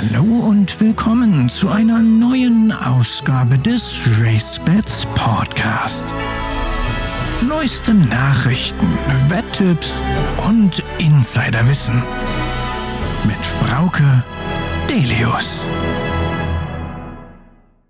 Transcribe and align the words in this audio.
Hallo 0.00 0.48
und 0.48 0.80
willkommen 0.80 1.50
zu 1.50 1.68
einer 1.68 1.98
neuen 1.98 2.72
Ausgabe 2.72 3.58
des 3.58 4.00
RaceBets 4.18 5.04
Podcast. 5.14 6.06
Neueste 7.46 7.92
Nachrichten, 7.92 8.86
Wetttipps 9.28 10.00
und 10.48 10.82
Insiderwissen 10.98 12.02
mit 13.24 13.44
Frauke 13.44 14.24
Delius. 14.88 15.66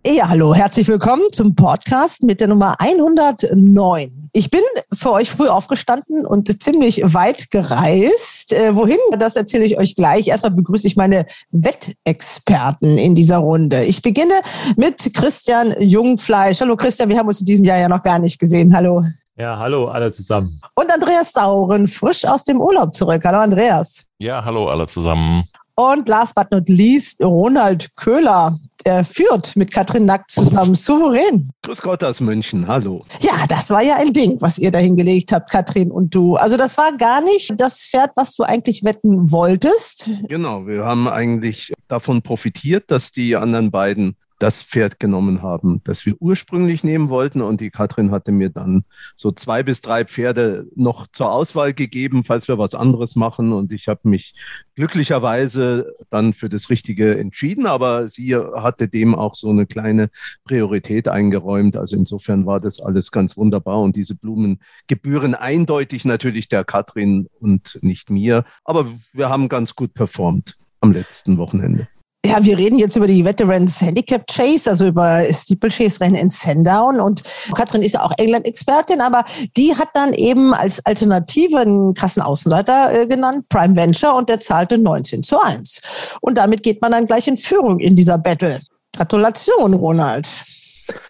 Ja, 0.04 0.30
hallo, 0.30 0.52
herzlich 0.52 0.88
willkommen 0.88 1.30
zum 1.30 1.54
Podcast 1.54 2.24
mit 2.24 2.40
der 2.40 2.48
Nummer 2.48 2.74
109. 2.80 4.19
Ich 4.32 4.50
bin 4.50 4.60
für 4.92 5.12
euch 5.12 5.30
früh 5.30 5.48
aufgestanden 5.48 6.24
und 6.24 6.62
ziemlich 6.62 7.02
weit 7.04 7.50
gereist. 7.50 8.52
Äh, 8.52 8.76
wohin? 8.76 8.98
Das 9.18 9.36
erzähle 9.36 9.64
ich 9.64 9.78
euch 9.78 9.96
gleich. 9.96 10.28
Erstmal 10.28 10.52
begrüße 10.52 10.86
ich 10.86 10.96
meine 10.96 11.26
Wettexperten 11.50 12.96
in 12.96 13.14
dieser 13.14 13.38
Runde. 13.38 13.84
Ich 13.84 14.02
beginne 14.02 14.34
mit 14.76 15.12
Christian 15.14 15.74
Jungfleisch. 15.80 16.60
Hallo 16.60 16.76
Christian, 16.76 17.08
wir 17.08 17.18
haben 17.18 17.26
uns 17.26 17.40
in 17.40 17.46
diesem 17.46 17.64
Jahr 17.64 17.78
ja 17.78 17.88
noch 17.88 18.02
gar 18.02 18.18
nicht 18.18 18.38
gesehen. 18.38 18.74
Hallo. 18.74 19.02
Ja, 19.36 19.58
hallo 19.58 19.88
alle 19.88 20.12
zusammen. 20.12 20.60
Und 20.74 20.92
Andreas 20.92 21.32
Sauren, 21.32 21.86
frisch 21.86 22.24
aus 22.24 22.44
dem 22.44 22.60
Urlaub 22.60 22.94
zurück. 22.94 23.24
Hallo 23.24 23.38
Andreas. 23.38 24.06
Ja, 24.18 24.44
hallo 24.44 24.68
alle 24.68 24.86
zusammen. 24.86 25.44
Und 25.80 26.10
last 26.10 26.34
but 26.34 26.50
not 26.50 26.68
least, 26.68 27.24
Ronald 27.24 27.88
Köhler, 27.96 28.58
der 28.84 29.02
führt 29.02 29.56
mit 29.56 29.70
Katrin 29.72 30.04
Nackt 30.04 30.30
zusammen 30.30 30.74
souverän. 30.74 31.48
Grüß 31.62 31.80
Gott 31.80 32.04
aus 32.04 32.20
München, 32.20 32.68
hallo. 32.68 33.06
Ja, 33.20 33.46
das 33.48 33.70
war 33.70 33.80
ja 33.80 33.96
ein 33.96 34.12
Ding, 34.12 34.36
was 34.40 34.58
ihr 34.58 34.70
da 34.70 34.78
hingelegt 34.78 35.32
habt, 35.32 35.50
Katrin 35.50 35.90
und 35.90 36.14
du. 36.14 36.36
Also 36.36 36.58
das 36.58 36.76
war 36.76 36.94
gar 36.98 37.22
nicht 37.22 37.54
das 37.56 37.80
Pferd, 37.80 38.10
was 38.14 38.34
du 38.34 38.42
eigentlich 38.42 38.84
wetten 38.84 39.32
wolltest. 39.32 40.10
Genau, 40.28 40.66
wir 40.66 40.84
haben 40.84 41.08
eigentlich 41.08 41.72
davon 41.88 42.20
profitiert, 42.20 42.90
dass 42.90 43.10
die 43.10 43.34
anderen 43.34 43.70
beiden 43.70 44.16
das 44.40 44.62
Pferd 44.62 44.98
genommen 44.98 45.42
haben, 45.42 45.82
das 45.84 46.06
wir 46.06 46.16
ursprünglich 46.18 46.82
nehmen 46.82 47.10
wollten. 47.10 47.42
Und 47.42 47.60
die 47.60 47.70
Katrin 47.70 48.10
hatte 48.10 48.32
mir 48.32 48.48
dann 48.48 48.84
so 49.14 49.30
zwei 49.30 49.62
bis 49.62 49.82
drei 49.82 50.04
Pferde 50.04 50.66
noch 50.74 51.06
zur 51.12 51.30
Auswahl 51.30 51.74
gegeben, 51.74 52.24
falls 52.24 52.48
wir 52.48 52.58
was 52.58 52.74
anderes 52.74 53.16
machen. 53.16 53.52
Und 53.52 53.70
ich 53.70 53.86
habe 53.86 54.00
mich 54.04 54.34
glücklicherweise 54.74 55.94
dann 56.08 56.32
für 56.32 56.48
das 56.48 56.70
Richtige 56.70 57.18
entschieden. 57.18 57.66
Aber 57.66 58.08
sie 58.08 58.34
hatte 58.34 58.88
dem 58.88 59.14
auch 59.14 59.34
so 59.34 59.50
eine 59.50 59.66
kleine 59.66 60.08
Priorität 60.44 61.06
eingeräumt. 61.06 61.76
Also 61.76 61.96
insofern 61.96 62.46
war 62.46 62.60
das 62.60 62.80
alles 62.80 63.12
ganz 63.12 63.36
wunderbar. 63.36 63.80
Und 63.80 63.94
diese 63.94 64.16
Blumen 64.16 64.60
gebühren 64.86 65.34
eindeutig 65.34 66.06
natürlich 66.06 66.48
der 66.48 66.64
Katrin 66.64 67.28
und 67.40 67.78
nicht 67.82 68.08
mir. 68.08 68.44
Aber 68.64 68.86
wir 69.12 69.28
haben 69.28 69.50
ganz 69.50 69.74
gut 69.74 69.92
performt 69.92 70.56
am 70.80 70.92
letzten 70.92 71.36
Wochenende. 71.36 71.88
Ja, 72.24 72.44
wir 72.44 72.58
reden 72.58 72.78
jetzt 72.78 72.96
über 72.96 73.06
die 73.06 73.24
Veterans 73.24 73.80
Handicap 73.80 74.26
Chase, 74.26 74.68
also 74.68 74.86
über 74.86 75.22
Steeplechase 75.32 76.00
Rennen 76.00 76.16
in 76.16 76.28
Sandown. 76.28 77.00
Und 77.00 77.22
Katrin 77.54 77.82
ist 77.82 77.92
ja 77.92 78.02
auch 78.02 78.12
England-Expertin, 78.18 79.00
aber 79.00 79.24
die 79.56 79.74
hat 79.74 79.88
dann 79.94 80.12
eben 80.12 80.52
als 80.52 80.84
Alternative 80.84 81.58
einen 81.58 81.94
krassen 81.94 82.22
Außenseiter 82.22 82.92
äh, 82.92 83.06
genannt, 83.06 83.48
Prime 83.48 83.74
Venture, 83.74 84.14
und 84.14 84.28
der 84.28 84.38
zahlte 84.38 84.76
19 84.76 85.22
zu 85.22 85.40
1. 85.40 85.80
Und 86.20 86.36
damit 86.36 86.62
geht 86.62 86.82
man 86.82 86.92
dann 86.92 87.06
gleich 87.06 87.26
in 87.26 87.38
Führung 87.38 87.78
in 87.78 87.96
dieser 87.96 88.18
Battle. 88.18 88.60
Gratulation, 88.94 89.72
Ronald. 89.72 90.28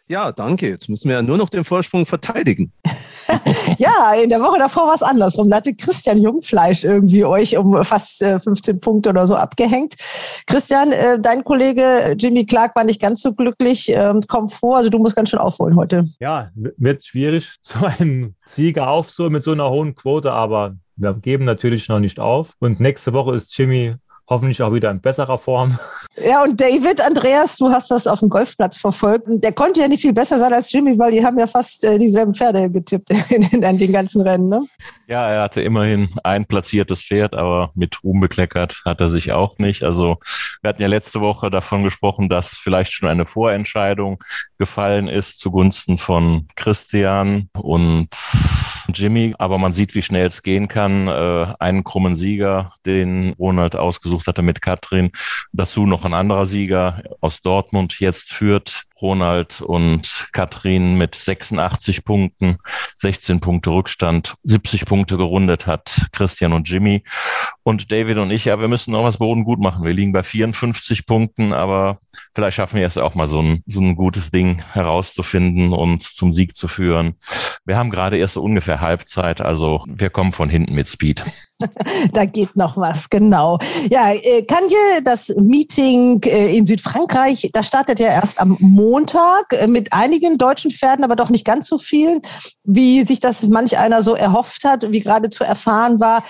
Ja, 0.08 0.32
danke. 0.32 0.68
Jetzt 0.68 0.88
müssen 0.88 1.08
wir 1.08 1.16
ja 1.16 1.22
nur 1.22 1.36
noch 1.36 1.48
den 1.48 1.64
Vorsprung 1.64 2.04
verteidigen. 2.04 2.72
ja, 3.78 4.12
in 4.14 4.28
der 4.28 4.40
Woche 4.40 4.58
davor 4.58 4.88
war 4.88 4.94
es 4.94 5.02
andersrum. 5.02 5.48
Da 5.50 5.58
hatte 5.58 5.74
Christian 5.74 6.20
Jungfleisch 6.20 6.84
irgendwie 6.84 7.24
euch 7.24 7.56
um 7.56 7.84
fast 7.84 8.18
15 8.18 8.76
äh, 8.76 8.78
Punkte 8.78 9.10
oder 9.10 9.26
so 9.26 9.36
abgehängt. 9.36 9.94
Christian, 10.46 10.92
äh, 10.92 11.20
dein 11.20 11.44
Kollege 11.44 12.16
Jimmy 12.18 12.44
Clark 12.44 12.74
war 12.74 12.84
nicht 12.84 13.00
ganz 13.00 13.22
so 13.22 13.32
glücklich. 13.32 13.90
Ähm, 13.94 14.22
komm 14.26 14.48
vor, 14.48 14.78
also 14.78 14.90
du 14.90 14.98
musst 14.98 15.16
ganz 15.16 15.30
schön 15.30 15.38
aufholen 15.38 15.76
heute. 15.76 16.06
Ja, 16.18 16.50
wird 16.54 17.04
schwierig, 17.04 17.56
so 17.62 17.84
einen 17.84 18.34
Sieger 18.44 18.88
aufzuholen 18.88 19.32
mit 19.32 19.42
so 19.42 19.52
einer 19.52 19.70
hohen 19.70 19.94
Quote, 19.94 20.32
aber 20.32 20.76
wir 20.96 21.14
geben 21.14 21.44
natürlich 21.44 21.88
noch 21.88 22.00
nicht 22.00 22.20
auf. 22.20 22.54
Und 22.58 22.80
nächste 22.80 23.12
Woche 23.12 23.34
ist 23.34 23.56
Jimmy 23.56 23.94
hoffentlich 24.30 24.62
auch 24.62 24.72
wieder 24.72 24.90
in 24.90 25.00
besserer 25.00 25.36
Form. 25.36 25.76
Ja, 26.16 26.44
und 26.44 26.60
David, 26.60 27.04
Andreas, 27.04 27.56
du 27.56 27.70
hast 27.70 27.90
das 27.90 28.06
auf 28.06 28.20
dem 28.20 28.28
Golfplatz 28.28 28.76
verfolgt. 28.76 29.24
Der 29.26 29.52
konnte 29.52 29.80
ja 29.80 29.88
nicht 29.88 30.02
viel 30.02 30.12
besser 30.12 30.38
sein 30.38 30.52
als 30.52 30.72
Jimmy, 30.72 30.98
weil 30.98 31.10
die 31.12 31.24
haben 31.24 31.38
ja 31.38 31.46
fast 31.46 31.84
äh, 31.84 31.98
dieselben 31.98 32.34
Pferde 32.34 32.70
getippt 32.70 33.10
in, 33.30 33.42
in, 33.42 33.62
in, 33.62 33.78
den 33.78 33.92
ganzen 33.92 34.22
Rennen. 34.22 34.48
Ne? 34.48 34.64
Ja, 35.08 35.28
er 35.28 35.42
hatte 35.42 35.60
immerhin 35.60 36.08
ein 36.22 36.46
platziertes 36.46 37.02
Pferd, 37.02 37.34
aber 37.34 37.72
mit 37.74 38.02
Ruhm 38.04 38.20
bekleckert 38.20 38.80
hat 38.84 39.00
er 39.00 39.08
sich 39.08 39.32
auch 39.32 39.58
nicht. 39.58 39.82
Also 39.82 40.18
wir 40.62 40.68
hatten 40.68 40.82
ja 40.82 40.88
letzte 40.88 41.20
Woche 41.20 41.50
davon 41.50 41.82
gesprochen, 41.82 42.28
dass 42.28 42.50
vielleicht 42.50 42.92
schon 42.92 43.08
eine 43.08 43.26
Vorentscheidung 43.26 44.22
gefallen 44.58 45.08
ist 45.08 45.38
zugunsten 45.40 45.98
von 45.98 46.46
Christian 46.54 47.48
und 47.54 48.08
Jimmy, 48.94 49.34
aber 49.38 49.58
man 49.58 49.72
sieht, 49.72 49.94
wie 49.94 50.02
schnell 50.02 50.26
es 50.26 50.42
gehen 50.42 50.68
kann. 50.68 51.08
Äh, 51.08 51.54
einen 51.58 51.84
krummen 51.84 52.16
Sieger, 52.16 52.74
den 52.86 53.32
Ronald 53.38 53.76
ausgesucht 53.76 54.26
hatte 54.26 54.42
mit 54.42 54.62
Katrin. 54.62 55.10
Dazu 55.52 55.86
noch 55.86 56.04
ein 56.04 56.14
anderer 56.14 56.46
Sieger 56.46 57.02
aus 57.20 57.40
Dortmund 57.40 58.00
jetzt 58.00 58.32
führt 58.32 58.84
Ronald 59.02 59.60
und 59.60 60.28
Katrin 60.32 60.96
mit 60.96 61.14
86 61.14 62.04
Punkten, 62.04 62.58
16 62.98 63.40
Punkte 63.40 63.70
Rückstand, 63.70 64.34
70 64.42 64.86
Punkte 64.86 65.16
gerundet 65.16 65.66
hat 65.66 66.08
Christian 66.12 66.52
und 66.52 66.68
Jimmy. 66.68 67.02
Und 67.62 67.92
David 67.92 68.18
und 68.18 68.30
ich, 68.30 68.46
ja, 68.46 68.60
wir 68.60 68.68
müssen 68.68 68.92
noch 68.92 69.04
was 69.04 69.18
Boden 69.18 69.44
gut 69.44 69.60
machen. 69.60 69.84
Wir 69.84 69.92
liegen 69.92 70.12
bei 70.12 70.22
54 70.22 71.06
Punkten, 71.06 71.52
aber 71.52 71.98
vielleicht 72.34 72.56
schaffen 72.56 72.78
wir 72.78 72.86
es 72.86 72.98
auch 72.98 73.14
mal 73.14 73.28
so 73.28 73.40
ein, 73.40 73.62
so 73.66 73.80
ein 73.80 73.96
gutes 73.96 74.30
Ding 74.30 74.62
herauszufinden 74.72 75.72
und 75.72 76.02
zum 76.02 76.32
Sieg 76.32 76.54
zu 76.54 76.68
führen. 76.68 77.14
Wir 77.64 77.76
haben 77.76 77.90
gerade 77.90 78.16
erst 78.16 78.34
so 78.34 78.42
ungefähr 78.42 78.80
Halbzeit, 78.80 79.40
also 79.40 79.84
wir 79.88 80.10
kommen 80.10 80.32
von 80.32 80.48
hinten 80.48 80.74
mit 80.74 80.88
Speed. 80.88 81.24
da 82.12 82.24
geht 82.24 82.56
noch 82.56 82.76
was, 82.76 83.08
genau. 83.10 83.58
Ja, 83.90 84.12
äh, 84.12 84.42
Kanje, 84.42 84.76
das 85.04 85.28
Meeting 85.36 86.22
äh, 86.24 86.56
in 86.56 86.66
Südfrankreich, 86.66 87.50
das 87.52 87.66
startet 87.66 88.00
ja 88.00 88.08
erst 88.08 88.40
am 88.40 88.56
Montag 88.60 89.52
äh, 89.52 89.66
mit 89.66 89.92
einigen 89.92 90.38
deutschen 90.38 90.70
Pferden, 90.70 91.04
aber 91.04 91.16
doch 91.16 91.30
nicht 91.30 91.44
ganz 91.44 91.68
so 91.68 91.78
vielen, 91.78 92.22
wie 92.64 93.02
sich 93.02 93.20
das 93.20 93.46
manch 93.46 93.78
einer 93.78 94.02
so 94.02 94.14
erhofft 94.14 94.64
hat, 94.64 94.90
wie 94.90 95.00
gerade 95.00 95.30
zu 95.30 95.44
erfahren 95.44 96.00
war. 96.00 96.22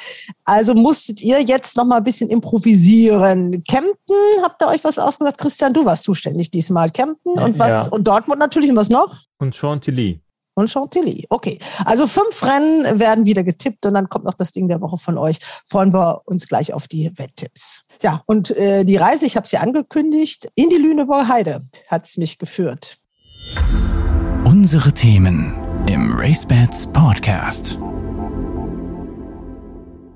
Also 0.45 0.75
musstet 0.75 1.21
ihr 1.21 1.41
jetzt 1.41 1.77
noch 1.77 1.85
mal 1.85 1.99
ein 1.99 2.05
bisschen 2.05 2.31
improvisieren. 2.31 3.63
Kempten, 3.65 4.17
habt 4.43 4.63
ihr 4.63 4.69
euch 4.69 4.85
was 4.85 4.99
ausgesagt? 4.99 5.39
Christian, 5.39 5.73
du 5.73 5.85
warst 5.85 6.05
zuständig 6.05 6.51
diesmal. 6.51 6.91
Kempten 6.91 7.39
und 7.39 7.59
was? 7.59 7.87
Ja. 7.87 7.93
Und 7.93 8.05
Dortmund 8.05 8.41
natürlich 8.41 8.71
und 8.71 8.77
was 8.77 8.89
noch? 8.89 9.17
Und 9.39 9.55
Chantilly 9.55 10.21
und 10.61 10.71
Chantilly. 10.71 11.27
Okay, 11.31 11.59
also 11.85 12.07
fünf 12.07 12.43
Rennen 12.43 12.99
werden 12.99 13.25
wieder 13.25 13.43
getippt 13.43 13.87
und 13.87 13.95
dann 13.95 14.09
kommt 14.09 14.25
noch 14.25 14.35
das 14.35 14.53
Ding 14.53 14.69
der 14.69 14.81
Woche 14.81 14.99
von 14.99 15.19
euch. 15.19 15.39
Freuen 15.67 15.93
wir 15.93 16.23
uns 16.27 16.47
gleich 16.47 16.73
auf 16.73 16.87
die 16.87 17.11
Wetttipps. 17.17 17.83
Ja, 18.03 18.23
und 18.27 18.51
äh, 18.53 18.85
die 18.85 18.97
Reise, 18.97 19.27
ich 19.27 19.37
habe 19.37 19.49
sie 19.49 19.59
angekündigt, 19.59 20.49
in 20.55 20.69
die 20.69 20.77
Lüneburger 20.77 21.29
Heide 21.29 21.63
hat 21.89 22.07
es 22.07 22.17
mich 22.17 22.39
geführt. 22.39 22.99
Unsere 24.45 24.93
Themen 24.93 25.55
im 25.87 26.13
RaceBets 26.13 26.89
Podcast. 26.93 27.79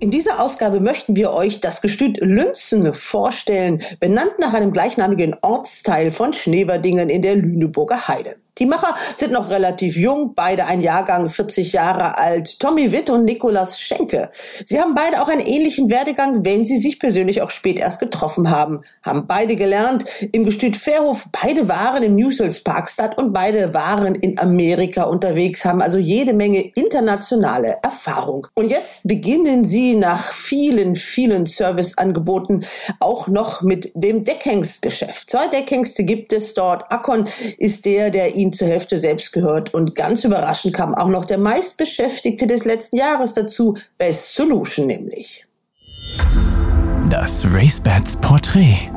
In 0.04 0.10
dieser 0.10 0.38
Ausgabe 0.38 0.80
möchten 0.80 1.16
wir 1.16 1.32
euch 1.32 1.60
das 1.60 1.80
Gestüt 1.80 2.20
Lünzen 2.20 2.92
vorstellen, 2.92 3.82
benannt 4.00 4.34
nach 4.38 4.52
einem 4.52 4.70
gleichnamigen 4.70 5.34
Ortsteil 5.40 6.12
von 6.12 6.34
Schneverdingen 6.34 7.08
in 7.08 7.22
der 7.22 7.36
Lüneburger 7.36 8.06
Heide. 8.06 8.36
Die 8.58 8.66
Macher 8.66 8.94
sind 9.16 9.32
noch 9.32 9.50
relativ 9.50 9.96
jung, 9.96 10.34
beide 10.36 10.66
ein 10.66 10.80
Jahrgang 10.80 11.28
40 11.28 11.72
Jahre 11.72 12.18
alt, 12.18 12.60
Tommy 12.60 12.92
Witt 12.92 13.10
und 13.10 13.24
Nikolas 13.24 13.80
Schenke. 13.80 14.30
Sie 14.64 14.80
haben 14.80 14.94
beide 14.94 15.20
auch 15.20 15.26
einen 15.26 15.40
ähnlichen 15.40 15.90
Werdegang, 15.90 16.44
wenn 16.44 16.64
sie 16.64 16.76
sich 16.76 17.00
persönlich 17.00 17.42
auch 17.42 17.50
spät 17.50 17.80
erst 17.80 17.98
getroffen 17.98 18.50
haben. 18.50 18.82
Haben 19.02 19.26
beide 19.26 19.56
gelernt 19.56 20.04
im 20.30 20.44
Gestüt 20.44 20.76
Fairhof, 20.76 21.26
beide 21.32 21.68
waren 21.68 22.04
im 22.04 22.14
Newsells 22.14 22.62
Parkstadt 22.62 23.18
und 23.18 23.32
beide 23.32 23.74
waren 23.74 24.14
in 24.14 24.38
Amerika 24.38 25.02
unterwegs, 25.02 25.64
haben 25.64 25.82
also 25.82 25.98
jede 25.98 26.32
Menge 26.32 26.60
internationale 26.60 27.78
Erfahrung. 27.82 28.46
Und 28.54 28.70
jetzt 28.70 29.08
beginnen 29.08 29.64
sie 29.64 29.96
nach 29.96 30.32
vielen, 30.32 30.94
vielen 30.94 31.46
Serviceangeboten 31.46 32.64
auch 33.00 33.26
noch 33.26 33.62
mit 33.62 33.90
dem 33.96 34.22
Deckhengstgeschäft. 34.22 35.28
Zwei 35.28 35.48
Deckhengste 35.48 36.04
gibt 36.04 36.32
es 36.32 36.54
dort. 36.54 36.92
Akon 36.92 37.26
ist 37.58 37.84
der, 37.84 38.10
der 38.10 38.36
ihm 38.44 38.52
zur 38.52 38.68
Hälfte 38.68 38.98
selbst 39.00 39.32
gehört. 39.32 39.74
Und 39.74 39.94
ganz 39.94 40.24
überraschend 40.24 40.74
kam 40.74 40.94
auch 40.94 41.08
noch 41.08 41.24
der 41.24 41.38
meistbeschäftigte 41.38 42.46
des 42.46 42.64
letzten 42.64 42.96
Jahres 42.96 43.32
dazu, 43.32 43.76
Best 43.98 44.34
Solution 44.34 44.86
nämlich. 44.86 45.44
Das 47.10 47.44
RaceBets 47.52 48.16
Porträt. 48.16 48.90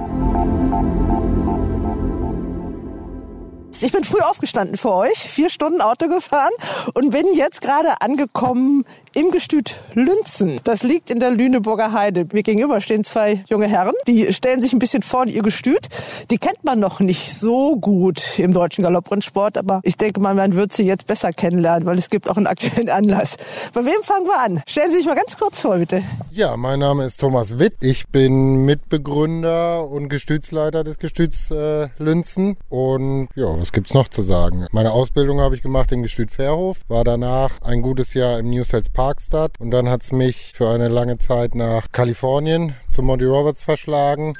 Ich 3.79 3.91
bin 3.91 4.03
früh 4.03 4.19
aufgestanden 4.21 4.75
für 4.75 4.91
euch, 4.91 5.17
vier 5.17 5.51
Stunden 5.51 5.81
Auto 5.81 6.07
gefahren 6.07 6.51
und 6.95 7.11
bin 7.11 7.27
jetzt 7.35 7.61
gerade 7.61 8.01
angekommen 8.01 8.85
im 9.13 9.29
Gestüt 9.29 9.75
Lünzen. 9.93 10.59
Das 10.63 10.81
liegt 10.81 11.11
in 11.11 11.19
der 11.19 11.29
Lüneburger 11.29 11.91
Heide. 11.91 12.25
Mir 12.31 12.41
gegenüber 12.41 12.81
stehen 12.81 13.03
zwei 13.03 13.43
junge 13.47 13.67
Herren, 13.67 13.93
die 14.07 14.33
stellen 14.33 14.61
sich 14.61 14.73
ein 14.73 14.79
bisschen 14.79 15.03
vor 15.03 15.23
in 15.23 15.29
ihr 15.29 15.43
Gestüt. 15.43 15.89
Die 16.31 16.39
kennt 16.39 16.63
man 16.63 16.79
noch 16.79 16.99
nicht 16.99 17.35
so 17.35 17.75
gut 17.75 18.39
im 18.39 18.51
deutschen 18.51 18.83
Galopprennsport, 18.83 19.57
aber 19.57 19.81
ich 19.83 19.95
denke 19.95 20.19
mal, 20.21 20.33
man 20.33 20.55
wird 20.55 20.71
sie 20.71 20.83
jetzt 20.83 21.05
besser 21.05 21.31
kennenlernen, 21.31 21.85
weil 21.85 21.99
es 21.99 22.09
gibt 22.09 22.29
auch 22.29 22.37
einen 22.37 22.47
aktuellen 22.47 22.89
Anlass. 22.89 23.37
Bei 23.73 23.85
wem 23.85 24.01
fangen 24.03 24.25
wir 24.25 24.39
an? 24.39 24.63
Stellen 24.67 24.91
Sie 24.91 24.97
sich 24.97 25.05
mal 25.05 25.15
ganz 25.15 25.37
kurz 25.37 25.59
vor, 25.59 25.77
bitte. 25.77 26.03
Ja, 26.31 26.57
mein 26.57 26.79
Name 26.79 27.05
ist 27.05 27.19
Thomas 27.19 27.59
Witt. 27.59 27.75
Ich 27.81 28.07
bin 28.07 28.65
Mitbegründer 28.65 29.87
und 29.87 30.09
Gestütsleiter 30.09 30.83
des 30.83 30.97
Gestüts 30.97 31.51
äh, 31.51 31.89
Lünzen. 31.99 32.57
Und 32.69 33.29
ja, 33.35 33.47
was 33.67 33.73
gibt's 33.73 33.93
noch 33.93 34.07
zu 34.07 34.21
sagen? 34.21 34.65
Meine 34.71 34.93
Ausbildung 34.93 35.41
habe 35.41 35.53
ich 35.53 35.61
gemacht 35.61 35.91
im 35.91 36.01
Gestüt 36.01 36.31
Fairhof, 36.31 36.79
war 36.87 37.03
danach 37.03 37.61
ein 37.63 37.81
gutes 37.81 38.13
Jahr 38.13 38.39
im 38.39 38.49
New 38.49 38.63
Sales 38.63 38.89
Parkstadt 38.89 39.59
und 39.59 39.71
dann 39.71 39.89
hat's 39.89 40.13
mich 40.13 40.53
für 40.55 40.69
eine 40.69 40.87
lange 40.87 41.17
Zeit 41.17 41.53
nach 41.53 41.91
Kalifornien 41.91 42.75
zu 42.87 43.01
Monty 43.01 43.25
Roberts 43.25 43.61
verschlagen, 43.61 44.35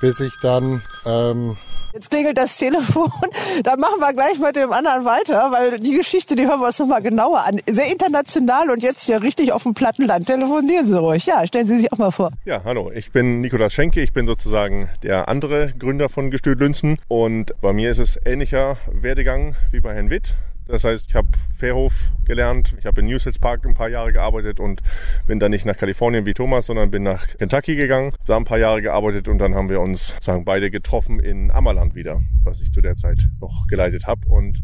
bis 0.00 0.18
ich 0.18 0.32
dann 0.42 0.82
ähm, 1.06 1.56
Jetzt 1.94 2.08
klingelt 2.08 2.38
das 2.38 2.56
Telefon. 2.56 3.10
Dann 3.64 3.78
machen 3.78 4.00
wir 4.00 4.14
gleich 4.14 4.38
mit 4.38 4.56
dem 4.56 4.72
anderen 4.72 5.04
weiter, 5.04 5.52
weil 5.52 5.78
die 5.78 5.94
Geschichte, 5.94 6.34
die 6.34 6.46
hören 6.46 6.60
wir 6.60 6.68
uns 6.68 6.78
nochmal 6.78 7.02
genauer 7.02 7.44
an. 7.44 7.60
Sehr 7.68 7.90
international 7.92 8.70
und 8.70 8.82
jetzt 8.82 9.02
hier 9.02 9.20
richtig 9.20 9.52
auf 9.52 9.64
dem 9.64 9.74
Plattenland. 9.74 10.26
Telefonieren 10.26 10.86
Sie 10.86 10.98
ruhig. 10.98 11.26
Ja, 11.26 11.46
stellen 11.46 11.66
Sie 11.66 11.76
sich 11.76 11.92
auch 11.92 11.98
mal 11.98 12.10
vor. 12.10 12.30
Ja, 12.46 12.62
hallo. 12.64 12.90
Ich 12.94 13.12
bin 13.12 13.42
Nikolaus 13.42 13.74
Schenke. 13.74 14.00
Ich 14.00 14.14
bin 14.14 14.26
sozusagen 14.26 14.88
der 15.02 15.28
andere 15.28 15.74
Gründer 15.78 16.08
von 16.08 16.30
Gestüt 16.30 16.60
Lünzen. 16.60 16.98
Und 17.08 17.52
bei 17.60 17.74
mir 17.74 17.90
ist 17.90 17.98
es 17.98 18.18
ähnlicher 18.24 18.71
Werdegang 18.90 19.54
wie 19.70 19.80
bei 19.80 19.94
Herrn 19.94 20.10
Witt. 20.10 20.34
Das 20.66 20.84
heißt, 20.84 21.08
ich 21.08 21.14
habe 21.14 21.28
Fairhof 21.56 22.12
gelernt, 22.24 22.74
ich 22.78 22.86
habe 22.86 23.00
in 23.00 23.06
Newsels 23.06 23.38
Park 23.38 23.66
ein 23.66 23.74
paar 23.74 23.88
Jahre 23.88 24.12
gearbeitet 24.12 24.60
und 24.60 24.80
bin 25.26 25.40
dann 25.40 25.50
nicht 25.50 25.66
nach 25.66 25.76
Kalifornien 25.76 26.24
wie 26.24 26.34
Thomas, 26.34 26.66
sondern 26.66 26.90
bin 26.90 27.02
nach 27.02 27.26
Kentucky 27.36 27.74
gegangen, 27.74 28.12
da 28.26 28.36
ein 28.36 28.44
paar 28.44 28.58
Jahre 28.58 28.80
gearbeitet 28.80 29.28
und 29.28 29.38
dann 29.38 29.54
haben 29.54 29.68
wir 29.68 29.80
uns 29.80 30.14
sagen 30.20 30.44
beide 30.44 30.70
getroffen 30.70 31.18
in 31.18 31.50
Ammerland 31.50 31.94
wieder, 31.94 32.20
was 32.44 32.60
ich 32.60 32.72
zu 32.72 32.80
der 32.80 32.94
Zeit 32.94 33.28
noch 33.40 33.66
geleitet 33.66 34.06
habe 34.06 34.26
und 34.28 34.62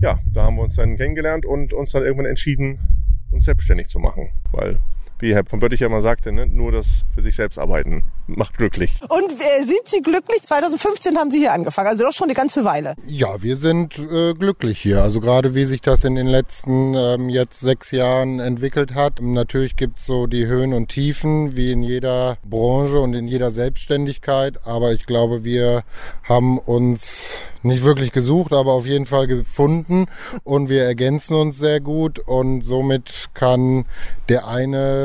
ja, 0.00 0.18
da 0.32 0.44
haben 0.44 0.56
wir 0.56 0.62
uns 0.62 0.76
dann 0.76 0.96
kennengelernt 0.96 1.44
und 1.44 1.72
uns 1.72 1.90
dann 1.92 2.04
irgendwann 2.04 2.26
entschieden, 2.26 2.78
uns 3.30 3.44
selbstständig 3.44 3.88
zu 3.88 3.98
machen, 3.98 4.30
weil 4.52 4.78
wie 5.18 5.34
Herr 5.34 5.44
von 5.44 5.60
Bötticher 5.60 5.86
immer 5.86 6.00
sagte, 6.00 6.32
ne, 6.32 6.46
nur 6.46 6.72
das 6.72 7.04
für 7.14 7.22
sich 7.22 7.36
selbst 7.36 7.58
arbeiten 7.58 8.02
macht 8.26 8.56
glücklich. 8.56 8.92
Und 9.08 9.32
äh, 9.32 9.64
sind 9.64 9.86
Sie 9.86 10.00
glücklich? 10.00 10.42
2015 10.42 11.18
haben 11.18 11.30
Sie 11.30 11.38
hier 11.38 11.52
angefangen, 11.52 11.88
also 11.88 12.04
doch 12.04 12.12
schon 12.12 12.26
eine 12.26 12.34
ganze 12.34 12.64
Weile. 12.64 12.94
Ja, 13.06 13.42
wir 13.42 13.56
sind 13.56 13.98
äh, 13.98 14.32
glücklich 14.34 14.80
hier. 14.80 15.02
Also 15.02 15.20
gerade 15.20 15.54
wie 15.54 15.64
sich 15.64 15.80
das 15.80 16.04
in 16.04 16.14
den 16.14 16.26
letzten 16.26 16.94
ähm, 16.94 17.28
jetzt 17.28 17.60
sechs 17.60 17.90
Jahren 17.90 18.40
entwickelt 18.40 18.94
hat. 18.94 19.20
Natürlich 19.20 19.76
gibt's 19.76 20.06
so 20.06 20.26
die 20.26 20.46
Höhen 20.46 20.72
und 20.72 20.88
Tiefen, 20.88 21.56
wie 21.56 21.72
in 21.72 21.82
jeder 21.82 22.38
Branche 22.44 22.98
und 23.00 23.14
in 23.14 23.28
jeder 23.28 23.50
Selbstständigkeit. 23.50 24.66
Aber 24.66 24.92
ich 24.92 25.06
glaube, 25.06 25.44
wir 25.44 25.84
haben 26.22 26.58
uns 26.58 27.44
nicht 27.64 27.84
wirklich 27.84 28.12
gesucht, 28.12 28.52
aber 28.52 28.72
auf 28.72 28.86
jeden 28.86 29.06
Fall 29.06 29.26
gefunden 29.26 30.06
und 30.44 30.68
wir 30.68 30.84
ergänzen 30.84 31.34
uns 31.34 31.58
sehr 31.58 31.80
gut 31.80 32.18
und 32.18 32.60
somit 32.62 33.30
kann 33.32 33.86
der 34.28 34.46
eine, 34.46 35.03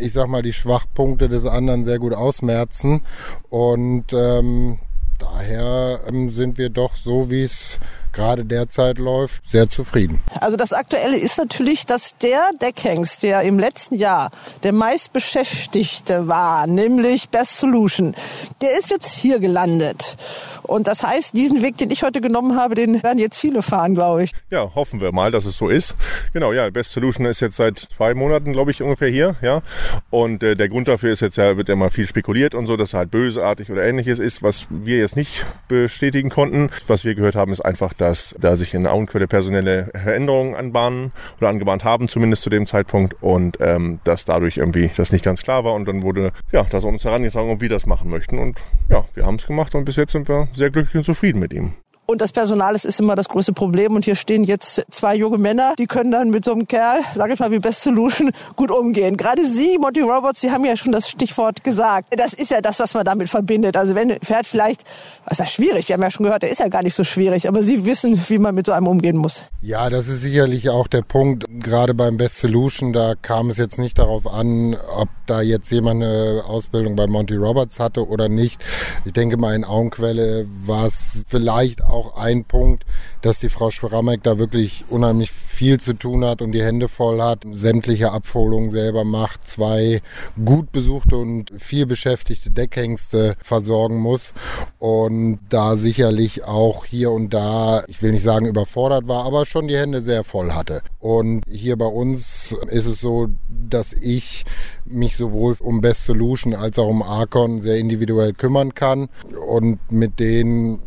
ich 0.00 0.12
sag 0.12 0.28
mal, 0.28 0.42
die 0.42 0.52
Schwachpunkte 0.52 1.28
des 1.28 1.46
anderen 1.46 1.84
sehr 1.84 1.98
gut 1.98 2.14
ausmerzen. 2.14 3.02
Und 3.48 4.12
ähm, 4.12 4.78
daher 5.18 6.00
ähm, 6.08 6.30
sind 6.30 6.58
wir 6.58 6.70
doch 6.70 6.96
so, 6.96 7.30
wie 7.30 7.42
es 7.42 7.78
gerade 8.12 8.44
derzeit 8.44 8.98
läuft, 8.98 9.48
sehr 9.48 9.68
zufrieden. 9.68 10.22
Also 10.40 10.56
das 10.56 10.72
Aktuelle 10.72 11.18
ist 11.18 11.38
natürlich, 11.38 11.86
dass 11.86 12.16
der 12.18 12.50
Deckhengst, 12.60 13.22
der 13.22 13.42
im 13.42 13.58
letzten 13.58 13.94
Jahr 13.94 14.30
der 14.62 14.72
meistbeschäftigte 14.72 16.28
war, 16.28 16.66
nämlich 16.66 17.28
Best 17.28 17.58
Solution, 17.58 18.14
der 18.60 18.78
ist 18.78 18.90
jetzt 18.90 19.12
hier 19.12 19.38
gelandet. 19.38 20.16
Und 20.62 20.86
das 20.86 21.02
heißt, 21.02 21.34
diesen 21.34 21.62
Weg, 21.62 21.78
den 21.78 21.90
ich 21.90 22.02
heute 22.02 22.20
genommen 22.20 22.56
habe, 22.56 22.74
den 22.74 23.02
werden 23.02 23.18
jetzt 23.18 23.38
viele 23.38 23.62
fahren, 23.62 23.94
glaube 23.94 24.24
ich. 24.24 24.32
Ja, 24.50 24.74
hoffen 24.74 25.00
wir 25.00 25.12
mal, 25.12 25.30
dass 25.30 25.44
es 25.44 25.58
so 25.58 25.68
ist. 25.68 25.94
Genau, 26.32 26.52
ja, 26.52 26.70
Best 26.70 26.92
Solution 26.92 27.26
ist 27.26 27.40
jetzt 27.40 27.56
seit 27.56 27.78
zwei 27.78 28.14
Monaten, 28.14 28.52
glaube 28.52 28.70
ich, 28.70 28.82
ungefähr 28.82 29.08
hier, 29.08 29.36
ja. 29.42 29.62
Und 30.10 30.42
äh, 30.42 30.54
der 30.54 30.68
Grund 30.68 30.88
dafür 30.88 31.12
ist 31.12 31.20
jetzt 31.20 31.36
ja, 31.36 31.56
wird 31.56 31.68
ja 31.68 31.76
mal 31.76 31.90
viel 31.90 32.06
spekuliert 32.06 32.54
und 32.54 32.66
so, 32.66 32.76
dass 32.76 32.92
er 32.92 33.00
halt 33.00 33.10
bösartig 33.10 33.70
oder 33.70 33.84
ähnliches 33.84 34.18
ist, 34.18 34.42
was 34.42 34.66
wir 34.70 34.98
jetzt 34.98 35.16
nicht 35.16 35.44
bestätigen 35.68 36.30
konnten. 36.30 36.70
Was 36.86 37.04
wir 37.04 37.14
gehört 37.14 37.34
haben, 37.34 37.52
ist 37.52 37.60
einfach, 37.60 37.92
dass 38.00 38.34
da 38.38 38.56
sich 38.56 38.74
in 38.74 38.86
Auenquelle 38.86 39.26
personelle 39.26 39.90
Veränderungen 39.92 40.54
anbahnen 40.54 41.12
oder 41.38 41.48
angebahnt 41.48 41.84
haben, 41.84 42.08
zumindest 42.08 42.42
zu 42.42 42.50
dem 42.50 42.66
Zeitpunkt 42.66 43.14
und 43.22 43.58
ähm, 43.60 44.00
dass 44.04 44.24
dadurch 44.24 44.56
irgendwie 44.56 44.90
das 44.96 45.12
nicht 45.12 45.24
ganz 45.24 45.42
klar 45.42 45.64
war 45.64 45.74
und 45.74 45.86
dann 45.86 46.02
wurde 46.02 46.32
ja 46.52 46.64
das 46.64 46.84
uns 46.84 47.04
herangetragen, 47.04 47.50
ob 47.50 47.60
wir 47.60 47.68
das 47.68 47.86
machen 47.86 48.10
möchten 48.10 48.38
und 48.38 48.60
ja, 48.88 49.04
wir 49.14 49.26
haben 49.26 49.36
es 49.36 49.46
gemacht 49.46 49.74
und 49.74 49.84
bis 49.84 49.96
jetzt 49.96 50.12
sind 50.12 50.28
wir 50.28 50.48
sehr 50.52 50.70
glücklich 50.70 50.96
und 50.96 51.04
zufrieden 51.04 51.40
mit 51.40 51.52
ihm. 51.52 51.74
Und 52.10 52.20
das 52.20 52.32
Personal 52.32 52.74
ist, 52.74 52.84
ist 52.84 52.98
immer 52.98 53.14
das 53.14 53.28
größte 53.28 53.52
Problem. 53.52 53.94
Und 53.94 54.04
hier 54.04 54.16
stehen 54.16 54.42
jetzt 54.42 54.84
zwei 54.90 55.14
junge 55.14 55.38
Männer, 55.38 55.74
die 55.78 55.86
können 55.86 56.10
dann 56.10 56.30
mit 56.30 56.44
so 56.44 56.50
einem 56.50 56.66
Kerl, 56.66 57.02
sage 57.14 57.34
ich 57.34 57.38
mal, 57.38 57.52
wie 57.52 57.60
Best 57.60 57.84
Solution, 57.84 58.32
gut 58.56 58.72
umgehen. 58.72 59.16
Gerade 59.16 59.44
Sie, 59.46 59.78
Monty 59.78 60.00
Roberts, 60.00 60.40
Sie 60.40 60.50
haben 60.50 60.64
ja 60.64 60.76
schon 60.76 60.90
das 60.90 61.08
Stichwort 61.08 61.62
gesagt. 61.62 62.08
Das 62.18 62.32
ist 62.32 62.50
ja 62.50 62.60
das, 62.60 62.80
was 62.80 62.94
man 62.94 63.04
damit 63.04 63.28
verbindet. 63.28 63.76
Also 63.76 63.94
wenn 63.94 64.10
ein 64.10 64.18
Pferd 64.18 64.48
vielleicht, 64.48 64.82
was 65.24 65.34
ist 65.34 65.38
ja 65.38 65.46
schwierig, 65.46 65.86
wir 65.86 65.94
haben 65.94 66.02
ja 66.02 66.10
schon 66.10 66.24
gehört, 66.24 66.42
der 66.42 66.50
ist 66.50 66.58
ja 66.58 66.66
gar 66.66 66.82
nicht 66.82 66.96
so 66.96 67.04
schwierig, 67.04 67.46
aber 67.46 67.62
Sie 67.62 67.84
wissen, 67.84 68.20
wie 68.26 68.38
man 68.38 68.56
mit 68.56 68.66
so 68.66 68.72
einem 68.72 68.88
umgehen 68.88 69.16
muss. 69.16 69.44
Ja, 69.60 69.88
das 69.88 70.08
ist 70.08 70.22
sicherlich 70.22 70.68
auch 70.68 70.88
der 70.88 71.02
Punkt. 71.02 71.44
Gerade 71.48 71.94
beim 71.94 72.16
Best 72.16 72.38
Solution, 72.38 72.92
da 72.92 73.14
kam 73.14 73.50
es 73.50 73.56
jetzt 73.56 73.78
nicht 73.78 74.00
darauf 74.00 74.26
an, 74.26 74.76
ob 74.96 75.08
da 75.28 75.42
jetzt 75.42 75.70
jemand 75.70 76.02
eine 76.02 76.42
Ausbildung 76.44 76.96
bei 76.96 77.06
Monty 77.06 77.36
Roberts 77.36 77.78
hatte 77.78 78.08
oder 78.08 78.28
nicht. 78.28 78.60
Ich 79.04 79.12
denke 79.12 79.36
mal, 79.36 79.54
in 79.54 79.64
Augenquelle 79.64 80.48
war 80.66 80.86
es 80.86 81.24
vielleicht 81.28 81.84
auch 81.84 81.99
auch 82.00 82.16
ein 82.16 82.44
Punkt, 82.44 82.84
dass 83.22 83.40
die 83.40 83.48
Frau 83.48 83.70
Schweramek 83.70 84.22
da 84.22 84.38
wirklich 84.38 84.84
unheimlich 84.88 85.30
viel 85.30 85.78
zu 85.78 85.92
tun 85.92 86.24
hat 86.24 86.40
und 86.40 86.52
die 86.52 86.62
Hände 86.62 86.88
voll 86.88 87.20
hat, 87.20 87.44
sämtliche 87.52 88.12
Abholungen 88.12 88.70
selber 88.70 89.04
macht, 89.04 89.46
zwei 89.46 90.00
gut 90.42 90.72
besuchte 90.72 91.16
und 91.18 91.52
viel 91.58 91.84
beschäftigte 91.84 92.50
Deckhengste 92.50 93.36
versorgen 93.42 93.98
muss 93.98 94.32
und 94.78 95.40
da 95.50 95.76
sicherlich 95.76 96.44
auch 96.44 96.86
hier 96.86 97.10
und 97.10 97.34
da, 97.34 97.84
ich 97.88 98.00
will 98.00 98.12
nicht 98.12 98.22
sagen 98.22 98.46
überfordert 98.46 99.06
war, 99.06 99.26
aber 99.26 99.44
schon 99.44 99.68
die 99.68 99.76
Hände 99.76 100.00
sehr 100.00 100.24
voll 100.24 100.52
hatte. 100.52 100.80
Und 100.98 101.44
hier 101.50 101.76
bei 101.76 101.86
uns 101.86 102.56
ist 102.70 102.86
es 102.86 103.00
so, 103.00 103.28
dass 103.48 103.92
ich 103.92 104.44
mich 104.86 105.16
sowohl 105.16 105.56
um 105.60 105.80
Best 105.80 106.06
Solution 106.06 106.54
als 106.54 106.78
auch 106.78 106.88
um 106.88 107.02
Arcon 107.02 107.60
sehr 107.60 107.76
individuell 107.76 108.32
kümmern 108.32 108.74
kann 108.74 109.08
und 109.46 109.78
mit 109.90 110.18
denen, 110.20 110.80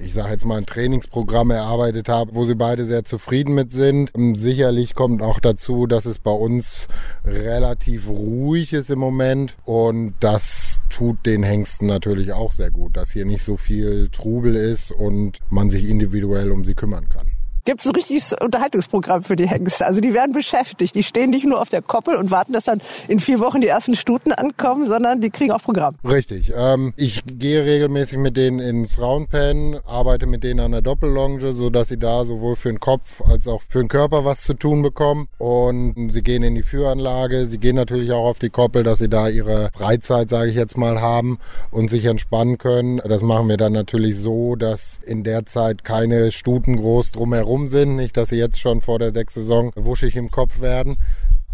ich 0.00 0.12
sage 0.12 0.30
jetzt 0.32 0.44
mal, 0.44 0.59
ein 0.60 0.66
Trainingsprogramm 0.66 1.50
erarbeitet 1.50 2.08
habe, 2.08 2.34
wo 2.34 2.44
sie 2.44 2.54
beide 2.54 2.84
sehr 2.84 3.04
zufrieden 3.04 3.54
mit 3.54 3.72
sind. 3.72 4.12
Sicherlich 4.34 4.94
kommt 4.94 5.22
auch 5.22 5.40
dazu, 5.40 5.86
dass 5.86 6.04
es 6.04 6.18
bei 6.18 6.32
uns 6.32 6.88
relativ 7.24 8.08
ruhig 8.08 8.72
ist 8.72 8.90
im 8.90 8.98
Moment 8.98 9.56
und 9.64 10.14
das 10.20 10.80
tut 10.90 11.24
den 11.26 11.42
Hengsten 11.42 11.86
natürlich 11.86 12.32
auch 12.32 12.52
sehr 12.52 12.70
gut, 12.70 12.96
dass 12.96 13.10
hier 13.10 13.24
nicht 13.24 13.42
so 13.42 13.56
viel 13.56 14.08
Trubel 14.10 14.54
ist 14.54 14.92
und 14.92 15.38
man 15.48 15.70
sich 15.70 15.88
individuell 15.88 16.52
um 16.52 16.64
sie 16.64 16.74
kümmern 16.74 17.08
kann 17.08 17.30
gibt 17.64 17.80
es 17.80 17.86
ein 17.86 17.92
richtiges 17.94 18.32
Unterhaltungsprogramm 18.32 19.22
für 19.22 19.36
die 19.36 19.48
Hengste. 19.48 19.86
Also 19.86 20.00
die 20.00 20.14
werden 20.14 20.32
beschäftigt. 20.32 20.94
Die 20.94 21.02
stehen 21.02 21.30
nicht 21.30 21.44
nur 21.44 21.60
auf 21.60 21.68
der 21.68 21.82
Koppel 21.82 22.16
und 22.16 22.30
warten, 22.30 22.52
dass 22.52 22.64
dann 22.64 22.80
in 23.08 23.20
vier 23.20 23.40
Wochen 23.40 23.60
die 23.60 23.68
ersten 23.68 23.94
Stuten 23.94 24.32
ankommen, 24.32 24.86
sondern 24.86 25.20
die 25.20 25.30
kriegen 25.30 25.52
auch 25.52 25.62
Programm. 25.62 25.96
Richtig. 26.04 26.52
Ähm, 26.56 26.92
ich 26.96 27.22
gehe 27.26 27.64
regelmäßig 27.64 28.18
mit 28.18 28.36
denen 28.36 28.58
ins 28.58 29.00
Roundpen, 29.00 29.78
arbeite 29.86 30.26
mit 30.26 30.44
denen 30.44 30.60
an 30.60 30.72
der 30.72 30.82
Doppellonge, 30.82 31.54
so 31.54 31.70
dass 31.70 31.88
sie 31.88 31.98
da 31.98 32.24
sowohl 32.24 32.56
für 32.56 32.70
den 32.70 32.80
Kopf 32.80 33.20
als 33.22 33.46
auch 33.46 33.62
für 33.68 33.80
den 33.80 33.88
Körper 33.88 34.24
was 34.24 34.42
zu 34.42 34.54
tun 34.54 34.82
bekommen. 34.82 35.28
Und 35.38 36.10
sie 36.12 36.22
gehen 36.22 36.42
in 36.42 36.54
die 36.54 36.62
Führanlage. 36.62 37.46
Sie 37.46 37.58
gehen 37.58 37.76
natürlich 37.76 38.12
auch 38.12 38.24
auf 38.24 38.38
die 38.38 38.50
Koppel, 38.50 38.82
dass 38.82 38.98
sie 38.98 39.08
da 39.08 39.28
ihre 39.28 39.70
Freizeit, 39.74 40.28
sage 40.30 40.50
ich 40.50 40.56
jetzt 40.56 40.76
mal, 40.76 41.00
haben 41.00 41.38
und 41.70 41.90
sich 41.90 42.04
entspannen 42.04 42.58
können. 42.58 42.98
Das 42.98 43.22
machen 43.22 43.48
wir 43.48 43.56
dann 43.56 43.72
natürlich 43.72 44.16
so, 44.16 44.56
dass 44.56 45.00
in 45.04 45.24
der 45.24 45.46
Zeit 45.46 45.84
keine 45.84 46.32
Stuten 46.32 46.76
groß 46.76 47.12
drumherum 47.12 47.49
rum 47.50 47.66
sind. 47.66 47.96
Nicht, 47.96 48.16
dass 48.16 48.28
sie 48.30 48.36
jetzt 48.36 48.60
schon 48.60 48.80
vor 48.80 48.98
der 48.98 49.12
Saison 49.28 49.72
wuschig 49.74 50.16
im 50.16 50.30
Kopf 50.30 50.60
werden. 50.60 50.96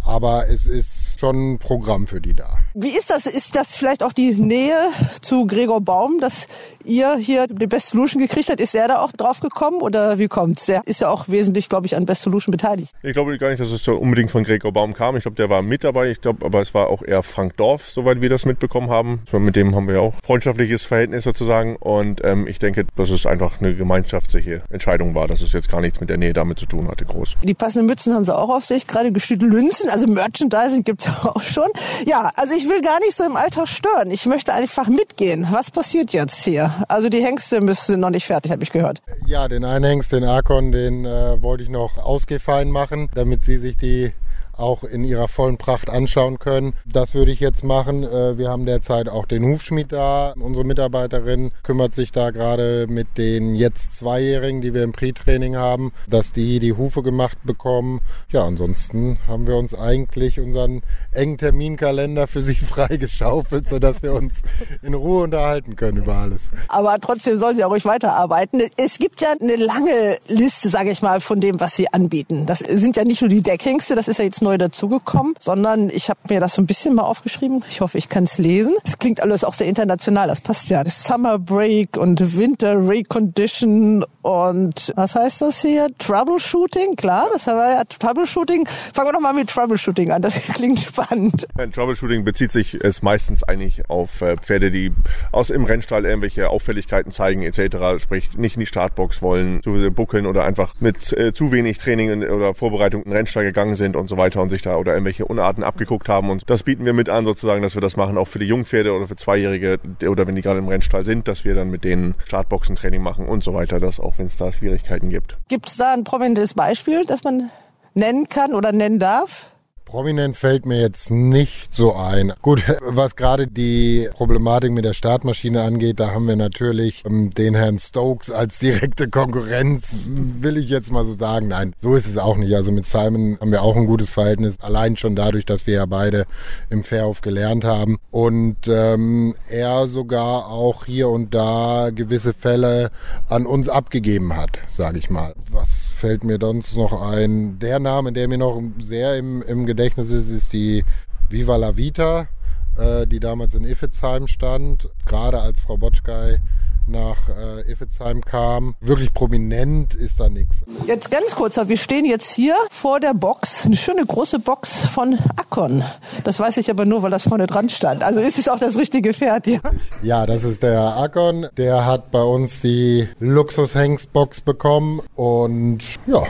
Aber 0.04 0.48
es 0.48 0.66
ist 0.66 1.15
ist 1.16 1.20
schon 1.20 1.52
ein 1.52 1.58
Programm 1.58 2.06
für 2.06 2.20
die 2.20 2.34
da. 2.34 2.58
Wie 2.74 2.90
ist 2.90 3.08
das? 3.10 3.26
Ist 3.26 3.56
das 3.56 3.74
vielleicht 3.74 4.02
auch 4.02 4.12
die 4.12 4.34
Nähe 4.34 4.76
zu 5.22 5.46
Gregor 5.46 5.80
Baum, 5.80 6.18
dass 6.20 6.46
ihr 6.84 7.16
hier 7.16 7.46
die 7.46 7.66
Best 7.66 7.88
Solution 7.88 8.20
gekriegt 8.20 8.50
habt? 8.50 8.60
Ist 8.60 8.74
er 8.74 8.88
da 8.88 8.98
auch 9.00 9.12
drauf 9.12 9.40
gekommen 9.40 9.80
oder 9.80 10.18
wie 10.18 10.28
kommt's? 10.28 10.66
Der 10.66 10.82
ist 10.84 11.00
ja 11.00 11.08
auch 11.08 11.28
wesentlich, 11.28 11.68
glaube 11.68 11.86
ich, 11.86 11.96
an 11.96 12.04
Best 12.04 12.22
Solution 12.22 12.52
beteiligt. 12.52 12.94
Ich 13.02 13.14
glaube 13.14 13.38
gar 13.38 13.48
nicht, 13.48 13.60
dass 13.60 13.70
es 13.70 13.88
unbedingt 13.88 14.30
von 14.30 14.44
Gregor 14.44 14.72
Baum 14.72 14.92
kam. 14.92 15.16
Ich 15.16 15.22
glaube, 15.22 15.36
der 15.36 15.48
war 15.48 15.62
mit 15.62 15.84
dabei. 15.84 16.10
Ich 16.10 16.20
glaube, 16.20 16.44
aber 16.44 16.60
es 16.60 16.74
war 16.74 16.88
auch 16.88 17.02
eher 17.02 17.22
Frank 17.22 17.56
Dorf, 17.56 17.88
soweit 17.88 18.20
wir 18.20 18.28
das 18.28 18.44
mitbekommen 18.44 18.90
haben. 18.90 19.22
Mit 19.32 19.56
dem 19.56 19.74
haben 19.74 19.88
wir 19.88 20.02
auch 20.02 20.14
freundschaftliches 20.22 20.84
Verhältnis 20.84 21.24
sozusagen. 21.24 21.76
Und 21.76 22.22
ähm, 22.24 22.46
ich 22.46 22.58
denke, 22.58 22.84
dass 22.96 23.08
es 23.10 23.24
einfach 23.24 23.60
eine 23.60 23.74
gemeinschaftliche 23.74 24.62
Entscheidung 24.68 25.14
war, 25.14 25.28
dass 25.28 25.40
es 25.40 25.52
jetzt 25.52 25.70
gar 25.70 25.80
nichts 25.80 26.00
mit 26.00 26.10
der 26.10 26.18
Nähe 26.18 26.34
damit 26.34 26.58
zu 26.58 26.66
tun 26.66 26.88
hatte, 26.88 27.06
groß. 27.06 27.36
Die 27.42 27.54
passenden 27.54 27.86
Mützen 27.86 28.12
haben 28.12 28.24
sie 28.24 28.36
auch 28.36 28.50
auf 28.50 28.66
sich, 28.66 28.86
gerade 28.86 29.12
gestühlte 29.12 29.46
Lünzen, 29.46 29.88
also 29.88 30.06
Merchandising 30.06 30.84
gibt's 30.84 31.05
auch 31.22 31.40
schon. 31.40 31.70
Ja, 32.06 32.30
also 32.36 32.54
ich 32.54 32.68
will 32.68 32.80
gar 32.82 32.98
nicht 33.00 33.14
so 33.14 33.24
im 33.24 33.36
Alltag 33.36 33.68
stören. 33.68 34.10
Ich 34.10 34.26
möchte 34.26 34.52
einfach 34.52 34.88
mitgehen. 34.88 35.46
Was 35.50 35.70
passiert 35.70 36.12
jetzt 36.12 36.44
hier? 36.44 36.72
Also 36.88 37.08
die 37.08 37.22
Hengste 37.22 37.60
müssen 37.60 38.00
noch 38.00 38.10
nicht 38.10 38.26
fertig, 38.26 38.52
habe 38.52 38.62
ich 38.62 38.72
gehört. 38.72 39.02
Ja, 39.26 39.48
den 39.48 39.64
einen 39.64 39.84
Hengst, 39.84 40.12
den 40.12 40.24
Arkon, 40.24 40.72
den 40.72 41.04
äh, 41.04 41.42
wollte 41.42 41.62
ich 41.62 41.68
noch 41.68 41.98
ausgefein 41.98 42.70
machen, 42.70 43.08
damit 43.14 43.42
sie 43.42 43.58
sich 43.58 43.76
die 43.76 44.12
auch 44.56 44.84
in 44.84 45.04
ihrer 45.04 45.28
vollen 45.28 45.58
Pracht 45.58 45.90
anschauen 45.90 46.38
können. 46.38 46.74
Das 46.86 47.14
würde 47.14 47.32
ich 47.32 47.40
jetzt 47.40 47.64
machen. 47.64 48.04
Äh, 48.04 48.38
wir 48.38 48.48
haben 48.48 48.66
derzeit 48.66 49.08
auch 49.08 49.26
den 49.26 49.44
Hufschmied 49.44 49.92
da. 49.92 50.34
Unsere 50.38 50.64
Mitarbeiterin 50.64 51.52
kümmert 51.62 51.94
sich 51.94 52.12
da 52.12 52.30
gerade 52.30 52.86
mit 52.88 53.18
den 53.18 53.54
jetzt 53.54 53.96
Zweijährigen, 53.96 54.60
die 54.60 54.74
wir 54.74 54.82
im 54.82 54.92
Pre-Training 54.92 55.56
haben, 55.56 55.92
dass 56.08 56.32
die 56.32 56.58
die 56.58 56.72
Hufe 56.72 57.02
gemacht 57.02 57.38
bekommen. 57.44 58.00
Ja, 58.30 58.44
ansonsten 58.44 59.18
haben 59.26 59.46
wir 59.46 59.56
uns 59.56 59.74
eigentlich 59.74 60.40
unseren 60.40 60.82
engen 61.12 61.38
Terminkalender 61.38 62.26
für 62.26 62.42
sie 62.42 62.54
freigeschaufelt, 62.54 63.68
sodass 63.68 64.02
wir 64.02 64.14
uns 64.14 64.42
in 64.82 64.94
Ruhe 64.94 65.24
unterhalten 65.24 65.76
können 65.76 65.98
über 65.98 66.16
alles. 66.16 66.50
Aber 66.68 66.98
trotzdem 67.00 67.38
sollen 67.38 67.56
sie 67.56 67.64
auch 67.64 67.70
ruhig 67.70 67.84
weiterarbeiten. 67.84 68.62
Es 68.76 68.98
gibt 68.98 69.22
ja 69.22 69.34
eine 69.38 69.56
lange 69.56 70.18
Liste, 70.28 70.68
sage 70.68 70.90
ich 70.90 71.02
mal, 71.02 71.20
von 71.20 71.40
dem, 71.40 71.60
was 71.60 71.76
sie 71.76 71.92
anbieten. 71.92 72.46
Das 72.46 72.60
sind 72.60 72.96
ja 72.96 73.04
nicht 73.04 73.20
nur 73.20 73.28
die 73.28 73.42
Deckhengste, 73.42 73.94
das 73.94 74.08
ist 74.08 74.18
ja 74.18 74.24
jetzt 74.24 74.42
neu 74.46 74.58
dazugekommen, 74.58 75.34
sondern 75.40 75.90
ich 75.90 76.08
habe 76.08 76.20
mir 76.30 76.40
das 76.40 76.54
so 76.54 76.62
ein 76.62 76.66
bisschen 76.66 76.94
mal 76.94 77.02
aufgeschrieben. 77.02 77.64
Ich 77.68 77.80
hoffe, 77.80 77.98
ich 77.98 78.08
kann 78.08 78.24
es 78.24 78.38
lesen. 78.38 78.74
Das 78.84 78.98
klingt 78.98 79.20
alles 79.20 79.42
auch 79.42 79.54
sehr 79.54 79.66
international, 79.66 80.28
das 80.28 80.40
passt 80.40 80.68
ja. 80.68 80.84
Summer 80.84 81.38
Break 81.38 81.96
und 81.96 82.36
Winter 82.36 82.88
Recondition 82.88 84.04
und 84.26 84.92
was 84.96 85.14
heißt 85.14 85.42
das 85.42 85.62
hier? 85.62 85.86
Troubleshooting, 85.98 86.96
klar, 86.96 87.28
das 87.32 87.46
haben 87.46 87.58
wir 87.58 87.74
ja 87.76 87.84
Troubleshooting. 87.84 88.66
Fangen 88.66 89.06
wir 89.06 89.12
doch 89.12 89.20
mal 89.20 89.32
mit 89.32 89.48
Troubleshooting 89.48 90.10
an, 90.10 90.20
das 90.20 90.34
klingt 90.54 90.80
spannend. 90.80 91.46
Ja, 91.56 91.68
Troubleshooting 91.68 92.24
bezieht 92.24 92.50
sich 92.50 92.74
es 92.74 93.02
meistens 93.02 93.44
eigentlich 93.44 93.88
auf 93.88 94.22
äh, 94.22 94.36
Pferde, 94.36 94.72
die 94.72 94.92
aus 95.30 95.50
im 95.50 95.64
Rennstall 95.64 96.04
irgendwelche 96.04 96.50
Auffälligkeiten 96.50 97.12
zeigen 97.12 97.44
etc., 97.44 98.02
sprich 98.02 98.36
nicht 98.36 98.56
in 98.56 98.60
die 98.60 98.66
Startbox 98.66 99.22
wollen, 99.22 99.62
zu 99.62 99.70
buckeln 99.92 100.26
oder 100.26 100.42
einfach 100.42 100.74
mit 100.80 101.12
äh, 101.12 101.32
zu 101.32 101.52
wenig 101.52 101.78
Training 101.78 102.24
oder 102.24 102.52
Vorbereitung 102.52 103.04
in 103.04 103.10
den 103.10 103.16
Rennstall 103.18 103.44
gegangen 103.44 103.76
sind 103.76 103.94
und 103.94 104.08
so 104.08 104.16
weiter 104.16 104.42
und 104.42 104.50
sich 104.50 104.62
da 104.62 104.74
oder 104.74 104.94
irgendwelche 104.94 105.24
Unarten 105.24 105.62
abgeguckt 105.62 106.08
haben 106.08 106.30
und 106.30 106.50
das 106.50 106.64
bieten 106.64 106.84
wir 106.84 106.94
mit 106.94 107.08
an 107.08 107.24
sozusagen, 107.24 107.62
dass 107.62 107.76
wir 107.76 107.80
das 107.80 107.96
machen 107.96 108.18
auch 108.18 108.26
für 108.26 108.40
die 108.40 108.46
Jungpferde 108.46 108.92
oder 108.92 109.06
für 109.06 109.14
Zweijährige 109.14 109.78
oder 110.08 110.26
wenn 110.26 110.34
die 110.34 110.42
gerade 110.42 110.58
im 110.58 110.66
Rennstall 110.66 111.04
sind, 111.04 111.28
dass 111.28 111.44
wir 111.44 111.54
dann 111.54 111.70
mit 111.70 111.84
denen 111.84 112.16
Startboxentraining 112.24 113.00
machen 113.00 113.26
und 113.26 113.44
so 113.44 113.54
weiter, 113.54 113.78
das 113.78 114.00
auch 114.00 114.15
wenn 114.18 114.26
es 114.26 114.36
da 114.36 114.52
Schwierigkeiten 114.52 115.08
gibt. 115.08 115.36
Gibt 115.48 115.68
es 115.68 115.76
da 115.76 115.92
ein 115.92 116.04
prominentes 116.04 116.54
Beispiel, 116.54 117.04
das 117.04 117.24
man 117.24 117.50
nennen 117.94 118.28
kann 118.28 118.54
oder 118.54 118.72
nennen 118.72 118.98
darf? 118.98 119.50
Prominent 119.86 120.36
fällt 120.36 120.66
mir 120.66 120.80
jetzt 120.80 121.12
nicht 121.12 121.72
so 121.72 121.94
ein. 121.94 122.32
Gut, 122.42 122.64
was 122.88 123.14
gerade 123.14 123.46
die 123.46 124.08
Problematik 124.14 124.72
mit 124.72 124.84
der 124.84 124.94
Startmaschine 124.94 125.62
angeht, 125.62 126.00
da 126.00 126.10
haben 126.10 126.26
wir 126.26 126.34
natürlich 126.34 127.04
ähm, 127.06 127.30
den 127.30 127.54
Herrn 127.54 127.78
Stokes 127.78 128.28
als 128.28 128.58
direkte 128.58 129.08
Konkurrenz, 129.08 130.06
will 130.08 130.56
ich 130.56 130.70
jetzt 130.70 130.90
mal 130.90 131.04
so 131.04 131.16
sagen. 131.16 131.46
Nein, 131.46 131.72
so 131.78 131.94
ist 131.94 132.08
es 132.08 132.18
auch 132.18 132.36
nicht. 132.36 132.52
Also 132.52 132.72
mit 132.72 132.84
Simon 132.84 133.38
haben 133.40 133.52
wir 133.52 133.62
auch 133.62 133.76
ein 133.76 133.86
gutes 133.86 134.10
Verhältnis, 134.10 134.56
allein 134.60 134.96
schon 134.96 135.14
dadurch, 135.14 135.46
dass 135.46 135.68
wir 135.68 135.74
ja 135.74 135.86
beide 135.86 136.26
im 136.68 136.82
Fairhof 136.82 137.20
gelernt 137.20 137.64
haben 137.64 137.98
und 138.10 138.56
ähm, 138.66 139.36
er 139.48 139.86
sogar 139.86 140.48
auch 140.48 140.84
hier 140.84 141.08
und 141.10 141.32
da 141.32 141.90
gewisse 141.94 142.34
Fälle 142.34 142.90
an 143.28 143.46
uns 143.46 143.68
abgegeben 143.68 144.36
hat, 144.36 144.58
sage 144.66 144.98
ich 144.98 145.10
mal. 145.10 145.34
Was 145.48 145.85
fällt 145.96 146.24
mir 146.24 146.38
sonst 146.40 146.76
noch 146.76 147.00
ein? 147.00 147.58
Der 147.58 147.78
Name, 147.78 148.12
der 148.12 148.28
mir 148.28 148.38
noch 148.38 148.60
sehr 148.78 149.16
im, 149.16 149.42
im 149.42 149.66
Gedächtnis 149.66 150.10
ist, 150.10 150.30
ist 150.30 150.52
die 150.52 150.84
Viva 151.30 151.56
la 151.56 151.76
Vita, 151.76 152.28
äh, 152.76 153.06
die 153.06 153.18
damals 153.18 153.54
in 153.54 153.64
Iffezheim 153.64 154.26
stand. 154.26 154.90
Gerade 155.06 155.40
als 155.40 155.60
Frau 155.62 155.76
Botschkei 155.76 156.40
nach 156.86 157.28
äh, 157.28 157.70
Iffezheim 157.70 158.20
kam. 158.22 158.74
Wirklich 158.80 159.12
prominent 159.12 159.94
ist 159.94 160.20
da 160.20 160.28
nichts. 160.28 160.64
Jetzt 160.86 161.10
ganz 161.10 161.34
kurz, 161.34 161.56
wir 161.56 161.76
stehen 161.76 162.04
jetzt 162.04 162.32
hier 162.32 162.54
vor 162.70 163.00
der 163.00 163.14
Box, 163.14 163.64
eine 163.64 163.76
schöne 163.76 164.04
große 164.04 164.38
Box 164.38 164.86
von 164.86 165.18
Akon. 165.36 165.82
Das 166.24 166.38
weiß 166.40 166.56
ich 166.58 166.70
aber 166.70 166.84
nur, 166.84 167.02
weil 167.02 167.10
das 167.10 167.24
vorne 167.24 167.46
dran 167.46 167.68
stand. 167.68 168.02
Also 168.02 168.20
ist 168.20 168.38
es 168.38 168.48
auch 168.48 168.58
das 168.58 168.76
richtige 168.76 169.14
Pferd 169.14 169.46
hier? 169.46 169.60
Ja, 170.02 170.26
das 170.26 170.44
ist 170.44 170.62
der 170.62 170.96
Akon. 170.96 171.46
Der 171.56 171.86
hat 171.86 172.10
bei 172.10 172.22
uns 172.22 172.60
die 172.60 173.08
Luxus-Hengstbox 173.20 174.40
bekommen 174.40 175.00
und 175.14 175.78
ja, 176.06 176.22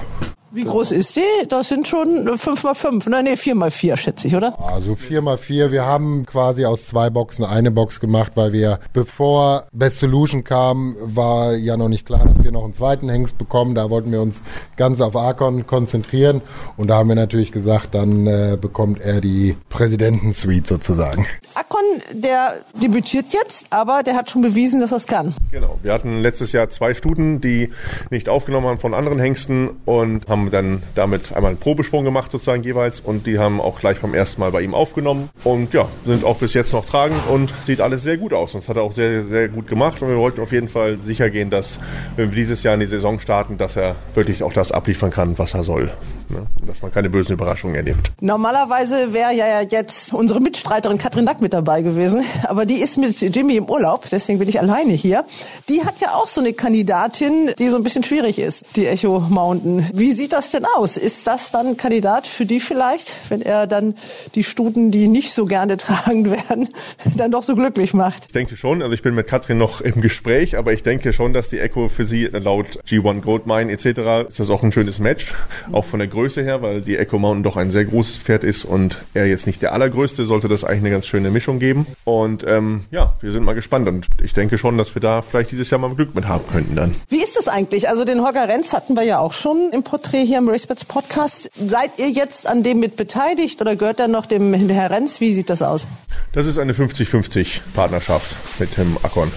Wie 0.56 0.64
groß 0.64 0.92
ist 0.92 1.16
die? 1.16 1.46
Das 1.50 1.68
sind 1.68 1.86
schon 1.86 2.26
5 2.38 2.62
mal 2.62 2.75
5 2.75 3.08
ne? 3.08 3.22
Nee, 3.22 3.36
4 3.36 3.54
mal 3.54 3.70
4 3.70 3.98
schätze 3.98 4.26
ich, 4.26 4.34
oder? 4.34 4.58
Also 4.58 4.94
vier 4.94 5.20
mal 5.20 5.36
vier. 5.36 5.70
Wir 5.70 5.84
haben 5.84 6.25
quasi 6.25 6.64
aus 6.64 6.86
zwei 6.86 7.10
Boxen 7.10 7.44
eine 7.44 7.70
Box 7.70 8.00
gemacht, 8.00 8.32
weil 8.36 8.54
wir, 8.54 8.80
bevor 8.94 9.64
Best 9.75 9.98
Solution 9.98 10.44
kam, 10.44 10.96
war 10.98 11.54
ja 11.54 11.76
noch 11.76 11.90
nicht 11.90 12.06
klar, 12.06 12.25
dass 12.25 12.42
wir 12.42 12.52
noch 12.52 12.64
einen 12.64 12.72
zweiten 12.72 13.10
Hengst 13.10 13.36
bekommen. 13.36 13.75
Da 13.75 13.90
wollten 13.90 14.10
wir 14.10 14.22
uns 14.22 14.40
ganz 14.78 15.02
auf 15.02 15.14
Arcon 15.14 15.66
konzentrieren. 15.66 16.40
Und 16.78 16.88
da 16.88 16.96
haben 16.96 17.08
wir 17.10 17.16
natürlich 17.16 17.52
gesagt, 17.52 17.94
dann 17.94 18.26
äh, 18.26 18.56
bekommt 18.58 19.02
er 19.02 19.20
die 19.20 19.56
Präsidentensuite 19.68 20.66
sozusagen. 20.66 21.26
Akon, 21.54 21.84
der 22.12 22.54
debütiert 22.82 23.26
jetzt, 23.30 23.66
aber 23.70 24.02
der 24.02 24.14
hat 24.14 24.30
schon 24.30 24.40
bewiesen, 24.40 24.80
dass 24.80 24.92
er 24.92 24.96
es 24.96 25.06
kann. 25.06 25.34
Genau. 25.50 25.78
Wir 25.82 25.92
hatten 25.92 26.20
letztes 26.20 26.52
Jahr 26.52 26.70
zwei 26.70 26.94
Stuten, 26.94 27.42
die 27.42 27.70
nicht 28.10 28.30
aufgenommen 28.30 28.66
haben 28.66 28.78
von 28.78 28.94
anderen 28.94 29.18
Hengsten 29.18 29.70
und 29.84 30.26
haben 30.28 30.45
dann 30.50 30.82
damit 30.94 31.32
einmal 31.32 31.50
einen 31.50 31.60
Probesprung 31.60 32.04
gemacht 32.04 32.30
sozusagen 32.30 32.62
jeweils 32.62 33.00
und 33.00 33.26
die 33.26 33.38
haben 33.38 33.60
auch 33.60 33.78
gleich 33.80 34.00
beim 34.00 34.14
ersten 34.14 34.40
Mal 34.40 34.50
bei 34.50 34.62
ihm 34.62 34.74
aufgenommen 34.74 35.30
und 35.44 35.72
ja, 35.72 35.88
sind 36.04 36.24
auch 36.24 36.38
bis 36.38 36.54
jetzt 36.54 36.72
noch 36.72 36.86
tragend 36.86 37.20
und 37.30 37.52
sieht 37.64 37.80
alles 37.80 38.02
sehr 38.02 38.16
gut 38.16 38.32
aus. 38.32 38.54
Und 38.54 38.62
das 38.62 38.68
hat 38.68 38.76
er 38.76 38.82
auch 38.82 38.92
sehr, 38.92 39.22
sehr 39.22 39.48
gut 39.48 39.66
gemacht 39.66 40.02
und 40.02 40.08
wir 40.08 40.16
wollten 40.16 40.40
auf 40.40 40.52
jeden 40.52 40.68
Fall 40.68 40.98
sicher 40.98 41.30
gehen, 41.30 41.50
dass 41.50 41.80
wenn 42.16 42.30
wir 42.30 42.36
dieses 42.36 42.62
Jahr 42.62 42.74
in 42.74 42.80
die 42.80 42.86
Saison 42.86 43.20
starten, 43.20 43.58
dass 43.58 43.76
er 43.76 43.96
wirklich 44.14 44.42
auch 44.42 44.52
das 44.52 44.72
abliefern 44.72 45.10
kann, 45.10 45.38
was 45.38 45.54
er 45.54 45.62
soll. 45.62 45.90
Ne? 46.28 46.47
Dass 46.66 46.83
man 46.83 46.92
keine 46.92 47.09
bösen 47.09 47.33
Überraschungen 47.33 47.76
erlebt. 47.76 48.12
Normalerweise 48.21 49.12
wäre 49.12 49.35
ja 49.35 49.61
jetzt 49.61 50.12
unsere 50.12 50.40
Mitstreiterin 50.40 50.99
Katrin 50.99 51.25
Nack 51.25 51.40
mit 51.40 51.52
dabei 51.52 51.83
gewesen, 51.83 52.25
aber 52.45 52.66
die 52.66 52.80
ist 52.80 52.99
mit 52.99 53.21
Jimmy 53.21 53.56
im 53.56 53.68
Urlaub, 53.68 54.06
deswegen 54.11 54.38
bin 54.38 54.49
ich 54.49 54.59
alleine 54.59 54.92
hier. 54.92 55.25
Die 55.68 55.85
hat 55.85 56.00
ja 56.00 56.14
auch 56.14 56.28
so 56.28 56.40
eine 56.40 56.52
Kandidatin, 56.52 57.50
die 57.59 57.68
so 57.68 57.76
ein 57.76 57.83
bisschen 57.83 58.02
schwierig 58.02 58.38
ist, 58.38 58.64
die 58.76 58.87
Echo 58.87 59.21
Mountain. 59.21 59.87
Wie 59.92 60.12
sieht 60.12 60.33
das 60.33 60.50
denn 60.50 60.64
aus? 60.76 60.97
Ist 60.97 61.26
das 61.26 61.52
dann 61.52 61.68
ein 61.68 61.76
Kandidat 61.76 62.26
für 62.26 62.47
die 62.47 62.61
vielleicht, 62.61 63.12
wenn 63.28 63.42
er 63.42 63.66
dann 63.66 63.95
die 64.35 64.45
Stuten, 64.45 64.90
die 64.90 65.09
nicht 65.09 65.33
so 65.33 65.47
gerne 65.47 65.76
tragen 65.76 66.30
werden, 66.30 66.68
dann 67.16 67.30
doch 67.30 67.42
so 67.42 67.54
glücklich 67.54 67.95
macht? 67.95 68.25
Ich 68.26 68.33
denke 68.33 68.56
schon, 68.56 68.83
also 68.83 68.95
ich 68.95 69.02
bin 69.02 69.14
mit 69.14 69.28
Katrin 69.28 69.59
noch 69.59 69.80
im 69.80 70.00
Gespräch, 70.00 70.56
aber 70.56 70.73
ich 70.73 70.83
denke 70.83 71.12
schon, 71.12 71.33
dass 71.33 71.49
die 71.49 71.61
Echo 71.61 71.88
für 71.88 72.04
sie 72.04 72.25
laut 72.26 72.78
G1 72.87 73.21
Goldmine 73.21 73.71
etc. 73.71 74.28
ist 74.28 74.40
das 74.40 74.50
auch 74.50 74.62
ein 74.62 74.73
schönes 74.73 74.99
Match, 74.99 75.35
auch 75.73 75.85
von 75.85 76.00
der 76.00 76.09
Größe 76.16 76.42
her, 76.42 76.62
weil 76.62 76.80
die 76.80 76.96
Echo 76.96 77.18
Mountain 77.18 77.42
doch 77.42 77.56
ein 77.56 77.70
sehr 77.70 77.85
großes 77.85 78.16
Pferd 78.18 78.42
ist 78.42 78.64
und 78.64 78.99
er 79.14 79.26
jetzt 79.26 79.46
nicht 79.46 79.62
der 79.62 79.73
allergrößte, 79.73 80.25
sollte 80.25 80.49
das 80.49 80.64
eigentlich 80.64 80.80
eine 80.80 80.90
ganz 80.90 81.06
schöne 81.06 81.30
Mischung 81.30 81.58
geben. 81.58 81.87
Und 82.04 82.44
ähm, 82.46 82.85
ja, 82.90 83.14
wir 83.20 83.32
sind 83.32 83.44
mal 83.44 83.54
gespannt 83.54 83.87
und 83.87 84.06
ich 84.23 84.32
denke 84.32 84.58
schon, 84.58 84.78
dass 84.78 84.94
wir 84.94 85.02
da 85.02 85.23
vielleicht 85.23 85.52
dieses 85.52 85.70
Jahr 85.70 85.78
mal 85.78 85.94
Glück 85.94 86.14
mit 86.14 86.26
haben 86.26 86.44
könnten 86.50 86.75
dann. 86.75 86.94
Wie 87.08 87.23
ist 87.23 87.37
das 87.37 87.49
eigentlich? 87.49 87.88
Also 87.88 88.04
den 88.04 88.23
Holger 88.23 88.49
Renz 88.49 88.73
hatten 88.73 88.94
wir 88.94 89.02
ja 89.02 89.18
auch 89.18 89.32
schon 89.32 89.70
im 89.73 89.82
Porträt 89.82 90.25
hier 90.25 90.38
im 90.38 90.49
Racebets 90.49 90.85
Podcast. 90.85 91.50
Seid 91.54 91.92
ihr 91.99 92.11
jetzt 92.11 92.46
an 92.46 92.62
dem 92.62 92.80
mit 92.80 92.96
beteiligt 92.96 93.61
oder 93.61 93.76
gehört 93.76 94.00
er 94.00 94.08
noch 94.08 94.26
dem 94.26 94.54
Herr 94.54 94.90
Renz? 94.90 95.20
Wie 95.20 95.32
sieht 95.32 95.50
das 95.50 95.62
aus? 95.62 95.87
Das 96.32 96.46
ist 96.46 96.58
eine 96.58 96.73
50-50 96.73 97.61
Partnerschaft 97.75 98.35
mit 98.58 98.76
dem 98.76 98.96
Akon. 99.02 99.30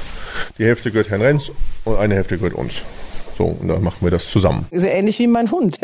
Die 0.57 0.65
Hälfte 0.65 0.91
gehört 0.91 1.09
Herrn 1.09 1.21
Renz 1.21 1.51
und 1.85 1.97
eine 1.97 2.15
Hälfte 2.15 2.37
gehört 2.37 2.53
uns. 2.53 2.81
So, 3.39 3.45
und 3.45 3.69
dann 3.69 3.81
machen 3.81 3.99
wir 4.01 4.11
das 4.11 4.29
zusammen. 4.29 4.67
Sehr 4.69 4.93
ähnlich 4.93 5.17
wie 5.19 5.27
mein 5.27 5.49
Hund. 5.49 5.79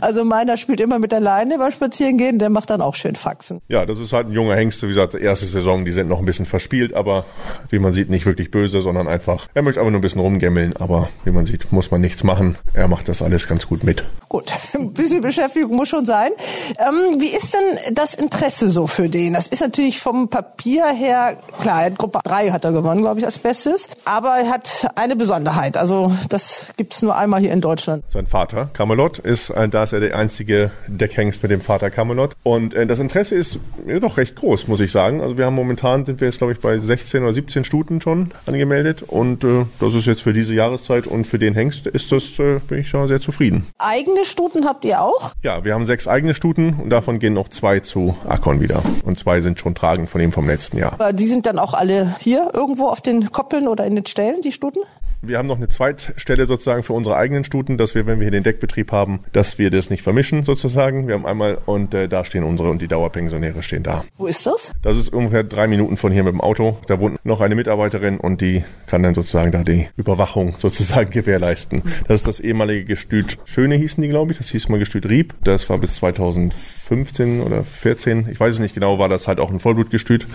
Also 0.00 0.24
meiner 0.24 0.56
spielt 0.56 0.80
immer 0.80 0.98
mit 0.98 1.12
der 1.12 1.20
Leine 1.20 1.56
beim 1.58 1.70
Spazierengehen, 1.70 2.40
der 2.40 2.50
macht 2.50 2.70
dann 2.70 2.80
auch 2.80 2.96
schön 2.96 3.14
Faxen. 3.14 3.60
Ja, 3.68 3.86
das 3.86 4.00
ist 4.00 4.12
halt 4.12 4.26
ein 4.26 4.32
junger 4.32 4.56
Hengst, 4.56 4.82
wie 4.82 4.88
gesagt, 4.88 5.14
erste 5.14 5.46
Saison, 5.46 5.84
die 5.84 5.92
sind 5.92 6.08
noch 6.08 6.18
ein 6.18 6.24
bisschen 6.24 6.46
verspielt, 6.46 6.94
aber 6.94 7.24
wie 7.70 7.78
man 7.78 7.92
sieht, 7.92 8.10
nicht 8.10 8.26
wirklich 8.26 8.50
böse, 8.50 8.82
sondern 8.82 9.06
einfach, 9.06 9.46
er 9.54 9.62
möchte 9.62 9.80
einfach 9.80 9.92
nur 9.92 10.00
ein 10.00 10.02
bisschen 10.02 10.20
rumgämmeln, 10.20 10.74
aber 10.78 11.08
wie 11.24 11.30
man 11.30 11.46
sieht, 11.46 11.70
muss 11.70 11.92
man 11.92 12.00
nichts 12.00 12.24
machen. 12.24 12.58
Er 12.74 12.88
macht 12.88 13.08
das 13.08 13.22
alles 13.22 13.46
ganz 13.46 13.68
gut 13.68 13.84
mit. 13.84 14.02
Gut, 14.28 14.52
ein 14.74 14.92
bisschen 14.92 15.20
Beschäftigung 15.20 15.76
muss 15.76 15.88
schon 15.88 16.04
sein. 16.04 16.32
Ähm, 16.78 17.20
wie 17.20 17.28
ist 17.28 17.54
denn 17.54 17.94
das 17.94 18.14
Interesse 18.14 18.68
so 18.70 18.88
für 18.88 19.08
den? 19.08 19.34
Das 19.34 19.46
ist 19.46 19.60
natürlich 19.60 20.00
vom 20.00 20.28
Papier 20.28 20.86
her, 20.88 21.38
klar, 21.60 21.88
Gruppe 21.92 22.18
3 22.24 22.50
hat 22.50 22.64
er 22.64 22.72
gewonnen, 22.72 23.02
glaube 23.02 23.20
ich, 23.20 23.26
als 23.26 23.38
Bestes, 23.38 23.88
aber 24.04 24.36
er 24.36 24.50
hat 24.50 24.88
eine 24.96 25.14
Besonderheit, 25.14 25.76
also 25.76 26.12
das 26.28 26.72
gibt 26.76 26.95
es 26.96 27.02
nur 27.02 27.16
einmal 27.16 27.40
hier 27.40 27.52
in 27.52 27.60
Deutschland. 27.60 28.04
Sein 28.08 28.26
Vater, 28.26 28.70
Camelot, 28.72 29.18
ist, 29.18 29.50
äh, 29.50 29.68
da 29.68 29.84
ist 29.84 29.92
er 29.92 30.00
der 30.00 30.16
einzige 30.16 30.70
Deckhengst 30.86 31.42
mit 31.42 31.50
dem 31.50 31.60
Vater 31.60 31.90
Camelot. 31.90 32.34
Und 32.42 32.74
äh, 32.74 32.86
das 32.86 32.98
Interesse 32.98 33.34
ist 33.34 33.58
ja, 33.86 34.00
doch 34.00 34.16
recht 34.16 34.36
groß, 34.36 34.68
muss 34.68 34.80
ich 34.80 34.92
sagen. 34.92 35.20
Also 35.20 35.38
wir 35.38 35.46
haben 35.46 35.54
momentan, 35.54 36.04
sind 36.04 36.20
wir 36.20 36.28
jetzt 36.28 36.38
glaube 36.38 36.52
ich 36.52 36.60
bei 36.60 36.78
16 36.78 37.22
oder 37.22 37.32
17 37.32 37.64
Stuten 37.64 38.00
schon 38.00 38.32
angemeldet. 38.46 39.02
Und 39.02 39.44
äh, 39.44 39.66
das 39.80 39.94
ist 39.94 40.06
jetzt 40.06 40.22
für 40.22 40.32
diese 40.32 40.54
Jahreszeit 40.54 41.06
und 41.06 41.26
für 41.26 41.38
den 41.38 41.54
Hengst 41.54 41.86
ist 41.86 42.10
das, 42.12 42.38
äh, 42.38 42.58
bin 42.66 42.78
ich 42.78 42.88
schon 42.88 43.06
sehr 43.08 43.20
zufrieden. 43.20 43.66
Eigene 43.78 44.24
Stuten 44.24 44.66
habt 44.66 44.84
ihr 44.84 45.00
auch? 45.00 45.32
Ja, 45.42 45.64
wir 45.64 45.74
haben 45.74 45.86
sechs 45.86 46.08
eigene 46.08 46.34
Stuten 46.34 46.74
und 46.82 46.90
davon 46.90 47.18
gehen 47.18 47.34
noch 47.34 47.48
zwei 47.48 47.80
zu 47.80 48.16
Akon 48.26 48.60
wieder. 48.60 48.82
Und 49.04 49.18
zwei 49.18 49.40
sind 49.40 49.60
schon 49.60 49.74
tragend 49.74 50.08
von 50.08 50.20
ihm 50.20 50.32
vom 50.32 50.46
letzten 50.46 50.78
Jahr. 50.78 50.94
Aber 50.94 51.12
Die 51.12 51.26
sind 51.26 51.46
dann 51.46 51.58
auch 51.58 51.74
alle 51.74 52.16
hier 52.20 52.50
irgendwo 52.52 52.86
auf 52.86 53.00
den 53.00 53.30
Koppeln 53.32 53.68
oder 53.68 53.84
in 53.84 53.94
den 53.94 54.06
Ställen, 54.06 54.40
die 54.42 54.52
Stuten? 54.52 54.80
Wir 55.22 55.38
haben 55.38 55.48
noch 55.48 55.56
eine 55.56 55.68
Zweitstelle 55.68 56.46
sozusagen 56.46 56.82
für 56.82 56.92
unsere 56.92 57.16
eigenen 57.16 57.44
Stuten, 57.44 57.78
dass 57.78 57.94
wir, 57.94 58.06
wenn 58.06 58.18
wir 58.18 58.24
hier 58.24 58.32
den 58.32 58.42
Deckbetrieb 58.42 58.92
haben, 58.92 59.20
dass 59.32 59.58
wir 59.58 59.70
das 59.70 59.90
nicht 59.90 60.02
vermischen 60.02 60.44
sozusagen. 60.44 61.08
Wir 61.08 61.14
haben 61.14 61.26
einmal 61.26 61.58
und 61.66 61.94
äh, 61.94 62.08
da 62.08 62.24
stehen 62.24 62.44
unsere 62.44 62.70
und 62.70 62.82
die 62.82 62.88
Dauerpensionäre 62.88 63.62
stehen 63.62 63.82
da. 63.82 64.04
Wo 64.16 64.26
ist 64.26 64.46
das? 64.46 64.72
Das 64.82 64.96
ist 64.96 65.12
ungefähr 65.12 65.44
drei 65.44 65.66
Minuten 65.66 65.96
von 65.96 66.12
hier 66.12 66.24
mit 66.24 66.32
dem 66.32 66.40
Auto. 66.40 66.78
Da 66.86 67.00
wohnt 67.00 67.24
noch 67.24 67.40
eine 67.40 67.54
Mitarbeiterin 67.54 68.18
und 68.18 68.40
die 68.40 68.64
kann 68.86 69.02
dann 69.02 69.14
sozusagen 69.14 69.52
da 69.52 69.62
die 69.62 69.88
Überwachung 69.96 70.54
sozusagen 70.58 71.10
gewährleisten. 71.10 71.82
Das 72.06 72.20
ist 72.20 72.26
das 72.26 72.40
ehemalige 72.40 72.84
Gestüt 72.84 73.38
Schöne 73.44 73.76
hießen 73.76 74.02
die, 74.02 74.08
glaube 74.08 74.32
ich. 74.32 74.38
Das 74.38 74.50
hieß 74.50 74.68
mal 74.68 74.78
Gestüt 74.78 75.08
Rieb. 75.08 75.34
Das 75.44 75.68
war 75.70 75.78
bis 75.78 75.96
2015 75.96 77.40
oder 77.42 77.62
14. 77.62 78.28
Ich 78.30 78.40
weiß 78.40 78.54
es 78.54 78.60
nicht 78.60 78.74
genau, 78.74 78.98
war 78.98 79.08
das 79.08 79.28
halt 79.28 79.40
auch 79.40 79.50
ein 79.50 79.60
Vollblutgestüt. 79.60 80.26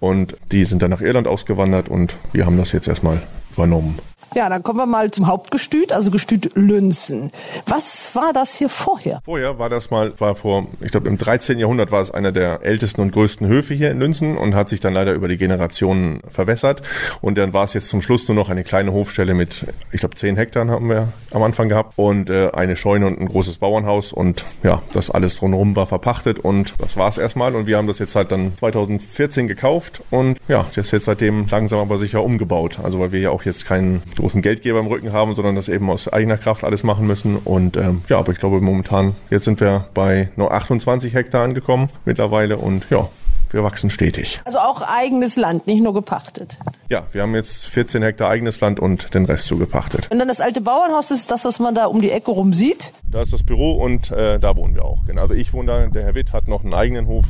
Und 0.00 0.36
die 0.50 0.64
sind 0.64 0.82
dann 0.82 0.90
nach 0.90 1.00
Irland 1.00 1.26
ausgewandert 1.26 1.88
und 1.88 2.16
wir 2.32 2.46
haben 2.46 2.56
das 2.56 2.72
jetzt 2.72 2.88
erstmal 2.88 3.22
übernommen. 3.52 3.98
Ja, 4.36 4.50
dann 4.50 4.62
kommen 4.62 4.78
wir 4.78 4.84
mal 4.84 5.10
zum 5.10 5.28
Hauptgestüt, 5.28 5.92
also 5.92 6.10
Gestüt 6.10 6.50
Lünzen. 6.56 7.30
Was 7.64 8.14
war 8.14 8.34
das 8.34 8.54
hier 8.54 8.68
vorher? 8.68 9.22
Vorher 9.24 9.58
war 9.58 9.70
das 9.70 9.90
mal, 9.90 10.12
war 10.18 10.34
vor, 10.34 10.66
ich 10.82 10.90
glaube 10.90 11.08
im 11.08 11.16
13. 11.16 11.58
Jahrhundert 11.58 11.90
war 11.90 12.02
es 12.02 12.10
einer 12.10 12.32
der 12.32 12.60
ältesten 12.62 13.00
und 13.00 13.12
größten 13.12 13.46
Höfe 13.46 13.72
hier 13.72 13.90
in 13.90 13.98
Lünzen 13.98 14.36
und 14.36 14.54
hat 14.54 14.68
sich 14.68 14.80
dann 14.80 14.92
leider 14.92 15.14
über 15.14 15.28
die 15.28 15.38
Generationen 15.38 16.20
verwässert. 16.28 16.82
Und 17.22 17.38
dann 17.38 17.54
war 17.54 17.64
es 17.64 17.72
jetzt 17.72 17.88
zum 17.88 18.02
Schluss 18.02 18.28
nur 18.28 18.34
noch 18.34 18.50
eine 18.50 18.62
kleine 18.62 18.92
Hofstelle 18.92 19.32
mit, 19.32 19.64
ich 19.90 20.00
glaube 20.00 20.16
10 20.16 20.36
Hektar 20.36 20.68
haben 20.68 20.90
wir 20.90 21.08
am 21.30 21.42
Anfang 21.42 21.70
gehabt 21.70 21.94
und 21.96 22.28
äh, 22.28 22.50
eine 22.50 22.76
Scheune 22.76 23.06
und 23.06 23.18
ein 23.18 23.28
großes 23.28 23.56
Bauernhaus 23.56 24.12
und 24.12 24.44
ja, 24.62 24.82
das 24.92 25.10
alles 25.10 25.36
drumherum 25.36 25.76
war 25.76 25.86
verpachtet 25.86 26.40
und 26.40 26.74
das 26.76 26.98
war 26.98 27.08
es 27.08 27.16
erstmal 27.16 27.54
und 27.54 27.66
wir 27.66 27.78
haben 27.78 27.86
das 27.86 28.00
jetzt 28.00 28.14
halt 28.14 28.32
dann 28.32 28.52
2014 28.58 29.48
gekauft 29.48 30.02
und 30.10 30.36
ja, 30.46 30.66
das 30.74 30.88
ist 30.88 30.92
jetzt 30.92 31.04
seitdem 31.06 31.46
langsam 31.48 31.78
aber 31.78 31.96
sicher 31.96 32.22
umgebaut. 32.22 32.80
Also 32.82 33.00
weil 33.00 33.12
wir 33.12 33.20
ja 33.20 33.30
auch 33.30 33.44
jetzt 33.44 33.64
keinen 33.64 34.02
großen 34.26 34.42
Geldgeber 34.42 34.80
im 34.80 34.88
Rücken 34.88 35.12
haben, 35.12 35.36
sondern 35.36 35.54
das 35.54 35.68
eben 35.68 35.88
aus 35.88 36.08
eigener 36.08 36.36
Kraft 36.36 36.64
alles 36.64 36.82
machen 36.82 37.06
müssen. 37.06 37.36
Und 37.36 37.76
ähm, 37.76 38.02
ja, 38.08 38.18
aber 38.18 38.32
ich 38.32 38.38
glaube 38.38 38.60
momentan, 38.60 39.14
jetzt 39.30 39.44
sind 39.44 39.60
wir 39.60 39.86
bei 39.94 40.30
nur 40.34 40.50
28 40.50 41.14
Hektar 41.14 41.44
angekommen 41.44 41.88
mittlerweile 42.04 42.56
und 42.56 42.90
ja, 42.90 43.08
wir 43.50 43.62
wachsen 43.62 43.88
stetig. 43.88 44.40
Also 44.44 44.58
auch 44.58 44.82
eigenes 44.82 45.36
Land, 45.36 45.68
nicht 45.68 45.80
nur 45.80 45.94
gepachtet. 45.94 46.58
Ja, 46.90 47.04
wir 47.12 47.22
haben 47.22 47.36
jetzt 47.36 47.66
14 47.66 48.02
Hektar 48.02 48.28
eigenes 48.28 48.60
Land 48.60 48.80
und 48.80 49.14
den 49.14 49.26
Rest 49.26 49.46
zugepachtet. 49.46 50.10
Und 50.10 50.18
dann 50.18 50.26
das 50.26 50.40
alte 50.40 50.60
Bauernhaus 50.60 51.12
ist 51.12 51.30
das, 51.30 51.44
was 51.44 51.60
man 51.60 51.76
da 51.76 51.86
um 51.86 52.00
die 52.00 52.10
Ecke 52.10 52.32
rum 52.32 52.52
sieht. 52.52 52.92
Da 53.08 53.22
ist 53.22 53.32
das 53.32 53.44
Büro 53.44 53.74
und 53.74 54.10
äh, 54.10 54.40
da 54.40 54.56
wohnen 54.56 54.74
wir 54.74 54.84
auch. 54.84 55.06
Genau. 55.06 55.22
Also 55.22 55.34
ich 55.34 55.52
wohne 55.52 55.66
da, 55.68 55.86
der 55.86 56.02
Herr 56.02 56.16
Witt 56.16 56.32
hat 56.32 56.48
noch 56.48 56.64
einen 56.64 56.74
eigenen 56.74 57.06
Hof, 57.06 57.26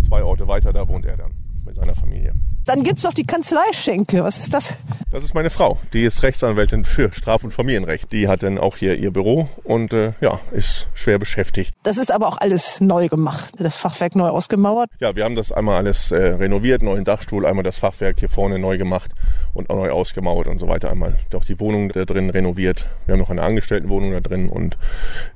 zwei 0.00 0.22
Orte 0.22 0.48
weiter, 0.48 0.72
da 0.72 0.88
wohnt 0.88 1.04
er 1.04 1.18
dann 1.18 1.32
mit 1.66 1.76
seiner 1.76 1.94
Familie. 1.94 2.32
Dann 2.68 2.82
gibt's 2.82 3.02
noch 3.02 3.14
die 3.14 3.24
Kanzleischenke. 3.24 4.22
Was 4.22 4.36
ist 4.36 4.52
das? 4.52 4.74
Das 5.10 5.24
ist 5.24 5.34
meine 5.34 5.48
Frau. 5.48 5.78
Die 5.94 6.02
ist 6.02 6.22
Rechtsanwältin 6.22 6.84
für 6.84 7.10
Straf- 7.14 7.42
und 7.42 7.50
Familienrecht. 7.50 8.12
Die 8.12 8.28
hat 8.28 8.42
dann 8.42 8.58
auch 8.58 8.76
hier 8.76 8.94
ihr 8.96 9.10
Büro 9.10 9.48
und 9.64 9.94
äh, 9.94 10.12
ja, 10.20 10.38
ist 10.52 10.86
schwer 10.92 11.18
beschäftigt. 11.18 11.72
Das 11.82 11.96
ist 11.96 12.12
aber 12.12 12.28
auch 12.28 12.36
alles 12.36 12.82
neu 12.82 13.08
gemacht. 13.08 13.54
Das 13.58 13.78
Fachwerk 13.78 14.16
neu 14.16 14.28
ausgemauert. 14.28 14.90
Ja, 15.00 15.16
wir 15.16 15.24
haben 15.24 15.34
das 15.34 15.50
einmal 15.50 15.78
alles 15.78 16.10
äh, 16.10 16.16
renoviert, 16.16 16.82
neuen 16.82 17.06
Dachstuhl, 17.06 17.46
einmal 17.46 17.64
das 17.64 17.78
Fachwerk 17.78 18.18
hier 18.18 18.28
vorne 18.28 18.58
neu 18.58 18.76
gemacht 18.76 19.12
und 19.54 19.70
auch 19.70 19.76
neu 19.76 19.90
ausgemauert 19.90 20.46
und 20.46 20.58
so 20.58 20.68
weiter. 20.68 20.90
Einmal 20.90 21.18
auch 21.34 21.44
die 21.44 21.60
Wohnung 21.60 21.90
da 21.90 22.04
drin 22.04 22.30
renoviert. 22.30 22.86
Wir 23.06 23.14
haben 23.14 23.20
noch 23.20 23.30
eine 23.30 23.42
Angestelltenwohnung 23.42 24.12
da 24.12 24.20
drin 24.20 24.48
und 24.48 24.76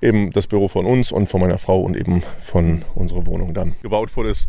eben 0.01 0.31
das 0.31 0.47
Büro 0.47 0.69
von 0.69 0.87
uns 0.87 1.13
und 1.13 1.29
von 1.29 1.41
meiner 1.41 1.59
Frau 1.59 1.81
und 1.81 1.97
eben 1.97 2.23
von 2.41 2.85
unserer 2.95 3.27
Wohnung 3.27 3.55
dann. 3.55 3.75
Gebaut 3.83 4.17
wurde 4.17 4.31
es 4.31 4.47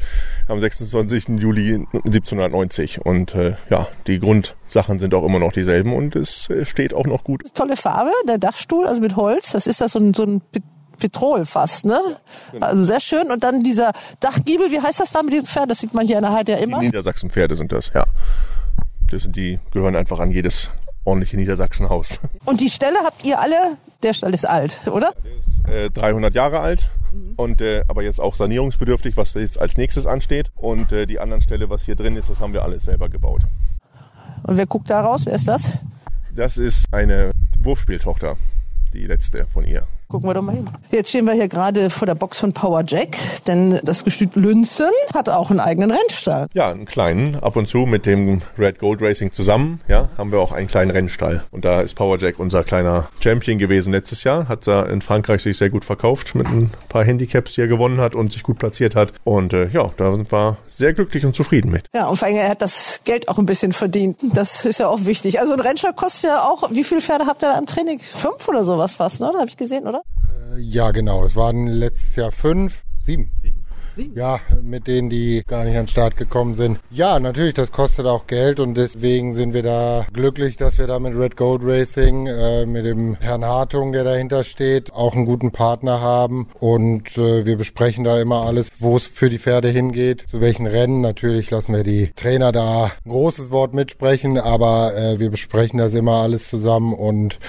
am 0.47 0.59
26. 0.59 1.39
Juli 1.39 1.85
1790 1.93 3.05
und 3.05 3.35
äh, 3.35 3.55
ja, 3.69 3.87
die 4.07 4.19
Grundsachen 4.19 4.99
sind 4.99 5.13
auch 5.13 5.25
immer 5.25 5.39
noch 5.39 5.53
dieselben 5.53 5.93
und 5.93 6.15
es 6.15 6.49
äh, 6.49 6.65
steht 6.65 6.93
auch 6.93 7.05
noch 7.05 7.23
gut. 7.23 7.53
Tolle 7.53 7.75
Farbe, 7.75 8.11
der 8.27 8.37
Dachstuhl, 8.37 8.87
also 8.87 9.01
mit 9.01 9.15
Holz. 9.15 9.53
Was 9.53 9.67
ist 9.67 9.81
das? 9.81 9.93
So 9.93 9.99
ein, 9.99 10.13
so 10.13 10.23
ein 10.23 10.41
Petrol 10.97 11.45
fast, 11.45 11.85
ne? 11.85 11.99
Also 12.59 12.83
sehr 12.83 12.99
schön. 12.99 13.31
Und 13.31 13.43
dann 13.43 13.63
dieser 13.63 13.91
Dachgiebel, 14.19 14.71
wie 14.71 14.79
heißt 14.79 14.99
das 14.99 15.11
da 15.11 15.21
mit 15.23 15.33
diesem 15.33 15.47
Pferd? 15.47 15.69
Das 15.69 15.79
sieht 15.79 15.93
man 15.93 16.05
hier 16.05 16.17
in 16.17 16.23
der 16.23 16.31
Heide 16.31 16.53
ja 16.53 16.57
immer. 16.59 16.79
Die 16.79 16.87
Niedersachsen-Pferde 16.87 17.55
sind 17.55 17.71
das, 17.71 17.91
ja. 17.93 18.05
Das 19.13 19.21
sind 19.21 19.35
die, 19.35 19.59
gehören 19.69 19.95
einfach 19.95 20.19
an 20.19 20.31
jedes 20.31 20.71
ordentliche 21.05 21.37
Niedersachsenhaus. 21.37 22.19
Und 22.45 22.59
die 22.59 22.69
Stelle 22.69 22.97
habt 23.03 23.23
ihr 23.23 23.39
alle, 23.39 23.77
der 24.01 24.13
Stall 24.13 24.33
ist 24.33 24.49
alt, 24.49 24.79
oder? 24.87 25.13
Der 25.67 25.81
ist 25.85 25.87
äh, 25.87 25.91
300 25.91 26.33
Jahre 26.33 26.59
alt 26.61 26.89
und 27.37 27.61
äh, 27.61 27.83
aber 27.87 28.01
jetzt 28.01 28.19
auch 28.19 28.33
sanierungsbedürftig, 28.33 29.15
was 29.15 29.35
jetzt 29.35 29.61
als 29.61 29.77
nächstes 29.77 30.07
ansteht. 30.07 30.51
Und 30.55 30.91
äh, 30.91 31.05
die 31.05 31.19
anderen 31.19 31.43
Stelle, 31.43 31.69
was 31.69 31.83
hier 31.83 31.95
drin 31.95 32.15
ist, 32.15 32.31
das 32.31 32.39
haben 32.39 32.53
wir 32.53 32.63
alles 32.63 32.85
selber 32.85 33.07
gebaut. 33.07 33.43
Und 34.41 34.57
wer 34.57 34.65
guckt 34.65 34.89
da 34.89 35.01
raus? 35.01 35.27
Wer 35.27 35.35
ist 35.35 35.47
das? 35.47 35.77
Das 36.35 36.57
ist 36.57 36.91
eine 36.91 37.33
Wurfspieltochter, 37.59 38.37
die 38.93 39.05
letzte 39.05 39.45
von 39.45 39.63
ihr. 39.63 39.85
Gucken 40.07 40.29
wir 40.29 40.33
doch 40.35 40.41
mal 40.41 40.53
hin. 40.55 40.69
Jetzt 40.91 41.09
stehen 41.09 41.25
wir 41.25 41.33
hier 41.33 41.47
gerade 41.47 41.89
vor 41.89 42.05
der 42.05 42.15
Box 42.15 42.37
von 42.39 42.53
Power 42.53 42.83
Jack, 42.85 43.17
denn 43.47 43.79
das 43.83 44.03
Gestüt 44.03 44.35
Lünzen 44.35 44.91
hat 45.13 45.27
auch 45.27 45.49
einen 45.49 45.59
eigenen 45.59 45.89
Rennstall. 45.91 46.47
Ja, 46.53 46.69
einen 46.69 46.85
kleinen. 46.85 47.35
Ab 47.41 47.55
und 47.55 47.67
zu 47.67 47.79
mit 47.79 48.05
dem 48.05 48.41
Red 48.57 48.79
Gold 48.79 49.01
Racing 49.01 49.31
zusammen, 49.31 49.81
ja, 49.87 50.09
haben 50.17 50.31
wir 50.31 50.39
auch 50.39 50.51
einen 50.51 50.67
kleinen 50.67 50.91
Rennstall. 50.91 51.43
Und 51.51 51.65
da 51.65 51.81
ist 51.81 51.95
Power 51.95 52.19
Jack 52.19 52.37
unser 52.37 52.63
kleiner 52.63 53.09
Champion 53.19 53.57
gewesen 53.57 53.91
letztes 53.91 54.23
Jahr. 54.23 54.47
Hat 54.47 54.67
er 54.67 54.87
in 54.89 55.01
Frankreich 55.01 55.41
sich 55.41 55.57
sehr 55.57 55.69
gut 55.69 55.83
verkauft 55.83 56.35
mit 56.35 56.47
ein 56.47 56.71
paar 56.89 57.03
Handicaps, 57.03 57.53
die 57.53 57.61
er 57.61 57.67
gewonnen 57.67 57.99
hat 57.99 58.13
und 58.13 58.31
sich 58.31 58.43
gut 58.43 58.59
platziert 58.59 58.95
hat. 58.95 59.13
Und 59.23 59.53
äh, 59.53 59.69
ja, 59.69 59.89
da 59.97 60.11
sind 60.13 60.31
wir 60.31 60.57
sehr 60.67 60.93
glücklich 60.93 61.25
und 61.25 61.35
zufrieden 61.35 61.71
mit. 61.71 61.87
Ja, 61.93 62.07
und 62.07 62.17
vor 62.17 62.27
allem, 62.27 62.37
er 62.37 62.49
hat 62.49 62.61
das 62.61 63.01
Geld 63.03 63.29
auch 63.29 63.39
ein 63.39 63.45
bisschen 63.45 63.73
verdient. 63.73 64.17
Das 64.21 64.65
ist 64.65 64.79
ja 64.79 64.87
auch 64.87 65.05
wichtig. 65.05 65.39
Also 65.39 65.53
ein 65.53 65.59
Rennstall 65.59 65.93
kostet 65.93 66.29
ja 66.29 66.41
auch, 66.41 66.69
wie 66.71 66.83
viele 66.83 67.01
Pferde 67.01 67.25
habt 67.25 67.43
ihr 67.43 67.49
da 67.49 67.57
im 67.57 67.65
Training? 67.65 67.99
Fünf 67.99 68.47
oder 68.47 68.63
sowas 68.63 68.93
fast, 68.93 69.19
ne? 69.19 69.27
Habe 69.27 69.47
ich 69.47 69.57
gesehen, 69.57 69.87
oder? 69.87 69.92
Ja, 70.57 70.91
genau. 70.91 71.25
Es 71.25 71.35
waren 71.35 71.67
letztes 71.67 72.15
Jahr 72.15 72.31
fünf, 72.31 72.83
sieben. 72.99 73.31
Sieben. 73.41 73.62
Ja, 74.15 74.39
mit 74.61 74.87
denen, 74.87 75.09
die 75.09 75.43
gar 75.45 75.63
nicht 75.63 75.75
an 75.75 75.83
den 75.83 75.87
Start 75.87 76.17
gekommen 76.17 76.53
sind. 76.53 76.79
Ja, 76.89 77.19
natürlich, 77.19 77.53
das 77.53 77.71
kostet 77.71 78.05
auch 78.05 78.27
Geld 78.27 78.59
und 78.59 78.75
deswegen 78.75 79.33
sind 79.33 79.53
wir 79.53 79.63
da 79.63 80.05
glücklich, 80.13 80.57
dass 80.57 80.77
wir 80.77 80.87
da 80.87 80.99
mit 80.99 81.15
Red 81.15 81.37
Gold 81.37 81.61
Racing, 81.63 82.27
äh, 82.27 82.65
mit 82.65 82.85
dem 82.85 83.15
Herrn 83.15 83.45
Hartung, 83.45 83.93
der 83.93 84.03
dahinter 84.03 84.43
steht, 84.43 84.93
auch 84.93 85.15
einen 85.15 85.25
guten 85.25 85.51
Partner 85.51 86.01
haben 86.01 86.47
und 86.59 87.17
äh, 87.17 87.45
wir 87.45 87.57
besprechen 87.57 88.03
da 88.03 88.19
immer 88.19 88.43
alles, 88.43 88.69
wo 88.79 88.97
es 88.97 89.05
für 89.05 89.29
die 89.29 89.39
Pferde 89.39 89.69
hingeht, 89.69 90.25
zu 90.29 90.41
welchen 90.41 90.67
Rennen. 90.67 91.01
Natürlich 91.01 91.51
lassen 91.51 91.75
wir 91.75 91.83
die 91.83 92.11
Trainer 92.15 92.51
da 92.51 92.91
ein 93.05 93.11
großes 93.11 93.51
Wort 93.51 93.73
mitsprechen, 93.73 94.37
aber 94.37 94.95
äh, 94.95 95.19
wir 95.19 95.29
besprechen 95.29 95.79
das 95.79 95.93
immer 95.93 96.17
alles 96.17 96.49
zusammen 96.49 96.93
und 96.93 97.39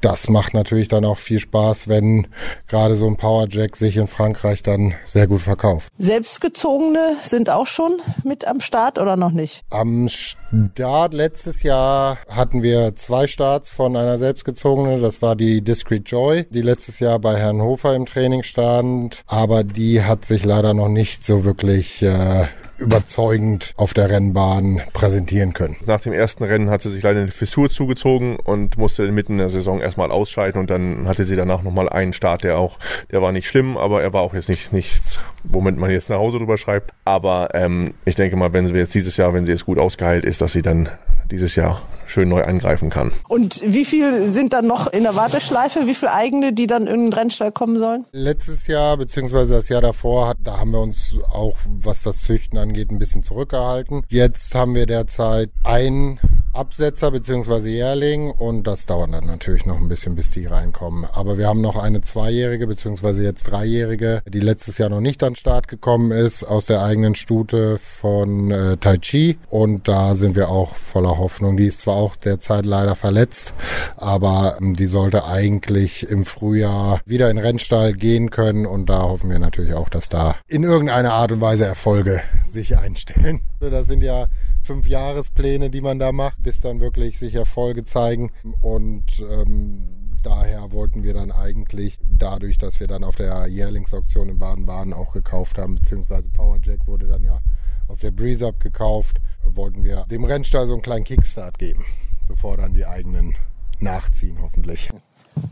das 0.00 0.28
macht 0.28 0.54
natürlich 0.54 0.88
dann 0.88 1.04
auch 1.04 1.18
viel 1.18 1.38
Spaß, 1.38 1.88
wenn 1.88 2.26
gerade 2.66 2.96
so 2.96 3.06
ein 3.06 3.16
Power 3.16 3.46
Jack 3.48 3.76
sich 3.76 3.96
in 3.96 4.06
Frankreich 4.06 4.62
dann 4.62 4.94
sehr 5.04 5.26
gut 5.26 5.42
verkauft. 5.42 5.91
Selbstgezogene 5.98 7.16
sind 7.22 7.50
auch 7.50 7.66
schon 7.66 7.92
mit 8.24 8.46
am 8.46 8.60
Start 8.60 8.98
oder 8.98 9.16
noch 9.16 9.32
nicht? 9.32 9.62
Am 9.68 10.08
Start 10.08 11.12
letztes 11.12 11.62
Jahr 11.62 12.16
hatten 12.30 12.62
wir 12.62 12.96
zwei 12.96 13.26
Starts 13.26 13.68
von 13.68 13.94
einer 13.94 14.16
selbstgezogenen. 14.16 15.02
Das 15.02 15.20
war 15.20 15.36
die 15.36 15.60
Discreet 15.62 16.08
Joy, 16.08 16.46
die 16.48 16.62
letztes 16.62 16.98
Jahr 16.98 17.18
bei 17.18 17.38
Herrn 17.38 17.60
Hofer 17.60 17.94
im 17.94 18.06
Training 18.06 18.42
stand. 18.42 19.22
Aber 19.26 19.64
die 19.64 20.02
hat 20.02 20.24
sich 20.24 20.44
leider 20.44 20.72
noch 20.72 20.88
nicht 20.88 21.26
so 21.26 21.44
wirklich 21.44 22.02
äh, 22.02 22.46
überzeugend 22.82 23.72
auf 23.76 23.94
der 23.94 24.10
Rennbahn 24.10 24.82
präsentieren 24.92 25.54
können. 25.54 25.76
Nach 25.86 26.00
dem 26.00 26.12
ersten 26.12 26.44
Rennen 26.44 26.70
hat 26.70 26.82
sie 26.82 26.90
sich 26.90 27.02
leider 27.02 27.20
eine 27.20 27.30
Fissur 27.30 27.70
zugezogen 27.70 28.36
und 28.36 28.76
musste 28.76 29.10
mitten 29.10 29.32
in 29.32 29.38
der 29.38 29.50
Saison 29.50 29.80
erstmal 29.80 30.10
ausscheiden 30.10 30.60
und 30.60 30.70
dann 30.70 31.08
hatte 31.08 31.24
sie 31.24 31.36
danach 31.36 31.62
nochmal 31.62 31.88
einen 31.88 32.12
Start, 32.12 32.44
der 32.44 32.58
auch, 32.58 32.78
der 33.10 33.22
war 33.22 33.32
nicht 33.32 33.48
schlimm, 33.48 33.76
aber 33.76 34.02
er 34.02 34.12
war 34.12 34.22
auch 34.22 34.34
jetzt 34.34 34.48
nicht 34.48 34.72
nichts, 34.72 35.20
womit 35.44 35.76
man 35.76 35.90
jetzt 35.90 36.10
nach 36.10 36.18
Hause 36.18 36.38
drüber 36.38 36.58
schreibt. 36.58 36.92
Aber 37.04 37.50
ähm, 37.54 37.94
ich 38.04 38.16
denke 38.16 38.36
mal, 38.36 38.52
wenn 38.52 38.66
sie 38.66 38.74
jetzt 38.74 38.94
dieses 38.94 39.16
Jahr, 39.16 39.32
wenn 39.32 39.46
sie 39.46 39.52
jetzt 39.52 39.66
gut 39.66 39.78
ausgeheilt 39.78 40.24
ist, 40.24 40.40
dass 40.40 40.52
sie 40.52 40.62
dann 40.62 40.88
dieses 41.30 41.56
Jahr 41.56 41.80
schön 42.06 42.28
neu 42.28 42.42
angreifen 42.44 42.90
kann. 42.90 43.12
Und 43.28 43.60
wie 43.64 43.84
viel 43.84 44.26
sind 44.26 44.52
dann 44.52 44.66
noch 44.66 44.86
in 44.86 45.02
der 45.02 45.16
Warteschleife? 45.16 45.86
Wie 45.86 45.94
viele 45.94 46.12
eigene, 46.12 46.52
die 46.52 46.66
dann 46.66 46.86
in 46.86 47.10
den 47.10 47.12
Rennstall 47.12 47.52
kommen 47.52 47.78
sollen? 47.78 48.04
Letztes 48.12 48.66
Jahr, 48.66 48.96
beziehungsweise 48.96 49.54
das 49.54 49.68
Jahr 49.68 49.80
davor, 49.80 50.28
hat, 50.28 50.38
da 50.44 50.58
haben 50.58 50.72
wir 50.72 50.80
uns 50.80 51.16
auch, 51.32 51.56
was 51.66 52.02
das 52.02 52.18
Züchten 52.18 52.58
angeht, 52.58 52.90
ein 52.90 52.98
bisschen 52.98 53.22
zurückgehalten. 53.22 54.02
Jetzt 54.08 54.54
haben 54.54 54.74
wir 54.74 54.86
derzeit 54.86 55.50
ein 55.64 56.20
Absetzer 56.52 57.10
beziehungsweise 57.10 57.70
Jährling 57.70 58.30
und 58.30 58.66
das 58.66 58.84
dauert 58.84 59.12
dann 59.12 59.24
natürlich 59.24 59.64
noch 59.64 59.78
ein 59.78 59.88
bisschen, 59.88 60.14
bis 60.14 60.30
die 60.32 60.46
reinkommen. 60.46 61.06
Aber 61.12 61.38
wir 61.38 61.48
haben 61.48 61.62
noch 61.62 61.76
eine 61.76 62.02
zweijährige 62.02 62.66
beziehungsweise 62.66 63.22
jetzt 63.22 63.44
dreijährige, 63.44 64.22
die 64.28 64.40
letztes 64.40 64.76
Jahr 64.78 64.90
noch 64.90 65.00
nicht 65.00 65.22
an 65.22 65.30
den 65.30 65.36
Start 65.36 65.66
gekommen 65.66 66.10
ist, 66.10 66.44
aus 66.44 66.66
der 66.66 66.82
eigenen 66.82 67.14
Stute 67.14 67.78
von 67.78 68.50
äh, 68.50 68.76
Tai 68.76 68.98
Chi 68.98 69.38
und 69.48 69.88
da 69.88 70.14
sind 70.14 70.36
wir 70.36 70.50
auch 70.50 70.74
voller 70.74 71.16
Hoffnung. 71.16 71.56
Die 71.56 71.66
ist 71.66 71.80
zwar 71.80 71.96
auch 71.96 72.16
derzeit 72.16 72.66
leider 72.66 72.96
verletzt, 72.96 73.54
aber 73.96 74.56
ähm, 74.60 74.76
die 74.76 74.86
sollte 74.86 75.26
eigentlich 75.26 76.08
im 76.10 76.24
Frühjahr 76.24 77.00
wieder 77.06 77.30
in 77.30 77.38
Rennstall 77.38 77.94
gehen 77.94 78.30
können 78.30 78.66
und 78.66 78.90
da 78.90 79.02
hoffen 79.02 79.30
wir 79.30 79.38
natürlich 79.38 79.72
auch, 79.74 79.88
dass 79.88 80.10
da 80.10 80.36
in 80.48 80.64
irgendeiner 80.64 81.14
Art 81.14 81.32
und 81.32 81.40
Weise 81.40 81.64
Erfolge 81.64 82.20
sich 82.50 82.76
einstellen. 82.76 83.40
Das 83.60 83.86
sind 83.86 84.02
ja 84.02 84.26
fünf 84.60 84.88
Jahrespläne, 84.88 85.70
die 85.70 85.80
man 85.80 85.98
da 85.98 86.12
macht, 86.12 86.41
bis 86.42 86.60
dann 86.60 86.80
wirklich 86.80 87.18
sich 87.18 87.34
Erfolge 87.34 87.84
zeigen. 87.84 88.30
Und 88.60 89.24
ähm, 89.30 90.16
daher 90.22 90.72
wollten 90.72 91.04
wir 91.04 91.14
dann 91.14 91.32
eigentlich 91.32 91.98
dadurch, 92.02 92.58
dass 92.58 92.80
wir 92.80 92.86
dann 92.86 93.04
auf 93.04 93.16
der 93.16 93.46
Jährlingsauktion 93.46 94.28
in 94.28 94.38
Baden-Baden 94.38 94.92
auch 94.92 95.12
gekauft 95.12 95.58
haben, 95.58 95.74
beziehungsweise 95.74 96.28
Powerjack 96.28 96.86
wurde 96.86 97.06
dann 97.06 97.24
ja 97.24 97.40
auf 97.88 98.00
der 98.00 98.10
Breeze 98.10 98.46
Up 98.46 98.60
gekauft, 98.60 99.18
wollten 99.44 99.84
wir 99.84 100.06
dem 100.10 100.24
Rennstall 100.24 100.66
so 100.66 100.72
einen 100.72 100.82
kleinen 100.82 101.04
Kickstart 101.04 101.58
geben, 101.58 101.84
bevor 102.28 102.56
dann 102.56 102.74
die 102.74 102.86
eigenen 102.86 103.36
nachziehen 103.80 104.38
hoffentlich. 104.40 104.88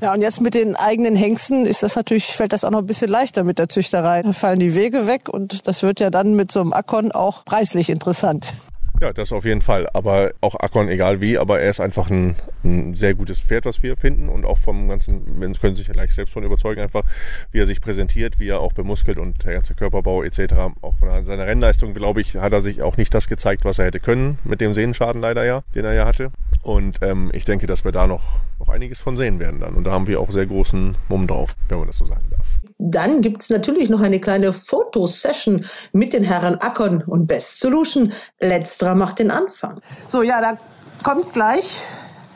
Ja, 0.01 0.13
und 0.13 0.21
jetzt 0.21 0.41
mit 0.41 0.55
den 0.55 0.77
eigenen 0.77 1.17
Hengsten 1.17 1.65
ist 1.67 1.83
das 1.83 1.97
natürlich, 1.97 2.27
fällt 2.27 2.53
das 2.53 2.65
auch 2.65 2.71
noch 2.71 2.81
ein 2.81 2.87
bisschen 2.87 3.11
leichter 3.11 3.45
mit 3.45 3.59
der 3.59 3.69
Züchterei. 3.69 4.23
Da 4.23 4.33
fallen 4.33 4.61
die 4.61 4.75
Wege 4.75 5.07
weg 5.07 5.29
und 5.29 5.67
das 5.67 5.83
wird 5.83 6.01
ja 6.01 6.11
dann 6.11 6.35
mit 6.35 6.53
so 6.53 6.61
einem 6.61 6.73
Akkon 6.73 7.13
auch 7.13 7.45
preislich 7.45 7.89
interessant. 7.91 8.53
Ja, 9.01 9.13
das 9.13 9.33
auf 9.33 9.45
jeden 9.45 9.63
Fall. 9.63 9.89
Aber 9.95 10.33
auch 10.41 10.55
Akon, 10.57 10.89
egal 10.89 11.21
wie, 11.21 11.39
aber 11.39 11.61
er 11.61 11.71
ist 11.71 11.81
einfach 11.81 12.11
ein, 12.11 12.37
ein 12.65 12.95
sehr 12.95 13.15
gutes 13.15 13.41
Pferd, 13.41 13.65
was 13.65 13.83
wir 13.83 13.97
finden. 13.97 14.29
Und 14.29 14.45
auch 14.45 14.59
vom 14.59 14.89
ganzen, 14.89 15.41
wir 15.41 15.51
können 15.53 15.75
sich 15.75 15.87
ja 15.87 15.95
gleich 15.95 16.13
selbst 16.13 16.33
von 16.33 16.45
überzeugen, 16.45 16.83
einfach 16.83 17.05
wie 17.51 17.61
er 17.61 17.67
sich 17.67 17.81
präsentiert, 17.81 18.39
wie 18.39 18.49
er 18.49 18.61
auch 18.61 18.73
bemuskelt 18.73 19.19
und 19.19 19.45
der 19.45 19.55
ganze 19.55 19.75
Körperbau 19.75 20.23
etc. 20.23 20.55
Auch 20.83 20.97
von 20.97 21.25
seiner 21.25 21.47
Rennleistung, 21.47 21.95
glaube 21.95 22.21
ich, 22.21 22.37
hat 22.37 22.53
er 22.53 22.61
sich 22.61 22.83
auch 22.83 22.97
nicht 22.97 23.15
das 23.15 23.29
gezeigt, 23.29 23.65
was 23.65 23.79
er 23.79 23.87
hätte 23.87 24.01
können, 24.01 24.39
mit 24.45 24.61
dem 24.61 24.75
Sehnenschaden 24.75 25.21
leider 25.21 25.45
ja, 25.45 25.63
den 25.75 25.85
er 25.85 25.95
ja 25.95 26.07
hatte. 26.07 26.31
Und 26.63 26.99
ähm, 27.01 27.31
ich 27.33 27.45
denke, 27.47 27.67
dass 27.67 27.85
wir 27.85 27.93
da 27.93 28.07
noch, 28.07 28.41
noch 28.59 28.69
einiges 28.69 29.01
von 29.01 29.17
sehen 29.17 29.39
werden 29.39 29.61
dann. 29.61 29.75
Und 29.75 29.85
da 29.85 29.93
haben 29.93 30.07
wir 30.07 30.21
auch 30.21 30.31
sehr 30.31 30.47
großen 30.47 30.97
Mumm 31.09 31.27
drauf, 31.27 31.57
wenn 31.69 31.79
man 31.79 31.87
das 31.87 31.97
so 31.97 32.05
sagen 32.05 32.25
darf. 32.31 32.60
Dann 32.83 33.21
gibt's 33.21 33.51
natürlich 33.51 33.91
noch 33.91 34.01
eine 34.01 34.21
kleine 34.21 34.55
Fotosession 34.55 35.67
mit 35.93 36.15
den 36.15 36.25
Herren 36.25 36.57
Ackern 36.57 37.03
und 37.03 37.27
Best 37.27 37.61
Solution. 37.61 38.11
Letzterer 38.41 38.95
macht 38.95 39.19
den 39.19 39.31
Anfang. 39.31 39.81
So, 40.07 40.23
ja, 40.23 40.41
da 40.41 40.59
kommt 41.03 41.35
gleich 41.35 41.83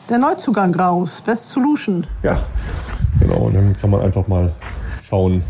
der 0.07 0.19
Neuzugang 0.19 0.75
raus. 0.75 1.23
Best 1.25 1.49
Solution. 1.49 2.05
Ja, 2.21 2.37
genau. 3.19 3.47
Und 3.47 3.55
dann 3.55 3.75
kann 3.81 3.89
man 3.89 4.01
einfach 4.01 4.27
mal 4.27 4.51
schauen, 5.09 5.41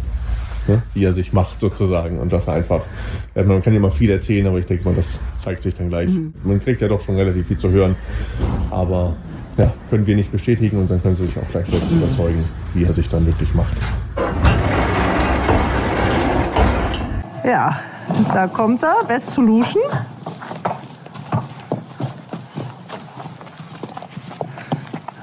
ne, 0.68 0.82
wie 0.94 1.04
er 1.04 1.12
sich 1.12 1.34
macht 1.34 1.60
sozusagen. 1.60 2.18
Und 2.18 2.32
dass 2.32 2.48
er 2.48 2.54
einfach, 2.54 2.82
man 3.36 3.62
kann 3.62 3.74
ja 3.74 3.80
immer 3.80 3.92
viel 3.92 4.10
erzählen, 4.10 4.48
aber 4.48 4.60
ich 4.60 4.66
denke 4.66 4.86
mal, 4.86 4.96
das 4.96 5.20
zeigt 5.36 5.62
sich 5.62 5.74
dann 5.74 5.90
gleich. 5.90 6.08
Mhm. 6.08 6.34
Man 6.44 6.64
kriegt 6.64 6.80
ja 6.80 6.88
doch 6.88 7.02
schon 7.02 7.18
relativ 7.18 7.48
viel 7.48 7.58
zu 7.58 7.70
hören. 7.70 7.98
Aber 8.72 9.18
ja, 9.58 9.72
können 9.90 10.06
wir 10.06 10.16
nicht 10.16 10.32
bestätigen 10.32 10.78
und 10.78 10.92
dann 10.92 11.02
können 11.02 11.16
Sie 11.16 11.26
sich 11.26 11.38
auch 11.38 11.48
gleich 11.50 11.68
selbst 11.68 11.90
überzeugen, 11.92 12.44
wie 12.74 12.84
er 12.84 12.94
sich 12.94 13.08
dann 13.10 13.26
wirklich 13.26 13.54
macht. 13.54 13.76
Ja, 17.44 17.80
da 18.34 18.48
kommt 18.48 18.84
er, 18.84 19.06
Best 19.08 19.32
Solution. 19.32 19.84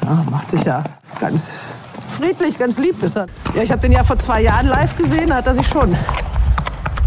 Ja, 0.04 0.24
macht 0.30 0.50
sich 0.50 0.64
ja 0.64 0.82
ganz 1.20 1.74
friedlich, 2.10 2.58
ganz 2.58 2.78
lieb 2.78 3.02
ist 3.02 3.16
er. 3.16 3.26
Ja, 3.54 3.62
ich 3.62 3.70
habe 3.70 3.82
den 3.82 3.92
ja 3.92 4.04
vor 4.04 4.18
zwei 4.18 4.42
Jahren 4.42 4.66
live 4.66 4.96
gesehen, 4.96 5.28
da 5.28 5.36
hat 5.36 5.46
er 5.46 5.54
sich 5.54 5.66
schon 5.66 5.94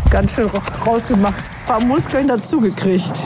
ganz 0.10 0.34
schön 0.34 0.50
rausgemacht. 0.86 1.36
Ein 1.38 1.66
paar 1.66 1.80
Muskeln 1.82 2.28
dazugekriegt. 2.28 3.20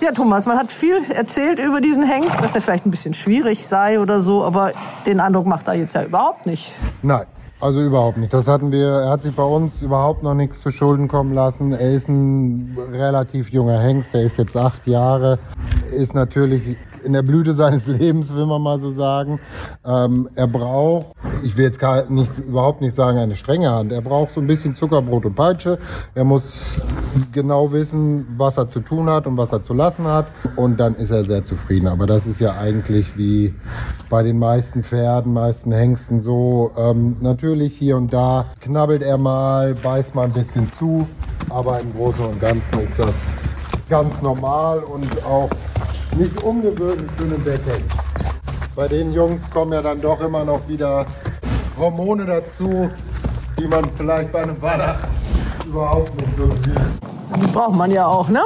Ja, 0.00 0.12
Thomas, 0.12 0.46
man 0.46 0.56
hat 0.58 0.72
viel 0.72 0.96
erzählt 1.10 1.58
über 1.58 1.80
diesen 1.80 2.02
Hengst, 2.02 2.42
dass 2.42 2.54
er 2.54 2.62
vielleicht 2.62 2.86
ein 2.86 2.90
bisschen 2.90 3.14
schwierig 3.14 3.66
sei 3.66 4.00
oder 4.00 4.20
so, 4.20 4.44
aber 4.44 4.72
den 5.06 5.20
Eindruck 5.20 5.46
macht 5.46 5.68
er 5.68 5.74
jetzt 5.74 5.94
ja 5.94 6.04
überhaupt 6.04 6.46
nicht. 6.46 6.72
Nein, 7.02 7.26
also 7.60 7.80
überhaupt 7.80 8.16
nicht. 8.16 8.32
Das 8.32 8.48
hatten 8.48 8.72
wir, 8.72 8.86
er 8.86 9.10
hat 9.10 9.22
sich 9.22 9.34
bei 9.34 9.42
uns 9.42 9.82
überhaupt 9.82 10.22
noch 10.22 10.34
nichts 10.34 10.60
zu 10.60 10.70
Schulden 10.70 11.08
kommen 11.08 11.34
lassen. 11.34 11.72
Er 11.72 11.92
ist 11.92 12.08
ein 12.08 12.76
relativ 12.92 13.50
junger 13.50 13.78
Hengst, 13.80 14.14
er 14.14 14.22
ist 14.22 14.38
jetzt 14.38 14.56
acht 14.56 14.86
Jahre, 14.86 15.38
ist 15.94 16.14
natürlich 16.14 16.76
in 17.04 17.12
der 17.12 17.22
Blüte 17.22 17.54
seines 17.54 17.86
Lebens, 17.86 18.34
will 18.34 18.46
man 18.46 18.62
mal 18.62 18.78
so 18.78 18.90
sagen. 18.90 19.40
Ähm, 19.86 20.28
er 20.34 20.46
braucht, 20.46 21.06
ich 21.42 21.56
will 21.56 21.64
jetzt 21.64 21.78
gar 21.78 22.08
nicht, 22.10 22.38
überhaupt 22.38 22.80
nicht 22.80 22.94
sagen, 22.94 23.18
eine 23.18 23.34
strenge 23.34 23.70
Hand. 23.70 23.92
Er 23.92 24.00
braucht 24.00 24.34
so 24.34 24.40
ein 24.40 24.46
bisschen 24.46 24.74
Zuckerbrot 24.74 25.26
und 25.26 25.34
Peitsche. 25.34 25.78
Er 26.14 26.24
muss 26.24 26.80
genau 27.32 27.72
wissen, 27.72 28.26
was 28.36 28.58
er 28.58 28.68
zu 28.68 28.80
tun 28.80 29.08
hat 29.08 29.26
und 29.26 29.36
was 29.36 29.52
er 29.52 29.62
zu 29.62 29.74
lassen 29.74 30.04
hat. 30.04 30.26
Und 30.56 30.78
dann 30.78 30.94
ist 30.94 31.10
er 31.10 31.24
sehr 31.24 31.44
zufrieden. 31.44 31.88
Aber 31.88 32.06
das 32.06 32.26
ist 32.26 32.40
ja 32.40 32.56
eigentlich 32.56 33.16
wie 33.16 33.54
bei 34.08 34.22
den 34.22 34.38
meisten 34.38 34.82
Pferden, 34.82 35.32
meisten 35.32 35.72
Hengsten 35.72 36.20
so. 36.20 36.70
Ähm, 36.76 37.16
natürlich 37.20 37.76
hier 37.76 37.96
und 37.96 38.12
da 38.12 38.44
knabbelt 38.60 39.02
er 39.02 39.18
mal, 39.18 39.74
beißt 39.74 40.14
mal 40.14 40.24
ein 40.24 40.32
bisschen 40.32 40.70
zu. 40.72 41.06
Aber 41.48 41.80
im 41.80 41.92
Großen 41.94 42.24
und 42.24 42.40
Ganzen 42.40 42.80
ist 42.80 42.98
das 42.98 43.14
ganz 43.90 44.22
normal 44.22 44.78
und 44.78 45.24
auch 45.24 45.50
nicht 46.16 46.42
ungewöhnlich 46.42 47.10
für 47.16 47.24
einen 47.24 47.44
Backhand. 47.44 47.84
Bei 48.76 48.86
den 48.86 49.12
Jungs 49.12 49.42
kommen 49.50 49.72
ja 49.72 49.82
dann 49.82 50.00
doch 50.00 50.20
immer 50.20 50.44
noch 50.44 50.66
wieder 50.68 51.04
Hormone 51.76 52.24
dazu, 52.24 52.88
die 53.58 53.66
man 53.66 53.84
vielleicht 53.96 54.30
bei 54.30 54.42
einem 54.44 54.62
Wallach 54.62 55.00
überhaupt 55.66 56.14
nicht 56.20 56.36
so 56.36 56.48
sieht. 56.62 56.80
Die 57.36 57.52
braucht 57.52 57.74
man 57.74 57.90
ja 57.90 58.06
auch, 58.06 58.28
ne? 58.28 58.42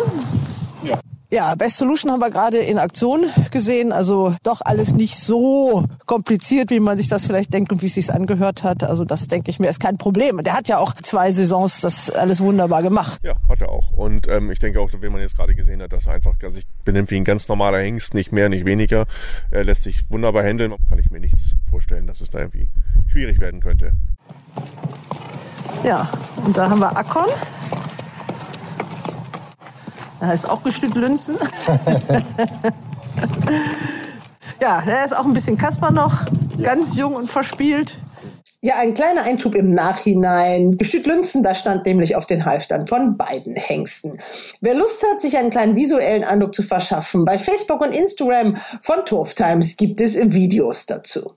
Ja, 1.34 1.56
Best 1.56 1.78
Solution 1.78 2.12
haben 2.12 2.20
wir 2.20 2.30
gerade 2.30 2.58
in 2.58 2.78
Aktion 2.78 3.24
gesehen. 3.50 3.90
Also 3.90 4.36
doch 4.44 4.60
alles 4.64 4.94
nicht 4.94 5.18
so 5.18 5.84
kompliziert, 6.06 6.70
wie 6.70 6.78
man 6.78 6.96
sich 6.96 7.08
das 7.08 7.26
vielleicht 7.26 7.52
denkt 7.52 7.72
und 7.72 7.82
wie 7.82 7.86
es 7.86 7.94
sich 7.94 8.12
angehört 8.12 8.62
hat. 8.62 8.84
Also 8.84 9.04
das 9.04 9.26
denke 9.26 9.50
ich 9.50 9.58
mir 9.58 9.68
ist 9.68 9.80
kein 9.80 9.98
Problem. 9.98 10.44
Der 10.44 10.52
hat 10.52 10.68
ja 10.68 10.78
auch 10.78 10.94
zwei 10.94 11.32
Saisons 11.32 11.80
das 11.80 12.08
alles 12.08 12.40
wunderbar 12.40 12.84
gemacht. 12.84 13.18
Ja, 13.24 13.34
hat 13.48 13.60
er 13.62 13.70
auch. 13.70 13.90
Und 13.90 14.28
ähm, 14.28 14.52
ich 14.52 14.60
denke 14.60 14.78
auch, 14.78 14.88
wie 14.92 15.08
man 15.08 15.20
jetzt 15.20 15.36
gerade 15.36 15.56
gesehen 15.56 15.82
hat, 15.82 15.92
dass 15.92 16.06
er 16.06 16.12
einfach 16.12 16.34
sich 16.52 16.68
benimmt 16.84 17.10
wie 17.10 17.16
ein 17.16 17.24
ganz 17.24 17.48
normaler 17.48 17.78
Hengst, 17.78 18.14
nicht 18.14 18.30
mehr, 18.30 18.48
nicht 18.48 18.64
weniger. 18.64 19.04
Er 19.50 19.64
lässt 19.64 19.82
sich 19.82 20.08
wunderbar 20.12 20.44
handeln. 20.44 20.72
Kann 20.88 21.00
ich 21.00 21.10
mir 21.10 21.18
nichts 21.18 21.56
vorstellen, 21.68 22.06
dass 22.06 22.20
es 22.20 22.30
da 22.30 22.38
irgendwie 22.38 22.68
schwierig 23.08 23.40
werden 23.40 23.58
könnte. 23.58 23.90
Ja, 25.82 26.08
und 26.46 26.56
da 26.56 26.70
haben 26.70 26.78
wir 26.78 26.96
Akkon. 26.96 27.26
Er 30.24 30.28
heißt 30.28 30.48
auch 30.48 30.62
Gestüt 30.62 30.94
Lünzen. 30.94 31.36
ja, 34.62 34.82
er 34.86 35.04
ist 35.04 35.14
auch 35.14 35.26
ein 35.26 35.34
bisschen 35.34 35.58
Kasper 35.58 35.90
noch, 35.90 36.22
ganz 36.62 36.96
jung 36.96 37.14
und 37.14 37.30
verspielt. 37.30 37.98
Ja, 38.62 38.76
ein 38.78 38.94
kleiner 38.94 39.24
Einschub 39.24 39.54
im 39.54 39.74
Nachhinein. 39.74 40.78
Gestüt 40.78 41.06
Lünzen, 41.06 41.42
da 41.42 41.54
stand 41.54 41.84
nämlich 41.84 42.16
auf 42.16 42.24
den 42.24 42.46
Halsstand 42.46 42.88
von 42.88 43.18
beiden 43.18 43.54
Hengsten. 43.54 44.18
Wer 44.62 44.74
Lust 44.74 45.04
hat, 45.12 45.20
sich 45.20 45.36
einen 45.36 45.50
kleinen 45.50 45.76
visuellen 45.76 46.24
Eindruck 46.24 46.54
zu 46.54 46.62
verschaffen, 46.62 47.26
bei 47.26 47.36
Facebook 47.36 47.82
und 47.82 47.92
Instagram 47.92 48.56
von 48.80 49.04
Turf 49.04 49.34
Times 49.34 49.76
gibt 49.76 50.00
es 50.00 50.16
Videos 50.32 50.86
dazu. 50.86 51.34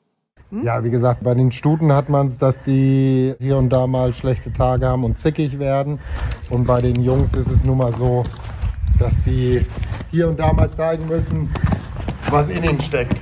Hm? 0.51 0.63
Ja, 0.63 0.81
wie 0.85 0.91
gesagt, 0.91 1.25
bei 1.25 1.33
den 1.33 1.51
Stuten 1.51 1.91
hat 1.91 2.07
man 2.07 2.27
es, 2.27 2.37
dass 2.37 2.63
die 2.63 3.35
hier 3.37 3.57
und 3.57 3.67
da 3.67 3.85
mal 3.85 4.13
schlechte 4.13 4.53
Tage 4.53 4.87
haben 4.87 5.03
und 5.03 5.19
zickig 5.19 5.59
werden. 5.59 5.99
Und 6.49 6.65
bei 6.65 6.79
den 6.79 7.03
Jungs 7.03 7.33
ist 7.35 7.49
es 7.49 7.65
nun 7.65 7.79
mal 7.79 7.93
so, 7.93 8.23
dass 8.99 9.13
die 9.25 9.63
hier 10.11 10.27
und 10.27 10.39
da 10.39 10.53
mal 10.53 10.71
zeigen 10.71 11.07
müssen, 11.07 11.49
was 12.29 12.49
in 12.49 12.63
ihnen 12.63 12.81
steckt. 12.81 13.17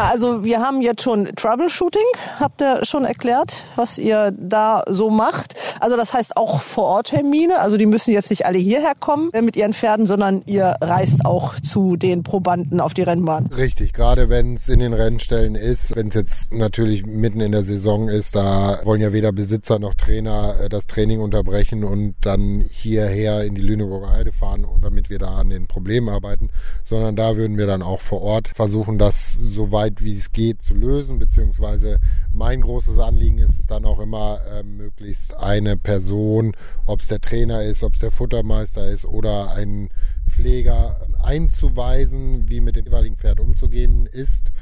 Ja, 0.00 0.08
also 0.08 0.44
wir 0.44 0.60
haben 0.60 0.80
jetzt 0.80 1.02
schon 1.02 1.28
Troubleshooting, 1.36 2.00
habt 2.38 2.62
ihr 2.62 2.86
schon 2.86 3.04
erklärt, 3.04 3.52
was 3.76 3.98
ihr 3.98 4.32
da 4.34 4.82
so 4.88 5.10
macht. 5.10 5.52
Also 5.78 5.98
das 5.98 6.14
heißt 6.14 6.38
auch 6.38 6.62
Vor-Ort-Termine, 6.62 7.60
also 7.60 7.76
die 7.76 7.84
müssen 7.84 8.10
jetzt 8.10 8.30
nicht 8.30 8.46
alle 8.46 8.56
hierher 8.56 8.94
kommen 8.98 9.28
mit 9.42 9.56
ihren 9.56 9.74
Pferden, 9.74 10.06
sondern 10.06 10.40
ihr 10.46 10.74
reist 10.80 11.26
auch 11.26 11.60
zu 11.60 11.96
den 11.96 12.22
Probanden 12.22 12.80
auf 12.80 12.94
die 12.94 13.02
Rennbahn. 13.02 13.48
Richtig, 13.48 13.92
gerade 13.92 14.30
wenn 14.30 14.54
es 14.54 14.70
in 14.70 14.78
den 14.78 14.94
Rennstellen 14.94 15.54
ist, 15.54 15.94
wenn 15.94 16.08
es 16.08 16.14
jetzt 16.14 16.54
natürlich 16.54 17.04
mitten 17.04 17.42
in 17.42 17.52
der 17.52 17.62
Saison 17.62 18.08
ist, 18.08 18.34
da 18.34 18.78
wollen 18.84 19.02
ja 19.02 19.12
weder 19.12 19.32
Besitzer 19.32 19.78
noch 19.78 19.92
Trainer 19.92 20.54
äh, 20.60 20.70
das 20.70 20.86
Training 20.86 21.20
unterbrechen 21.20 21.84
und 21.84 22.14
dann 22.22 22.64
hierher 22.66 23.44
in 23.44 23.54
die 23.54 23.60
Lüneburger 23.60 24.12
Heide 24.12 24.32
fahren, 24.32 24.66
damit 24.80 25.10
wir 25.10 25.18
da 25.18 25.34
an 25.34 25.50
den 25.50 25.66
Problemen 25.66 26.08
arbeiten, 26.08 26.48
sondern 26.88 27.16
da 27.16 27.36
würden 27.36 27.58
wir 27.58 27.66
dann 27.66 27.82
auch 27.82 28.00
vor 28.00 28.22
Ort 28.22 28.48
versuchen, 28.54 28.96
das 28.96 29.34
so 29.34 29.72
weit 29.72 29.89
wie 29.98 30.16
es 30.16 30.32
geht 30.32 30.62
zu 30.62 30.74
lösen, 30.74 31.18
beziehungsweise 31.18 31.98
mein 32.32 32.60
großes 32.60 32.98
Anliegen 32.98 33.38
ist 33.38 33.58
es 33.58 33.66
dann 33.66 33.84
auch 33.84 34.00
immer, 34.00 34.40
äh, 34.52 34.62
möglichst 34.62 35.36
eine 35.36 35.76
Person, 35.76 36.54
ob 36.86 37.00
es 37.00 37.08
der 37.08 37.20
Trainer 37.20 37.62
ist, 37.62 37.82
ob 37.82 37.94
es 37.94 38.00
der 38.00 38.10
Futtermeister 38.10 38.88
ist 38.88 39.04
oder 39.04 39.52
ein 39.52 39.90
Pfleger 40.28 41.06
einzuweisen, 41.22 42.48
wie 42.48 42.60
mit 42.60 42.76
dem 42.76 42.84
jeweiligen 42.84 43.16
Pferd 43.16 43.40
umzugehen 43.40 44.06
ist, 44.06 44.52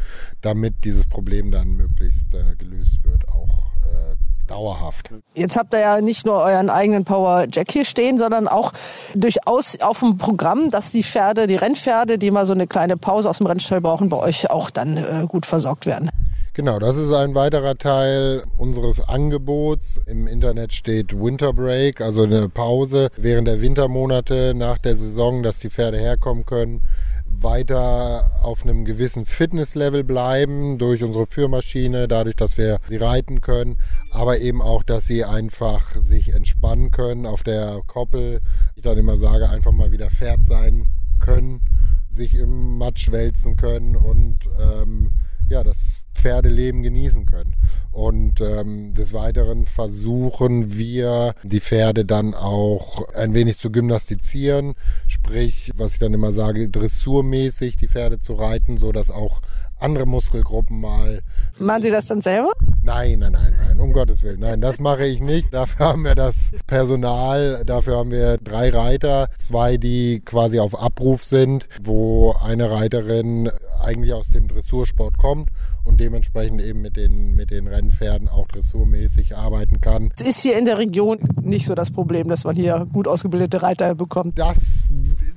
damit 0.41 0.85
dieses 0.85 1.07
Problem 1.07 1.51
dann 1.51 1.75
möglichst 1.75 2.35
äh, 2.35 2.57
gelöst 2.57 3.05
wird, 3.05 3.29
auch 3.29 3.73
äh, 3.87 4.17
dauerhaft. 4.51 5.11
Jetzt 5.35 5.57
habt 5.57 5.75
ihr 5.75 5.81
ja 5.81 6.01
nicht 6.01 6.27
nur 6.27 6.43
euren 6.43 6.71
eigenen 6.71 7.05
Power 7.05 7.47
Jack 7.51 7.71
hier 7.71 7.85
stehen, 7.85 8.19
sondern 8.19 8.49
auch 8.49 8.73
durchaus 9.15 9.81
auf 9.81 10.01
dem 10.01 10.17
Programm, 10.19 10.71
dass 10.71 10.91
die 10.91 11.05
Pferde, 11.05 11.47
die 11.47 11.57
Rennpferde, 11.57 12.19
die 12.19 12.31
mal 12.31 12.47
so 12.47 12.53
eine 12.53 12.67
kleine 12.67 12.97
Pause 12.97 13.31
aus 13.31 13.39
dem 13.39 13.47
Rennstall 13.47 13.81
brauchen, 13.81 14.09
bei 14.09 14.19
euch 14.19 14.51
auch 14.51 14.71
dann 14.71 14.97
äh, 14.97 15.27
gut 15.29 15.47
versorgt 15.47 15.87
werden. 15.87 16.11
Genau, 16.59 16.81
das 16.81 16.97
ist 16.97 17.13
ein 17.13 17.37
weiterer 17.37 17.79
Teil 17.79 18.43
unseres 18.57 19.09
Angebots. 19.09 20.01
Im 20.07 20.27
Internet 20.27 20.73
steht 20.73 21.17
Winter 21.17 21.53
Break, 21.53 22.01
also 22.01 22.25
eine 22.25 22.49
Pause 22.49 23.11
während 23.17 23.47
der 23.47 23.61
Wintermonate 23.61 24.55
nach 24.57 24.79
der 24.79 24.97
Saison, 24.97 25.45
dass 25.45 25.59
die 25.59 25.71
Pferde 25.71 25.99
herkommen 25.99 26.45
können 26.47 26.83
weiter 27.31 28.31
auf 28.43 28.65
einem 28.65 28.85
gewissen 28.85 29.27
Fitnesslevel 29.27 30.05
bleiben 30.05 30.79
durch 30.79 31.03
unsere 31.05 31.27
Führmaschine, 31.27 32.09
dadurch, 32.09 32.37
dass 32.37 32.59
wir 32.59 32.79
sie 32.89 32.97
reiten 32.97 33.41
können, 33.41 33.77
aber 34.11 34.39
eben 34.39 34.63
auch, 34.63 34.83
dass 34.83 35.07
sie 35.07 35.25
einfach 35.25 35.93
sich 35.93 36.35
entspannen 36.35 36.91
können 36.91 37.27
auf 37.27 37.43
der 37.43 37.81
Koppel. 37.87 38.41
Ich 38.75 38.83
dann 38.83 38.99
immer 38.99 39.17
sage, 39.17 39.51
einfach 39.51 39.73
mal 39.73 39.93
wieder 39.93 40.11
Pferd 40.11 40.45
sein 40.45 40.89
können, 41.21 41.63
sich 42.09 42.35
im 42.35 42.79
Matsch 42.79 43.11
wälzen 43.11 43.57
können 43.57 43.97
und 43.97 44.49
ähm, 44.61 45.13
ja, 45.49 45.63
das 45.65 46.03
Pferdeleben 46.19 46.83
genießen 46.83 47.27
können. 47.27 47.55
Und 47.91 48.41
ähm, 48.41 48.95
des 48.95 49.13
Weiteren 49.13 49.65
versuchen 49.65 50.77
wir, 50.77 51.35
die 51.43 51.61
Pferde 51.61 52.05
dann 52.05 52.35
auch 52.35 53.09
ein 53.15 53.35
wenig 53.35 53.59
zu 53.59 53.73
gymnastizieren, 53.73 54.75
sprich, 55.07 55.73
was 55.77 55.95
ich 55.95 55.99
dann 55.99 56.15
immer 56.15 56.33
sage, 56.33 56.69
dressurmäßig 56.69 57.77
die 57.77 57.89
Pferde 57.89 58.19
zu 58.19 58.35
reiten, 58.35 58.77
so 58.77 58.93
dass 58.93 59.11
auch 59.11 59.41
andere 59.81 60.07
Muskelgruppen 60.07 60.81
mal. 60.81 61.21
Machen 61.59 61.83
Sie 61.83 61.91
das 61.91 62.07
dann 62.07 62.21
selber? 62.21 62.53
Nein, 62.83 63.19
nein, 63.19 63.33
nein, 63.33 63.55
nein, 63.59 63.81
um 63.81 63.93
Gottes 63.93 64.23
Willen. 64.23 64.41
Nein, 64.41 64.61
das 64.61 64.81
mache 64.81 65.07
ich 65.07 65.21
nicht. 65.21 65.49
Dafür 65.53 65.87
haben 65.87 66.05
wir 66.05 66.15
das 66.15 66.53
Personal, 66.67 67.63
dafür 67.65 67.99
haben 67.99 68.11
wir 68.11 68.39
drei 68.39 68.71
Reiter, 68.71 69.29
zwei, 69.37 69.77
die 69.77 70.21
quasi 70.25 70.59
auf 70.61 70.81
Abruf 70.81 71.25
sind, 71.25 71.69
wo 71.83 72.33
eine 72.33 72.71
Reiterin 72.71 73.51
eigentlich 73.81 74.13
aus 74.13 74.31
dem 74.31 74.49
Dressursport 74.49 75.19
kommt 75.19 75.51
und 75.85 75.99
dementsprechend 76.01 76.61
eben 76.63 76.83
mit 76.83 76.97
den, 76.97 77.35
mit 77.35 77.51
den 77.51 77.67
Rennpferden 77.67 78.29
auch 78.29 78.49
dressurmäßig 78.49 79.37
arbeiten 79.37 79.81
kann. 79.81 80.11
Es 80.19 80.27
ist 80.27 80.41
hier 80.41 80.59
in 80.59 80.65
der 80.65 80.79
Region 80.79 81.19
nicht 81.43 81.67
so 81.67 81.75
das 81.75 81.91
Problem, 81.91 82.29
dass 82.29 82.45
man 82.45 82.57
hier 82.57 82.87
gut 82.93 83.09
ausgebildete 83.09 83.63
Reiter 83.63 83.95
bekommt. 83.95 84.39
Das 84.39 84.83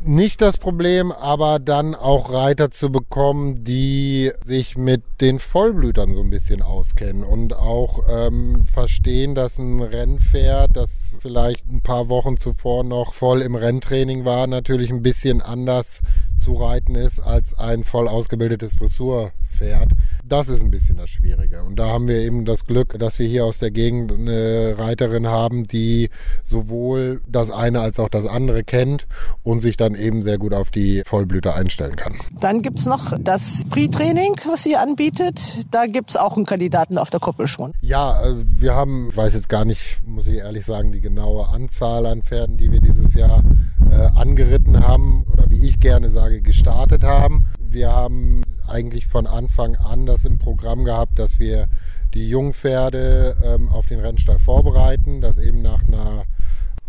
nicht 0.04 0.42
das 0.42 0.58
Problem, 0.58 1.12
aber 1.12 1.60
dann 1.60 1.94
auch 1.94 2.34
Reiter 2.34 2.72
zu 2.72 2.92
bekommen, 2.92 3.64
die 3.64 4.31
sich 4.44 4.78
mit 4.78 5.04
den 5.22 5.40
Vollblütern 5.40 6.14
so 6.14 6.22
ein 6.22 6.30
bisschen 6.30 6.62
auskennen 6.62 7.24
und 7.24 7.56
auch 7.56 8.04
ähm, 8.10 8.64
verstehen, 8.66 9.36
dass 9.36 9.60
ein 9.60 9.80
Rennpferd, 9.80 10.76
das 10.76 11.18
vielleicht 11.22 11.70
ein 11.70 11.82
paar 11.82 12.10
Wochen 12.10 12.38
zuvor 12.38 12.84
noch 12.84 13.14
voll 13.14 13.42
im 13.42 13.56
Renntraining 13.56 14.26
war, 14.26 14.48
natürlich 14.48 14.92
ein 14.92 15.02
bisschen 15.02 15.42
anders 15.42 16.02
zu 16.38 16.54
reiten 16.54 16.96
ist 16.96 17.20
als 17.20 17.58
ein 17.58 17.84
voll 17.84 18.08
ausgebildetes 18.08 18.78
Dressurpferd. 18.78 19.90
Das 20.26 20.50
ist 20.50 20.64
ein 20.64 20.72
bisschen 20.72 20.98
das 20.98 21.10
Schwierige. 21.10 21.64
Und 21.64 21.78
da 21.78 21.88
haben 21.88 22.08
wir 22.08 22.20
eben 22.20 22.46
das 22.46 22.66
Glück, 22.66 22.98
dass 22.98 23.20
wir 23.20 23.28
hier 23.28 23.46
aus 23.46 23.60
der 23.60 23.72
Gegend 23.72 24.12
eine 24.12 24.76
Reiterin 24.78 25.28
haben, 25.28 25.66
die 25.66 26.10
sowohl 26.44 27.22
das 27.28 27.52
eine 27.52 27.82
als 27.82 28.00
auch 28.00 28.10
das 28.10 28.26
andere 28.26 28.64
kennt 28.64 29.08
und 29.44 29.60
sich 29.60 29.78
dann 29.78 29.94
eben 29.96 30.22
sehr 30.22 30.38
gut 30.38 30.54
auf 30.54 30.72
die 30.72 31.04
Vollblüter 31.06 31.56
einstellen 31.56 31.96
kann. 31.96 32.16
Dann 32.40 32.62
gibt's 32.62 32.86
noch 32.86 33.18
das 33.20 33.64
Pre-Training, 33.70 34.36
was 34.48 34.66
ihr 34.66 34.82
anbietet. 34.82 35.60
Da 35.70 35.86
gibt's 35.86 36.16
auch 36.16 36.38
einen 36.38 36.46
Kandidaten 36.46 36.98
auf 36.98 37.10
der 37.10 37.20
Koppel 37.20 37.48
schon. 37.48 37.74
Ja, 37.82 38.24
äh, 38.24 38.36
wir 38.46 38.74
haben, 38.74 39.10
ich 39.10 39.18
weiß 39.18 39.34
jetzt 39.34 39.50
gar 39.50 39.66
nicht, 39.66 39.98
muss 40.06 40.28
ich 40.28 40.38
ehrlich 40.38 40.66
sagen, 40.66 40.92
die 40.92 41.02
genaue 41.02 41.50
Anzahl 41.50 42.06
an 42.06 42.22
Pferden, 42.22 42.58
die 42.58 42.72
wir 42.72 42.82
dieses 42.82 43.14
Jahr 43.14 43.44
äh, 43.90 44.18
angeritten 44.18 44.88
haben 44.88 45.26
oder 45.32 45.50
wie 45.50 45.66
ich 45.66 45.80
gerne 45.80 46.10
sage, 46.10 46.21
gestartet 46.30 47.04
haben. 47.04 47.46
Wir 47.60 47.92
haben 47.92 48.42
eigentlich 48.68 49.08
von 49.08 49.28
Anfang 49.28 49.76
an 49.76 50.06
das 50.06 50.26
im 50.26 50.38
Programm 50.38 50.84
gehabt, 50.84 51.20
dass 51.20 51.40
wir 51.40 51.68
die 52.14 52.30
Jungpferde 52.30 53.36
ähm, 53.44 53.70
auf 53.70 53.86
den 53.88 54.00
Rennstall 54.00 54.40
vorbereiten, 54.40 55.22
das 55.22 55.38
eben 55.38 55.62
nach 55.62 55.88
einer, 55.88 56.24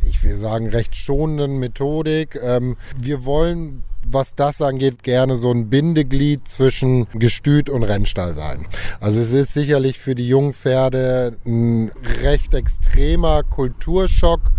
ich 0.03 0.23
will 0.25 0.39
sagen, 0.39 0.69
recht 0.69 0.97
schonenden 0.97 1.59
Methodik. 1.59 2.39
Ähm, 2.43 2.77
wir 2.99 3.25
wollen 3.25 3.85
was 4.07 4.35
das 4.35 4.61
angeht, 4.61 5.03
gerne 5.03 5.37
so 5.37 5.51
ein 5.51 5.69
Bindeglied 5.69 6.47
zwischen 6.49 7.07
Gestüt 7.13 7.71
und 7.71 7.83
Rennstall 7.83 8.35
sein. 8.35 8.67
Also 9.01 9.21
es 9.21 9.31
ist 9.31 9.55
sicherlich 9.55 9.99
für 9.99 10.15
die 10.15 10.29
Jungpferde 10.29 11.37
ein 11.47 11.91
recht 12.23 12.55
extremer 12.55 13.43
Kulturschock 13.43 14.53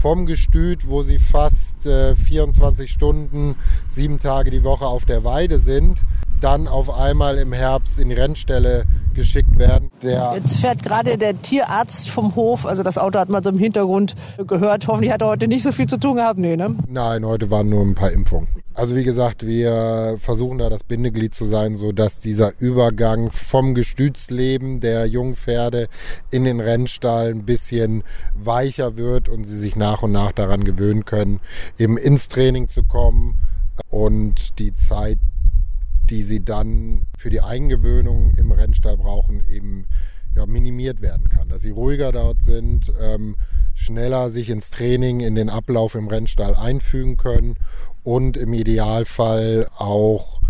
vom 0.00 0.26
Gestüt, 0.26 0.88
wo 0.88 1.02
sie 1.02 1.18
fast 1.18 1.73
äh, 1.86 2.14
24 2.14 2.90
Stunden, 2.90 3.56
sieben 3.88 4.18
Tage 4.18 4.50
die 4.50 4.64
Woche 4.64 4.86
auf 4.86 5.04
der 5.04 5.24
Weide 5.24 5.58
sind, 5.58 6.02
dann 6.40 6.68
auf 6.68 6.90
einmal 6.90 7.38
im 7.38 7.52
Herbst 7.52 7.98
in 7.98 8.08
die 8.10 8.14
Rennstelle 8.14 8.84
geschickt 9.14 9.58
werden. 9.58 9.90
Der 10.02 10.32
Jetzt 10.36 10.58
fährt 10.58 10.82
gerade 10.82 11.16
der 11.16 11.40
Tierarzt 11.40 12.10
vom 12.10 12.34
Hof, 12.34 12.66
also 12.66 12.82
das 12.82 12.98
Auto 12.98 13.18
hat 13.18 13.28
man 13.28 13.42
so 13.42 13.50
im 13.50 13.58
Hintergrund 13.58 14.14
gehört. 14.46 14.86
Hoffentlich 14.86 15.12
hat 15.12 15.22
er 15.22 15.28
heute 15.28 15.48
nicht 15.48 15.62
so 15.62 15.72
viel 15.72 15.86
zu 15.86 15.98
tun 15.98 16.16
gehabt. 16.16 16.38
Nee, 16.38 16.56
ne? 16.56 16.74
Nein, 16.88 17.24
heute 17.24 17.50
waren 17.50 17.68
nur 17.68 17.82
ein 17.82 17.94
paar 17.94 18.10
Impfungen. 18.10 18.48
Also 18.74 18.96
wie 18.96 19.04
gesagt, 19.04 19.46
wir 19.46 20.16
versuchen 20.18 20.58
da 20.58 20.68
das 20.68 20.82
Bindeglied 20.82 21.32
zu 21.32 21.44
sein, 21.44 21.76
so 21.76 21.92
dass 21.92 22.18
dieser 22.18 22.58
Übergang 22.58 23.30
vom 23.30 23.72
Gestütsleben 23.72 24.80
der 24.80 25.06
Jungpferde 25.06 25.86
in 26.32 26.42
den 26.42 26.58
Rennstall 26.58 27.30
ein 27.30 27.44
bisschen 27.44 28.02
weicher 28.34 28.96
wird 28.96 29.28
und 29.28 29.44
sie 29.44 29.58
sich 29.58 29.76
nach 29.76 30.02
und 30.02 30.10
nach 30.10 30.32
daran 30.32 30.64
gewöhnen 30.64 31.04
können, 31.04 31.38
eben 31.78 31.96
ins 31.96 32.26
Training 32.26 32.66
zu 32.66 32.82
kommen 32.82 33.36
und 33.90 34.58
die 34.58 34.74
Zeit, 34.74 35.18
die 36.10 36.22
sie 36.22 36.44
dann 36.44 37.06
für 37.16 37.30
die 37.30 37.42
Eingewöhnung 37.42 38.32
im 38.36 38.50
Rennstall 38.50 38.96
brauchen, 38.96 39.40
eben 39.48 39.86
ja, 40.36 40.46
minimiert 40.46 41.00
werden 41.00 41.28
kann. 41.28 41.48
Dass 41.48 41.62
sie 41.62 41.70
ruhiger 41.70 42.12
dort 42.12 42.42
sind, 42.42 42.92
ähm, 43.00 43.36
schneller 43.74 44.30
sich 44.30 44.50
ins 44.50 44.70
Training, 44.70 45.20
in 45.20 45.34
den 45.34 45.48
Ablauf 45.48 45.94
im 45.94 46.08
Rennstall 46.08 46.54
einfügen 46.54 47.16
können 47.16 47.56
und 48.02 48.36
im 48.36 48.52
Idealfall 48.52 49.68
auch 49.76 50.40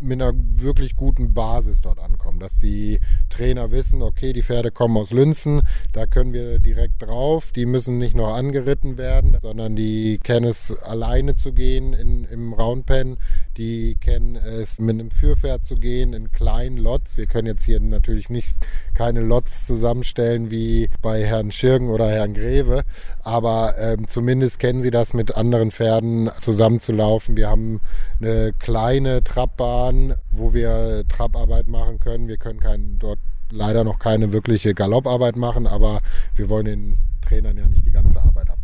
mit 0.00 0.20
einer 0.20 0.32
wirklich 0.36 0.96
guten 0.96 1.34
Basis 1.34 1.80
dort 1.80 1.98
ankommen, 1.98 2.38
dass 2.38 2.58
die 2.58 3.00
Trainer 3.28 3.70
wissen, 3.70 4.02
okay, 4.02 4.32
die 4.32 4.42
Pferde 4.42 4.70
kommen 4.70 4.96
aus 4.96 5.12
Lünzen, 5.12 5.62
da 5.92 6.06
können 6.06 6.32
wir 6.32 6.58
direkt 6.58 7.02
drauf, 7.02 7.52
die 7.52 7.66
müssen 7.66 7.98
nicht 7.98 8.14
noch 8.14 8.34
angeritten 8.34 8.98
werden, 8.98 9.36
sondern 9.40 9.76
die 9.76 10.18
kennen 10.18 10.46
es 10.46 10.76
alleine 10.82 11.34
zu 11.34 11.52
gehen 11.52 11.92
in, 11.92 12.24
im 12.24 12.52
Roundpen, 12.52 13.18
die 13.56 13.96
kennen 14.00 14.36
es 14.36 14.78
mit 14.78 14.98
einem 14.98 15.10
Führpferd 15.10 15.66
zu 15.66 15.74
gehen 15.74 16.12
in 16.12 16.30
kleinen 16.30 16.76
Lots. 16.76 17.16
Wir 17.16 17.26
können 17.26 17.46
jetzt 17.46 17.64
hier 17.64 17.80
natürlich 17.80 18.30
nicht 18.30 18.56
keine 18.94 19.20
Lots 19.20 19.66
zusammenstellen 19.66 20.50
wie 20.50 20.88
bei 21.02 21.24
Herrn 21.24 21.50
Schirgen 21.50 21.90
oder 21.90 22.08
Herrn 22.08 22.34
Greve, 22.34 22.82
aber 23.22 23.74
ähm, 23.78 24.06
zumindest 24.06 24.58
kennen 24.58 24.82
sie 24.82 24.90
das 24.90 25.12
mit 25.12 25.36
anderen 25.36 25.70
Pferden 25.70 26.30
zusammenzulaufen. 26.38 27.36
Wir 27.36 27.48
haben 27.48 27.80
eine 28.20 28.52
kleine 28.58 29.22
Trabbahn, 29.90 30.14
wo 30.30 30.54
wir 30.54 31.04
Trabarbeit 31.08 31.68
machen 31.68 31.98
können. 32.00 32.28
Wir 32.28 32.36
können 32.36 32.60
kein, 32.60 32.98
dort 32.98 33.18
leider 33.50 33.84
noch 33.84 33.98
keine 33.98 34.32
wirkliche 34.32 34.74
Galopparbeit 34.74 35.36
machen, 35.36 35.66
aber 35.66 36.00
wir 36.36 36.48
wollen 36.48 36.64
den 36.66 36.98
Trainern 37.20 37.56
ja 37.56 37.66
nicht 37.66 37.84
die 37.84 37.90
ganze 37.90 38.20
Arbeit 38.20 38.50
abnehmen. 38.50 38.59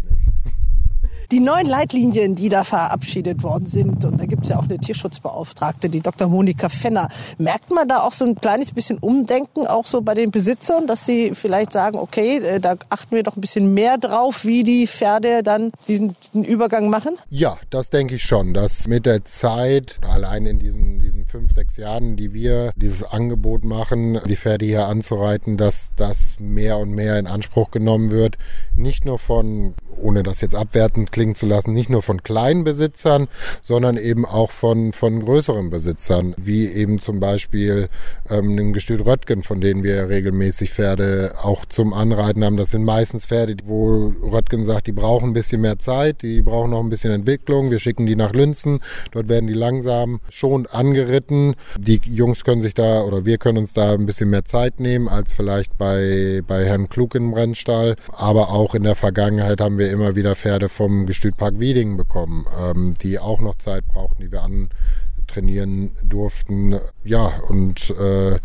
Die 1.31 1.41
neuen 1.41 1.67
Leitlinien, 1.67 2.35
die 2.35 2.49
da 2.49 2.65
verabschiedet 2.65 3.43
worden 3.43 3.67
sind, 3.67 4.05
und 4.05 4.21
da 4.21 4.27
gibt 4.27 4.45
es 4.45 4.51
ja 4.51 4.59
auch 4.59 4.65
eine 4.65 4.79
Tierschutzbeauftragte, 4.79 5.89
die 5.89 6.01
Dr. 6.01 6.29
Monika 6.29 6.69
Fenner, 6.69 7.09
merkt 7.39 7.71
man 7.71 7.89
da 7.89 8.01
auch 8.01 8.13
so 8.13 8.25
ein 8.25 8.35
kleines 8.37 8.73
bisschen 8.73 8.99
Umdenken, 8.99 9.67
auch 9.67 9.87
so 9.87 10.03
bei 10.03 10.15
den 10.15 10.31
Besitzern, 10.31 10.87
dass 10.87 11.07
sie 11.07 11.33
vielleicht 11.35 11.73
sagen, 11.73 11.99
okay, 11.99 12.39
äh, 12.39 12.61
da 12.61 12.77
achten 12.91 13.17
wir 13.17 13.23
doch 13.23 13.37
ein 13.37 13.41
bisschen 13.41 13.75
mehr 13.75 13.99
drauf, 13.99 14.45
wie 14.45 14.63
die 14.63 14.87
Pferde 14.87 15.43
dann 15.43 15.73
diesen, 15.89 16.15
Übergang 16.33 16.91
machen? 16.91 17.17
Ja, 17.29 17.59
das 17.71 17.91
denke 17.91 18.17
ich 18.17 18.25
schon, 18.25 18.55
dass 18.55 18.87
mit 18.87 19.07
der 19.07 19.25
Zeit, 19.25 19.99
allein 20.09 20.47
in 20.47 20.59
diesen, 20.59 20.99
diesen 20.99 21.27
fünf, 21.27 21.53
sechs 21.53 21.77
Jahren, 21.77 22.17
die 22.17 22.33
wir 22.33 22.73
dieses 22.77 23.03
Angebot 23.03 23.65
machen, 23.65 24.21
die 24.27 24.37
Pferde 24.37 24.65
hier 24.65 24.87
anzureiten, 24.87 25.57
dass 25.57 25.93
das 25.97 26.37
mehr 26.41 26.79
und 26.79 26.91
mehr 26.91 27.19
in 27.19 27.27
Anspruch 27.27 27.71
genommen 27.71 28.11
wird. 28.11 28.37
Nicht 28.75 29.05
nur 29.05 29.19
von, 29.19 29.75
ohne 30.01 30.23
das 30.23 30.41
jetzt 30.41 30.55
abwertend 30.55 31.13
klingen 31.13 31.35
zu 31.35 31.47
lassen, 31.47 31.73
nicht 31.73 31.91
nur 31.91 32.03
von 32.03 32.23
kleinen 32.23 32.65
Besitzern, 32.65 33.29
sondern 33.63 33.97
eben 33.97 34.25
auch 34.25 34.51
von, 34.51 34.93
von 34.93 35.21
größeren 35.21 35.71
Besitzern, 35.71 36.35
wie 36.37 36.67
eben 36.69 36.99
zum 36.99 37.21
Beispiel 37.21 37.89
ähm, 38.31 38.59
ein 38.59 38.73
Gestüt 38.73 39.05
Röttgen, 39.05 39.43
von 39.43 39.61
denen 39.61 39.83
wir 39.83 40.09
regelmäßig 40.09 40.73
Pferde 40.73 41.35
auch 41.43 41.65
zum 41.65 41.93
Anreiten 41.93 42.45
haben. 42.45 42.57
Das 42.57 42.71
sind 42.71 42.85
meistens 42.85 43.27
Pferde, 43.27 43.57
wo 43.65 44.13
Röttgen 44.23 44.65
sagt, 44.65 44.87
die 44.87 44.93
brauchen 44.93 45.31
ein 45.31 45.33
bisschen 45.33 45.61
mehr 45.61 45.79
Zeit, 45.79 46.23
die 46.23 46.43
brauchen 46.43 46.71
noch 46.71 46.81
ein 46.81 46.89
bisschen 46.89 47.13
Entwicklung. 47.13 47.71
Wir 47.71 47.79
schicken 47.79 48.07
die 48.07 48.17
nach 48.17 48.33
Lünzen, 48.33 48.81
dort 49.13 49.29
werden 49.29 49.47
die 49.47 49.55
langsam 49.55 50.21
schon 50.29 50.67
angeritten. 50.67 51.55
Die 51.79 52.01
Jungs 52.05 52.45
können 52.45 52.63
sich 52.63 52.75
da 52.75 53.03
oder 53.03 53.25
wir 53.25 53.39
können 53.39 53.59
uns 53.59 53.73
da 53.73 53.93
ein 53.93 54.07
bisschen 54.07 54.31
mehr 54.31 54.45
Zeit 54.45 54.81
nehmen 54.81 55.09
als 55.09 55.33
vielleicht 55.33 55.79
bei, 55.79 56.43
bei 56.47 56.65
Herrn 56.65 56.89
Klug 56.89 57.15
im 57.15 57.33
Rennstall. 57.33 57.97
Aber 58.13 58.51
auch 58.51 58.75
in 58.75 58.83
der 58.83 58.95
Vergangenheit 58.95 59.61
haben 59.61 59.79
wir 59.79 59.86
immer 59.91 60.17
wieder 60.17 60.35
Pferde 60.35 60.69
vom 60.69 61.07
Gestütpark 61.07 61.59
Wiedingen 61.59 61.97
bekommen, 61.97 62.47
ähm, 62.59 62.95
die 63.03 63.19
auch 63.19 63.41
noch 63.41 63.57
Zeit 63.57 63.87
brauchten, 63.87 64.23
die 64.23 64.33
wir 64.33 64.43
antrainieren 64.43 65.91
durften. 66.03 66.79
Ja, 67.05 67.41
und 67.49 67.91
äh, 67.91 68.39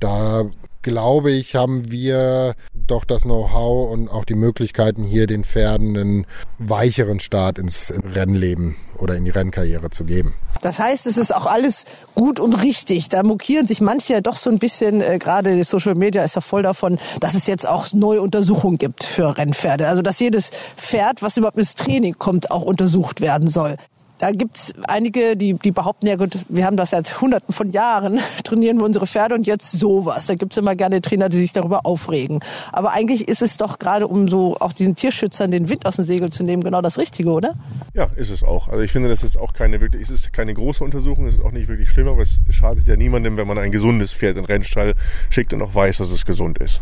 da 0.00 0.46
glaube 0.82 1.30
ich, 1.30 1.54
haben 1.54 1.90
wir 1.90 2.54
doch 2.86 3.04
das 3.04 3.22
Know-how 3.22 3.90
und 3.90 4.08
auch 4.08 4.24
die 4.24 4.34
Möglichkeiten, 4.34 5.04
hier 5.04 5.26
den 5.26 5.44
Pferden 5.44 5.96
einen 5.96 6.26
weicheren 6.58 7.20
Start 7.20 7.58
ins 7.58 7.92
Rennleben 8.14 8.76
oder 8.96 9.16
in 9.16 9.24
die 9.24 9.30
Rennkarriere 9.30 9.90
zu 9.90 10.04
geben. 10.04 10.34
Das 10.62 10.78
heißt, 10.78 11.06
es 11.06 11.16
ist 11.16 11.34
auch 11.34 11.46
alles 11.46 11.84
gut 12.14 12.40
und 12.40 12.54
richtig. 12.62 13.08
Da 13.08 13.22
mokieren 13.22 13.66
sich 13.66 13.80
manche 13.80 14.14
ja 14.14 14.20
doch 14.20 14.36
so 14.36 14.50
ein 14.50 14.58
bisschen, 14.58 15.00
äh, 15.00 15.18
gerade 15.18 15.62
Social 15.64 15.94
Media 15.94 16.24
ist 16.24 16.34
ja 16.34 16.40
voll 16.40 16.62
davon, 16.62 16.98
dass 17.20 17.34
es 17.34 17.46
jetzt 17.46 17.68
auch 17.68 17.92
neue 17.92 18.22
Untersuchungen 18.22 18.78
gibt 18.78 19.04
für 19.04 19.36
Rennpferde. 19.36 19.88
Also 19.88 20.02
dass 20.02 20.18
jedes 20.18 20.50
Pferd, 20.76 21.22
was 21.22 21.36
überhaupt 21.36 21.58
ins 21.58 21.74
Training 21.74 22.16
kommt, 22.18 22.50
auch 22.50 22.62
untersucht 22.62 23.20
werden 23.20 23.48
soll 23.48 23.76
da 24.18 24.32
gibt's 24.32 24.72
einige, 24.86 25.36
die, 25.36 25.54
die 25.54 25.70
behaupten, 25.70 26.06
ja 26.06 26.16
gut, 26.16 26.38
wir 26.48 26.66
haben 26.66 26.76
das 26.76 26.90
seit 26.90 27.20
hunderten 27.20 27.54
von 27.54 27.70
Jahren, 27.72 28.18
trainieren 28.44 28.78
wir 28.78 28.84
unsere 28.84 29.06
Pferde 29.06 29.34
und 29.34 29.46
jetzt 29.46 29.70
sowas. 29.72 30.26
Da 30.26 30.34
gibt's 30.34 30.56
immer 30.56 30.74
gerne 30.74 31.00
Trainer, 31.00 31.28
die 31.28 31.38
sich 31.38 31.52
darüber 31.52 31.86
aufregen. 31.86 32.40
Aber 32.72 32.92
eigentlich 32.92 33.28
ist 33.28 33.42
es 33.42 33.56
doch 33.56 33.78
gerade, 33.78 34.06
um 34.06 34.28
so 34.28 34.56
auch 34.58 34.72
diesen 34.72 34.94
Tierschützern 34.94 35.50
den 35.50 35.68
Wind 35.68 35.86
aus 35.86 35.96
dem 35.96 36.04
Segel 36.04 36.30
zu 36.30 36.42
nehmen, 36.42 36.64
genau 36.64 36.82
das 36.82 36.98
Richtige, 36.98 37.30
oder? 37.30 37.54
Ja, 37.94 38.08
ist 38.16 38.30
es 38.30 38.42
auch. 38.42 38.68
Also 38.68 38.82
ich 38.82 38.92
finde, 38.92 39.08
das 39.08 39.22
ist 39.22 39.38
auch 39.38 39.52
keine 39.52 39.80
wirklich, 39.80 40.02
es 40.02 40.10
ist 40.10 40.32
keine 40.32 40.54
große 40.54 40.82
Untersuchung, 40.82 41.26
es 41.26 41.34
ist 41.34 41.44
auch 41.44 41.52
nicht 41.52 41.68
wirklich 41.68 41.88
schlimm, 41.88 42.08
aber 42.08 42.22
es 42.22 42.40
schadet 42.50 42.86
ja 42.86 42.96
niemandem, 42.96 43.36
wenn 43.36 43.46
man 43.46 43.58
ein 43.58 43.70
gesundes 43.70 44.12
Pferd 44.12 44.36
in 44.36 44.42
den 44.42 44.46
Rennstall 44.46 44.94
schickt 45.30 45.52
und 45.52 45.62
auch 45.62 45.74
weiß, 45.74 45.98
dass 45.98 46.10
es 46.10 46.24
gesund 46.24 46.58
ist. 46.58 46.80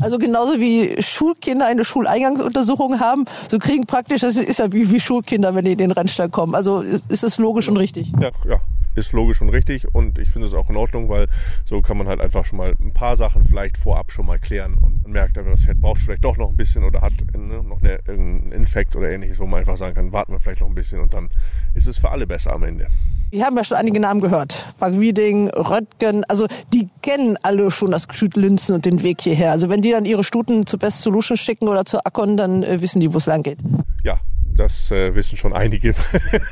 Also 0.00 0.18
genauso 0.18 0.60
wie 0.60 1.00
Schulkinder 1.02 1.66
eine 1.66 1.84
Schuleingangsuntersuchung 1.84 3.00
haben, 3.00 3.26
so 3.48 3.58
kriegen 3.58 3.86
praktisch, 3.86 4.22
das 4.22 4.36
ist 4.36 4.58
ja 4.58 4.72
wie, 4.72 4.90
wie 4.90 5.00
Schulkinder, 5.00 5.54
wenn 5.54 5.64
die 5.64 5.72
in 5.72 5.78
den 5.78 5.92
Rennstall 5.92 6.28
kommen. 6.30 6.54
Also 6.54 6.80
ist 6.80 7.22
es 7.22 7.38
logisch 7.38 7.68
und 7.68 7.76
richtig. 7.76 8.12
Ja, 8.20 8.30
ja, 8.48 8.56
ist 8.94 9.12
logisch 9.12 9.40
und 9.40 9.48
richtig 9.50 9.94
und 9.94 10.18
ich 10.18 10.30
finde 10.30 10.48
es 10.48 10.54
auch 10.54 10.70
in 10.70 10.76
Ordnung, 10.76 11.08
weil 11.08 11.26
so 11.64 11.82
kann 11.82 11.98
man 11.98 12.08
halt 12.08 12.20
einfach 12.20 12.44
schon 12.44 12.58
mal 12.58 12.74
ein 12.80 12.92
paar 12.92 13.16
Sachen 13.16 13.44
vielleicht 13.44 13.76
vorab 13.76 14.12
schon 14.12 14.26
mal 14.26 14.38
klären 14.38 14.74
und 14.74 15.02
man 15.02 15.12
merkt 15.12 15.38
aber, 15.38 15.50
das 15.50 15.62
Pferd 15.62 15.80
braucht 15.80 16.00
vielleicht 16.00 16.24
doch 16.24 16.36
noch 16.36 16.50
ein 16.50 16.56
bisschen 16.56 16.84
oder 16.84 17.00
hat 17.00 17.12
ne, 17.36 17.62
noch 17.62 17.80
eine, 17.80 17.98
irgendeinen 18.06 18.52
Infekt 18.52 18.96
oder 18.96 19.10
ähnliches, 19.10 19.38
wo 19.38 19.46
man 19.46 19.60
einfach 19.60 19.76
sagen 19.76 19.94
kann, 19.94 20.12
warten 20.12 20.32
wir 20.32 20.40
vielleicht 20.40 20.60
noch 20.60 20.68
ein 20.68 20.74
bisschen 20.74 21.00
und 21.00 21.14
dann 21.14 21.30
ist 21.74 21.86
es 21.86 21.98
für 21.98 22.10
alle 22.10 22.26
besser 22.26 22.52
am 22.52 22.62
Ende. 22.62 22.86
Wir 23.30 23.44
haben 23.44 23.56
ja 23.56 23.64
schon 23.64 23.76
einige 23.76 23.98
Namen 23.98 24.20
gehört. 24.20 24.64
Bagwieding, 24.78 25.48
Röttgen, 25.48 26.22
also 26.28 26.46
die 26.72 26.88
kennen 27.02 27.36
alle 27.42 27.72
schon 27.72 27.90
das 27.90 28.06
Gestüt 28.06 28.36
Lünzen 28.36 28.76
und 28.76 28.84
den 28.84 29.02
Weg 29.02 29.22
hierher. 29.22 29.50
Also 29.50 29.68
wenn 29.68 29.82
die 29.82 29.90
dann 29.90 30.04
ihre 30.04 30.22
Stuten 30.22 30.66
zu 30.66 30.78
Best 30.78 31.00
Solution 31.00 31.36
schicken 31.36 31.66
oder 31.66 31.84
zu 31.84 31.98
Akkon, 32.04 32.36
dann 32.36 32.62
äh, 32.62 32.80
wissen 32.80 33.00
die, 33.00 33.12
wo 33.12 33.18
es 33.18 33.26
lang 33.26 33.42
geht. 33.42 33.58
Ja, 34.04 34.20
das 34.54 34.90
äh, 34.90 35.14
wissen 35.14 35.36
schon 35.36 35.52
einige 35.52 35.94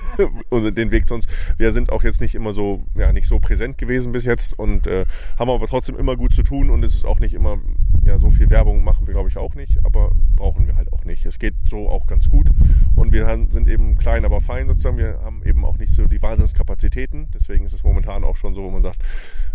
den 0.51 0.91
Weg 0.91 1.09
zu 1.09 1.15
uns. 1.15 1.27
Wir 1.57 1.73
sind 1.73 1.91
auch 1.93 2.03
jetzt 2.03 2.21
nicht 2.21 2.35
immer 2.35 2.53
so, 2.55 2.85
ja, 2.95 3.13
nicht 3.13 3.27
so 3.27 3.39
präsent 3.39 3.79
gewesen 3.79 4.13
bis 4.13 4.25
jetzt 4.25 4.59
und 4.59 4.87
äh, 4.87 5.05
haben 5.39 5.51
aber 5.51 5.67
trotzdem 5.67 5.97
immer 5.97 6.17
gut 6.17 6.35
zu 6.35 6.43
tun 6.43 6.71
und 6.71 6.85
es 6.85 6.95
ist 6.95 7.05
auch 7.05 7.21
nicht 7.21 7.35
immer, 7.35 7.59
ja, 8.05 8.19
so 8.19 8.31
viel 8.31 8.51
Werbung 8.51 8.85
machen 8.85 9.07
wir 9.07 9.13
glaube 9.13 9.29
ich 9.29 9.37
auch 9.37 9.55
nicht, 9.55 9.85
aber 9.85 10.11
brauchen 10.37 10.67
wir 10.67 10.75
halt 10.75 10.93
auch 10.93 11.05
nicht. 11.05 11.25
Es 11.27 11.39
geht 11.39 11.55
so 11.69 11.89
auch 11.89 12.07
ganz 12.07 12.29
gut 12.29 12.49
und 12.97 13.13
wir 13.13 13.27
sind 13.51 13.69
eben 13.69 13.97
klein, 13.97 14.25
aber 14.25 14.41
fein 14.41 14.67
sozusagen. 14.67 14.99
Wir 14.99 15.21
haben 15.23 15.43
eben 15.45 15.65
auch 15.65 15.79
nicht 15.79 15.93
so 15.93 16.07
die 16.07 16.21
Wahnsinnskapazitäten. 16.21 17.29
Deswegen 17.35 17.65
ist 17.65 17.73
es 17.73 17.85
momentan 17.85 18.25
auch 18.25 18.37
schon 18.37 18.55
so, 18.55 18.63
wo 18.63 18.71
man 18.71 18.83
sagt, 18.83 18.99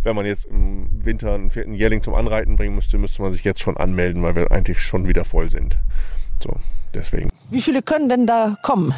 wenn 0.03 0.15
man 0.15 0.25
jetzt 0.25 0.45
im 0.45 1.03
Winter 1.03 1.33
einen 1.33 1.49
vierten 1.49 1.73
Jährling 1.73 2.01
zum 2.01 2.15
Anreiten 2.15 2.55
bringen 2.55 2.75
müsste, 2.75 2.97
müsste 2.97 3.21
man 3.21 3.31
sich 3.31 3.43
jetzt 3.43 3.59
schon 3.59 3.77
anmelden, 3.77 4.23
weil 4.23 4.35
wir 4.35 4.51
eigentlich 4.51 4.79
schon 4.79 5.07
wieder 5.07 5.25
voll 5.25 5.49
sind. 5.49 5.79
So, 6.41 6.59
deswegen. 6.93 7.29
Wie 7.49 7.61
viele 7.61 7.81
können 7.81 8.09
denn 8.09 8.27
da 8.27 8.57
kommen, 8.61 8.93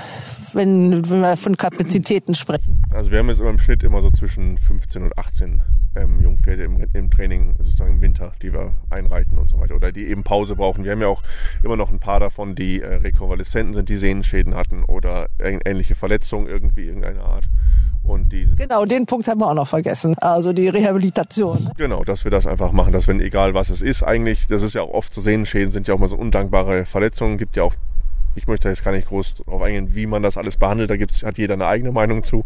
wenn, 0.53 1.07
wenn 1.07 1.21
wir 1.21 1.37
von 1.37 1.55
Kapazitäten 1.55 2.33
sprechen? 2.33 2.83
Also 2.91 3.11
wir 3.11 3.19
haben 3.19 3.29
jetzt 3.29 3.39
immer 3.39 3.51
im 3.51 3.59
Schnitt 3.59 3.83
immer 3.83 4.01
so 4.01 4.09
zwischen 4.09 4.57
15 4.57 5.03
und 5.03 5.17
18 5.19 5.61
ähm, 5.95 6.19
Jungpferde 6.19 6.63
im, 6.63 6.83
im 6.93 7.11
Training, 7.11 7.53
sozusagen 7.59 7.91
im 7.91 8.01
Winter, 8.01 8.33
die 8.41 8.51
wir 8.51 8.71
einreiten 8.89 9.37
und 9.37 9.51
so 9.51 9.59
weiter. 9.59 9.75
Oder 9.75 9.91
die 9.91 10.07
eben 10.07 10.23
Pause 10.23 10.55
brauchen. 10.55 10.83
Wir 10.83 10.93
haben 10.93 11.01
ja 11.01 11.07
auch 11.07 11.21
immer 11.63 11.77
noch 11.77 11.91
ein 11.91 11.99
paar 11.99 12.19
davon, 12.19 12.55
die 12.55 12.81
äh, 12.81 12.95
Rekonvaleszenten 12.95 13.75
sind, 13.75 13.87
die 13.87 13.97
Sehnenschäden 13.97 14.55
hatten 14.55 14.83
oder 14.83 15.27
ähnliche 15.39 15.93
Verletzungen 15.93 16.47
irgendwie 16.47 16.85
irgendeiner 16.85 17.25
Art. 17.25 17.43
Und 18.01 18.31
die 18.31 18.47
genau, 18.55 18.85
den 18.85 19.05
Punkt 19.05 19.27
haben 19.27 19.41
wir 19.41 19.47
auch 19.47 19.53
noch 19.53 19.67
vergessen. 19.67 20.15
Also 20.21 20.53
die 20.53 20.69
Rehabilitation. 20.69 21.69
Genau, 21.77 22.03
dass 22.03 22.23
wir 22.23 22.31
das 22.31 22.47
einfach 22.47 22.71
machen, 22.71 22.93
dass 22.93 23.07
wenn 23.07 23.19
egal 23.19 23.53
was 23.53 23.69
es 23.69 23.83
ist, 23.83 24.01
eigentlich, 24.01 24.47
das 24.47 24.63
ist 24.63 24.73
ja 24.73 24.81
auch 24.81 24.93
oft 24.93 25.13
zu 25.13 25.21
sehen, 25.21 25.45
Schäden 25.45 25.69
sind 25.69 25.87
ja 25.87 25.93
auch 25.93 25.99
mal 25.99 26.09
so 26.09 26.15
undankbare 26.15 26.85
Verletzungen, 26.85 27.37
gibt 27.37 27.55
ja 27.55 27.63
auch 27.63 27.75
ich 28.35 28.47
möchte 28.47 28.69
jetzt 28.69 28.83
gar 28.83 28.91
nicht 28.91 29.07
groß 29.07 29.43
darauf 29.45 29.61
eingehen, 29.61 29.95
wie 29.95 30.05
man 30.05 30.23
das 30.23 30.37
alles 30.37 30.57
behandelt. 30.57 30.89
Da 30.89 30.97
gibt's, 30.97 31.23
hat 31.23 31.37
jeder 31.37 31.55
eine 31.55 31.67
eigene 31.67 31.91
Meinung 31.91 32.23
zu, 32.23 32.45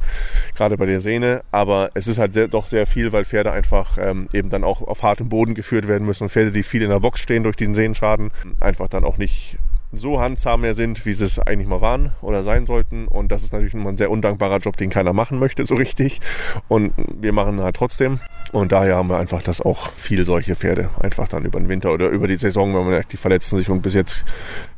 gerade 0.55 0.77
bei 0.77 0.85
der 0.85 1.01
Sehne. 1.01 1.43
Aber 1.51 1.91
es 1.93 2.07
ist 2.07 2.19
halt 2.19 2.33
sehr, 2.33 2.47
doch 2.47 2.65
sehr 2.65 2.85
viel, 2.85 3.11
weil 3.11 3.25
Pferde 3.25 3.51
einfach 3.51 3.97
ähm, 3.97 4.27
eben 4.33 4.49
dann 4.49 4.63
auch 4.63 4.81
auf 4.81 5.03
hartem 5.03 5.29
Boden 5.29 5.55
geführt 5.55 5.87
werden 5.87 6.05
müssen. 6.05 6.23
Und 6.23 6.29
Pferde, 6.29 6.51
die 6.51 6.63
viel 6.63 6.81
in 6.81 6.89
der 6.89 6.99
Box 6.99 7.19
stehen 7.19 7.43
durch 7.43 7.55
den 7.55 7.75
Sehnenschaden, 7.75 8.31
einfach 8.59 8.87
dann 8.87 9.03
auch 9.03 9.17
nicht 9.17 9.57
so 9.95 10.19
handzahm 10.19 10.63
sind, 10.73 11.05
wie 11.05 11.13
sie 11.13 11.25
es 11.25 11.39
eigentlich 11.39 11.67
mal 11.67 11.81
waren 11.81 12.11
oder 12.21 12.43
sein 12.43 12.65
sollten. 12.65 13.07
Und 13.07 13.31
das 13.31 13.43
ist 13.43 13.53
natürlich 13.53 13.73
immer 13.73 13.89
ein 13.89 13.97
sehr 13.97 14.11
undankbarer 14.11 14.59
Job, 14.59 14.77
den 14.77 14.89
keiner 14.89 15.13
machen 15.13 15.39
möchte, 15.39 15.65
so 15.65 15.75
richtig. 15.75 16.19
Und 16.67 16.93
wir 16.97 17.33
machen 17.33 17.61
halt 17.61 17.75
trotzdem. 17.75 18.19
Und 18.51 18.71
daher 18.71 18.95
haben 18.95 19.09
wir 19.09 19.17
einfach, 19.17 19.41
dass 19.41 19.61
auch 19.61 19.91
viel 19.91 20.25
solche 20.25 20.55
Pferde 20.55 20.89
einfach 20.99 21.27
dann 21.27 21.45
über 21.45 21.59
den 21.59 21.69
Winter 21.69 21.91
oder 21.91 22.09
über 22.09 22.27
die 22.27 22.37
Saison, 22.37 22.73
wenn 22.73 22.81
man 22.81 22.91
merkt, 22.91 23.13
die 23.13 23.17
verletzen 23.17 23.57
sich. 23.57 23.69
Und 23.69 23.81
bis 23.81 23.93
jetzt 23.93 24.23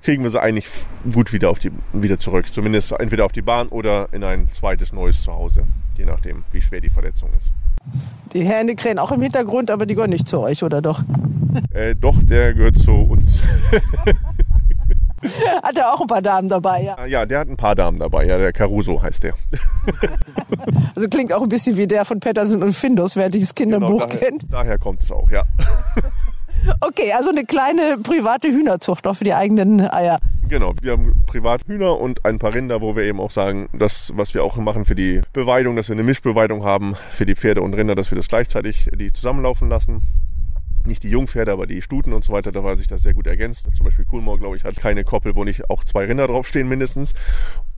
kriegen 0.03 0.23
wir 0.23 0.29
sie 0.29 0.41
eigentlich 0.41 0.67
gut 1.11 1.33
wieder 1.33 1.49
auf 1.49 1.59
die, 1.59 1.71
wieder 1.93 2.19
zurück. 2.19 2.47
Zumindest 2.47 2.91
entweder 2.93 3.25
auf 3.25 3.31
die 3.31 3.41
Bahn 3.41 3.67
oder 3.69 4.09
in 4.11 4.23
ein 4.23 4.51
zweites 4.51 4.93
neues 4.93 5.21
Zuhause. 5.21 5.63
Je 5.97 6.05
nachdem, 6.05 6.43
wie 6.51 6.61
schwer 6.61 6.81
die 6.81 6.89
Verletzung 6.89 7.29
ist. 7.37 7.51
Die 8.33 8.43
Hände 8.43 8.75
krähen 8.75 8.99
auch 8.99 9.11
im 9.11 9.21
Hintergrund, 9.21 9.71
aber 9.71 9.85
die 9.85 9.95
gehören 9.95 10.09
nicht 10.09 10.27
zu 10.27 10.39
euch, 10.39 10.63
oder 10.63 10.81
doch? 10.81 11.03
Äh, 11.73 11.95
doch, 11.95 12.21
der 12.21 12.53
gehört 12.53 12.77
zu 12.77 12.91
uns. 12.91 13.43
Hat 15.63 15.77
er 15.77 15.93
auch 15.93 16.01
ein 16.01 16.07
paar 16.07 16.21
Damen 16.21 16.49
dabei, 16.49 16.83
ja? 16.83 17.05
Ja, 17.05 17.25
der 17.25 17.39
hat 17.39 17.47
ein 17.47 17.57
paar 17.57 17.75
Damen 17.75 17.97
dabei, 17.97 18.25
ja, 18.25 18.37
der 18.37 18.53
Caruso 18.53 19.01
heißt 19.01 19.23
der. 19.23 19.33
also 20.95 21.07
klingt 21.07 21.33
auch 21.33 21.41
ein 21.41 21.49
bisschen 21.49 21.77
wie 21.77 21.87
der 21.87 22.05
von 22.05 22.19
Patterson 22.19 22.61
und 22.63 22.73
Findus, 22.73 23.15
wer 23.15 23.29
dieses 23.29 23.55
Kinderbuch 23.55 23.87
genau, 23.87 24.05
daher, 24.05 24.19
kennt. 24.19 24.45
Daher 24.51 24.77
kommt 24.77 25.03
es 25.03 25.11
auch, 25.11 25.29
ja. 25.29 25.43
Okay, 26.81 27.13
also 27.13 27.29
eine 27.29 27.45
kleine 27.45 27.97
private 28.01 28.47
Hühnerzucht 28.47 29.05
auch 29.05 29.15
für 29.15 29.23
die 29.23 29.35
eigenen 29.35 29.81
Eier. 29.81 30.17
Genau, 30.47 30.73
wir 30.81 30.93
haben 30.93 31.13
Privathühner 31.27 31.99
und 31.99 32.25
ein 32.25 32.39
paar 32.39 32.53
Rinder, 32.55 32.81
wo 32.81 32.95
wir 32.95 33.03
eben 33.03 33.19
auch 33.19 33.29
sagen, 33.29 33.67
das, 33.73 34.11
was 34.15 34.33
wir 34.33 34.43
auch 34.43 34.57
machen 34.57 34.85
für 34.85 34.95
die 34.95 35.21
Beweidung, 35.33 35.75
dass 35.75 35.89
wir 35.89 35.93
eine 35.93 36.03
Mischbeweidung 36.03 36.63
haben 36.63 36.95
für 37.11 37.25
die 37.25 37.35
Pferde 37.35 37.61
und 37.61 37.73
Rinder, 37.73 37.93
dass 37.93 38.11
wir 38.11 38.15
das 38.15 38.27
gleichzeitig 38.27 38.89
die 38.95 39.11
zusammenlaufen 39.11 39.69
lassen 39.69 40.01
nicht 40.87 41.03
die 41.03 41.09
Jungpferde, 41.09 41.51
aber 41.51 41.67
die 41.67 41.81
Stuten 41.81 42.13
und 42.13 42.23
so 42.23 42.33
weiter, 42.33 42.51
da 42.51 42.63
war 42.63 42.77
sich 42.77 42.87
das 42.87 43.01
sehr 43.01 43.13
gut 43.13 43.27
ergänzt. 43.27 43.67
Zum 43.75 43.85
Beispiel 43.85 44.05
Coolmore, 44.05 44.39
glaube 44.39 44.57
ich, 44.57 44.63
hat 44.63 44.75
keine 44.75 45.03
Koppel, 45.03 45.35
wo 45.35 45.43
nicht 45.43 45.69
auch 45.69 45.83
zwei 45.83 46.05
Rinder 46.05 46.27
draufstehen 46.27 46.67
mindestens. 46.67 47.13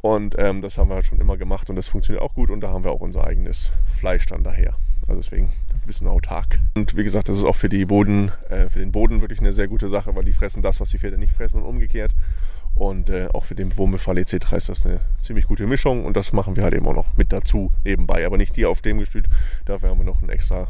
Und 0.02 0.36
ähm, 0.38 0.62
das 0.62 0.78
haben 0.78 0.90
wir 0.90 0.96
halt 0.96 1.08
schon 1.08 1.20
immer 1.20 1.38
gemacht 1.38 1.70
und 1.70 1.76
das 1.76 1.88
funktioniert 1.88 2.24
auch 2.24 2.34
gut 2.34 2.50
und 2.50 2.62
da 2.62 2.70
haben 2.70 2.84
wir 2.84 2.92
auch 2.92 3.02
unser 3.02 3.26
eigenes 3.26 3.72
Fleisch 3.86 4.26
dann 4.26 4.44
daher. 4.44 4.76
Also 5.08 5.22
deswegen 5.22 5.54
ein 5.74 5.88
bisschen 5.88 6.08
autark. 6.08 6.60
Und 6.76 6.96
wie 6.98 7.04
gesagt, 7.04 7.30
das 7.30 7.38
ist 7.38 7.44
auch 7.46 7.56
für 7.56 7.70
die 7.70 7.86
Boden, 7.86 8.32
äh, 8.50 8.70
für 8.70 8.80
den 8.80 8.92
Boden 8.92 9.22
wirklich 9.22 9.40
eine 9.40 9.54
sehr 9.54 9.68
gute 9.68 9.90
Sache, 9.90 10.16
weil 10.16 10.26
die 10.26 10.34
fressen 10.34 10.62
das, 10.62 10.82
was 10.82 10.90
die 10.90 11.00
Pferde 11.00 11.18
nicht 11.18 11.34
fressen 11.34 11.62
und 11.62 11.68
umgekehrt. 11.68 12.14
Und 12.76 13.10
äh, 13.10 13.28
auch 13.34 13.46
für 13.46 13.56
den 13.56 13.76
Wurmbefall 13.76 14.20
etc. 14.20 14.54
ist 14.54 14.70
das 14.70 14.86
eine 14.86 15.00
ziemlich 15.22 15.48
gute 15.48 15.66
Mischung 15.66 16.06
und 16.06 16.16
das 16.16 16.32
machen 16.32 16.56
wir 16.56 16.64
halt 16.64 16.76
eben 16.76 16.88
auch 16.88 16.94
noch 16.94 17.18
mit 17.18 17.34
dazu 17.34 17.72
nebenbei. 17.84 18.26
Aber 18.26 18.38
nicht 18.38 18.54
hier 18.54 18.70
auf 18.70 18.82
dem 18.82 19.00
Gestüt, 19.00 19.26
dafür 19.66 19.90
haben 19.90 19.98
wir 19.98 20.06
noch 20.06 20.20
einen 20.22 20.30
extra 20.30 20.68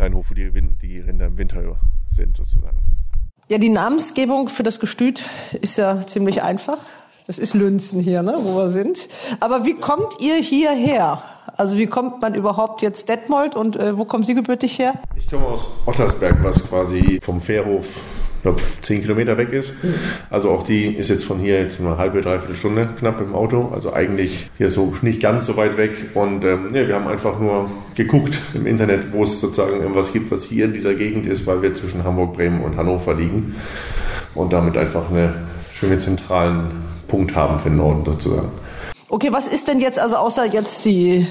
kleinen 0.00 0.14
Hof, 0.14 0.30
wo 0.30 0.34
die, 0.34 0.50
die 0.80 1.00
Rinder 1.00 1.26
im 1.26 1.36
Winter 1.36 1.76
sind 2.10 2.34
sozusagen. 2.34 2.78
Ja, 3.48 3.58
die 3.58 3.68
Namensgebung 3.68 4.48
für 4.48 4.62
das 4.62 4.80
Gestüt 4.80 5.22
ist 5.60 5.76
ja 5.76 6.06
ziemlich 6.06 6.42
einfach. 6.42 6.78
Das 7.26 7.38
ist 7.38 7.52
Lünzen 7.52 8.00
hier, 8.00 8.22
ne, 8.22 8.34
wo 8.38 8.56
wir 8.56 8.70
sind. 8.70 9.08
Aber 9.40 9.66
wie 9.66 9.74
kommt 9.74 10.18
ihr 10.20 10.36
hierher? 10.36 11.22
Also 11.54 11.76
wie 11.76 11.86
kommt 11.86 12.22
man 12.22 12.34
überhaupt 12.34 12.80
jetzt 12.80 13.10
Detmold 13.10 13.54
und 13.56 13.76
äh, 13.76 13.98
wo 13.98 14.06
kommen 14.06 14.24
Sie 14.24 14.34
gebürtig 14.34 14.78
her? 14.78 14.94
Ich 15.16 15.28
komme 15.28 15.46
aus 15.46 15.68
Ottersberg, 15.84 16.42
was 16.42 16.66
quasi 16.66 17.20
vom 17.22 17.42
Fährhof 17.42 18.00
glaube, 18.42 18.60
zehn 18.80 19.02
Kilometer 19.02 19.36
weg 19.36 19.52
ist. 19.52 19.74
Also 20.30 20.50
auch 20.50 20.62
die 20.62 20.86
ist 20.86 21.08
jetzt 21.08 21.24
von 21.24 21.38
hier 21.38 21.60
jetzt 21.60 21.80
eine 21.80 21.98
halbe, 21.98 22.20
dreiviertel 22.20 22.56
Stunde 22.56 22.88
knapp 22.98 23.20
im 23.20 23.34
Auto. 23.34 23.70
Also 23.72 23.92
eigentlich 23.92 24.50
hier 24.58 24.70
so 24.70 24.92
nicht 25.02 25.20
ganz 25.20 25.46
so 25.46 25.56
weit 25.56 25.76
weg. 25.76 26.10
Und 26.14 26.44
ähm, 26.44 26.74
ja, 26.74 26.86
wir 26.86 26.94
haben 26.94 27.08
einfach 27.08 27.38
nur 27.38 27.70
geguckt 27.94 28.38
im 28.54 28.66
Internet, 28.66 29.12
wo 29.12 29.24
es 29.24 29.40
sozusagen 29.40 29.80
irgendwas 29.80 30.12
gibt, 30.12 30.30
was 30.30 30.44
hier 30.44 30.66
in 30.66 30.72
dieser 30.72 30.94
Gegend 30.94 31.26
ist, 31.26 31.46
weil 31.46 31.62
wir 31.62 31.74
zwischen 31.74 32.04
Hamburg, 32.04 32.34
Bremen 32.34 32.62
und 32.62 32.76
Hannover 32.76 33.14
liegen. 33.14 33.54
Und 34.34 34.52
damit 34.52 34.76
einfach 34.76 35.10
einen 35.10 35.34
schönen 35.74 35.98
zentralen 35.98 36.68
Punkt 37.08 37.34
haben 37.34 37.58
für 37.58 37.68
den 37.68 37.78
Norden 37.78 38.04
sozusagen. 38.04 38.50
Okay, 39.08 39.32
was 39.32 39.48
ist 39.48 39.66
denn 39.66 39.80
jetzt, 39.80 39.98
also 39.98 40.16
außer 40.16 40.46
jetzt 40.46 40.84
die 40.84 41.26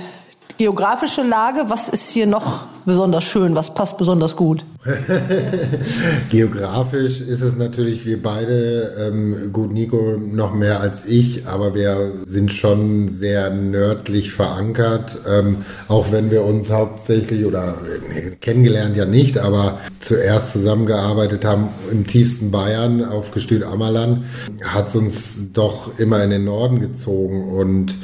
geografische 0.58 1.24
Lage, 1.24 1.66
was 1.70 1.88
ist 1.88 2.10
hier 2.10 2.28
noch 2.28 2.68
besonders 2.90 3.24
schön? 3.24 3.56
Was 3.56 3.74
passt 3.74 3.98
besonders 3.98 4.36
gut? 4.36 4.66
Geografisch 6.30 7.22
ist 7.22 7.42
es 7.42 7.56
natürlich, 7.56 8.06
wir 8.06 8.22
beide, 8.22 8.96
ähm, 8.98 9.54
gut, 9.54 9.72
Nico 9.72 10.18
noch 10.18 10.54
mehr 10.54 10.80
als 10.82 11.06
ich, 11.06 11.48
aber 11.48 11.76
wir 11.76 12.14
sind 12.24 12.52
schon 12.52 13.08
sehr 13.08 13.52
nördlich 13.52 14.32
verankert, 14.32 15.20
ähm, 15.30 15.58
auch 15.88 16.12
wenn 16.12 16.32
wir 16.32 16.44
uns 16.44 16.72
hauptsächlich 16.72 17.46
oder 17.46 17.76
äh, 18.16 18.36
kennengelernt 18.38 18.98
ja 18.98 19.06
nicht, 19.06 19.38
aber 19.38 19.80
zuerst 20.00 20.54
zusammengearbeitet 20.54 21.46
haben 21.46 21.70
im 21.92 22.08
tiefsten 22.08 22.50
Bayern 22.50 23.06
auf 23.06 23.32
Gestüt 23.32 23.64
Ammerland, 23.64 24.24
hat 24.64 24.88
es 24.88 24.96
uns 24.96 25.54
doch 25.54 26.00
immer 26.00 26.24
in 26.24 26.32
den 26.32 26.46
Norden 26.46 26.80
gezogen 26.80 27.50
und 27.50 27.96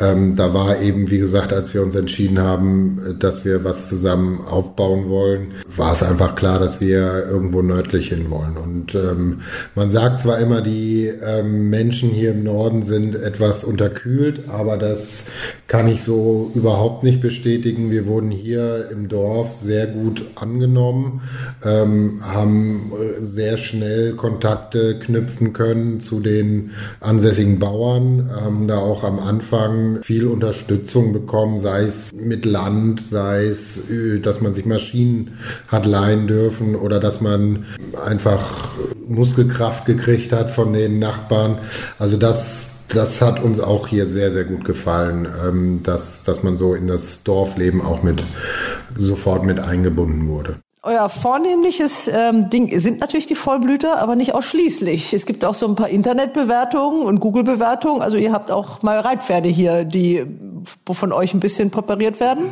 ähm, 0.00 0.34
da 0.36 0.52
war 0.54 0.80
eben, 0.80 1.10
wie 1.10 1.18
gesagt, 1.18 1.52
als 1.52 1.74
wir 1.74 1.82
uns 1.82 1.94
entschieden 1.94 2.40
haben, 2.40 2.98
äh, 2.98 3.14
dass 3.14 3.44
wir 3.44 3.62
was 3.62 3.88
zusammen 3.88 4.23
zusammen 4.24 4.40
aufbauen 4.46 5.08
wollen, 5.08 5.54
war 5.76 5.92
es 5.92 6.02
einfach 6.02 6.34
klar, 6.34 6.58
dass 6.58 6.80
wir 6.80 7.26
irgendwo 7.28 7.62
nördlich 7.62 8.08
hin 8.08 8.30
wollen. 8.30 8.56
Und 8.56 8.94
ähm, 8.94 9.40
man 9.74 9.90
sagt 9.90 10.20
zwar 10.20 10.38
immer, 10.38 10.60
die 10.60 11.06
ähm, 11.06 11.70
Menschen 11.70 12.10
hier 12.10 12.32
im 12.32 12.44
Norden 12.44 12.82
sind 12.82 13.14
etwas 13.14 13.64
unterkühlt, 13.64 14.48
aber 14.48 14.76
das 14.76 15.26
kann 15.66 15.88
ich 15.88 16.02
so 16.02 16.50
überhaupt 16.54 17.04
nicht 17.04 17.20
bestätigen. 17.20 17.90
Wir 17.90 18.06
wurden 18.06 18.30
hier 18.30 18.88
im 18.90 19.08
Dorf 19.08 19.54
sehr 19.54 19.86
gut 19.86 20.24
angenommen, 20.36 21.22
ähm, 21.64 22.20
haben 22.22 22.92
sehr 23.20 23.56
schnell 23.56 24.14
Kontakte 24.14 24.98
knüpfen 24.98 25.52
können 25.52 26.00
zu 26.00 26.20
den 26.20 26.70
ansässigen 27.00 27.58
Bauern, 27.58 28.30
haben 28.34 28.68
da 28.68 28.78
auch 28.78 29.04
am 29.04 29.18
Anfang 29.18 30.02
viel 30.02 30.26
Unterstützung 30.26 31.12
bekommen, 31.12 31.58
sei 31.58 31.82
es 31.82 32.12
mit 32.12 32.44
Land, 32.44 33.00
sei 33.00 33.46
es 33.46 33.78
dass 34.20 34.40
man 34.40 34.54
sich 34.54 34.66
Maschinen 34.66 35.38
hat 35.68 35.86
leihen 35.86 36.26
dürfen 36.26 36.76
oder 36.76 37.00
dass 37.00 37.20
man 37.20 37.64
einfach 38.04 38.68
Muskelkraft 39.06 39.86
gekriegt 39.86 40.32
hat 40.32 40.50
von 40.50 40.72
den 40.72 40.98
Nachbarn. 40.98 41.58
Also 41.98 42.16
das, 42.16 42.68
das 42.88 43.20
hat 43.20 43.42
uns 43.42 43.60
auch 43.60 43.86
hier 43.88 44.06
sehr, 44.06 44.30
sehr 44.30 44.44
gut 44.44 44.64
gefallen, 44.64 45.28
ähm, 45.46 45.80
dass, 45.82 46.24
dass 46.24 46.42
man 46.42 46.56
so 46.56 46.74
in 46.74 46.86
das 46.86 47.22
Dorfleben 47.22 47.80
auch 47.80 48.02
mit 48.02 48.24
sofort 48.96 49.44
mit 49.44 49.60
eingebunden 49.60 50.28
wurde. 50.28 50.56
Euer 50.86 51.08
vornehmliches 51.08 52.08
ähm, 52.08 52.50
Ding 52.50 52.78
sind 52.78 53.00
natürlich 53.00 53.24
die 53.24 53.34
Vollblüter, 53.34 53.98
aber 54.00 54.16
nicht 54.16 54.34
ausschließlich. 54.34 55.14
Es 55.14 55.24
gibt 55.24 55.42
auch 55.42 55.54
so 55.54 55.66
ein 55.66 55.76
paar 55.76 55.88
Internetbewertungen 55.88 57.04
und 57.04 57.20
Google-Bewertungen. 57.20 58.02
Also 58.02 58.18
ihr 58.18 58.32
habt 58.32 58.50
auch 58.50 58.82
mal 58.82 58.98
Reitpferde 58.98 59.48
hier, 59.48 59.84
die 59.84 60.26
von 60.92 61.12
euch 61.12 61.32
ein 61.32 61.40
bisschen 61.40 61.70
präpariert 61.70 62.20
werden. 62.20 62.50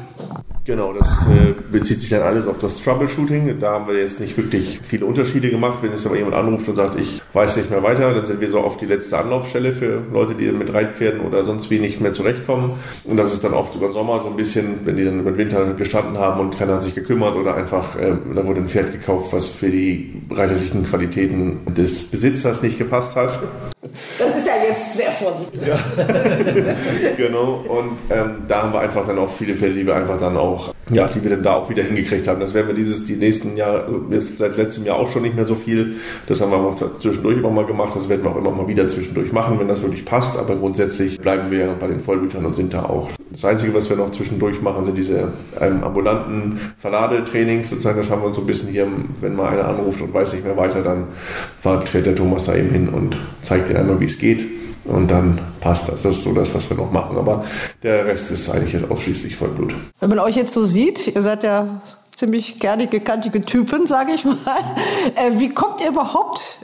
Genau, 0.64 0.92
das 0.92 1.26
äh, 1.26 1.54
bezieht 1.72 2.00
sich 2.00 2.10
dann 2.10 2.22
alles 2.22 2.46
auf 2.46 2.56
das 2.60 2.80
Troubleshooting. 2.80 3.58
Da 3.58 3.72
haben 3.72 3.88
wir 3.88 3.98
jetzt 3.98 4.20
nicht 4.20 4.36
wirklich 4.36 4.78
viele 4.84 5.06
Unterschiede 5.06 5.50
gemacht. 5.50 5.78
Wenn 5.82 5.90
jetzt 5.90 6.06
aber 6.06 6.16
jemand 6.16 6.36
anruft 6.36 6.68
und 6.68 6.76
sagt, 6.76 7.00
ich 7.00 7.20
weiß 7.32 7.56
nicht 7.56 7.70
mehr 7.70 7.82
weiter, 7.82 8.14
dann 8.14 8.24
sind 8.26 8.40
wir 8.40 8.48
so 8.48 8.60
oft 8.60 8.80
die 8.80 8.86
letzte 8.86 9.18
Anlaufstelle 9.18 9.72
für 9.72 10.04
Leute, 10.12 10.36
die 10.36 10.52
mit 10.52 10.72
Reitpferden 10.72 11.22
oder 11.22 11.44
sonst 11.44 11.68
wie 11.70 11.80
nicht 11.80 12.00
mehr 12.00 12.12
zurechtkommen. 12.12 12.74
Und 13.02 13.16
das 13.16 13.32
ist 13.32 13.42
dann 13.42 13.54
oft 13.54 13.74
über 13.74 13.88
den 13.88 13.92
Sommer 13.92 14.22
so 14.22 14.28
ein 14.28 14.36
bisschen, 14.36 14.86
wenn 14.86 14.96
die 14.96 15.04
dann 15.04 15.18
über 15.18 15.32
den 15.32 15.38
Winter 15.38 15.74
gestanden 15.74 16.16
haben 16.18 16.40
und 16.40 16.56
keiner 16.56 16.74
hat 16.74 16.84
sich 16.84 16.94
gekümmert 16.94 17.34
oder 17.34 17.56
einfach, 17.56 17.96
äh, 17.96 18.12
da 18.32 18.46
wurde 18.46 18.60
ein 18.60 18.68
Pferd 18.68 18.92
gekauft, 18.92 19.32
was 19.32 19.48
für 19.48 19.68
die 19.68 20.22
reiterlichen 20.30 20.86
Qualitäten 20.86 21.58
des 21.74 22.04
Besitzers 22.04 22.62
nicht 22.62 22.78
gepasst 22.78 23.16
hat. 23.16 23.40
Das 23.82 24.36
ist 24.36 24.46
ja 24.46 24.52
jetzt 24.68 24.96
sehr 24.96 25.10
vorsichtig. 25.10 25.60
Ja. 25.66 25.76
genau. 27.16 27.64
Und 27.66 27.98
ähm, 28.10 28.42
da 28.46 28.62
haben 28.62 28.72
wir 28.72 28.80
einfach 28.80 29.04
dann 29.04 29.18
auch 29.18 29.28
viele 29.28 29.56
Fälle, 29.56 29.74
die 29.74 29.84
wir 29.84 29.96
einfach 29.96 30.18
dann 30.18 30.36
auch, 30.36 30.51
ja, 30.90 31.08
die 31.08 31.22
wir 31.22 31.30
dann 31.30 31.42
da 31.42 31.54
auch 31.54 31.70
wieder 31.70 31.82
hingekriegt 31.82 32.26
haben. 32.28 32.40
Das 32.40 32.54
werden 32.54 32.68
wir 32.68 32.74
dieses, 32.74 33.04
die 33.04 33.16
nächsten 33.16 33.56
Jahre, 33.56 34.02
jetzt 34.10 34.38
seit 34.38 34.56
letztem 34.56 34.84
Jahr 34.84 34.96
auch 34.96 35.10
schon 35.10 35.22
nicht 35.22 35.36
mehr 35.36 35.44
so 35.44 35.54
viel. 35.54 35.94
Das 36.26 36.40
haben 36.40 36.50
wir 36.50 36.58
auch 36.58 36.74
zwischendurch 36.98 37.38
immer 37.38 37.50
mal 37.50 37.64
gemacht. 37.64 37.92
Das 37.94 38.08
werden 38.08 38.22
wir 38.24 38.30
auch 38.30 38.36
immer 38.36 38.50
mal 38.50 38.68
wieder 38.68 38.88
zwischendurch 38.88 39.32
machen, 39.32 39.58
wenn 39.58 39.68
das 39.68 39.82
wirklich 39.82 40.04
passt. 40.04 40.38
Aber 40.38 40.56
grundsätzlich 40.56 41.18
bleiben 41.18 41.50
wir 41.50 41.76
bei 41.78 41.86
den 41.86 42.00
Vollblütern 42.00 42.44
und 42.44 42.56
sind 42.56 42.74
da 42.74 42.84
auch. 42.84 43.10
Das 43.30 43.44
Einzige, 43.44 43.74
was 43.74 43.88
wir 43.88 43.96
noch 43.96 44.10
zwischendurch 44.10 44.60
machen, 44.60 44.84
sind 44.84 44.98
diese 44.98 45.32
ähm, 45.60 45.82
ambulanten 45.82 46.60
Verladetrainings. 46.76 47.70
Sozusagen, 47.70 47.98
das 47.98 48.10
haben 48.10 48.22
wir 48.22 48.26
uns 48.26 48.36
so 48.36 48.42
ein 48.42 48.46
bisschen 48.46 48.68
hier, 48.68 48.86
wenn 49.20 49.34
mal 49.34 49.48
einer 49.48 49.68
anruft 49.68 50.02
und 50.02 50.12
weiß 50.12 50.34
nicht 50.34 50.44
mehr 50.44 50.56
weiter, 50.56 50.82
dann 50.82 51.06
fährt 51.60 52.06
der 52.06 52.14
Thomas 52.14 52.44
da 52.44 52.54
eben 52.54 52.70
hin 52.70 52.88
und 52.88 53.16
zeigt 53.40 53.70
dir 53.70 53.78
einmal, 53.78 54.00
wie 54.00 54.04
es 54.04 54.18
geht. 54.18 54.61
Und 54.84 55.10
dann 55.10 55.38
passt 55.60 55.88
das. 55.88 56.02
Das 56.02 56.16
ist 56.16 56.24
so 56.24 56.32
das, 56.32 56.54
was 56.54 56.68
wir 56.68 56.76
noch 56.76 56.90
machen. 56.90 57.16
Aber 57.16 57.44
der 57.82 58.06
Rest 58.06 58.30
ist 58.30 58.50
eigentlich 58.50 58.72
jetzt 58.72 58.90
ausschließlich 58.90 59.36
Vollblut. 59.36 59.74
Wenn 60.00 60.08
man 60.08 60.18
euch 60.18 60.36
jetzt 60.36 60.52
so 60.52 60.64
sieht, 60.64 61.14
ihr 61.14 61.22
seid 61.22 61.44
ja 61.44 61.80
ziemlich 62.16 62.58
kernige, 62.58 63.00
kantige 63.00 63.40
Typen, 63.40 63.86
sage 63.86 64.12
ich 64.12 64.24
mal. 64.24 64.36
Äh, 65.16 65.38
wie 65.38 65.50
kommt 65.50 65.80
ihr 65.80 65.88
überhaupt 65.88 66.58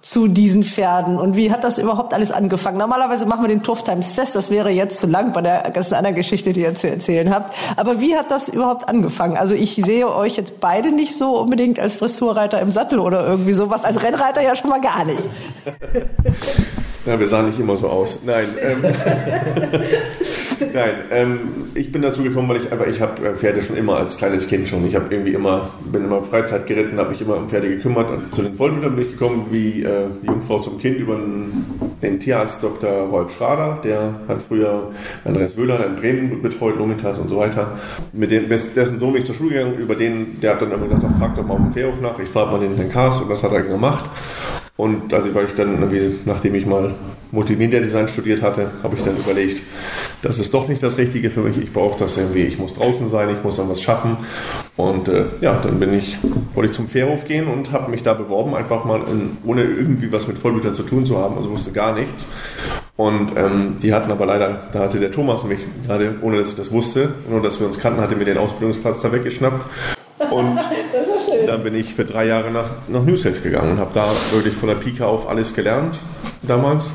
zu 0.00 0.28
diesen 0.28 0.62
Pferden 0.62 1.18
und 1.18 1.36
wie 1.36 1.50
hat 1.50 1.64
das 1.64 1.78
überhaupt 1.78 2.14
alles 2.14 2.30
angefangen? 2.30 2.78
Normalerweise 2.78 3.26
machen 3.26 3.42
wir 3.42 3.48
den 3.48 3.62
Turf 3.62 3.82
Times 3.82 4.14
Test, 4.14 4.34
das 4.34 4.50
wäre 4.50 4.70
jetzt 4.70 5.00
zu 5.00 5.06
lang 5.06 5.32
bei 5.32 5.40
der 5.40 5.70
ganzen 5.70 5.94
anderen 5.94 6.14
Geschichte, 6.14 6.52
die 6.52 6.60
ihr 6.60 6.74
zu 6.74 6.88
erzählen 6.88 7.34
habt. 7.34 7.52
Aber 7.76 8.00
wie 8.00 8.16
hat 8.16 8.30
das 8.30 8.48
überhaupt 8.48 8.88
angefangen? 8.88 9.36
Also 9.36 9.54
ich 9.54 9.74
sehe 9.74 10.14
euch 10.14 10.36
jetzt 10.36 10.60
beide 10.60 10.92
nicht 10.92 11.16
so 11.16 11.38
unbedingt 11.40 11.80
als 11.80 11.98
Dressurreiter 11.98 12.60
im 12.60 12.70
Sattel 12.70 12.98
oder 13.00 13.26
irgendwie 13.26 13.52
sowas, 13.52 13.84
als 13.84 14.02
Rennreiter 14.02 14.42
ja 14.42 14.54
schon 14.54 14.70
mal 14.70 14.80
gar 14.80 15.04
nicht. 15.04 15.20
Ja, 17.06 17.18
wir 17.18 17.28
sahen 17.28 17.46
nicht 17.46 17.58
immer 17.58 17.76
so 17.76 17.88
aus. 17.88 18.20
Nein. 18.24 18.46
Ähm, 18.60 18.82
Nein, 20.74 20.94
ähm, 21.10 21.38
ich 21.74 21.92
bin 21.92 22.02
dazu 22.02 22.22
gekommen, 22.22 22.48
weil 22.48 22.58
ich 22.58 22.72
einfach, 22.72 22.86
ich 22.86 23.00
habe 23.00 23.28
äh, 23.28 23.34
Pferde 23.34 23.62
schon 23.62 23.76
immer 23.76 23.96
als 23.96 24.16
kleines 24.16 24.48
Kind 24.48 24.68
schon. 24.68 24.84
Ich 24.86 24.94
habe 24.94 25.06
irgendwie 25.10 25.32
immer, 25.32 25.70
bin 25.84 26.04
immer 26.04 26.22
Freizeit 26.22 26.66
geritten, 26.66 26.98
habe 26.98 27.10
mich 27.10 27.20
immer 27.20 27.36
um 27.36 27.48
Pferde 27.48 27.68
gekümmert. 27.68 28.10
Und 28.10 28.34
zu 28.34 28.42
den 28.42 28.54
Vollblütern 28.54 28.96
bin 28.96 29.04
ich 29.06 29.12
gekommen, 29.12 29.46
wie 29.50 29.82
äh, 29.82 30.06
Jungfrau 30.22 30.58
zum 30.60 30.78
Kind, 30.78 30.98
über 30.98 31.16
den, 31.16 31.64
den 32.02 32.20
Tierarzt 32.20 32.62
Dr. 32.62 32.90
Rolf 33.08 33.32
Schrader, 33.32 33.80
der 33.84 34.20
hat 34.26 34.42
früher 34.42 34.90
Andreas 35.24 35.56
Wöhler 35.56 35.86
in 35.86 35.96
Bremen 35.96 36.42
betreut, 36.42 36.76
Lomitas 36.76 37.18
und 37.18 37.28
so 37.28 37.38
weiter. 37.38 37.78
Mit 38.12 38.30
dem, 38.30 38.48
dessen 38.48 38.98
Sohn 38.98 39.12
bin 39.12 39.22
ich 39.22 39.26
zur 39.26 39.34
Schule 39.34 39.54
gegangen, 39.54 39.78
über 39.78 39.94
den, 39.94 40.40
der 40.40 40.52
hat 40.52 40.62
dann 40.62 40.72
immer 40.72 40.86
gesagt, 40.86 41.18
frag 41.18 41.36
doch 41.36 41.46
mal 41.46 41.54
auf 41.54 41.60
dem 41.60 41.72
Pferdhof 41.72 42.00
nach, 42.00 42.18
ich 42.18 42.28
frage 42.28 42.50
mal 42.50 42.60
den 42.60 42.74
Herrn 42.76 42.90
Kars 42.90 43.20
und 43.20 43.30
das 43.30 43.42
hat 43.42 43.52
er 43.52 43.62
gemacht. 43.62 44.10
Und 44.78 45.12
also 45.12 45.34
weil 45.34 45.46
ich 45.46 45.54
dann 45.54 45.80
nachdem 46.24 46.54
ich 46.54 46.64
mal 46.64 46.94
Multimedia 47.32 47.80
Design 47.80 48.06
studiert 48.06 48.42
hatte, 48.42 48.70
habe 48.84 48.94
ich 48.94 49.02
dann 49.02 49.16
überlegt, 49.16 49.60
das 50.22 50.38
ist 50.38 50.54
doch 50.54 50.68
nicht 50.68 50.80
das 50.84 50.96
Richtige 50.98 51.30
für 51.30 51.40
mich. 51.40 51.58
Ich 51.58 51.72
brauche 51.72 51.98
das 51.98 52.16
irgendwie, 52.16 52.44
ich 52.44 52.58
muss 52.58 52.74
draußen 52.74 53.08
sein, 53.08 53.28
ich 53.30 53.42
muss 53.42 53.56
dann 53.56 53.68
was 53.68 53.82
schaffen. 53.82 54.18
Und 54.76 55.08
äh, 55.08 55.24
ja, 55.40 55.58
dann 55.60 55.80
bin 55.80 55.92
ich, 55.94 56.16
wollte 56.54 56.70
ich 56.70 56.76
zum 56.76 56.86
Fährhof 56.86 57.24
gehen 57.24 57.48
und 57.48 57.72
habe 57.72 57.90
mich 57.90 58.04
da 58.04 58.14
beworben, 58.14 58.54
einfach 58.54 58.84
mal 58.84 59.00
in, 59.08 59.36
ohne 59.44 59.64
irgendwie 59.64 60.12
was 60.12 60.28
mit 60.28 60.38
Vollblütern 60.38 60.76
zu 60.76 60.84
tun 60.84 61.04
zu 61.04 61.18
haben, 61.18 61.36
also 61.36 61.50
wusste 61.50 61.72
gar 61.72 61.92
nichts. 61.92 62.24
Und 62.96 63.32
ähm, 63.36 63.78
die 63.82 63.92
hatten 63.92 64.12
aber 64.12 64.26
leider, 64.26 64.68
da 64.70 64.78
hatte 64.78 65.00
der 65.00 65.10
Thomas 65.10 65.42
mich 65.42 65.58
gerade, 65.86 66.14
ohne 66.22 66.38
dass 66.38 66.50
ich 66.50 66.54
das 66.54 66.70
wusste, 66.70 67.14
nur 67.28 67.42
dass 67.42 67.58
wir 67.58 67.66
uns 67.66 67.80
kannten, 67.80 68.00
hatte 68.00 68.14
mir 68.14 68.26
den 68.26 68.38
Ausbildungsplatz 68.38 69.02
da 69.02 69.10
weggeschnappt. 69.10 69.66
Und 70.30 70.58
dann 71.46 71.62
bin 71.62 71.74
ich 71.74 71.94
für 71.94 72.04
drei 72.04 72.26
Jahre 72.26 72.50
nach, 72.50 72.68
nach 72.88 73.02
Newsales 73.02 73.42
gegangen 73.42 73.72
und 73.72 73.78
habe 73.78 73.90
da 73.94 74.06
wirklich 74.32 74.54
von 74.54 74.68
der 74.68 74.76
Pike 74.76 75.06
auf 75.06 75.28
alles 75.28 75.54
gelernt 75.54 75.98
damals 76.42 76.92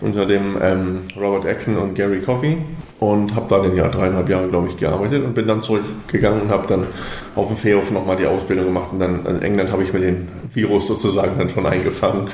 unter 0.00 0.26
dem 0.26 0.58
ähm, 0.62 1.00
Robert 1.16 1.46
Acken 1.46 1.76
und 1.76 1.94
Gary 1.94 2.20
Coffey. 2.20 2.58
und 3.02 3.34
habe 3.34 3.46
dann 3.48 3.62
ein 3.70 3.76
Jahr, 3.76 3.90
dreieinhalb 3.90 4.28
Jahre, 4.28 4.48
glaube 4.48 4.68
ich, 4.68 4.76
gearbeitet 4.76 5.24
und 5.24 5.34
bin 5.34 5.48
dann 5.48 5.60
zurückgegangen 5.60 6.42
und 6.42 6.50
habe 6.50 6.68
dann 6.68 6.86
auf 7.34 7.48
dem 7.48 7.56
Fährhof 7.56 7.90
nochmal 7.90 8.16
die 8.16 8.26
Ausbildung 8.26 8.66
gemacht 8.66 8.90
und 8.92 9.00
dann 9.00 9.26
in 9.26 9.42
England 9.42 9.72
habe 9.72 9.82
ich 9.82 9.92
mir 9.92 10.00
den 10.00 10.28
Virus 10.54 10.86
sozusagen 10.86 11.38
dann 11.38 11.48
schon 11.48 11.66
eingefangen 11.66 12.28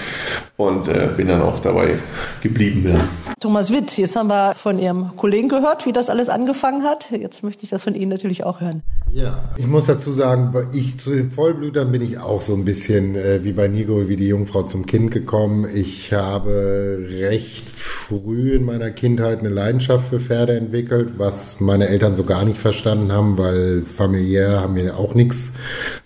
und 0.56 0.88
äh, 0.88 1.08
bin 1.16 1.28
dann 1.28 1.40
auch 1.40 1.60
dabei 1.60 1.98
geblieben. 2.42 2.88
Ja. 2.88 3.00
Thomas 3.40 3.70
Witt, 3.70 3.96
jetzt 3.96 4.16
haben 4.16 4.28
wir 4.28 4.54
von 4.56 4.78
Ihrem 4.78 5.16
Kollegen 5.16 5.48
gehört, 5.48 5.86
wie 5.86 5.92
das 5.92 6.10
alles 6.10 6.28
angefangen 6.28 6.82
hat. 6.82 7.12
Jetzt 7.12 7.44
möchte 7.44 7.62
ich 7.64 7.70
das 7.70 7.84
von 7.84 7.94
Ihnen 7.94 8.10
natürlich 8.10 8.44
auch 8.44 8.60
hören. 8.60 8.82
Ja, 9.10 9.38
ich 9.56 9.66
muss 9.66 9.86
dazu 9.86 10.12
sagen, 10.12 10.52
ich 10.72 10.98
zu 10.98 11.10
den 11.10 11.30
Vollblutern 11.30 11.92
bin 11.92 12.02
ich 12.02 12.18
auch 12.18 12.40
so 12.40 12.54
ein 12.54 12.64
bisschen 12.64 13.14
äh, 13.14 13.44
wie 13.44 13.52
bei 13.52 13.68
Nico, 13.68 14.08
wie 14.08 14.16
die 14.16 14.26
Jungfrau 14.26 14.64
zum 14.64 14.84
Kind 14.84 15.12
gekommen. 15.12 15.66
Ich 15.72 16.12
habe 16.12 17.06
recht 17.08 17.70
früh 17.70 18.54
in 18.54 18.64
meiner 18.64 18.90
Kindheit 18.90 19.38
eine 19.38 19.48
Leidenschaft 19.48 20.08
für 20.08 20.20
Pferde 20.20 20.56
entwickelt, 20.56 21.18
was 21.18 21.60
meine 21.60 21.88
Eltern 21.88 22.14
so 22.14 22.24
gar 22.24 22.44
nicht 22.44 22.58
verstanden 22.58 23.12
haben, 23.12 23.38
weil 23.38 23.82
familiär 23.82 24.60
haben 24.60 24.74
wir 24.74 24.98
auch 24.98 25.14
nichts 25.14 25.52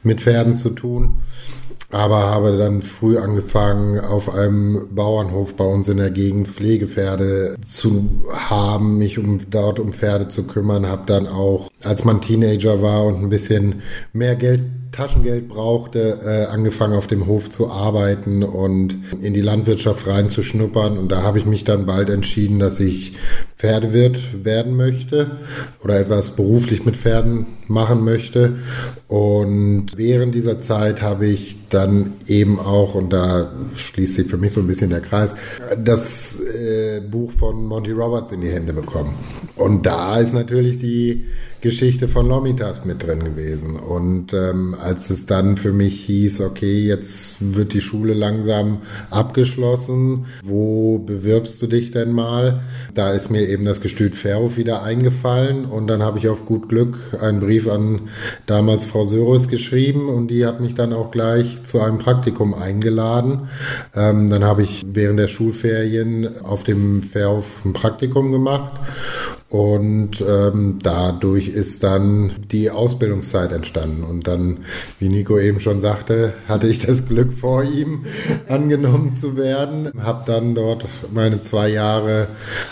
mit 0.03 0.21
Pferden 0.21 0.57
zu 0.57 0.71
tun 0.71 1.19
aber 1.93 2.23
habe 2.23 2.57
dann 2.57 2.81
früh 2.81 3.19
angefangen, 3.19 4.01
auf 4.01 4.35
einem 4.35 4.89
Bauernhof 4.95 5.55
bei 5.55 5.65
uns 5.65 5.89
in 5.89 5.99
der 5.99 6.11
Gegend 6.11 6.49
Pflegepferde 6.49 7.57
zu 7.65 8.09
haben, 8.33 8.97
mich 8.99 9.19
um 9.19 9.39
dort 9.51 9.79
um 9.79 9.93
Pferde 9.93 10.29
zu 10.29 10.47
kümmern, 10.47 10.87
habe 10.87 11.03
dann 11.07 11.27
auch, 11.29 11.69
als 11.85 12.05
man 12.05 12.21
Teenager 12.21 12.83
war 12.83 13.05
und 13.05 13.23
ein 13.23 13.29
bisschen 13.29 13.83
mehr 14.13 14.37
Geld 14.37 14.63
Taschengeld 14.93 15.49
brauchte, 15.49 16.21
äh, 16.23 16.53
angefangen 16.53 16.95
auf 16.95 17.07
dem 17.07 17.27
Hof 17.27 17.51
zu 17.51 17.71
arbeiten 17.71 18.43
und 18.43 18.99
in 19.21 19.33
die 19.33 19.41
Landwirtschaft 19.41 20.07
reinzuschnuppern. 20.07 20.99
Und 20.99 21.11
da 21.11 21.23
habe 21.23 21.39
ich 21.39 21.47
mich 21.47 21.65
dann 21.65 21.87
bald 21.87 22.11
entschieden, 22.11 22.59
dass 22.59 22.79
ich 22.79 23.15
Pferdewirt 23.57 24.45
werden 24.45 24.77
möchte 24.77 25.39
oder 25.83 25.99
etwas 25.99 26.37
beruflich 26.37 26.85
mit 26.85 26.97
Pferden 26.97 27.47
machen 27.69 28.05
möchte. 28.05 28.57
Und 29.09 29.97
während 29.97 30.35
dieser 30.35 30.61
Zeit 30.61 31.01
habe 31.01 31.27
ich 31.27 31.57
dann 31.71 32.13
eben 32.27 32.61
auch, 32.61 32.95
und 32.95 33.15
da 33.15 33.51
schließt 33.75 34.17
sich 34.17 34.27
für 34.29 34.37
mich 34.37 34.53
so 34.53 34.61
ein 34.61 34.67
bisschen 34.67 34.91
der 34.91 35.01
Kreis, 35.01 35.35
das 35.83 36.39
äh, 36.39 37.01
Buch 37.01 37.33
von 37.33 37.65
Monty 37.65 37.93
Roberts 37.93 38.31
in 38.31 38.43
die 38.43 38.51
Hände 38.51 38.75
bekommen. 38.75 39.15
Und 39.57 39.87
da 39.87 40.19
ist 40.19 40.35
natürlich 40.35 40.77
die 40.77 41.25
Geschichte 41.63 42.09
von 42.09 42.27
Lomitas 42.27 42.85
mit 42.85 43.07
drin 43.07 43.23
gewesen. 43.23 43.77
Und 43.77 44.35
ähm, 44.35 44.75
als 44.83 45.11
es 45.11 45.27
dann 45.27 45.57
für 45.57 45.73
mich 45.73 46.05
hieß, 46.05 46.41
okay, 46.41 46.81
jetzt 46.81 47.37
wird 47.39 47.73
die 47.73 47.81
Schule 47.81 48.15
langsam 48.15 48.79
abgeschlossen, 49.11 50.27
wo 50.43 50.99
bewirbst 50.99 51.63
du 51.63 51.69
dich 51.69 51.93
denn 51.93 52.11
mal? 52.11 52.63
Da 52.95 53.13
ist 53.13 53.31
mir 53.31 53.49
eben 53.49 53.65
das 53.65 53.81
Gestüt 53.81 54.17
Ferhof 54.17 54.57
wieder 54.57 54.83
eingefallen 54.83 55.65
und 55.65 55.87
dann 55.87 56.03
habe 56.03 56.19
ich 56.19 56.29
auf 56.29 56.47
gut 56.47 56.69
Glück 56.69 56.99
einen 57.21 57.39
Brief 57.39 57.69
an 57.69 58.09
damals 58.47 58.85
Frau 58.85 59.05
Sörus 59.05 59.47
geschrieben 59.47 60.09
und 60.09 60.29
die 60.29 60.45
hat 60.45 60.61
mich 60.61 60.75
dann 60.75 60.93
auch 60.93 61.13
gleich 61.13 61.63
zu 61.63 61.81
einem 61.81 61.99
Praktikum 61.99 62.55
eingeladen. 62.55 63.49
Ähm, 63.95 64.29
dann 64.29 64.43
habe 64.43 64.65
ich 64.65 64.85
während 64.89 65.21
der 65.21 65.29
Schulferien 65.29 66.43
auf 66.43 66.65
dem 66.65 67.05
Ferhof 67.05 67.65
ein 67.65 67.73
Praktikum 67.73 68.33
gemacht 68.33 68.81
und 69.53 70.25
ähm, 70.27 70.79
dadurch 70.83 71.49
ist 71.49 71.83
dann 71.83 72.33
die 72.51 72.71
Ausbildungszeit 72.71 73.53
entstanden. 73.53 74.03
Und 74.03 74.27
dann, 74.27 74.61
wie 74.99 75.11
Nico 75.11 75.39
eben 75.39 75.61
schon 75.61 75.79
sagte, 75.83 76.33
hatte 76.49 76.69
ich 76.69 76.79
das 76.79 77.05
Glück 77.05 77.35
vor 77.35 77.63
ihm 77.63 78.07
angenommen 78.49 79.15
zu 79.15 79.37
werden. 79.37 79.91
Habe 80.03 80.25
dann 80.27 80.55
dort 80.55 80.87
meine 81.13 81.43
zwei 81.43 81.69
Jahre 81.69 82.29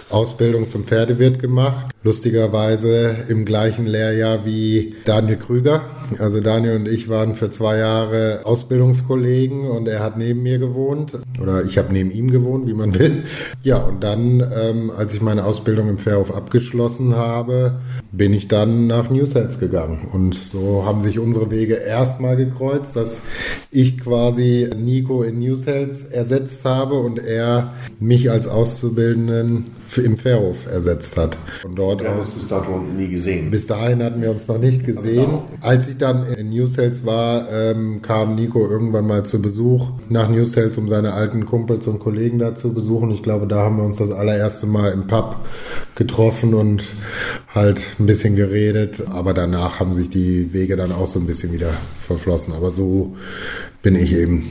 Ausbildung 0.09 0.69
zum 0.69 0.85
Pferdewirt 0.85 1.39
gemacht. 1.39 1.85
Lustigerweise 2.03 3.15
im 3.29 3.45
gleichen 3.45 3.85
Lehrjahr 3.85 4.47
wie 4.47 4.95
Daniel 5.05 5.37
Krüger. 5.37 5.83
Also 6.19 6.41
Daniel 6.41 6.77
und 6.77 6.89
ich 6.89 7.11
waren 7.11 7.35
für 7.35 7.51
zwei 7.51 7.77
Jahre 7.77 8.41
Ausbildungskollegen 8.45 9.69
und 9.69 9.87
er 9.87 10.03
hat 10.03 10.17
neben 10.17 10.43
mir 10.43 10.59
gewohnt. 10.59 11.19
Oder 11.39 11.63
ich 11.63 11.77
habe 11.77 11.93
neben 11.93 12.11
ihm 12.11 12.31
gewohnt, 12.31 12.67
wie 12.67 12.73
man 12.73 12.99
will. 12.99 13.25
Ja, 13.63 13.83
und 13.83 14.03
dann, 14.03 14.43
ähm, 14.59 14.91
als 14.91 15.13
ich 15.13 15.21
meine 15.21 15.45
Ausbildung 15.45 15.89
im 15.89 15.99
Fairhof 15.99 16.35
abgeschlossen 16.35 17.17
habe, 17.17 17.81
bin 18.13 18.33
ich 18.33 18.49
dann 18.49 18.87
nach 18.87 19.11
Newsheads 19.11 19.59
gegangen. 19.59 20.09
Und 20.11 20.35
so 20.35 20.87
haben 20.87 21.03
sich 21.03 21.19
unsere 21.19 21.51
Wege 21.51 21.75
erstmal 21.75 22.37
gekreuzt, 22.37 22.97
dass 22.97 23.21
ich 23.71 23.99
quasi 23.99 24.71
Nico 24.75 25.23
in 25.23 25.39
Newsheads 25.39 26.05
ersetzt 26.05 26.65
habe 26.65 26.95
und 26.95 27.19
er 27.19 27.75
mich 27.99 28.31
als 28.31 28.49
Auszubildenden 28.49 29.67
im 29.99 30.17
Fairhof 30.17 30.67
ersetzt 30.67 31.17
hat. 31.17 31.39
Von 31.63 31.75
dort 31.75 32.03
ja, 32.03 32.15
aus. 32.15 32.33
Bis 32.33 32.47
dato 32.47 32.79
nie 32.79 33.09
gesehen. 33.09 33.51
Bis 33.51 33.67
dahin 33.67 34.03
hatten 34.03 34.23
wir 34.23 34.31
uns 34.31 34.47
noch 34.49 34.59
nicht 34.59 34.85
gesehen. 34.85 35.29
Als 35.61 35.89
ich 35.89 35.99
dann 35.99 36.25
in 36.25 36.51
Newsales 36.51 37.05
war, 37.05 37.51
ähm, 37.53 38.01
kam 38.03 38.35
Nico 38.35 38.69
irgendwann 38.69 39.07
mal 39.07 39.25
zu 39.25 39.43
Besuch 39.43 39.91
nach 40.09 40.29
Newsales, 40.29 40.79
um 40.79 40.89
seine 40.89 41.13
alten 41.13 41.47
Kumpels 41.47 41.87
und 41.87 41.99
Kollegen 41.99 42.39
da 42.39 42.55
zu 42.55 42.73
besuchen. 42.73 43.11
Ich 43.11 43.23
glaube, 43.23 43.47
da 43.47 43.63
haben 43.63 43.77
wir 43.77 43.85
uns 43.85 43.97
das 43.97 44.13
allererste 44.13 44.67
Mal 44.67 44.93
im 44.93 45.07
Pub 45.07 45.37
getroffen 45.95 46.55
und 46.55 46.85
halt 47.55 47.83
ein 47.99 48.07
bisschen 48.07 48.37
geredet. 48.37 49.03
Aber 49.11 49.35
danach 49.35 49.81
haben 49.81 49.93
sich 49.93 50.11
die 50.11 50.53
Wege 50.53 50.77
dann 50.77 50.93
auch 50.93 51.07
so 51.07 51.19
ein 51.19 51.27
bisschen 51.27 51.53
wieder 51.53 51.73
verflossen. 51.99 52.53
Aber 52.53 52.71
so 52.71 53.17
bin 53.83 53.97
ich 53.97 54.15
eben 54.15 54.51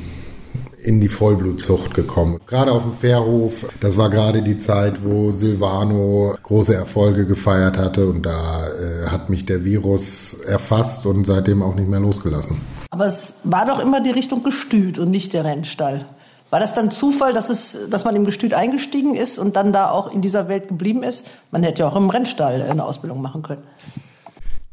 in 0.83 1.01
die 1.01 1.09
Vollblutzucht 1.09 1.93
gekommen. 1.93 2.39
Gerade 2.47 2.71
auf 2.71 2.83
dem 2.83 2.93
Fährhof, 2.93 3.65
das 3.79 3.97
war 3.97 4.09
gerade 4.09 4.41
die 4.41 4.57
Zeit, 4.57 5.03
wo 5.03 5.31
Silvano 5.31 6.35
große 6.41 6.73
Erfolge 6.73 7.25
gefeiert 7.25 7.77
hatte 7.77 8.07
und 8.07 8.25
da 8.25 8.61
äh, 8.67 9.07
hat 9.07 9.29
mich 9.29 9.45
der 9.45 9.65
Virus 9.65 10.35
erfasst 10.45 11.05
und 11.05 11.25
seitdem 11.25 11.61
auch 11.61 11.75
nicht 11.75 11.89
mehr 11.89 11.99
losgelassen. 11.99 12.57
Aber 12.91 13.07
es 13.07 13.33
war 13.43 13.65
doch 13.65 13.79
immer 13.79 14.01
die 14.01 14.11
Richtung 14.11 14.43
Gestüt 14.43 14.97
und 14.97 15.11
nicht 15.11 15.33
der 15.33 15.45
Rennstall. 15.45 16.05
War 16.49 16.59
das 16.59 16.73
dann 16.73 16.89
Zufall, 16.89 17.33
dass, 17.33 17.49
es, 17.49 17.89
dass 17.91 18.05
man 18.05 18.15
im 18.15 18.25
Gestüt 18.25 18.55
eingestiegen 18.55 19.13
ist 19.13 19.37
und 19.37 19.55
dann 19.55 19.71
da 19.71 19.91
auch 19.91 20.11
in 20.11 20.21
dieser 20.21 20.47
Welt 20.47 20.67
geblieben 20.67 21.03
ist? 21.03 21.27
Man 21.51 21.61
hätte 21.61 21.83
ja 21.83 21.87
auch 21.87 21.95
im 21.95 22.09
Rennstall 22.09 22.63
eine 22.63 22.83
Ausbildung 22.83 23.21
machen 23.21 23.43
können. 23.43 23.61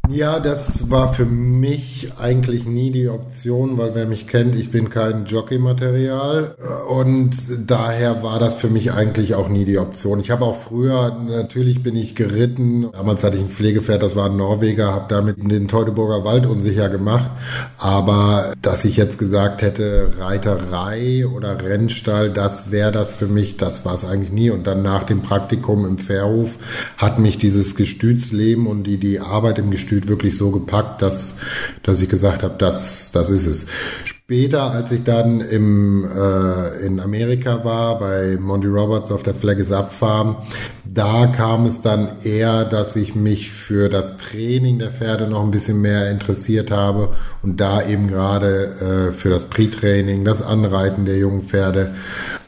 Ja, 0.09 0.39
das 0.39 0.91
war 0.91 1.13
für 1.13 1.27
mich 1.27 2.13
eigentlich 2.19 2.67
nie 2.67 2.91
die 2.91 3.09
Option, 3.09 3.77
weil 3.77 3.95
wer 3.95 4.07
mich 4.07 4.27
kennt, 4.27 4.55
ich 4.55 4.71
bin 4.71 4.89
kein 4.89 5.25
Jockey-Material. 5.25 6.55
Und 6.89 7.35
daher 7.67 8.23
war 8.23 8.39
das 8.39 8.55
für 8.55 8.69
mich 8.69 8.93
eigentlich 8.93 9.35
auch 9.35 9.49
nie 9.49 9.65
die 9.65 9.79
Option. 9.79 10.21
Ich 10.21 10.31
habe 10.31 10.45
auch 10.45 10.57
früher, 10.59 11.17
natürlich 11.29 11.83
bin 11.83 11.97
ich 11.97 12.15
geritten, 12.15 12.89
damals 12.93 13.25
hatte 13.25 13.37
ich 13.37 13.43
ein 13.43 13.49
Pflegepferd, 13.49 14.03
das 14.03 14.15
war 14.15 14.31
ein 14.31 14.37
Norweger, 14.37 14.95
habe 14.95 15.07
damit 15.09 15.37
den 15.51 15.69
Teutoburger 15.69 16.25
Wald 16.25 16.47
unsicher 16.47 16.89
gemacht, 16.89 17.31
aber 17.79 18.53
dass 18.63 18.85
ich 18.85 18.97
jetzt 18.97 19.19
gesagt 19.19 19.63
hätte, 19.63 20.11
Reiterei 20.19 21.27
oder 21.27 21.63
Rennstall, 21.63 22.31
das 22.31 22.71
wäre 22.71 22.93
das 22.93 23.13
für 23.13 23.27
mich, 23.27 23.57
das 23.57 23.85
war 23.85 23.95
es 23.95 24.05
eigentlich 24.05 24.33
nie. 24.33 24.51
Und 24.51 24.67
dann 24.67 24.83
nach 24.83 25.03
dem 25.03 25.23
Praktikum 25.23 25.85
im 25.85 25.99
Fährhof 25.99 26.59
hat 26.97 27.19
mich 27.19 27.39
dieses 27.39 27.75
Gestütsleben 27.75 28.67
und 28.67 28.85
die, 28.85 28.99
die 28.99 29.21
Arbeit 29.21 29.59
im 29.59 29.71
Gestüt 29.71 29.96
Gestüt 29.97 30.09
wirklich 30.09 30.37
so 30.37 30.51
gepackt, 30.51 31.01
dass, 31.01 31.37
dass 31.83 32.03
ich 32.03 32.09
gesagt 32.09 32.43
habe, 32.43 32.57
das, 32.59 33.11
das 33.13 33.31
ist 33.31 33.47
es. 33.47 33.67
Später, 34.05 34.73
als 34.73 34.93
ich 34.93 35.05
dann 35.05 35.41
im, 35.41 36.05
äh, 36.05 36.85
in 36.85 37.01
Amerika 37.01 37.65
war, 37.65 37.99
bei 37.99 38.37
Monty 38.39 38.67
Roberts 38.67 39.11
auf 39.11 39.23
der 39.23 39.35
Flag 39.35 39.57
is 39.57 39.73
Up 39.73 39.91
Farm, 39.91 40.37
da 40.85 41.27
kam 41.29 41.65
es 41.65 41.81
dann 41.81 42.09
eher, 42.25 42.65
dass 42.65 42.97
ich 42.97 43.15
mich 43.15 43.51
für 43.51 43.89
das 43.89 44.17
Training 44.17 44.79
der 44.79 44.91
Pferde 44.91 45.29
noch 45.29 45.43
ein 45.43 45.51
bisschen 45.51 45.81
mehr 45.81 46.11
interessiert 46.11 46.71
habe 46.71 47.11
und 47.43 47.61
da 47.61 47.87
eben 47.87 48.09
gerade 48.09 49.09
äh, 49.09 49.13
für 49.13 49.31
das 49.31 49.47
Pre-Training, 49.47 50.25
das 50.25 50.43
Anreiten 50.43 51.07
der 51.07 51.17
jungen 51.17 51.43
Pferde. 51.43 51.95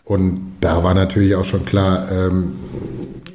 Und 0.04 0.40
da 0.60 0.82
war 0.82 0.94
natürlich 0.94 1.34
auch 1.34 1.44
schon 1.44 1.64
klar, 1.64 2.10
ähm, 2.10 2.56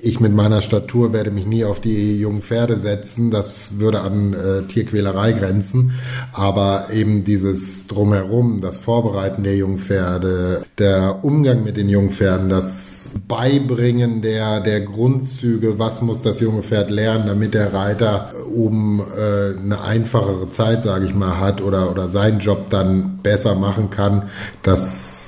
ich 0.04 0.20
mit 0.20 0.34
meiner 0.34 0.62
Statur 0.62 1.14
werde 1.14 1.32
mich 1.32 1.46
nie 1.46 1.64
auf 1.64 1.80
die 1.80 2.20
jungen 2.20 2.42
Pferde 2.42 2.76
setzen. 2.78 3.32
Das 3.32 3.80
würde 3.80 4.02
an 4.02 4.34
äh, 4.34 4.64
Tierquälerei 4.64 5.32
grenzen. 5.32 5.94
Aber 6.34 6.88
eben 6.92 7.24
dieses 7.24 7.88
Drumherum, 7.88 8.60
das 8.60 8.80
Vorbereiten 8.80 9.44
der 9.44 9.56
jungen 9.56 9.78
Pferde, 9.78 10.64
der 10.78 11.24
Umgang 11.24 11.64
mit 11.64 11.78
den 11.78 11.88
jungen 11.88 12.10
Pferden, 12.10 12.50
das 12.50 13.12
Beibringen 13.30 14.22
der, 14.22 14.60
der 14.60 14.82
Grundzüge, 14.82 15.80
was 15.80 16.02
muss 16.02 16.22
das 16.22 16.42
junge 16.42 16.64
Pferd 16.64 16.92
lernen, 16.92 17.28
damit 17.28 17.54
der 17.54 17.74
Reiter 17.74 18.34
oben 18.54 19.00
äh, 19.00 19.58
eine 19.58 19.82
einfachere 19.82 20.50
Zeit, 20.50 20.84
sage 20.84 21.06
ich 21.06 21.16
mal, 21.16 21.40
hat 21.40 21.62
oder, 21.62 21.90
oder 21.90 22.10
seinen 22.10 22.40
Job 22.40 22.70
dann 22.70 23.20
besser 23.24 23.56
machen 23.56 23.90
kann, 23.90 24.24
das 24.64 25.23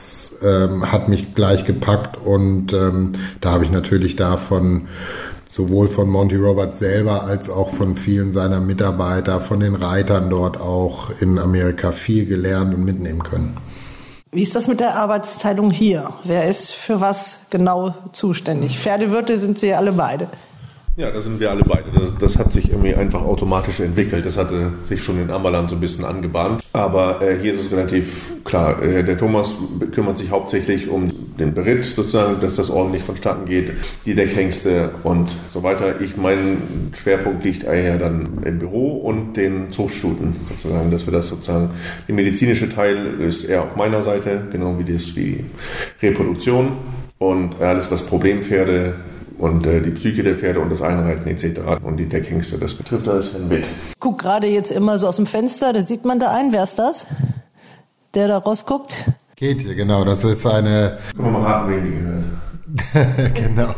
ähm, 0.45 0.91
hat 0.91 1.07
mich 1.09 1.33
gleich 1.33 1.65
gepackt 1.65 2.17
und 2.17 2.73
ähm, 2.73 3.13
da 3.41 3.51
habe 3.51 3.63
ich 3.63 3.71
natürlich 3.71 4.15
davon 4.15 4.87
sowohl 5.47 5.87
von 5.87 6.09
Monty 6.09 6.35
Roberts 6.35 6.79
selber 6.79 7.23
als 7.23 7.49
auch 7.49 7.69
von 7.69 7.95
vielen 7.95 8.31
seiner 8.31 8.59
Mitarbeiter, 8.59 9.39
von 9.39 9.59
den 9.59 9.75
Reitern 9.75 10.29
dort 10.29 10.59
auch 10.59 11.09
in 11.21 11.39
Amerika 11.39 11.91
viel 11.91 12.25
gelernt 12.25 12.73
und 12.73 12.83
mitnehmen 12.83 13.23
können. 13.23 13.57
Wie 14.31 14.41
ist 14.41 14.53
das 14.53 14.67
mit 14.67 14.81
der 14.81 14.95
Arbeitsteilung 14.97 15.71
hier? 15.71 16.09
Wer 16.25 16.49
ist 16.49 16.73
für 16.73 16.99
was 16.99 17.39
genau 17.51 17.95
zuständig? 18.11 18.77
Pferdewirte 18.77 19.37
sind 19.37 19.57
Sie 19.57 19.73
alle 19.73 19.93
beide. 19.93 20.27
Ja, 20.97 21.11
da 21.11 21.21
sind 21.21 21.41
wir 21.41 21.51
alle 21.51 21.63
beide. 21.63 21.91
Das, 21.91 22.13
das, 22.17 22.39
hat 22.39 22.53
sich 22.53 22.69
irgendwie 22.69 22.95
einfach 22.95 23.21
automatisch 23.21 23.81
entwickelt. 23.81 24.25
Das 24.25 24.37
hatte 24.37 24.71
sich 24.85 25.03
schon 25.03 25.21
in 25.21 25.29
Ammerland 25.29 25.69
so 25.69 25.75
ein 25.75 25.81
bisschen 25.81 26.05
angebahnt. 26.05 26.63
Aber 26.71 27.21
äh, 27.21 27.37
hier 27.37 27.51
ist 27.51 27.59
es 27.59 27.71
relativ 27.73 28.31
klar. 28.45 28.81
Äh, 28.81 29.03
der 29.03 29.17
Thomas 29.17 29.55
kümmert 29.91 30.17
sich 30.17 30.31
hauptsächlich 30.31 30.87
um 30.87 31.11
den 31.37 31.53
Beritt 31.53 31.83
sozusagen, 31.83 32.39
dass 32.39 32.55
das 32.55 32.69
ordentlich 32.69 33.03
vonstatten 33.03 33.45
geht, 33.45 33.71
die 34.05 34.15
Deckhengste 34.15 34.91
und 35.03 35.35
so 35.51 35.63
weiter. 35.63 35.99
Ich, 35.99 36.15
mein 36.15 36.91
Schwerpunkt 36.93 37.43
liegt 37.43 37.65
eher 37.65 37.97
dann 37.97 38.43
im 38.45 38.59
Büro 38.59 38.93
und 38.99 39.33
den 39.35 39.73
Zuchtstuten 39.73 40.37
sozusagen, 40.47 40.91
dass 40.91 41.05
wir 41.05 41.11
das 41.11 41.27
sozusagen, 41.27 41.71
der 42.07 42.15
medizinische 42.15 42.69
Teil 42.69 43.19
ist 43.19 43.43
eher 43.43 43.63
auf 43.63 43.75
meiner 43.75 44.01
Seite, 44.01 44.47
genau 44.49 44.79
wie 44.79 44.93
das 44.93 45.13
wie 45.17 45.43
Reproduktion 46.01 46.77
und 47.17 47.61
alles, 47.61 47.91
was 47.91 48.03
Problempferde 48.03 48.93
und 49.37 49.65
äh, 49.65 49.81
die 49.81 49.91
Psyche 49.91 50.23
der 50.23 50.35
Pferde 50.35 50.59
und 50.59 50.69
das 50.69 50.81
Einreiten 50.81 51.27
etc. 51.27 51.59
und 51.83 51.97
die 51.97 52.07
Deckhengste, 52.07 52.57
das 52.57 52.73
betrifft 52.73 53.07
alles 53.07 53.33
Herrn 53.33 53.49
Witt. 53.49 53.65
Guck 53.99 54.19
gerade 54.19 54.47
jetzt 54.47 54.71
immer 54.71 54.99
so 54.99 55.07
aus 55.07 55.17
dem 55.17 55.25
Fenster, 55.25 55.73
da 55.73 55.81
sieht 55.81 56.05
man 56.05 56.19
da 56.19 56.31
einen. 56.31 56.51
Wer 56.51 56.63
ist 56.63 56.79
das? 56.79 57.05
Der 58.13 58.27
da 58.27 58.37
rausguckt? 58.37 59.05
Käthe, 59.35 59.75
genau, 59.75 60.05
das 60.05 60.23
ist 60.23 60.45
eine. 60.45 60.97
Können 61.15 61.33
wir 61.33 61.39
mal 61.39 61.43
raten, 61.43 61.71
wen 61.71 61.85
die 61.85 61.91
gehört. 61.91 62.23
genau. 63.33 63.69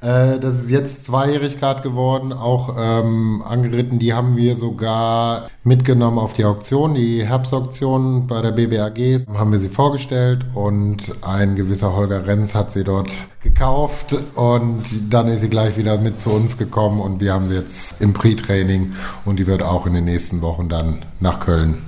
Äh, 0.00 0.38
das 0.38 0.62
ist 0.62 0.70
jetzt 0.70 1.04
zweijährig 1.04 1.58
gerade 1.58 1.82
geworden, 1.82 2.32
auch 2.32 2.76
ähm, 2.78 3.42
angeritten. 3.46 3.98
Die 3.98 4.12
haben 4.12 4.36
wir 4.36 4.54
sogar 4.54 5.48
mitgenommen 5.62 6.18
auf 6.18 6.34
die 6.34 6.44
Auktion, 6.44 6.94
die 6.94 7.24
Herbstauktion 7.24 8.26
bei 8.26 8.42
der 8.42 8.52
BBAG. 8.52 9.26
Haben 9.34 9.52
wir 9.52 9.58
sie 9.58 9.68
vorgestellt 9.68 10.44
und 10.54 11.14
ein 11.22 11.56
gewisser 11.56 11.96
Holger 11.96 12.26
Renz 12.26 12.54
hat 12.54 12.70
sie 12.70 12.84
dort 12.84 13.10
gekauft 13.42 14.14
und 14.34 14.82
dann 15.10 15.28
ist 15.28 15.40
sie 15.40 15.50
gleich 15.50 15.76
wieder 15.76 15.98
mit 15.98 16.18
zu 16.18 16.30
uns 16.30 16.56
gekommen 16.56 17.00
und 17.00 17.20
wir 17.20 17.32
haben 17.32 17.46
sie 17.46 17.54
jetzt 17.54 17.94
im 18.00 18.12
Pre-Training 18.12 18.94
und 19.24 19.38
die 19.38 19.46
wird 19.46 19.62
auch 19.62 19.86
in 19.86 19.94
den 19.94 20.04
nächsten 20.04 20.42
Wochen 20.42 20.68
dann 20.68 21.04
nach 21.20 21.40
Köln 21.40 21.82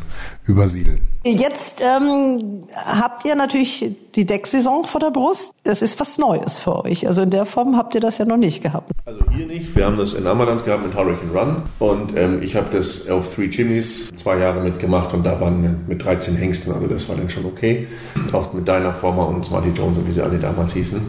übersiedeln. 0.46 1.00
Jetzt 1.24 1.82
ähm, 1.82 2.60
habt 2.74 3.24
ihr 3.24 3.34
natürlich 3.34 3.84
die 4.14 4.24
Decksaison 4.24 4.84
vor 4.84 5.00
der 5.00 5.10
Brust. 5.10 5.52
Das 5.64 5.82
ist 5.82 5.98
was 5.98 6.18
Neues 6.18 6.60
für 6.60 6.84
euch. 6.84 7.06
Also 7.08 7.22
in 7.22 7.30
der 7.30 7.46
Form 7.46 7.76
habt 7.76 7.96
ihr 7.96 8.00
das 8.00 8.18
ja 8.18 8.24
noch 8.24 8.36
nicht 8.36 8.62
gehabt. 8.62 8.92
Also 9.04 9.20
hier 9.30 9.46
nicht. 9.46 9.74
Wir 9.74 9.86
haben 9.86 9.96
das 9.96 10.12
in 10.12 10.26
Ammerland 10.26 10.64
gehabt 10.64 10.86
mit 10.86 10.96
Hurricane 10.96 11.30
Run. 11.36 11.62
Und 11.80 12.16
ähm, 12.16 12.42
ich 12.42 12.54
habe 12.54 12.68
das 12.70 13.08
auf 13.08 13.34
Three 13.34 13.48
Chimneys 13.48 14.08
zwei 14.14 14.38
Jahre 14.38 14.62
mitgemacht 14.62 15.12
und 15.14 15.24
da 15.26 15.40
waren 15.40 15.62
wir 15.62 15.74
mit 15.88 16.04
13 16.04 16.36
Hengsten. 16.36 16.72
Also 16.72 16.86
das 16.86 17.08
war 17.08 17.16
dann 17.16 17.28
schon 17.28 17.44
okay. 17.44 17.88
Taucht 18.30 18.54
mit 18.54 18.68
Dinah 18.68 18.92
Former 18.92 19.28
und 19.28 19.44
Smarty 19.44 19.70
Jones, 19.70 19.98
wie 20.06 20.12
sie 20.12 20.22
alle 20.22 20.38
damals 20.38 20.72
hießen. 20.74 21.00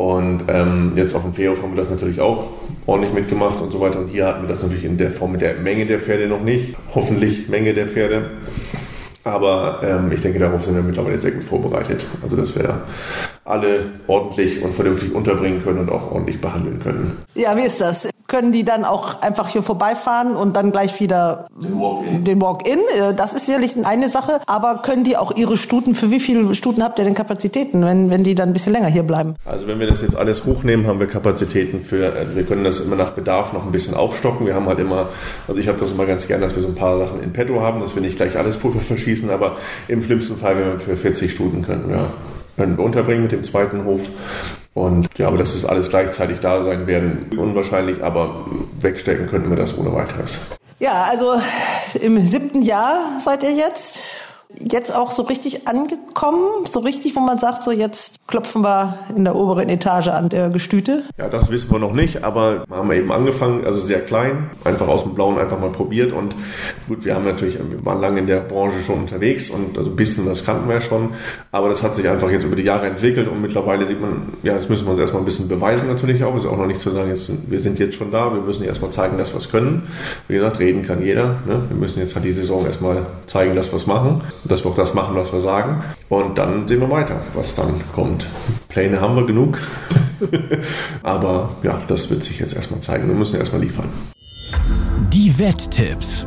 Und 0.00 0.44
ähm, 0.48 0.92
jetzt 0.96 1.14
auf 1.14 1.24
dem 1.24 1.34
Fährhof 1.34 1.62
haben 1.62 1.74
wir 1.74 1.82
das 1.82 1.90
natürlich 1.90 2.22
auch 2.22 2.48
ordentlich 2.86 3.12
mitgemacht 3.12 3.60
und 3.60 3.70
so 3.70 3.82
weiter. 3.82 3.98
Und 3.98 4.08
hier 4.08 4.24
hatten 4.24 4.40
wir 4.40 4.48
das 4.48 4.62
natürlich 4.62 4.86
in 4.86 4.96
der 4.96 5.10
Form 5.10 5.32
mit 5.32 5.42
der 5.42 5.56
Menge 5.56 5.84
der 5.84 6.00
Pferde 6.00 6.26
noch 6.26 6.40
nicht. 6.40 6.74
Hoffentlich 6.94 7.50
Menge 7.50 7.74
der 7.74 7.86
Pferde. 7.86 8.30
Aber 9.24 9.82
ähm, 9.84 10.10
ich 10.10 10.22
denke, 10.22 10.38
darauf 10.38 10.64
sind 10.64 10.74
wir 10.74 10.82
mittlerweile 10.82 11.18
sehr 11.18 11.32
gut 11.32 11.44
vorbereitet. 11.44 12.06
Also, 12.22 12.34
dass 12.34 12.56
wir 12.56 12.80
alle 13.44 13.90
ordentlich 14.06 14.62
und 14.62 14.74
vernünftig 14.74 15.14
unterbringen 15.14 15.62
können 15.62 15.80
und 15.80 15.90
auch 15.90 16.10
ordentlich 16.10 16.40
behandeln 16.40 16.80
können. 16.82 17.18
Ja, 17.34 17.54
wie 17.54 17.66
ist 17.66 17.78
das? 17.78 18.08
Können 18.30 18.52
die 18.52 18.64
dann 18.64 18.84
auch 18.84 19.22
einfach 19.22 19.48
hier 19.48 19.64
vorbeifahren 19.64 20.36
und 20.36 20.54
dann 20.54 20.70
gleich 20.70 21.00
wieder 21.00 21.46
den 21.58 22.40
Walk-in? 22.40 22.40
Walk 22.40 22.62
äh, 22.64 23.12
das 23.12 23.32
ist 23.34 23.46
sicherlich 23.46 23.74
eine 23.84 24.08
Sache. 24.08 24.40
Aber 24.46 24.82
können 24.82 25.02
die 25.02 25.16
auch 25.16 25.34
ihre 25.34 25.56
Stuten, 25.56 25.96
für 25.96 26.12
wie 26.12 26.20
viele 26.20 26.54
Stuten 26.54 26.84
habt 26.84 27.00
ihr 27.00 27.04
denn 27.04 27.14
Kapazitäten, 27.14 27.84
wenn, 27.84 28.08
wenn 28.08 28.22
die 28.22 28.36
dann 28.36 28.50
ein 28.50 28.52
bisschen 28.52 28.72
länger 28.72 28.86
hier 28.86 29.02
bleiben? 29.02 29.34
Also 29.44 29.66
wenn 29.66 29.80
wir 29.80 29.88
das 29.88 30.00
jetzt 30.00 30.14
alles 30.14 30.44
hochnehmen, 30.44 30.86
haben 30.86 31.00
wir 31.00 31.08
Kapazitäten 31.08 31.82
für, 31.82 32.12
also 32.12 32.36
wir 32.36 32.44
können 32.44 32.62
das 32.62 32.78
immer 32.78 32.94
nach 32.94 33.10
Bedarf 33.10 33.52
noch 33.52 33.66
ein 33.66 33.72
bisschen 33.72 33.94
aufstocken. 33.94 34.46
Wir 34.46 34.54
haben 34.54 34.66
halt 34.66 34.78
immer, 34.78 35.08
also 35.48 35.60
ich 35.60 35.66
habe 35.66 35.80
das 35.80 35.90
immer 35.90 36.06
ganz 36.06 36.28
gern, 36.28 36.40
dass 36.40 36.54
wir 36.54 36.62
so 36.62 36.68
ein 36.68 36.76
paar 36.76 36.98
Sachen 36.98 37.20
in 37.20 37.32
petto 37.32 37.60
haben, 37.60 37.80
dass 37.80 37.96
wir 37.96 38.02
nicht 38.02 38.14
gleich 38.14 38.38
alles 38.38 38.58
Pulver 38.58 38.78
verschießen, 38.80 39.28
aber 39.28 39.56
im 39.88 40.04
schlimmsten 40.04 40.36
Fall, 40.36 40.56
wenn 40.56 40.66
wir 40.66 40.78
für 40.78 40.96
40 40.96 41.32
Stuten 41.32 41.62
können, 41.62 41.90
ja 41.90 42.06
können 42.60 42.76
wir 42.76 42.84
unterbringen 42.84 43.22
mit 43.22 43.32
dem 43.32 43.42
zweiten 43.42 43.84
Hof. 43.86 44.10
Und 44.74 45.08
ja, 45.18 45.26
aber 45.26 45.38
dass 45.38 45.54
es 45.54 45.64
alles 45.64 45.88
gleichzeitig 45.88 46.40
da 46.40 46.62
sein 46.62 46.86
werden, 46.86 47.26
unwahrscheinlich, 47.36 48.02
aber 48.02 48.46
wegstecken 48.80 49.26
könnten 49.26 49.50
wir 49.50 49.56
das 49.56 49.76
ohne 49.76 49.92
weiteres. 49.92 50.38
Ja, 50.78 51.04
also 51.04 51.40
im 52.00 52.26
siebten 52.26 52.62
Jahr 52.62 53.20
seid 53.22 53.42
ihr 53.42 53.52
jetzt 53.52 54.00
jetzt 54.58 54.94
auch 54.94 55.10
so 55.10 55.22
richtig 55.22 55.68
angekommen? 55.68 56.66
So 56.70 56.80
richtig, 56.80 57.16
wo 57.16 57.20
man 57.20 57.38
sagt, 57.38 57.62
so 57.62 57.70
jetzt 57.70 58.26
klopfen 58.26 58.62
wir 58.62 58.98
in 59.14 59.24
der 59.24 59.34
oberen 59.34 59.68
Etage 59.68 60.08
an 60.08 60.28
der 60.28 60.50
Gestüte? 60.50 61.04
Ja, 61.18 61.28
das 61.28 61.50
wissen 61.50 61.70
wir 61.70 61.78
noch 61.78 61.92
nicht, 61.92 62.24
aber 62.24 62.64
wir 62.68 62.76
haben 62.76 62.92
eben 62.92 63.10
angefangen, 63.12 63.64
also 63.64 63.80
sehr 63.80 64.00
klein, 64.00 64.50
einfach 64.64 64.88
aus 64.88 65.02
dem 65.02 65.14
Blauen 65.14 65.38
einfach 65.38 65.58
mal 65.58 65.70
probiert 65.70 66.12
und 66.12 66.34
gut, 66.88 67.04
wir 67.04 67.14
haben 67.14 67.24
natürlich, 67.24 67.58
wir 67.58 67.84
waren 67.84 68.00
lange 68.00 68.20
in 68.20 68.26
der 68.26 68.40
Branche 68.40 68.80
schon 68.80 69.00
unterwegs 69.00 69.50
und 69.50 69.76
also 69.78 69.90
ein 69.90 69.96
bisschen 69.96 70.26
das 70.26 70.44
kannten 70.44 70.68
wir 70.68 70.76
ja 70.76 70.80
schon, 70.80 71.14
aber 71.52 71.68
das 71.68 71.82
hat 71.82 71.94
sich 71.94 72.08
einfach 72.08 72.30
jetzt 72.30 72.44
über 72.44 72.56
die 72.56 72.62
Jahre 72.62 72.86
entwickelt 72.86 73.28
und 73.28 73.40
mittlerweile 73.40 73.86
sieht 73.86 74.00
man, 74.00 74.34
ja, 74.42 74.54
jetzt 74.54 74.68
müssen 74.68 74.86
wir 74.86 74.92
uns 74.92 75.00
erstmal 75.00 75.22
ein 75.22 75.26
bisschen 75.26 75.48
beweisen 75.48 75.88
natürlich 75.88 76.22
auch, 76.24 76.36
ist 76.36 76.46
auch 76.46 76.56
noch 76.56 76.66
nicht 76.66 76.80
zu 76.80 76.90
sagen, 76.90 77.08
jetzt, 77.10 77.30
wir 77.50 77.60
sind 77.60 77.78
jetzt 77.78 77.96
schon 77.96 78.10
da, 78.10 78.32
wir 78.32 78.42
müssen 78.42 78.64
erstmal 78.64 78.90
zeigen, 78.90 79.18
dass 79.18 79.32
wir 79.32 79.38
es 79.38 79.50
können. 79.50 79.88
Wie 80.28 80.34
gesagt, 80.34 80.58
reden 80.58 80.82
kann 80.82 81.02
jeder, 81.02 81.38
ne? 81.46 81.62
wir 81.68 81.76
müssen 81.76 82.00
jetzt 82.00 82.14
halt 82.14 82.24
die 82.24 82.32
Saison 82.32 82.66
erstmal 82.66 83.06
zeigen, 83.26 83.56
dass 83.56 83.72
wir 83.72 83.76
es 83.76 83.86
machen 83.86 84.22
dass 84.44 84.64
wir 84.64 84.70
auch 84.70 84.76
das 84.76 84.94
machen, 84.94 85.14
was 85.14 85.32
wir 85.32 85.40
sagen. 85.40 85.82
Und 86.08 86.38
dann 86.38 86.66
sehen 86.66 86.80
wir 86.80 86.90
weiter, 86.90 87.20
was 87.34 87.54
dann 87.54 87.82
kommt. 87.94 88.26
Pläne 88.68 89.00
haben 89.00 89.16
wir 89.16 89.26
genug. 89.26 89.58
Aber 91.02 91.50
ja, 91.62 91.80
das 91.88 92.10
wird 92.10 92.24
sich 92.24 92.38
jetzt 92.38 92.54
erstmal 92.54 92.80
zeigen. 92.80 93.08
Wir 93.08 93.14
müssen 93.14 93.38
erstmal 93.38 93.62
liefern. 93.62 93.88
Die 95.12 95.38
Wetttipps. 95.38 96.26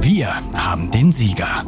Wir 0.00 0.34
haben 0.52 0.90
den 0.90 1.12
Sieger. 1.12 1.64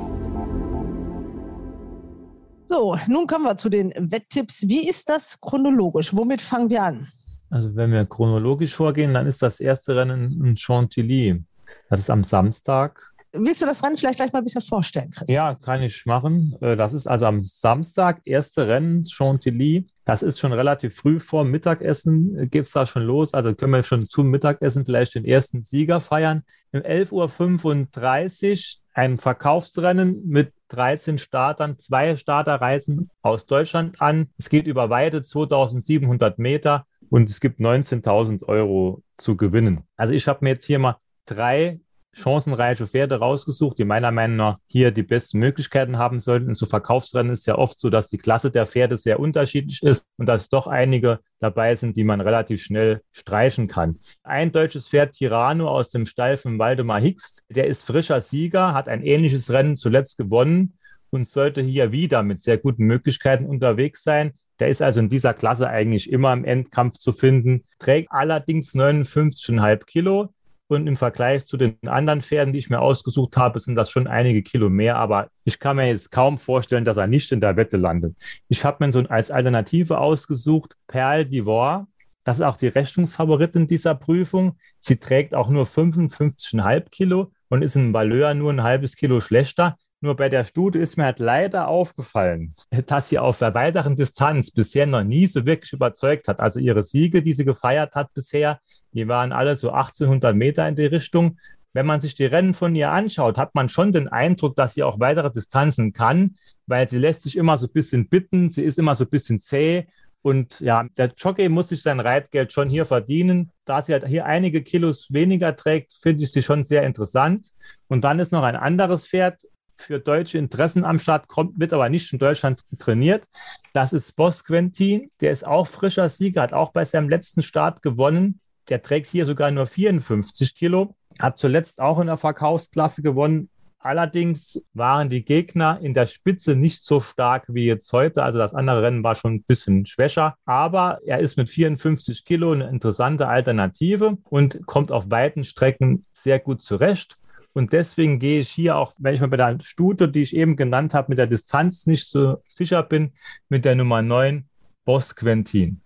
So, 2.66 2.96
nun 3.08 3.26
kommen 3.26 3.44
wir 3.44 3.56
zu 3.56 3.68
den 3.68 3.92
Wetttipps. 3.96 4.68
Wie 4.68 4.88
ist 4.88 5.08
das 5.08 5.40
chronologisch? 5.40 6.14
Womit 6.14 6.40
fangen 6.40 6.70
wir 6.70 6.84
an? 6.84 7.08
Also 7.50 7.74
wenn 7.74 7.90
wir 7.90 8.06
chronologisch 8.06 8.74
vorgehen, 8.74 9.12
dann 9.12 9.26
ist 9.26 9.42
das 9.42 9.58
erste 9.58 9.96
Rennen 9.96 10.40
in 10.44 10.56
Chantilly. 10.56 11.42
Das 11.88 11.98
ist 11.98 12.10
am 12.10 12.22
Samstag. 12.22 13.09
Willst 13.32 13.62
du 13.62 13.66
das 13.66 13.84
Rennen 13.84 13.96
vielleicht 13.96 14.16
gleich 14.16 14.32
mal 14.32 14.40
ein 14.40 14.44
bisschen 14.44 14.60
vorstellen, 14.60 15.10
Chris? 15.10 15.30
Ja, 15.30 15.54
kann 15.54 15.82
ich 15.82 16.04
machen. 16.04 16.56
Äh, 16.60 16.76
das 16.76 16.92
ist 16.92 17.06
also 17.06 17.26
am 17.26 17.42
Samstag, 17.44 18.20
erste 18.24 18.66
Rennen, 18.66 19.06
Chantilly. 19.06 19.86
Das 20.04 20.24
ist 20.24 20.40
schon 20.40 20.52
relativ 20.52 20.96
früh 20.96 21.20
vor 21.20 21.44
Mittagessen, 21.44 22.36
äh, 22.36 22.46
geht 22.48 22.64
es 22.64 22.72
da 22.72 22.86
schon 22.86 23.02
los. 23.02 23.32
Also 23.32 23.54
können 23.54 23.72
wir 23.72 23.84
schon 23.84 24.08
zum 24.08 24.30
Mittagessen 24.30 24.84
vielleicht 24.84 25.14
den 25.14 25.24
ersten 25.24 25.60
Sieger 25.60 26.00
feiern. 26.00 26.42
Um 26.72 26.80
11.35 26.80 28.78
Uhr 28.78 28.80
ein 28.94 29.18
Verkaufsrennen 29.18 30.26
mit 30.26 30.52
13 30.68 31.18
Startern. 31.18 31.78
Zwei 31.78 32.16
Starter 32.16 32.56
reisen 32.56 33.10
aus 33.22 33.46
Deutschland 33.46 34.00
an. 34.02 34.30
Es 34.38 34.48
geht 34.48 34.66
über 34.66 34.90
weite 34.90 35.22
2700 35.22 36.38
Meter 36.40 36.86
und 37.10 37.30
es 37.30 37.40
gibt 37.40 37.60
19.000 37.60 38.44
Euro 38.46 39.02
zu 39.16 39.36
gewinnen. 39.36 39.84
Also 39.96 40.14
ich 40.14 40.26
habe 40.26 40.40
mir 40.42 40.50
jetzt 40.50 40.64
hier 40.64 40.80
mal 40.80 40.96
drei 41.26 41.80
chancenreiche 42.12 42.86
Pferde 42.86 43.18
rausgesucht, 43.18 43.78
die 43.78 43.84
meiner 43.84 44.10
Meinung 44.10 44.36
nach 44.36 44.58
hier 44.66 44.90
die 44.90 45.02
besten 45.02 45.38
Möglichkeiten 45.38 45.98
haben 45.98 46.18
sollten. 46.18 46.48
In 46.48 46.54
so 46.54 46.66
Verkaufsrennen 46.66 47.32
ist 47.32 47.46
ja 47.46 47.56
oft 47.56 47.78
so, 47.78 47.90
dass 47.90 48.08
die 48.08 48.18
Klasse 48.18 48.50
der 48.50 48.66
Pferde 48.66 48.98
sehr 48.98 49.20
unterschiedlich 49.20 49.82
ist 49.82 50.06
und 50.16 50.26
dass 50.26 50.48
doch 50.48 50.66
einige 50.66 51.20
dabei 51.38 51.74
sind, 51.74 51.96
die 51.96 52.04
man 52.04 52.20
relativ 52.20 52.62
schnell 52.62 53.02
streichen 53.12 53.68
kann. 53.68 53.98
Ein 54.22 54.52
deutsches 54.52 54.88
Pferd, 54.88 55.12
Tirano 55.12 55.68
aus 55.68 55.90
dem 55.90 56.06
Stall 56.06 56.36
von 56.36 56.58
Waldemar 56.58 57.00
Hicks, 57.00 57.44
der 57.48 57.66
ist 57.66 57.84
frischer 57.84 58.20
Sieger, 58.20 58.74
hat 58.74 58.88
ein 58.88 59.02
ähnliches 59.02 59.50
Rennen 59.50 59.76
zuletzt 59.76 60.16
gewonnen 60.16 60.74
und 61.10 61.28
sollte 61.28 61.60
hier 61.62 61.92
wieder 61.92 62.22
mit 62.22 62.42
sehr 62.42 62.58
guten 62.58 62.84
Möglichkeiten 62.84 63.46
unterwegs 63.46 64.02
sein. 64.02 64.32
Der 64.58 64.68
ist 64.68 64.82
also 64.82 65.00
in 65.00 65.08
dieser 65.08 65.32
Klasse 65.32 65.68
eigentlich 65.68 66.12
immer 66.12 66.32
im 66.32 66.44
Endkampf 66.44 66.98
zu 66.98 67.12
finden, 67.12 67.64
trägt 67.78 68.12
allerdings 68.12 68.74
59,5 68.74 69.86
Kilo, 69.86 70.34
und 70.70 70.86
im 70.86 70.96
Vergleich 70.96 71.46
zu 71.46 71.56
den 71.56 71.76
anderen 71.86 72.22
Pferden, 72.22 72.52
die 72.52 72.58
ich 72.58 72.70
mir 72.70 72.80
ausgesucht 72.80 73.36
habe, 73.36 73.60
sind 73.60 73.74
das 73.74 73.90
schon 73.90 74.06
einige 74.06 74.42
Kilo 74.42 74.70
mehr. 74.70 74.96
Aber 74.96 75.28
ich 75.44 75.58
kann 75.58 75.76
mir 75.76 75.86
jetzt 75.86 76.10
kaum 76.10 76.38
vorstellen, 76.38 76.84
dass 76.84 76.96
er 76.96 77.06
nicht 77.06 77.32
in 77.32 77.40
der 77.40 77.56
Wette 77.56 77.76
landet. 77.76 78.16
Ich 78.48 78.64
habe 78.64 78.84
mir 78.84 78.92
so 78.92 79.00
als 79.00 79.30
Alternative 79.30 79.98
ausgesucht 79.98 80.76
Perle 80.86 81.24
d'Ivoire. 81.24 81.86
Das 82.24 82.38
ist 82.38 82.44
auch 82.44 82.56
die 82.56 82.68
Rechnungsfavoritin 82.68 83.66
dieser 83.66 83.94
Prüfung. 83.94 84.58
Sie 84.78 84.98
trägt 84.98 85.34
auch 85.34 85.48
nur 85.48 85.64
55,5 85.64 86.90
Kilo 86.90 87.32
und 87.48 87.62
ist 87.62 87.76
in 87.76 87.92
Valeur 87.92 88.34
nur 88.34 88.52
ein 88.52 88.62
halbes 88.62 88.96
Kilo 88.96 89.20
schlechter. 89.20 89.76
Nur 90.02 90.16
bei 90.16 90.30
der 90.30 90.44
Studie 90.44 90.78
ist 90.78 90.96
mir 90.96 91.04
halt 91.04 91.18
leider 91.18 91.68
aufgefallen, 91.68 92.54
dass 92.86 93.10
sie 93.10 93.18
auf 93.18 93.38
der 93.38 93.52
weiteren 93.54 93.96
Distanz 93.96 94.50
bisher 94.50 94.86
noch 94.86 95.04
nie 95.04 95.26
so 95.26 95.44
wirklich 95.44 95.74
überzeugt 95.74 96.26
hat. 96.26 96.40
Also 96.40 96.58
ihre 96.58 96.82
Siege, 96.82 97.22
die 97.22 97.34
sie 97.34 97.44
gefeiert 97.44 97.94
hat 97.94 98.14
bisher, 98.14 98.60
die 98.92 99.08
waren 99.08 99.32
alle 99.32 99.56
so 99.56 99.70
1800 99.70 100.34
Meter 100.34 100.66
in 100.66 100.76
die 100.76 100.86
Richtung. 100.86 101.38
Wenn 101.74 101.86
man 101.86 102.00
sich 102.00 102.14
die 102.14 102.24
Rennen 102.24 102.54
von 102.54 102.74
ihr 102.74 102.90
anschaut, 102.90 103.36
hat 103.36 103.54
man 103.54 103.68
schon 103.68 103.92
den 103.92 104.08
Eindruck, 104.08 104.56
dass 104.56 104.74
sie 104.74 104.82
auch 104.82 104.98
weitere 105.00 105.30
Distanzen 105.30 105.92
kann, 105.92 106.36
weil 106.66 106.88
sie 106.88 106.98
lässt 106.98 107.22
sich 107.22 107.36
immer 107.36 107.58
so 107.58 107.66
ein 107.66 107.72
bisschen 107.72 108.08
bitten, 108.08 108.48
sie 108.48 108.62
ist 108.62 108.78
immer 108.78 108.94
so 108.94 109.04
ein 109.04 109.10
bisschen 109.10 109.38
zäh 109.38 109.86
Und 110.22 110.60
ja, 110.60 110.86
der 110.96 111.12
Jockey 111.14 111.48
muss 111.50 111.68
sich 111.68 111.82
sein 111.82 112.00
Reitgeld 112.00 112.52
schon 112.52 112.68
hier 112.68 112.86
verdienen. 112.86 113.52
Da 113.66 113.82
sie 113.82 113.92
halt 113.92 114.06
hier 114.06 114.24
einige 114.24 114.62
Kilos 114.62 115.12
weniger 115.12 115.54
trägt, 115.54 115.92
finde 115.92 116.24
ich 116.24 116.32
sie 116.32 116.42
schon 116.42 116.64
sehr 116.64 116.84
interessant. 116.84 117.48
Und 117.86 118.02
dann 118.02 118.18
ist 118.18 118.32
noch 118.32 118.42
ein 118.42 118.56
anderes 118.56 119.06
Pferd 119.06 119.40
für 119.82 120.00
deutsche 120.00 120.38
Interessen 120.38 120.84
am 120.84 120.98
Start, 120.98 121.28
kommt, 121.28 121.58
wird 121.58 121.72
aber 121.72 121.88
nicht 121.88 122.12
in 122.12 122.18
Deutschland 122.18 122.60
trainiert. 122.78 123.24
Das 123.72 123.92
ist 123.92 124.16
Boss 124.16 124.44
Quentin. 124.44 125.10
Der 125.20 125.32
ist 125.32 125.46
auch 125.46 125.66
frischer 125.66 126.08
Sieger, 126.08 126.42
hat 126.42 126.52
auch 126.52 126.72
bei 126.72 126.84
seinem 126.84 127.08
letzten 127.08 127.42
Start 127.42 127.82
gewonnen. 127.82 128.40
Der 128.68 128.82
trägt 128.82 129.06
hier 129.06 129.26
sogar 129.26 129.50
nur 129.50 129.66
54 129.66 130.54
Kilo, 130.54 130.94
hat 131.18 131.38
zuletzt 131.38 131.80
auch 131.80 131.98
in 131.98 132.06
der 132.06 132.16
Verkaufsklasse 132.16 133.02
gewonnen. 133.02 133.48
Allerdings 133.82 134.62
waren 134.74 135.08
die 135.08 135.24
Gegner 135.24 135.78
in 135.80 135.94
der 135.94 136.06
Spitze 136.06 136.54
nicht 136.54 136.84
so 136.84 137.00
stark 137.00 137.46
wie 137.48 137.64
jetzt 137.64 137.90
heute. 137.94 138.22
Also 138.22 138.38
das 138.38 138.52
andere 138.52 138.82
Rennen 138.82 139.02
war 139.02 139.14
schon 139.14 139.36
ein 139.36 139.42
bisschen 139.42 139.86
schwächer. 139.86 140.36
Aber 140.44 140.98
er 141.06 141.20
ist 141.20 141.38
mit 141.38 141.48
54 141.48 142.26
Kilo 142.26 142.52
eine 142.52 142.68
interessante 142.68 143.26
Alternative 143.26 144.18
und 144.28 144.66
kommt 144.66 144.92
auf 144.92 145.10
weiten 145.10 145.44
Strecken 145.44 146.02
sehr 146.12 146.38
gut 146.38 146.60
zurecht. 146.60 147.16
Und 147.52 147.72
deswegen 147.72 148.18
gehe 148.18 148.40
ich 148.40 148.50
hier 148.50 148.76
auch, 148.76 148.94
wenn 148.98 149.14
ich 149.14 149.20
mal 149.20 149.28
bei 149.28 149.36
der 149.36 149.58
Stute, 149.62 150.08
die 150.08 150.22
ich 150.22 150.36
eben 150.36 150.56
genannt 150.56 150.94
habe, 150.94 151.06
mit 151.08 151.18
der 151.18 151.26
Distanz 151.26 151.86
nicht 151.86 152.08
so 152.08 152.42
sicher 152.46 152.82
bin, 152.82 153.12
mit 153.48 153.64
der 153.64 153.74
Nummer 153.74 154.02
9, 154.02 154.48
Boss 154.84 155.14
Quentin. 155.14 155.80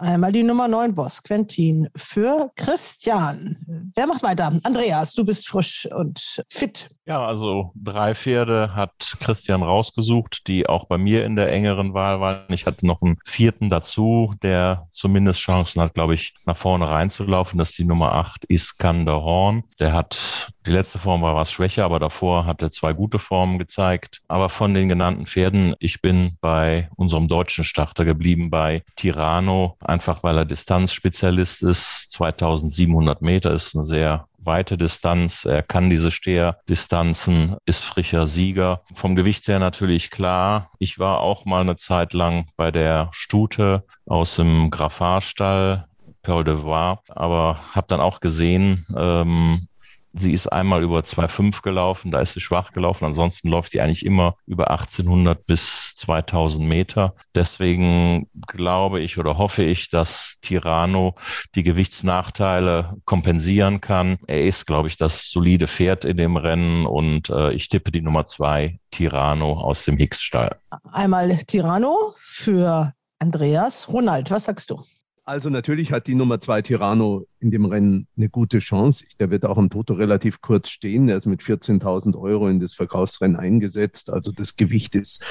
Einmal 0.00 0.30
die 0.30 0.44
Nummer 0.44 0.68
9 0.68 0.94
Boss, 0.94 1.24
Quentin, 1.24 1.88
für 1.96 2.52
Christian. 2.54 3.90
Wer 3.96 4.06
macht 4.06 4.22
weiter? 4.22 4.52
Andreas, 4.62 5.12
du 5.14 5.24
bist 5.24 5.48
frisch 5.48 5.88
und 5.92 6.44
fit. 6.48 6.88
Ja, 7.04 7.26
also 7.26 7.72
drei 7.74 8.14
Pferde 8.14 8.76
hat 8.76 9.16
Christian 9.18 9.64
rausgesucht, 9.64 10.46
die 10.46 10.68
auch 10.68 10.84
bei 10.84 10.98
mir 10.98 11.24
in 11.24 11.34
der 11.34 11.50
engeren 11.50 11.94
Wahl 11.94 12.20
waren. 12.20 12.44
Ich 12.50 12.64
hatte 12.64 12.86
noch 12.86 13.02
einen 13.02 13.18
vierten 13.24 13.70
dazu, 13.70 14.34
der 14.40 14.86
zumindest 14.92 15.40
Chancen 15.40 15.82
hat, 15.82 15.94
glaube 15.94 16.14
ich, 16.14 16.32
nach 16.46 16.56
vorne 16.56 16.88
reinzulaufen. 16.88 17.58
Das 17.58 17.70
ist 17.70 17.78
die 17.78 17.84
Nummer 17.84 18.12
8, 18.12 18.44
Iskander 18.44 19.22
Horn. 19.22 19.64
Der 19.80 19.94
hat, 19.94 20.52
die 20.66 20.72
letzte 20.72 20.98
Form 20.98 21.22
war 21.22 21.34
was 21.34 21.50
schwächer, 21.50 21.84
aber 21.84 21.98
davor 21.98 22.44
hat 22.44 22.62
er 22.62 22.70
zwei 22.70 22.92
gute 22.92 23.18
Formen 23.18 23.58
gezeigt. 23.58 24.20
Aber 24.28 24.48
von 24.48 24.74
den 24.74 24.88
genannten 24.88 25.26
Pferden, 25.26 25.74
ich 25.78 26.02
bin 26.02 26.36
bei 26.40 26.90
unserem 26.96 27.28
deutschen 27.28 27.64
Starter 27.64 28.04
geblieben, 28.04 28.50
bei 28.50 28.82
Tirano 28.96 29.76
einfach 29.80 30.22
weil 30.22 30.36
er 30.36 30.44
Distanzspezialist 30.44 31.62
ist. 31.62 32.12
2700 32.12 33.22
Meter 33.22 33.52
ist 33.52 33.74
eine 33.74 33.86
sehr 33.86 34.26
weite 34.38 34.76
Distanz. 34.76 35.44
Er 35.44 35.62
kann 35.62 35.90
diese 35.90 36.10
Steherdistanzen, 36.10 37.56
ist 37.66 37.84
frischer 37.84 38.26
Sieger. 38.26 38.82
Vom 38.94 39.14
Gewicht 39.14 39.46
her 39.48 39.58
natürlich 39.58 40.10
klar. 40.10 40.70
Ich 40.78 40.98
war 40.98 41.20
auch 41.20 41.44
mal 41.44 41.60
eine 41.60 41.76
Zeit 41.76 42.14
lang 42.14 42.48
bei 42.56 42.70
der 42.70 43.10
Stute 43.12 43.84
aus 44.06 44.36
dem 44.36 44.70
Graffarstall. 44.70 45.86
Pearl 46.22 46.44
de 46.44 46.62
Voir, 46.62 47.00
aber 47.08 47.58
habe 47.74 47.86
dann 47.88 48.00
auch 48.00 48.20
gesehen, 48.20 48.84
ähm, 48.94 49.68
Sie 50.12 50.32
ist 50.32 50.46
einmal 50.48 50.82
über 50.82 51.00
2,5 51.00 51.62
gelaufen, 51.62 52.10
da 52.10 52.20
ist 52.20 52.34
sie 52.34 52.40
schwach 52.40 52.72
gelaufen. 52.72 53.04
Ansonsten 53.04 53.48
läuft 53.48 53.72
sie 53.72 53.80
eigentlich 53.80 54.04
immer 54.04 54.36
über 54.46 54.70
1800 54.70 55.44
bis 55.46 55.94
2000 55.96 56.66
Meter. 56.66 57.14
Deswegen 57.34 58.28
glaube 58.46 59.00
ich 59.00 59.18
oder 59.18 59.38
hoffe 59.38 59.62
ich, 59.62 59.90
dass 59.90 60.38
Tirano 60.40 61.14
die 61.54 61.62
Gewichtsnachteile 61.62 62.96
kompensieren 63.04 63.80
kann. 63.80 64.18
Er 64.26 64.44
ist, 64.44 64.66
glaube 64.66 64.88
ich, 64.88 64.96
das 64.96 65.30
solide 65.30 65.68
Pferd 65.68 66.04
in 66.04 66.16
dem 66.16 66.36
Rennen 66.36 66.86
und 66.86 67.30
äh, 67.30 67.52
ich 67.52 67.68
tippe 67.68 67.90
die 67.90 68.02
Nummer 68.02 68.24
zwei, 68.24 68.78
Tirano 68.90 69.52
aus 69.52 69.84
dem 69.84 69.96
Hicks-Stall. 69.96 70.58
Einmal 70.92 71.36
Tirano 71.38 72.14
für 72.18 72.94
Andreas. 73.18 73.88
Ronald, 73.88 74.30
was 74.30 74.44
sagst 74.44 74.70
du? 74.70 74.82
Also 75.28 75.50
natürlich 75.50 75.92
hat 75.92 76.06
die 76.06 76.14
Nummer 76.14 76.40
zwei 76.40 76.62
Tirano 76.62 77.26
in 77.38 77.50
dem 77.50 77.66
Rennen 77.66 78.06
eine 78.16 78.30
gute 78.30 78.60
Chance. 78.60 79.04
Der 79.20 79.28
wird 79.28 79.44
auch 79.44 79.58
am 79.58 79.68
Toto 79.68 79.92
relativ 79.92 80.40
kurz 80.40 80.70
stehen. 80.70 81.06
Der 81.06 81.18
ist 81.18 81.26
mit 81.26 81.42
14.000 81.42 82.18
Euro 82.18 82.48
in 82.48 82.60
das 82.60 82.72
Verkaufsrennen 82.72 83.36
eingesetzt. 83.36 84.10
Also 84.10 84.32
das 84.32 84.56
Gewicht 84.56 84.94
ist 84.94 85.22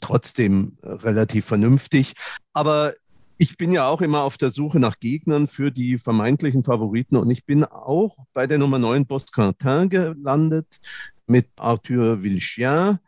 trotzdem 0.00 0.78
relativ 0.82 1.44
vernünftig. 1.44 2.14
Aber 2.54 2.94
ich 3.36 3.58
bin 3.58 3.72
ja 3.72 3.88
auch 3.88 4.00
immer 4.00 4.22
auf 4.22 4.38
der 4.38 4.48
Suche 4.48 4.80
nach 4.80 4.98
Gegnern 4.98 5.48
für 5.48 5.70
die 5.70 5.98
vermeintlichen 5.98 6.62
Favoriten 6.62 7.16
und 7.16 7.30
ich 7.30 7.44
bin 7.44 7.64
auch 7.64 8.16
bei 8.32 8.46
der 8.46 8.56
Nummer 8.56 8.78
9 8.78 9.04
Bosquentin 9.04 9.90
gelandet 9.90 10.80
mit 11.26 11.46
Arthur 11.58 12.22
Vilchien. 12.22 13.00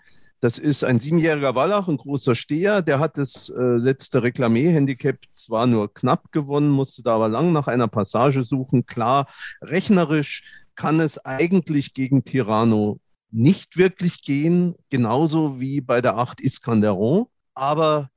Das 0.43 0.59
ist 0.59 0.83
ein 0.83 0.99
siebenjähriger 0.99 1.55
Wallach, 1.55 1.87
ein 1.87 1.99
großer 1.99 2.35
Steher. 2.35 2.83
Der 2.83 2.99
hat 2.99 3.17
das 3.17 3.49
äh, 3.49 3.63
letzte 3.63 4.25
Reklamé-Handicap 4.25 5.19
zwar 5.31 5.69
nur 5.69 5.95
knapp 5.95 6.33
gewonnen, 6.33 6.69
musste 6.69 7.05
da 7.05 7.15
aber 7.15 7.29
lang 7.29 7.53
nach 7.53 7.69
einer 7.69 7.87
Passage 7.87 8.43
suchen. 8.43 8.85
Klar, 8.85 9.29
rechnerisch 9.61 10.43
kann 10.75 10.99
es 10.99 11.25
eigentlich 11.25 11.95
gegen 11.95 12.25
Tirano 12.25 12.99
nicht 13.31 13.77
wirklich 13.77 14.23
gehen, 14.23 14.75
genauso 14.91 15.61
wie 15.61 15.81
bei 15.81 16.01
der 16.01 16.19
8 16.19 16.41
Iskanderon. 16.41 17.27
Aber 17.55 18.11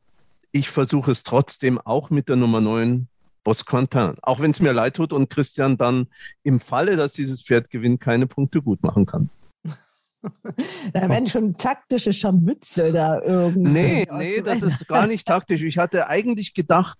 ich 0.51 0.71
versuche 0.71 1.11
es 1.11 1.21
trotzdem 1.21 1.79
auch 1.79 2.09
mit 2.09 2.27
der 2.27 2.37
Nummer 2.37 2.59
9 2.59 3.07
Bosquentin. 3.43 4.15
Auch 4.23 4.39
wenn 4.39 4.49
es 4.49 4.61
mir 4.61 4.73
leid 4.73 4.95
tut 4.95 5.13
und 5.13 5.29
Christian 5.29 5.77
dann 5.77 6.07
im 6.41 6.59
Falle, 6.59 6.95
dass 6.95 7.13
dieses 7.13 7.43
Pferd 7.43 7.69
gewinnt, 7.69 8.01
keine 8.01 8.25
Punkte 8.25 8.63
gut 8.63 8.81
machen 8.81 9.05
kann. 9.05 9.29
Da 10.93 11.09
werden 11.09 11.29
schon 11.29 11.53
taktische 11.53 12.13
Scharmützel 12.13 12.91
da 12.91 13.21
irgendwie. 13.21 13.71
Nee, 13.71 14.07
nee, 14.11 14.41
das 14.41 14.61
ist 14.61 14.87
gar 14.87 15.07
nicht 15.07 15.27
taktisch. 15.27 15.63
Ich 15.63 15.77
hatte 15.77 16.07
eigentlich 16.07 16.53
gedacht, 16.53 16.97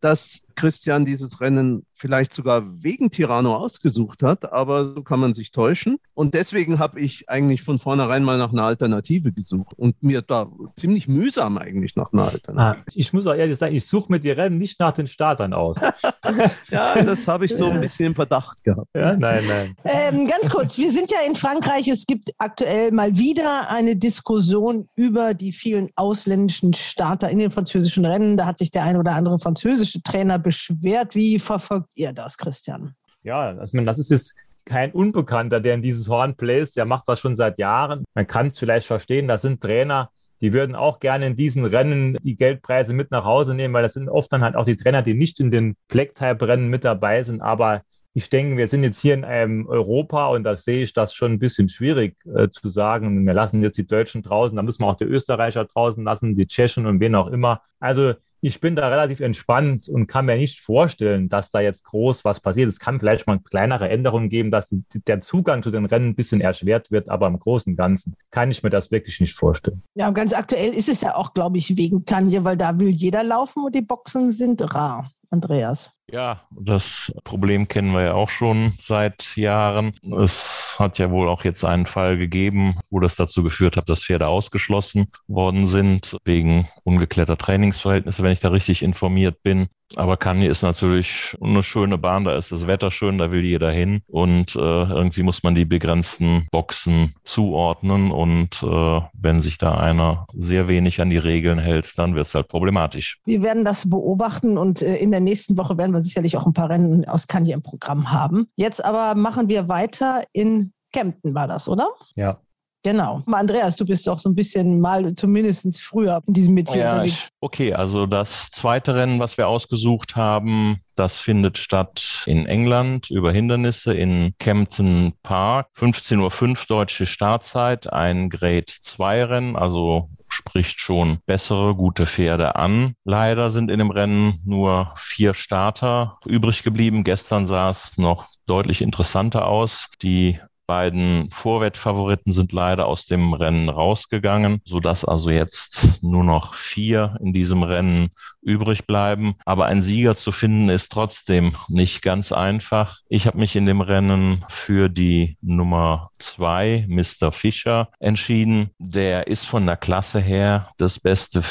dass 0.00 0.45
Christian 0.56 1.04
dieses 1.04 1.40
Rennen 1.40 1.86
vielleicht 1.96 2.34
sogar 2.34 2.62
wegen 2.82 3.10
Tirano 3.10 3.56
ausgesucht 3.56 4.22
hat, 4.22 4.52
aber 4.52 4.84
so 4.84 5.02
kann 5.02 5.20
man 5.20 5.34
sich 5.34 5.50
täuschen. 5.50 5.98
Und 6.14 6.34
deswegen 6.34 6.78
habe 6.78 7.00
ich 7.00 7.28
eigentlich 7.28 7.62
von 7.62 7.78
vornherein 7.78 8.22
mal 8.24 8.38
nach 8.38 8.52
einer 8.52 8.64
Alternative 8.64 9.32
gesucht 9.32 9.72
und 9.76 10.02
mir 10.02 10.22
da 10.22 10.50
ziemlich 10.76 11.08
mühsam 11.08 11.58
eigentlich 11.58 11.96
nach 11.96 12.12
einer 12.12 12.24
Alternative. 12.24 12.84
Ah, 12.86 12.92
ich 12.94 13.12
muss 13.12 13.26
auch 13.26 13.34
ehrlich 13.34 13.56
sagen, 13.56 13.74
ich 13.74 13.86
suche 13.86 14.12
mir 14.12 14.20
die 14.20 14.30
Rennen 14.30 14.58
nicht 14.58 14.78
nach 14.80 14.92
den 14.92 15.06
Startern 15.06 15.52
aus. 15.52 15.76
ja, 16.70 17.02
das 17.02 17.26
habe 17.28 17.46
ich 17.46 17.56
so 17.56 17.70
ein 17.70 17.80
bisschen 17.80 18.06
im 18.06 18.14
Verdacht 18.14 18.62
gehabt. 18.64 18.88
Ja, 18.94 19.16
nein, 19.16 19.44
nein. 19.46 19.76
Ähm, 19.84 20.26
ganz 20.26 20.50
kurz, 20.50 20.76
wir 20.78 20.90
sind 20.90 21.10
ja 21.10 21.18
in 21.26 21.34
Frankreich. 21.34 21.88
Es 21.88 22.06
gibt 22.06 22.30
aktuell 22.38 22.92
mal 22.92 23.16
wieder 23.16 23.70
eine 23.70 23.96
Diskussion 23.96 24.88
über 24.96 25.34
die 25.34 25.52
vielen 25.52 25.90
ausländischen 25.96 26.72
Starter 26.74 27.30
in 27.30 27.38
den 27.38 27.50
französischen 27.50 28.04
Rennen. 28.04 28.36
Da 28.36 28.46
hat 28.46 28.58
sich 28.58 28.70
der 28.70 28.84
ein 28.84 28.96
oder 28.96 29.12
andere 29.12 29.38
französische 29.38 30.02
Trainer 30.02 30.38
beschwert. 30.46 31.16
Wie 31.16 31.40
verfolgt 31.40 31.96
ihr 31.96 32.12
das, 32.12 32.38
Christian? 32.38 32.94
Ja, 33.24 33.48
also 33.58 33.76
das 33.78 33.98
ist 33.98 34.12
jetzt 34.12 34.36
kein 34.64 34.92
Unbekannter, 34.92 35.58
der 35.58 35.74
in 35.74 35.82
dieses 35.82 36.08
Horn 36.08 36.36
bläst. 36.36 36.76
Der 36.76 36.84
macht 36.84 37.08
das 37.08 37.18
schon 37.18 37.34
seit 37.34 37.58
Jahren. 37.58 38.04
Man 38.14 38.28
kann 38.28 38.46
es 38.46 38.56
vielleicht 38.56 38.86
verstehen, 38.86 39.26
das 39.26 39.42
sind 39.42 39.60
Trainer, 39.60 40.10
die 40.40 40.52
würden 40.52 40.76
auch 40.76 41.00
gerne 41.00 41.26
in 41.26 41.34
diesen 41.34 41.64
Rennen 41.64 42.16
die 42.22 42.36
Geldpreise 42.36 42.92
mit 42.92 43.10
nach 43.10 43.24
Hause 43.24 43.54
nehmen, 43.54 43.74
weil 43.74 43.82
das 43.82 43.94
sind 43.94 44.08
oft 44.08 44.32
dann 44.32 44.42
halt 44.42 44.54
auch 44.54 44.66
die 44.66 44.76
Trainer, 44.76 45.02
die 45.02 45.14
nicht 45.14 45.40
in 45.40 45.50
den 45.50 45.74
Black-Type-Rennen 45.88 46.68
mit 46.68 46.84
dabei 46.84 47.24
sind. 47.24 47.40
Aber 47.40 47.82
ich 48.14 48.30
denke, 48.30 48.56
wir 48.56 48.68
sind 48.68 48.84
jetzt 48.84 49.00
hier 49.00 49.14
in 49.14 49.24
einem 49.24 49.66
Europa 49.66 50.28
und 50.28 50.44
da 50.44 50.54
sehe 50.54 50.84
ich 50.84 50.92
das 50.92 51.12
schon 51.12 51.32
ein 51.32 51.38
bisschen 51.40 51.68
schwierig 51.68 52.16
äh, 52.24 52.48
zu 52.50 52.68
sagen. 52.68 53.26
Wir 53.26 53.34
lassen 53.34 53.62
jetzt 53.62 53.78
die 53.78 53.86
Deutschen 53.86 54.22
draußen, 54.22 54.54
da 54.56 54.62
müssen 54.62 54.84
wir 54.84 54.86
auch 54.86 54.96
die 54.96 55.04
Österreicher 55.04 55.64
draußen 55.64 56.04
lassen, 56.04 56.36
die 56.36 56.46
Tschechen 56.46 56.86
und 56.86 57.00
wen 57.00 57.16
auch 57.16 57.26
immer. 57.26 57.62
Also 57.80 58.14
ich 58.46 58.60
bin 58.60 58.76
da 58.76 58.86
relativ 58.86 59.18
entspannt 59.18 59.88
und 59.88 60.06
kann 60.06 60.26
mir 60.26 60.36
nicht 60.36 60.60
vorstellen, 60.60 61.28
dass 61.28 61.50
da 61.50 61.58
jetzt 61.58 61.84
groß 61.84 62.24
was 62.24 62.38
passiert. 62.38 62.68
Es 62.68 62.78
kann 62.78 63.00
vielleicht 63.00 63.26
mal 63.26 63.40
kleinere 63.40 63.88
Änderungen 63.88 64.28
geben, 64.28 64.52
dass 64.52 64.72
der 65.08 65.20
Zugang 65.20 65.64
zu 65.64 65.72
den 65.72 65.84
Rennen 65.84 66.10
ein 66.10 66.14
bisschen 66.14 66.40
erschwert 66.40 66.92
wird, 66.92 67.08
aber 67.08 67.26
im 67.26 67.40
Großen 67.40 67.72
und 67.72 67.76
Ganzen 67.76 68.14
kann 68.30 68.52
ich 68.52 68.62
mir 68.62 68.70
das 68.70 68.92
wirklich 68.92 69.18
nicht 69.20 69.34
vorstellen. 69.34 69.82
Ja, 69.96 70.06
und 70.06 70.14
ganz 70.14 70.32
aktuell 70.32 70.72
ist 70.72 70.88
es 70.88 71.00
ja 71.00 71.16
auch, 71.16 71.34
glaube 71.34 71.58
ich, 71.58 71.76
wegen 71.76 72.04
Kanye, 72.04 72.44
weil 72.44 72.56
da 72.56 72.78
will 72.78 72.90
jeder 72.90 73.24
laufen 73.24 73.64
und 73.64 73.74
die 73.74 73.82
Boxen 73.82 74.30
sind 74.30 74.62
rar. 74.74 75.10
Andreas. 75.30 75.90
Ja, 76.10 76.42
das 76.50 77.12
Problem 77.24 77.66
kennen 77.66 77.92
wir 77.92 78.02
ja 78.02 78.14
auch 78.14 78.28
schon 78.28 78.74
seit 78.78 79.36
Jahren. 79.36 79.92
Es 80.20 80.76
hat 80.78 80.98
ja 80.98 81.10
wohl 81.10 81.28
auch 81.28 81.44
jetzt 81.44 81.64
einen 81.64 81.86
Fall 81.86 82.16
gegeben, 82.16 82.78
wo 82.90 83.00
das 83.00 83.16
dazu 83.16 83.42
geführt 83.42 83.76
hat, 83.76 83.88
dass 83.88 84.04
Pferde 84.04 84.28
ausgeschlossen 84.28 85.08
worden 85.26 85.66
sind 85.66 86.16
wegen 86.24 86.68
ungeklärter 86.84 87.36
Trainingsverhältnisse, 87.36 88.22
wenn 88.22 88.32
ich 88.32 88.40
da 88.40 88.50
richtig 88.50 88.82
informiert 88.82 89.42
bin. 89.42 89.66
Aber 89.94 90.16
Kanye 90.16 90.48
ist 90.48 90.62
natürlich 90.62 91.36
eine 91.40 91.62
schöne 91.62 91.98
Bahn, 91.98 92.24
da 92.24 92.36
ist 92.36 92.50
das 92.50 92.66
Wetter 92.66 92.90
schön, 92.90 93.18
da 93.18 93.30
will 93.30 93.44
jeder 93.44 93.70
hin 93.70 94.02
und 94.08 94.56
äh, 94.56 94.58
irgendwie 94.58 95.22
muss 95.22 95.42
man 95.42 95.54
die 95.54 95.64
begrenzten 95.64 96.48
Boxen 96.50 97.14
zuordnen 97.24 98.10
und 98.10 98.62
äh, 98.62 99.00
wenn 99.12 99.40
sich 99.40 99.58
da 99.58 99.76
einer 99.78 100.26
sehr 100.34 100.66
wenig 100.66 101.00
an 101.00 101.10
die 101.10 101.18
Regeln 101.18 101.58
hält, 101.58 101.96
dann 101.98 102.14
wird 102.14 102.26
es 102.26 102.34
halt 102.34 102.48
problematisch. 102.48 103.20
Wir 103.24 103.42
werden 103.42 103.64
das 103.64 103.88
beobachten 103.88 104.58
und 104.58 104.82
äh, 104.82 104.96
in 104.96 105.12
der 105.12 105.20
nächsten 105.20 105.56
Woche 105.56 105.78
werden 105.78 105.92
wir 105.92 106.00
sicherlich 106.00 106.36
auch 106.36 106.46
ein 106.46 106.52
paar 106.52 106.70
Rennen 106.70 107.04
aus 107.06 107.26
Kanye 107.26 107.52
im 107.52 107.62
Programm 107.62 108.10
haben. 108.10 108.48
Jetzt 108.56 108.84
aber 108.84 109.14
machen 109.14 109.48
wir 109.48 109.68
weiter 109.68 110.22
in 110.32 110.72
Kempten 110.92 111.34
war 111.34 111.46
das, 111.46 111.68
oder? 111.68 111.90
Ja. 112.14 112.40
Genau. 112.82 113.22
Andreas, 113.26 113.74
du 113.74 113.84
bist 113.84 114.06
doch 114.06 114.20
so 114.20 114.28
ein 114.28 114.34
bisschen 114.34 114.80
mal 114.80 115.14
zumindest 115.14 115.80
früher 115.80 116.22
in 116.26 116.34
diesem 116.34 116.54
Metier 116.54 116.76
ja, 116.76 116.92
unterwegs. 116.92 117.28
Okay, 117.40 117.74
also 117.74 118.06
das 118.06 118.50
zweite 118.50 118.94
Rennen, 118.94 119.18
was 119.18 119.36
wir 119.36 119.48
ausgesucht 119.48 120.14
haben, 120.14 120.78
das 120.94 121.18
findet 121.18 121.58
statt 121.58 122.22
in 122.26 122.46
England 122.46 123.10
über 123.10 123.32
Hindernisse 123.32 123.92
in 123.92 124.34
Kempton 124.38 125.14
Park. 125.22 125.68
15.05 125.76 126.48
Uhr 126.48 126.56
deutsche 126.68 127.06
Startzeit, 127.06 127.92
ein 127.92 128.30
Grade 128.30 128.66
2 128.66 129.24
Rennen, 129.24 129.56
also 129.56 130.08
spricht 130.28 130.80
schon 130.80 131.18
bessere, 131.26 131.74
gute 131.74 132.06
Pferde 132.06 132.56
an. 132.56 132.94
Leider 133.04 133.50
sind 133.50 133.70
in 133.70 133.78
dem 133.78 133.90
Rennen 133.90 134.40
nur 134.44 134.92
vier 134.96 135.34
Starter 135.34 136.18
übrig 136.24 136.62
geblieben. 136.62 137.04
Gestern 137.04 137.46
sah 137.46 137.70
es 137.70 137.98
noch 137.98 138.28
deutlich 138.46 138.82
interessanter 138.82 139.46
aus. 139.46 139.88
Die 140.02 140.38
beiden 140.66 141.30
Vorwettfavoriten 141.30 142.32
sind 142.32 142.52
leider 142.52 142.86
aus 142.86 143.06
dem 143.06 143.32
Rennen 143.32 143.68
rausgegangen, 143.68 144.60
sodass 144.64 145.04
also 145.04 145.30
jetzt 145.30 146.02
nur 146.02 146.24
noch 146.24 146.54
vier 146.54 147.16
in 147.20 147.32
diesem 147.32 147.62
Rennen 147.62 148.10
übrig 148.42 148.86
bleiben. 148.86 149.34
Aber 149.44 149.66
ein 149.66 149.82
Sieger 149.82 150.14
zu 150.14 150.32
finden 150.32 150.68
ist 150.68 150.92
trotzdem 150.92 151.54
nicht 151.68 152.02
ganz 152.02 152.32
einfach. 152.32 152.98
Ich 153.08 153.26
habe 153.26 153.38
mich 153.38 153.56
in 153.56 153.66
dem 153.66 153.80
Rennen 153.80 154.44
für 154.48 154.88
die 154.88 155.36
Nummer 155.40 156.10
zwei, 156.18 156.86
Mr. 156.88 157.32
Fischer, 157.32 157.90
entschieden. 157.98 158.70
Der 158.78 159.26
ist 159.26 159.44
von 159.44 159.66
der 159.66 159.76
Klasse 159.76 160.20
her 160.20 160.68
das 160.78 160.98
beste 160.98 161.42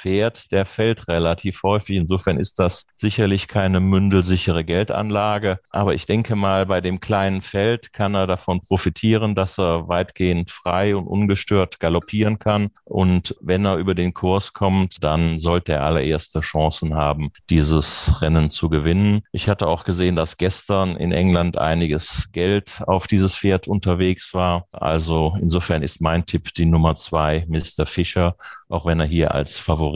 Pferd, 0.00 0.50
der 0.50 0.64
fällt 0.64 1.08
relativ 1.08 1.62
häufig. 1.62 1.96
Insofern 1.96 2.38
ist 2.38 2.58
das 2.58 2.86
sicherlich 2.96 3.48
keine 3.48 3.80
mündelsichere 3.80 4.64
Geldanlage. 4.64 5.58
Aber 5.70 5.94
ich 5.94 6.06
denke 6.06 6.36
mal, 6.36 6.64
bei 6.64 6.80
dem 6.80 7.00
kleinen 7.00 7.42
Feld 7.42 7.92
kann 7.92 8.14
er 8.14 8.26
davon 8.26 8.62
profitieren, 8.62 9.34
dass 9.34 9.58
er 9.58 9.88
weitgehend 9.88 10.50
frei 10.50 10.96
und 10.96 11.06
ungestört 11.06 11.80
galoppieren 11.80 12.38
kann. 12.38 12.70
Und 12.84 13.36
wenn 13.40 13.66
er 13.66 13.76
über 13.76 13.94
den 13.94 14.14
Kurs 14.14 14.54
kommt, 14.54 15.04
dann 15.04 15.38
sollte 15.38 15.72
er 15.72 15.84
allererste 15.84 16.40
Chancen 16.40 16.94
haben, 16.94 17.30
dieses 17.50 18.22
Rennen 18.22 18.48
zu 18.48 18.70
gewinnen. 18.70 19.22
Ich 19.32 19.48
hatte 19.48 19.66
auch 19.66 19.84
gesehen, 19.84 20.16
dass 20.16 20.38
gestern 20.38 20.96
in 20.96 21.12
England 21.12 21.58
einiges 21.58 22.30
Geld 22.32 22.82
auf 22.86 23.06
dieses 23.06 23.34
Pferd 23.34 23.68
unterwegs 23.68 24.32
war. 24.32 24.64
Also 24.72 25.36
insofern 25.40 25.82
ist 25.82 26.00
mein 26.00 26.24
Tipp 26.24 26.54
die 26.54 26.66
Nummer 26.66 26.94
zwei, 26.94 27.44
Mr. 27.48 27.84
Fischer, 27.84 28.36
auch 28.68 28.86
wenn 28.86 29.00
er 29.00 29.06
hier 29.06 29.34
als 29.34 29.58
Favorit 29.58 29.89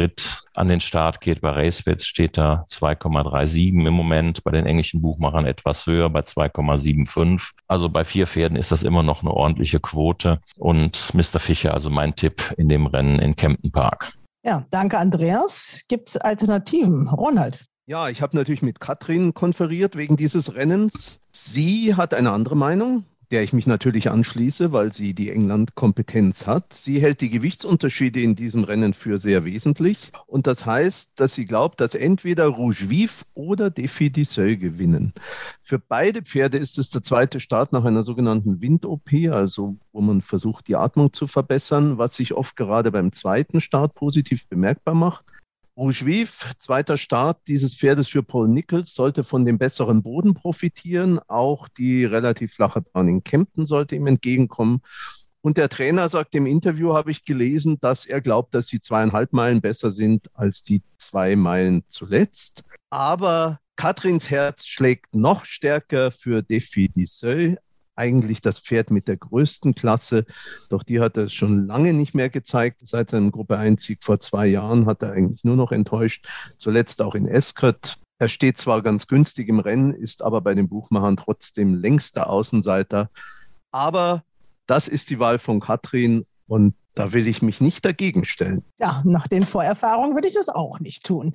an 0.55 0.69
den 0.69 0.81
Start 0.81 1.21
geht. 1.21 1.41
Bei 1.41 1.51
RaceBets 1.51 2.07
steht 2.07 2.39
da 2.39 2.65
2,37 2.69 3.87
im 3.87 3.93
Moment, 3.93 4.45
bei 4.45 4.51
den 4.51 4.67
englischen 4.67 5.03
Buchmachern 5.03 5.47
etwas 5.47 5.87
höher, 5.87 6.11
bei 6.11 6.21
2,75. 6.21 7.51
Also 7.67 7.89
bei 7.89 8.05
vier 8.05 8.27
Pferden 8.27 8.57
ist 8.57 8.73
das 8.73 8.83
immer 8.83 9.03
noch 9.03 9.23
eine 9.23 9.33
ordentliche 9.33 9.81
Quote. 9.81 10.41
Und 10.57 11.15
Mr. 11.15 11.41
Fischer, 11.41 11.75
also 11.75 11.91
mein 11.91 12.15
Tipp 12.15 12.55
in 12.57 12.69
dem 12.69 12.87
Rennen 12.87 13.19
in 13.19 13.37
Kempton 13.37 13.73
Park. 13.73 14.13
Ja, 14.45 14.67
danke 14.71 14.99
Andreas. 14.99 15.83
Gibt 15.89 16.09
es 16.09 16.17
Alternativen? 16.17 17.09
Ronald? 17.09 17.65
Ja, 17.87 18.09
ich 18.09 18.23
habe 18.23 18.37
natürlich 18.37 18.63
mit 18.63 18.81
Katrin 18.81 19.35
konferiert 19.35 19.97
wegen 19.97 20.17
dieses 20.17 20.55
Rennens. 20.55 21.21
Sie 21.33 21.95
hat 21.95 22.15
eine 22.15 22.31
andere 22.31 22.57
Meinung 22.57 23.05
der 23.31 23.43
ich 23.43 23.53
mich 23.53 23.67
natürlich 23.67 24.11
anschließe, 24.11 24.73
weil 24.73 24.93
sie 24.93 25.15
die 25.15 25.31
England-Kompetenz 25.31 26.47
hat. 26.47 26.73
Sie 26.73 27.01
hält 27.01 27.21
die 27.21 27.31
Gewichtsunterschiede 27.31 28.21
in 28.21 28.35
diesem 28.35 28.65
Rennen 28.65 28.95
für 28.95 29.19
sehr 29.19 29.45
wesentlich. 29.45 30.13
Und 30.27 30.47
das 30.47 30.67
heißt, 30.67 31.13
dass 31.17 31.35
sie 31.35 31.45
glaubt, 31.45 31.81
dass 31.81 31.95
entweder 31.95 32.47
Rouge 32.47 32.89
Vif 32.89 33.25
oder 33.35 33.71
Defi 33.71 34.11
Disseu 34.11 34.57
gewinnen. 34.57 35.13
Für 35.63 35.79
beide 35.79 36.23
Pferde 36.23 36.59
ist 36.59 36.79
es 36.79 36.91
der 36.91 37.03
zweite 37.03 37.41
Start 37.41 37.73
nach 37.73 37.85
einer 37.85 38.03
sogenannten 38.03 38.61
Wind-OP, 38.61 39.11
also 39.31 39.77
wo 39.93 40.01
man 40.01 40.23
versucht, 40.23 40.69
die 40.69 40.77
Atmung 40.77 41.13
zu 41.13 41.27
verbessern, 41.27 41.99
was 41.99 42.17
sich 42.17 42.35
oft 42.35 42.57
gerade 42.57 42.91
beim 42.91 43.13
zweiten 43.13 43.61
Start 43.61 43.95
positiv 43.95 44.47
bemerkbar 44.49 44.95
macht. 44.95 45.25
Rouge 45.77 46.07
Vif, 46.07 46.53
zweiter 46.61 46.97
Start 46.97 47.49
dieses 47.49 47.75
Pferdes 47.75 48.07
für 48.07 48.23
Paul 48.23 48.49
Nichols, 48.49 48.95
sollte 48.95 49.25
von 49.25 49.45
dem 49.45 49.59
besseren 49.59 50.03
Boden 50.03 50.33
profitieren. 50.33 51.19
Auch 51.27 51.69
die 51.69 52.05
relativ 52.05 52.55
flache 52.55 52.81
Bahn 52.83 53.09
in 53.09 53.25
Kempten 53.25 53.67
sollte 53.67 53.97
ihm 53.97 54.07
entgegenkommen. 54.07 54.83
Und 55.41 55.59
der 55.59 55.69
Trainer 55.69 56.09
sagt 56.09 56.35
im 56.37 56.47
Interview, 56.47 56.95
habe 56.95 57.11
ich 57.11 57.25
gelesen, 57.25 57.79
dass 57.81 58.07
er 58.07 58.21
glaubt, 58.21 58.55
dass 58.55 58.67
die 58.67 58.81
zweieinhalb 58.81 59.33
Meilen 59.33 59.61
besser 59.61 59.91
sind 59.91 60.31
als 60.33 60.63
die 60.63 60.83
zwei 60.97 61.35
Meilen 61.35 61.83
zuletzt. 61.89 62.63
Aber 62.91 63.59
Katrins 63.75 64.31
Herz 64.31 64.67
schlägt 64.67 65.15
noch 65.15 65.45
stärker 65.45 66.13
für 66.13 66.43
Defi 66.43 66.89
Disseu 66.89 67.57
eigentlich 67.97 68.41
das 68.41 68.59
Pferd 68.59 68.91
mit 68.91 69.09
der 69.09 69.17
größten 69.17 69.75
Klasse. 69.75 70.25
Doch 70.69 70.83
die 70.83 71.01
hat 71.01 71.17
er 71.17 71.29
schon 71.29 71.67
lange 71.67 71.93
nicht 71.93 72.15
mehr 72.15 72.29
gezeigt. 72.29 72.81
Seit 72.85 73.11
seinem 73.11 73.31
Gruppe 73.31 73.57
1-Sieg 73.57 74.03
vor 74.03 74.21
zwei 74.21 74.47
Jahren 74.47 74.87
hat 74.87 75.03
er 75.03 75.13
eigentlich 75.13 75.45
nur 75.45 75.57
noch 75.57 75.73
enttäuscht. 75.73 76.27
Zuletzt 76.59 77.03
auch 77.03 77.15
in 77.15 77.27
Eskert. 77.27 77.99
Er 78.19 78.29
steht 78.29 78.59
zwar 78.59 78.83
ganz 78.83 79.07
günstig 79.07 79.49
im 79.49 79.59
Rennen, 79.59 79.93
ist 79.93 80.23
aber 80.23 80.41
bei 80.41 80.55
den 80.55 80.69
Buchmachern 80.69 81.17
trotzdem 81.17 81.75
längster 81.75 82.31
Außenseiter. 82.31 83.11
Aber 83.71 84.23
das 84.67 84.89
ist 84.89 85.11
die 85.11 85.19
Wahl 85.19 85.39
von 85.39 85.61
Katrin 85.61 86.25
und 86.47 86.75
da 86.95 87.13
will 87.13 87.27
ich 87.27 87.43
mich 87.43 87.61
nicht 87.61 87.85
dagegen 87.85 88.25
stellen. 88.25 88.63
Ja, 88.79 89.03
nach 89.05 89.27
den 89.27 89.45
Vorerfahrungen 89.45 90.15
würde 90.15 90.29
ich 90.29 90.35
das 90.35 90.49
auch 90.49 90.79
nicht 90.79 91.05
tun. 91.05 91.33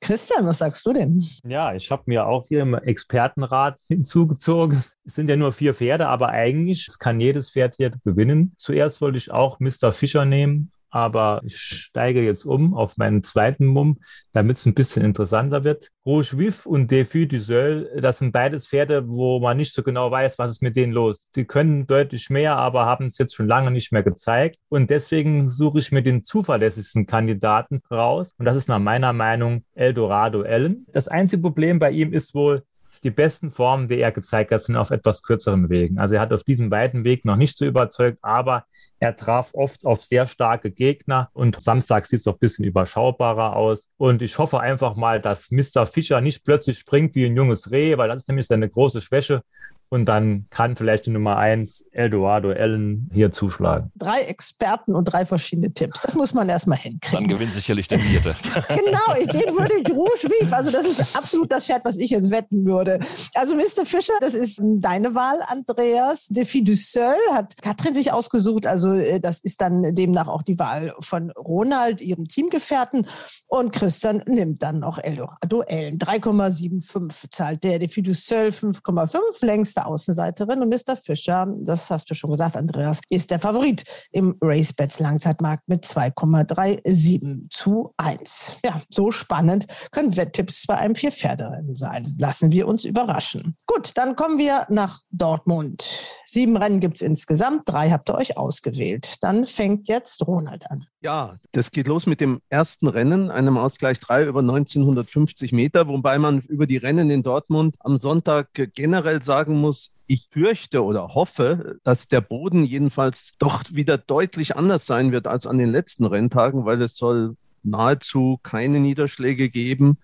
Christian, 0.00 0.46
was 0.46 0.58
sagst 0.58 0.84
du 0.84 0.92
denn? 0.92 1.24
Ja, 1.44 1.74
ich 1.74 1.90
habe 1.90 2.02
mir 2.06 2.26
auch 2.26 2.46
hier 2.46 2.60
im 2.60 2.74
Expertenrat 2.74 3.80
hinzugezogen. 3.88 4.82
Es 5.04 5.14
sind 5.14 5.30
ja 5.30 5.36
nur 5.36 5.52
vier 5.52 5.72
Pferde, 5.72 6.08
aber 6.08 6.28
eigentlich 6.28 6.88
kann 6.98 7.20
jedes 7.20 7.50
Pferd 7.50 7.76
hier 7.76 7.90
gewinnen. 8.04 8.52
Zuerst 8.56 9.00
wollte 9.00 9.16
ich 9.16 9.30
auch 9.30 9.60
Mr. 9.60 9.92
Fischer 9.92 10.26
nehmen, 10.26 10.72
aber 10.90 11.40
ich 11.44 11.56
steige 11.56 12.22
jetzt 12.22 12.44
um 12.44 12.74
auf 12.74 12.96
meinen 12.96 13.22
zweiten 13.22 13.66
Mumm, 13.66 13.98
damit 14.32 14.56
es 14.56 14.66
ein 14.66 14.74
bisschen 14.74 15.04
interessanter 15.04 15.64
wird. 15.64 15.88
Rouge 16.06 16.38
Vif 16.38 16.66
und 16.66 16.90
Defy 16.90 17.28
du 17.28 17.40
Seul, 17.40 17.90
das 18.00 18.18
sind 18.18 18.32
beides 18.32 18.66
Pferde, 18.66 19.08
wo 19.08 19.40
man 19.40 19.56
nicht 19.56 19.72
so 19.74 19.82
genau 19.82 20.10
weiß, 20.10 20.38
was 20.38 20.52
ist 20.52 20.62
mit 20.62 20.76
denen 20.76 20.92
los. 20.92 21.26
Die 21.34 21.44
können 21.44 21.86
deutlich 21.86 22.30
mehr, 22.30 22.56
aber 22.56 22.86
haben 22.86 23.06
es 23.06 23.18
jetzt 23.18 23.34
schon 23.34 23.46
lange 23.46 23.70
nicht 23.70 23.92
mehr 23.92 24.02
gezeigt. 24.02 24.56
Und 24.68 24.90
deswegen 24.90 25.48
suche 25.48 25.80
ich 25.80 25.92
mir 25.92 26.02
den 26.02 26.22
zuverlässigsten 26.22 27.06
Kandidaten 27.06 27.80
raus. 27.90 28.32
Und 28.38 28.46
das 28.46 28.56
ist 28.56 28.68
nach 28.68 28.78
meiner 28.78 29.12
Meinung 29.12 29.64
Eldorado 29.74 30.42
Allen. 30.42 30.86
Das 30.92 31.08
einzige 31.08 31.42
Problem 31.42 31.78
bei 31.78 31.90
ihm 31.90 32.12
ist 32.12 32.34
wohl, 32.34 32.62
die 33.00 33.10
besten 33.10 33.50
Formen, 33.50 33.88
die 33.88 34.00
er 34.00 34.12
gezeigt 34.12 34.52
hat, 34.52 34.62
sind 34.62 34.76
auf 34.76 34.90
etwas 34.90 35.22
kürzeren 35.22 35.68
Wegen. 35.70 35.98
Also 35.98 36.16
er 36.16 36.20
hat 36.20 36.32
auf 36.32 36.44
diesem 36.44 36.70
weiten 36.70 37.04
Weg 37.04 37.24
noch 37.24 37.36
nicht 37.36 37.56
so 37.56 37.64
überzeugt, 37.64 38.18
aber 38.22 38.64
er 39.00 39.16
traf 39.16 39.50
oft 39.54 39.84
auf 39.86 40.02
sehr 40.02 40.26
starke 40.26 40.70
Gegner 40.70 41.30
und 41.32 41.62
Samstag 41.62 42.06
sieht 42.06 42.18
es 42.18 42.24
doch 42.24 42.34
ein 42.34 42.40
bisschen 42.40 42.64
überschaubarer 42.64 43.54
aus. 43.56 43.88
Und 43.96 44.22
ich 44.22 44.38
hoffe 44.38 44.60
einfach 44.60 44.96
mal, 44.96 45.20
dass 45.20 45.50
Mr. 45.50 45.86
Fischer 45.86 46.20
nicht 46.20 46.44
plötzlich 46.44 46.78
springt 46.78 47.14
wie 47.14 47.26
ein 47.26 47.36
junges 47.36 47.70
Reh, 47.70 47.96
weil 47.96 48.08
das 48.08 48.22
ist 48.22 48.28
nämlich 48.28 48.46
seine 48.46 48.68
große 48.68 49.00
Schwäche. 49.00 49.42
Und 49.90 50.06
dann 50.06 50.46
kann 50.50 50.76
vielleicht 50.76 51.06
die 51.06 51.10
Nummer 51.10 51.38
eins 51.38 51.84
Eduardo 51.92 52.50
Allen 52.50 53.08
hier 53.12 53.32
zuschlagen. 53.32 53.90
Drei 53.96 54.20
Experten 54.20 54.94
und 54.94 55.04
drei 55.06 55.24
verschiedene 55.24 55.72
Tipps. 55.72 56.02
Das 56.02 56.14
muss 56.14 56.34
man 56.34 56.48
erstmal 56.48 56.76
hinkriegen. 56.76 57.26
Dann 57.26 57.28
gewinnt 57.28 57.52
sicherlich 57.52 57.88
der 57.88 57.98
vierte. 57.98 58.34
genau, 58.68 59.14
ich, 59.18 59.28
den 59.28 59.54
würde 59.56 59.74
ich 59.80 59.90
Rouge. 59.90 60.28
Also 60.50 60.70
das 60.70 60.84
ist 60.84 61.16
absolut 61.16 61.50
das 61.50 61.66
Pferd, 61.66 61.84
was 61.84 61.96
ich 61.96 62.10
jetzt 62.10 62.30
wetten 62.30 62.66
würde. 62.66 63.00
Also 63.34 63.54
Mr. 63.54 63.86
Fischer, 63.86 64.12
das 64.20 64.34
ist 64.34 64.60
deine 64.62 65.14
Wahl, 65.14 65.38
Andreas. 65.48 66.26
Defi 66.28 66.62
du 66.62 66.74
Seul 66.74 67.16
hat 67.32 67.60
Katrin 67.62 67.94
sich 67.94 68.12
ausgesucht. 68.12 68.66
Also 68.66 68.92
äh, 68.92 69.20
das 69.20 69.40
ist 69.40 69.60
dann 69.60 69.94
demnach 69.94 70.28
auch 70.28 70.42
die 70.42 70.58
Wahl 70.58 70.94
von 71.00 71.30
Ronald, 71.30 72.02
ihrem 72.02 72.28
Teamgefährten. 72.28 73.06
Und 73.46 73.72
Christian 73.72 74.22
nimmt 74.26 74.62
dann 74.62 74.80
noch 74.80 74.98
Eldorado 74.98 75.62
Ellen. 75.62 75.98
3,75 75.98 77.30
zahlt 77.30 77.64
der. 77.64 77.78
Defi 77.78 78.02
du 78.02 78.12
Seul 78.12 78.48
5,5 78.48 79.44
längst 79.46 79.77
beste 79.78 79.86
Außenseiterin 79.86 80.62
und 80.62 80.68
Mr. 80.68 80.96
Fischer, 80.96 81.46
das 81.60 81.90
hast 81.90 82.10
du 82.10 82.14
schon 82.14 82.30
gesagt, 82.30 82.56
Andreas, 82.56 83.00
ist 83.08 83.30
der 83.30 83.38
Favorit 83.38 83.84
im 84.10 84.36
RaceBets 84.42 85.00
Langzeitmarkt 85.00 85.68
mit 85.68 85.84
2,37 85.84 87.50
zu 87.50 87.94
1. 87.96 88.58
Ja, 88.64 88.82
so 88.88 89.10
spannend 89.10 89.66
können 89.90 90.16
Wetttipps 90.16 90.66
bei 90.66 90.76
einem 90.76 90.94
Vierpferderennen 90.94 91.74
sein. 91.74 92.16
Lassen 92.18 92.50
wir 92.50 92.66
uns 92.66 92.84
überraschen. 92.84 93.56
Gut, 93.66 93.92
dann 93.94 94.16
kommen 94.16 94.38
wir 94.38 94.66
nach 94.68 95.00
Dortmund. 95.10 95.84
Sieben 96.26 96.56
Rennen 96.56 96.80
gibt 96.80 96.96
es 96.96 97.02
insgesamt, 97.02 97.62
drei 97.66 97.90
habt 97.90 98.10
ihr 98.10 98.14
euch 98.14 98.36
ausgewählt. 98.36 99.16
Dann 99.22 99.46
fängt 99.46 99.88
jetzt 99.88 100.26
Ronald 100.26 100.70
an. 100.70 100.86
Ja, 101.00 101.36
das 101.52 101.70
geht 101.70 101.86
los 101.86 102.06
mit 102.06 102.20
dem 102.20 102.40
ersten 102.48 102.88
Rennen, 102.88 103.30
einem 103.30 103.56
Ausgleich 103.56 104.00
3 104.00 104.24
über 104.24 104.40
1950 104.40 105.52
Meter, 105.52 105.86
wobei 105.86 106.18
man 106.18 106.40
über 106.40 106.66
die 106.66 106.76
Rennen 106.76 107.08
in 107.10 107.22
Dortmund 107.22 107.76
am 107.80 107.96
Sonntag 107.98 108.48
generell 108.52 109.22
sagen 109.22 109.60
muss, 109.60 109.67
ich 110.06 110.28
fürchte 110.30 110.84
oder 110.84 111.14
hoffe, 111.14 111.78
dass 111.84 112.08
der 112.08 112.20
Boden 112.20 112.64
jedenfalls 112.64 113.36
doch 113.38 113.64
wieder 113.70 113.98
deutlich 113.98 114.56
anders 114.56 114.86
sein 114.86 115.12
wird 115.12 115.26
als 115.26 115.46
an 115.46 115.58
den 115.58 115.70
letzten 115.70 116.04
Renntagen, 116.04 116.64
weil 116.64 116.80
es 116.82 116.96
soll 116.96 117.36
nahezu 117.62 118.38
keine 118.42 118.80
Niederschläge 118.80 119.50
geben. 119.50 119.98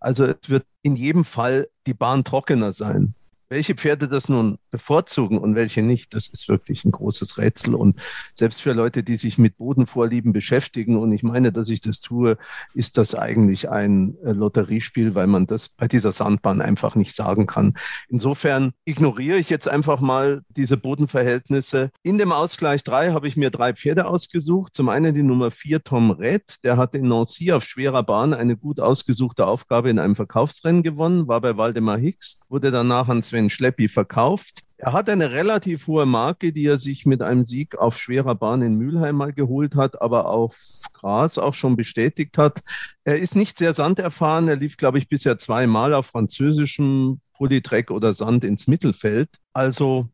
Also 0.00 0.24
es 0.24 0.48
wird 0.48 0.66
in 0.82 0.96
jedem 0.96 1.24
Fall 1.24 1.68
die 1.86 1.94
Bahn 1.94 2.24
trockener 2.24 2.72
sein 2.72 3.14
Welche 3.54 3.76
Pferde 3.76 4.08
das 4.08 4.28
nun 4.28 4.58
bevorzugen 4.72 5.38
und 5.38 5.54
welche 5.54 5.80
nicht, 5.80 6.12
das 6.12 6.26
ist 6.26 6.48
wirklich 6.48 6.84
ein 6.84 6.90
großes 6.90 7.38
Rätsel. 7.38 7.76
Und 7.76 8.00
selbst 8.32 8.60
für 8.60 8.72
Leute, 8.72 9.04
die 9.04 9.16
sich 9.16 9.38
mit 9.38 9.58
Bodenvorlieben 9.58 10.32
beschäftigen, 10.32 10.96
und 10.96 11.12
ich 11.12 11.22
meine, 11.22 11.52
dass 11.52 11.68
ich 11.68 11.80
das 11.80 12.00
tue, 12.00 12.36
ist 12.74 12.98
das 12.98 13.14
eigentlich 13.14 13.70
ein 13.70 14.16
äh, 14.24 14.32
Lotteriespiel, 14.32 15.14
weil 15.14 15.28
man 15.28 15.46
das 15.46 15.68
bei 15.68 15.86
dieser 15.86 16.10
Sandbahn 16.10 16.60
einfach 16.60 16.96
nicht 16.96 17.14
sagen 17.14 17.46
kann. 17.46 17.74
Insofern 18.08 18.72
ignoriere 18.86 19.38
ich 19.38 19.50
jetzt 19.50 19.68
einfach 19.68 20.00
mal 20.00 20.42
diese 20.48 20.76
Bodenverhältnisse. 20.76 21.90
In 22.02 22.18
dem 22.18 22.32
Ausgleich 22.32 22.82
3 22.82 23.12
habe 23.12 23.28
ich 23.28 23.36
mir 23.36 23.50
drei 23.50 23.72
Pferde 23.72 24.06
ausgesucht. 24.06 24.74
Zum 24.74 24.88
einen 24.88 25.14
die 25.14 25.22
Nummer 25.22 25.52
4 25.52 25.84
Tom 25.84 26.10
Red, 26.10 26.56
der 26.64 26.76
hat 26.76 26.96
in 26.96 27.06
Nancy 27.06 27.52
auf 27.52 27.62
schwerer 27.62 28.02
Bahn 28.02 28.34
eine 28.34 28.56
gut 28.56 28.80
ausgesuchte 28.80 29.46
Aufgabe 29.46 29.90
in 29.90 30.00
einem 30.00 30.16
Verkaufsrennen 30.16 30.82
gewonnen, 30.82 31.28
war 31.28 31.40
bei 31.40 31.56
Waldemar 31.56 31.98
Hicks, 31.98 32.40
wurde 32.48 32.72
danach 32.72 33.06
an 33.08 33.22
Sven 33.22 33.43
Schleppi 33.50 33.88
verkauft. 33.88 34.60
Er 34.76 34.92
hat 34.92 35.08
eine 35.08 35.30
relativ 35.30 35.86
hohe 35.86 36.04
Marke, 36.04 36.52
die 36.52 36.66
er 36.66 36.76
sich 36.76 37.06
mit 37.06 37.22
einem 37.22 37.44
Sieg 37.44 37.78
auf 37.78 37.98
schwerer 37.98 38.34
Bahn 38.34 38.60
in 38.62 38.76
Mülheim 38.76 39.16
mal 39.16 39.32
geholt 39.32 39.76
hat, 39.76 40.02
aber 40.02 40.28
auf 40.28 40.56
Gras 40.92 41.38
auch 41.38 41.54
schon 41.54 41.76
bestätigt 41.76 42.36
hat. 42.36 42.60
Er 43.04 43.18
ist 43.18 43.36
nicht 43.36 43.56
sehr 43.56 43.72
sanderfahren. 43.72 44.48
Er 44.48 44.56
lief, 44.56 44.76
glaube 44.76 44.98
ich, 44.98 45.08
bisher 45.08 45.38
zweimal 45.38 45.94
auf 45.94 46.06
französischem 46.06 47.20
Polytrack 47.34 47.90
oder 47.90 48.12
Sand 48.14 48.44
ins 48.44 48.66
Mittelfeld. 48.66 49.30
Also 49.52 50.08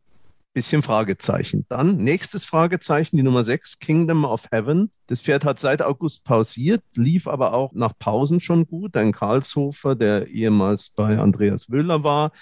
bisschen 0.53 0.83
Fragezeichen. 0.83 1.64
Dann 1.68 1.99
nächstes 1.99 2.45
Fragezeichen, 2.45 3.16
die 3.16 3.22
Nummer 3.22 3.45
6, 3.45 3.78
Kingdom 3.78 4.24
of 4.24 4.47
Heaven. 4.51 4.91
Das 5.07 5.20
Pferd 5.20 5.45
hat 5.45 5.61
seit 5.61 5.83
August 5.83 6.24
pausiert, 6.24 6.83
lief 6.97 7.28
aber 7.28 7.55
auch 7.55 7.72
nach 7.72 7.93
Pausen 7.99 8.41
schon 8.41 8.66
gut. 8.66 8.97
Ein 8.97 9.12
Karlshofer, 9.12 9.95
der 9.95 10.26
ehemals 10.26 10.91
bei 10.91 11.18
Andreas 11.18 11.70
Wöhler 11.70 12.03
war, 12.03 12.33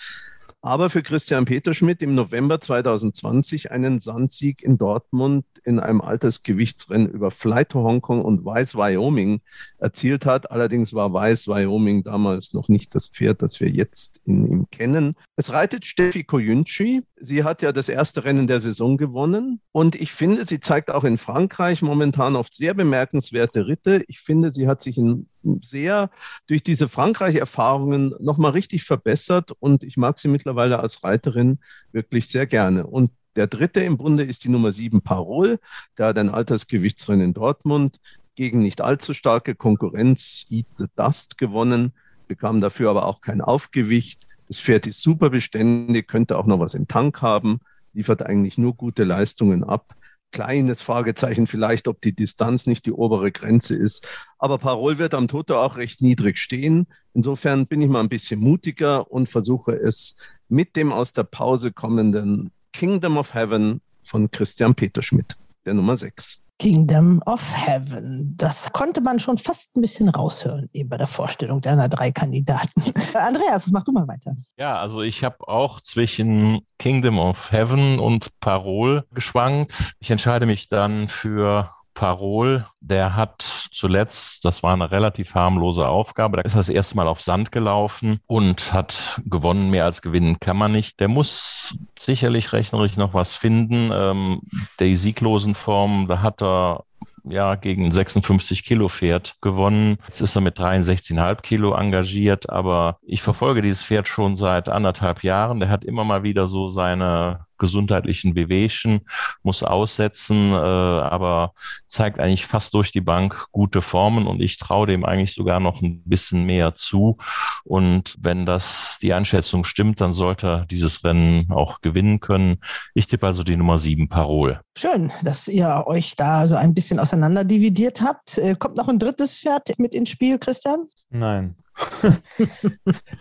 aber 0.61 0.90
für 0.90 1.02
Christian 1.02 1.44
Peterschmidt 1.44 2.02
im 2.02 2.14
November 2.14 2.61
2020 2.61 3.70
einen 3.70 4.00
Sandsieg 4.00 4.62
in 4.62 4.76
Dortmund 4.76 5.44
in 5.64 5.78
einem 5.78 6.00
Altersgewichtsrennen 6.00 7.09
über 7.09 7.30
Flight 7.30 7.70
to 7.70 7.84
Hongkong 7.84 8.24
und 8.24 8.44
Weiß 8.44 8.74
Wyoming 8.74 9.40
erzielt 9.78 10.26
hat. 10.26 10.50
Allerdings 10.50 10.94
war 10.94 11.12
Weiß 11.12 11.46
Wyoming 11.46 12.02
damals 12.02 12.54
noch 12.54 12.68
nicht 12.68 12.94
das 12.94 13.06
Pferd, 13.06 13.42
das 13.42 13.61
wir 13.61 13.68
jetzt 13.68 14.20
in 14.24 14.46
ihm 14.46 14.66
kennen. 14.70 15.14
Es 15.36 15.52
reitet 15.52 15.84
Steffi 15.84 16.24
Koyunchi. 16.24 17.02
Sie 17.16 17.44
hat 17.44 17.62
ja 17.62 17.72
das 17.72 17.88
erste 17.88 18.24
Rennen 18.24 18.46
der 18.46 18.61
Saison 18.61 18.96
gewonnen 18.96 19.61
und 19.72 19.94
ich 19.94 20.12
finde, 20.12 20.44
sie 20.44 20.61
zeigt 20.61 20.90
auch 20.90 21.04
in 21.04 21.18
Frankreich 21.18 21.82
momentan 21.82 22.34
oft 22.34 22.54
sehr 22.54 22.74
bemerkenswerte 22.74 23.66
Ritte. 23.66 24.02
Ich 24.09 24.20
finde, 24.20 24.50
sie 24.50 24.66
hat 24.66 24.82
sich 24.82 24.98
in 24.98 25.28
sehr 25.43 26.11
durch 26.47 26.62
diese 26.62 26.89
Frankreich-Erfahrungen 26.89 28.14
nochmal 28.20 28.53
richtig 28.53 28.84
verbessert 28.84 29.53
und 29.59 29.84
ich 29.84 29.97
mag 29.97 30.18
sie 30.18 30.28
mittlerweile 30.28 30.80
als 30.80 31.05
Reiterin 31.05 31.59
wirklich 31.93 32.28
sehr 32.28 32.47
gerne. 32.47 32.86
Und 32.86 33.11
der 33.36 33.47
dritte 33.47 33.80
im 33.80 33.97
Bunde 33.99 34.24
ist 34.24 34.45
die 34.45 34.49
Nummer 34.49 34.72
sieben 34.72 35.01
Parol. 35.01 35.59
Der 35.97 36.07
hat 36.09 36.18
ein 36.18 36.28
Altersgewichtsrennen 36.28 37.28
in 37.28 37.34
Dortmund 37.34 38.01
gegen 38.34 38.61
nicht 38.61 38.80
allzu 38.80 39.14
starke 39.14 39.55
Konkurrenz 39.55 40.47
Eat 40.49 40.66
the 40.70 40.86
Dust 40.97 41.39
gewonnen, 41.39 41.93
bekam 42.26 42.61
dafür 42.61 42.91
aber 42.91 43.07
auch 43.07 43.20
kein 43.20 43.41
Aufgewicht. 43.41 44.26
Das 44.47 44.59
Pferd 44.59 44.86
ist 44.86 45.03
super 45.03 45.30
beständig, 45.30 46.09
könnte 46.09 46.39
auch 46.39 46.47
noch 46.47 46.61
was 46.61 46.74
im 46.74 46.89
Tank 46.89 47.20
haben, 47.22 47.61
liefert 47.93 48.22
eigentlich 48.22 48.59
nur 48.59 48.74
gute 48.74 49.05
Leistungen 49.05 49.64
ab 49.64 49.95
kleines 50.31 50.83
Fragezeichen 50.83 51.47
vielleicht, 51.47 51.89
ob 51.89 52.01
die 52.01 52.14
Distanz 52.14 52.66
nicht 52.66 52.87
die 52.87 52.93
obere 52.93 53.33
Grenze 53.33 53.74
ist. 53.74 54.09
Aber 54.39 54.59
Parol 54.59 54.99
wird 54.99 55.14
am 55.14 55.29
Toto 55.29 55.61
auch 55.61 55.76
recht 55.76 56.03
niedrig 56.03 56.39
stehen. 56.39 56.87
Insofern 57.14 57.66
bin 57.66 57.81
ich 57.81 57.89
mal 57.89 58.01
ein 58.01 58.09
bisschen 58.09 58.41
mutiger 58.41 59.11
und 59.11 59.29
versuche 59.29 59.72
es 59.72 60.16
mit 60.49 60.76
dem 60.76 60.93
aus 60.93 61.12
der 61.12 61.24
Pause 61.24 61.72
kommenden 61.72 62.51
Kingdom 62.72 63.16
of 63.16 63.35
Heaven 63.35 63.81
von 64.03 64.31
Christian 64.31 64.74
Peterschmidt, 64.74 65.37
der 65.64 65.74
Nummer 65.74 65.97
6. 65.97 66.43
Kingdom 66.59 67.22
of 67.24 67.54
Heaven. 67.54 68.34
Das 68.36 68.72
konnte 68.72 69.00
man 69.00 69.20
schon 69.20 69.38
fast 69.38 69.76
ein 69.76 69.80
bisschen 69.80 70.09
raushören, 70.09 70.68
eben 70.72 70.88
bei 70.88 70.96
der 70.96 71.06
Vorstellung 71.06 71.61
deiner 71.61 71.88
drei 71.88 72.11
Kandidaten. 72.11 72.92
Andreas, 73.14 73.68
mach 73.68 73.84
du 73.84 73.92
mal 73.92 74.09
weiter. 74.09 74.34
Ja, 74.56 74.76
also 74.78 75.02
ich 75.02 75.22
habe 75.22 75.46
auch 75.46 75.80
zwischen 75.80 76.61
Kingdom 76.78 77.18
of 77.18 77.52
Heaven 77.52 78.00
und 78.00 78.40
Parol 78.40 79.04
geschwankt. 79.12 79.94
Ich 80.00 80.11
entscheide 80.11 80.46
mich 80.46 80.68
dann 80.68 81.09
für 81.09 81.70
Parol, 81.99 82.64
der 82.80 83.16
hat 83.16 83.42
zuletzt, 83.72 84.44
das 84.44 84.62
war 84.62 84.72
eine 84.72 84.92
relativ 84.92 85.34
harmlose 85.34 85.88
Aufgabe, 85.88 86.36
da 86.36 86.44
ist 86.44 86.55
er 86.55 86.59
das 86.59 86.68
erste 86.68 86.96
Mal 86.96 87.09
auf 87.09 87.20
Sand 87.20 87.51
gelaufen 87.51 88.20
und 88.28 88.72
hat 88.72 89.20
gewonnen, 89.26 89.70
mehr 89.70 89.84
als 89.84 90.01
gewinnen 90.01 90.38
kann 90.38 90.57
man 90.57 90.70
nicht. 90.70 91.01
Der 91.01 91.09
muss 91.09 91.76
sicherlich 91.99 92.53
rechnerisch 92.53 92.96
noch 92.96 93.14
was 93.14 93.34
finden. 93.34 93.90
Ähm, 93.92 94.42
die 94.78 94.94
sieglosen 94.94 95.57
Formen, 95.57 96.07
da 96.07 96.22
hat 96.22 96.40
er 96.40 96.84
ja, 97.24 97.57
gegen 97.57 97.90
56 97.90 98.62
Kilo 98.62 98.88
Pferd 98.88 99.34
gewonnen. 99.40 99.96
Jetzt 100.07 100.20
ist 100.20 100.36
er 100.36 100.40
mit 100.40 100.57
63,5 100.57 101.42
Kilo 101.42 101.74
engagiert, 101.74 102.49
aber 102.49 102.99
ich 103.03 103.22
verfolge 103.22 103.61
dieses 103.61 103.82
Pferd 103.82 104.07
schon 104.07 104.36
seit 104.36 104.68
anderthalb 104.68 105.24
Jahren. 105.24 105.59
Der 105.59 105.68
hat 105.68 105.84
immer 105.84 106.05
mal 106.05 106.22
wieder 106.22 106.46
so 106.46 106.68
seine 106.68 107.47
gesundheitlichen 107.59 108.34
Wehwehchen, 108.34 109.00
muss 109.42 109.62
aussetzen, 109.62 110.52
äh, 110.52 110.56
aber 110.56 111.52
zeigt 111.86 112.20
eigentlich 112.20 112.46
fast 112.46 112.74
durch 112.74 112.92
die 112.92 113.00
Bank 113.00 113.46
gute 113.52 113.82
Formen 113.82 114.26
und 114.26 114.40
ich 114.40 114.59
traue 114.59 114.86
dem 114.86 115.04
eigentlich 115.04 115.34
sogar 115.34 115.61
noch 115.61 115.82
ein 115.82 116.02
bisschen 116.04 116.44
mehr 116.44 116.74
zu. 116.74 117.18
Und 117.64 118.16
wenn 118.20 118.46
das 118.46 118.98
die 119.02 119.12
Einschätzung 119.12 119.64
stimmt, 119.64 120.00
dann 120.00 120.12
sollte 120.12 120.46
er 120.46 120.66
dieses 120.66 121.04
Rennen 121.04 121.50
auch 121.50 121.80
gewinnen 121.80 122.20
können. 122.20 122.59
Ich 122.94 123.06
tippe 123.06 123.26
also 123.26 123.44
die 123.44 123.56
Nummer 123.56 123.78
sieben 123.78 124.09
Parol. 124.09 124.61
Schön, 124.76 125.12
dass 125.22 125.48
ihr 125.48 125.84
euch 125.86 126.14
da 126.16 126.46
so 126.46 126.56
ein 126.56 126.74
bisschen 126.74 126.98
auseinander 126.98 127.44
dividiert 127.44 128.00
habt. 128.02 128.38
Äh, 128.38 128.54
kommt 128.54 128.76
noch 128.76 128.88
ein 128.88 128.98
drittes 128.98 129.40
Pferd 129.40 129.78
mit 129.78 129.94
ins 129.94 130.11
Spiel, 130.11 130.38
Christian? 130.38 130.88
Nein. 131.11 131.56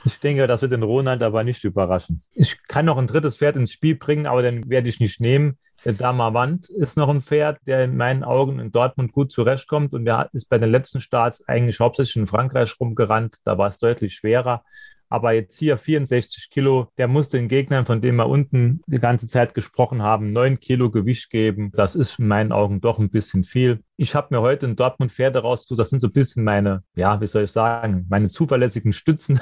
Ich 0.06 0.20
denke, 0.20 0.48
das 0.48 0.62
wird 0.62 0.72
den 0.72 0.84
Ronald 0.84 1.24
aber 1.24 1.44
nicht 1.44 1.64
überraschen. 1.64 2.20
Ich 2.34 2.58
kann 2.68 2.86
noch 2.86 2.98
ein 2.98 3.08
drittes 3.08 3.38
Pferd 3.38 3.56
ins 3.56 3.72
Spiel 3.72 3.96
bringen, 3.96 4.26
aber 4.26 4.42
dann 4.42 4.70
werde 4.70 4.90
ich 4.90 5.00
nicht 5.00 5.20
nehmen. 5.20 5.58
Der 5.86 5.94
Damavant 5.94 6.70
ist 6.70 6.98
noch 6.98 7.10
ein 7.10 7.22
Pferd, 7.22 7.60
der 7.66 7.84
in 7.84 7.96
meinen 7.98 8.24
Augen 8.24 8.60
in 8.60 8.72
Dortmund 8.72 9.12
gut 9.12 9.32
zurechtkommt 9.32 9.94
und 9.94 10.06
der 10.06 10.30
ist 10.34 10.50
bei 10.50 10.58
den 10.58 10.72
letzten 10.72 11.00
Starts 11.00 11.48
eigentlich 11.48 11.80
hauptsächlich 11.80 12.18
in 12.18 12.28
Frankreich 12.28 12.76
rumgerannt. 12.80 13.38
Da 13.46 13.58
war 13.58 13.70
es 13.70 13.78
deutlich 13.78 14.16
schwerer. 14.16 14.64
Aber 15.10 15.32
jetzt 15.32 15.58
hier 15.58 15.78
64 15.78 16.50
Kilo, 16.50 16.88
der 16.98 17.08
muss 17.08 17.30
den 17.30 17.48
Gegnern, 17.48 17.86
von 17.86 18.02
denen 18.02 18.18
wir 18.18 18.28
unten 18.28 18.82
die 18.88 19.00
ganze 19.00 19.28
Zeit 19.28 19.54
gesprochen 19.54 20.02
haben, 20.02 20.34
9 20.34 20.60
Kilo 20.60 20.92
Gewicht 20.92 21.30
geben. 21.30 21.72
Das 21.74 21.96
ist 21.96 22.20
in 22.20 22.28
meinen 22.28 22.52
Augen 22.52 22.82
doch 22.82 23.00
ein 23.00 23.10
bisschen 23.10 23.44
viel. 23.44 23.82
Ich 23.96 24.14
habe 24.14 24.28
mir 24.30 24.42
heute 24.42 24.68
in 24.68 24.76
Dortmund 24.76 25.12
Pferde 25.12 25.40
rausgesucht. 25.40 25.80
Das 25.80 25.90
sind 25.90 26.02
so 26.02 26.08
ein 26.08 26.14
bisschen 26.14 26.44
meine, 26.44 26.84
ja, 26.96 27.20
wie 27.20 27.26
soll 27.26 27.46
ich 27.46 27.52
sagen, 27.52 28.06
meine 28.10 28.30
zuverlässigen 28.30 28.94
Stützen. 28.94 29.40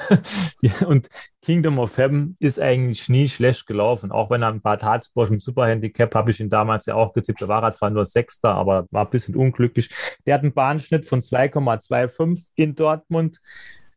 Und 0.86 1.08
Kingdom 1.42 1.78
of 1.78 1.98
Heaven 1.98 2.36
ist 2.38 2.58
eigentlich 2.58 3.08
nie 3.08 3.28
schlecht 3.28 3.66
gelaufen. 3.66 4.12
Auch 4.12 4.30
wenn 4.30 4.42
er 4.42 4.48
ein 4.48 4.62
paar 4.62 4.78
Tatsbursch 4.78 5.30
im 5.30 5.40
Superhandicap 5.40 6.14
habe 6.14 6.30
ich 6.30 6.40
ihn 6.40 6.48
damals 6.48 6.86
ja 6.86 6.94
auch 6.94 7.12
getippt. 7.12 7.42
Da 7.42 7.48
war 7.48 7.62
er 7.62 7.72
zwar 7.72 7.90
nur 7.90 8.06
Sechster, 8.06 8.54
aber 8.54 8.86
war 8.90 9.04
ein 9.04 9.10
bisschen 9.10 9.36
unglücklich. 9.36 9.90
Der 10.24 10.34
hat 10.34 10.42
einen 10.42 10.54
Bahnschnitt 10.54 11.06
von 11.06 11.20
2,25 11.20 12.52
in 12.54 12.74
Dortmund 12.74 13.40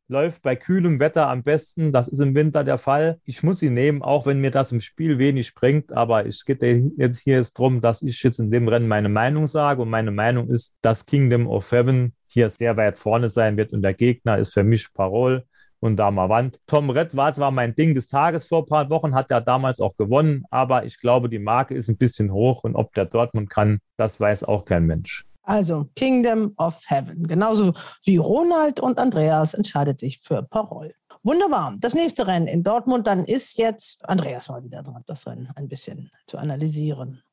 läuft 0.09 0.41
bei 0.41 0.55
kühlem 0.55 0.99
Wetter 0.99 1.27
am 1.29 1.43
besten. 1.43 1.91
Das 1.91 2.07
ist 2.07 2.19
im 2.19 2.35
Winter 2.35 2.63
der 2.63 2.77
Fall. 2.77 3.19
Ich 3.25 3.43
muss 3.43 3.61
ihn 3.61 3.73
nehmen, 3.73 4.01
auch 4.01 4.25
wenn 4.25 4.41
mir 4.41 4.51
das 4.51 4.71
im 4.71 4.81
Spiel 4.81 5.19
wenig 5.19 5.53
bringt. 5.55 5.93
Aber 5.93 6.25
es 6.25 6.43
geht 6.43 6.61
jetzt 6.61 7.19
hier 7.19 7.39
ist 7.39 7.57
drum, 7.57 7.79
dass 7.79 8.01
ich 8.01 8.21
jetzt 8.23 8.39
in 8.39 8.51
dem 8.51 8.67
Rennen 8.67 8.87
meine 8.87 9.09
Meinung 9.09 9.47
sage. 9.47 9.81
Und 9.81 9.89
meine 9.89 10.11
Meinung 10.11 10.49
ist, 10.49 10.75
dass 10.81 11.05
Kingdom 11.05 11.47
of 11.47 11.71
Heaven 11.71 12.13
hier 12.27 12.49
sehr 12.49 12.75
weit 12.75 12.97
vorne 12.97 13.29
sein 13.29 13.55
wird. 13.55 13.71
Und 13.71 13.83
der 13.83 13.93
Gegner 13.93 14.37
ist 14.37 14.53
für 14.53 14.63
mich 14.63 14.91
Parol 14.93 15.45
und 15.79 15.95
Damavant. 15.97 16.59
Tom 16.67 16.89
Red 16.89 17.15
war 17.15 17.33
zwar 17.33 17.51
mein 17.51 17.75
Ding 17.75 17.93
des 17.93 18.07
Tages 18.07 18.47
vor 18.47 18.63
ein 18.63 18.65
paar 18.65 18.89
Wochen, 18.89 19.15
hat 19.15 19.31
er 19.31 19.41
damals 19.41 19.79
auch 19.79 19.95
gewonnen, 19.95 20.43
aber 20.49 20.85
ich 20.85 20.99
glaube, 20.99 21.29
die 21.29 21.39
Marke 21.39 21.73
ist 21.73 21.87
ein 21.87 21.97
bisschen 21.97 22.31
hoch 22.33 22.63
und 22.65 22.75
ob 22.75 22.93
der 22.93 23.05
Dortmund 23.05 23.49
kann, 23.49 23.79
das 23.95 24.19
weiß 24.19 24.43
auch 24.43 24.65
kein 24.65 24.85
Mensch. 24.85 25.25
Also 25.49 25.87
Kingdom 25.95 26.53
of 26.57 26.79
Heaven. 26.85 27.27
Genauso 27.27 27.73
wie 28.03 28.17
Ronald 28.17 28.79
und 28.79 28.99
Andreas 28.99 29.55
entscheidet 29.55 29.99
sich 29.99 30.19
für 30.19 30.43
Parol. 30.43 30.93
Wunderbar. 31.23 31.75
Das 31.79 31.95
nächste 31.95 32.27
Rennen 32.27 32.45
in 32.45 32.63
Dortmund, 32.63 33.07
dann 33.07 33.25
ist 33.25 33.57
jetzt 33.57 34.07
Andreas 34.07 34.47
mal 34.49 34.63
wieder 34.63 34.83
dran, 34.83 35.03
das 35.07 35.25
Rennen 35.25 35.49
ein 35.55 35.67
bisschen 35.67 36.11
zu 36.27 36.37
analysieren. 36.37 37.23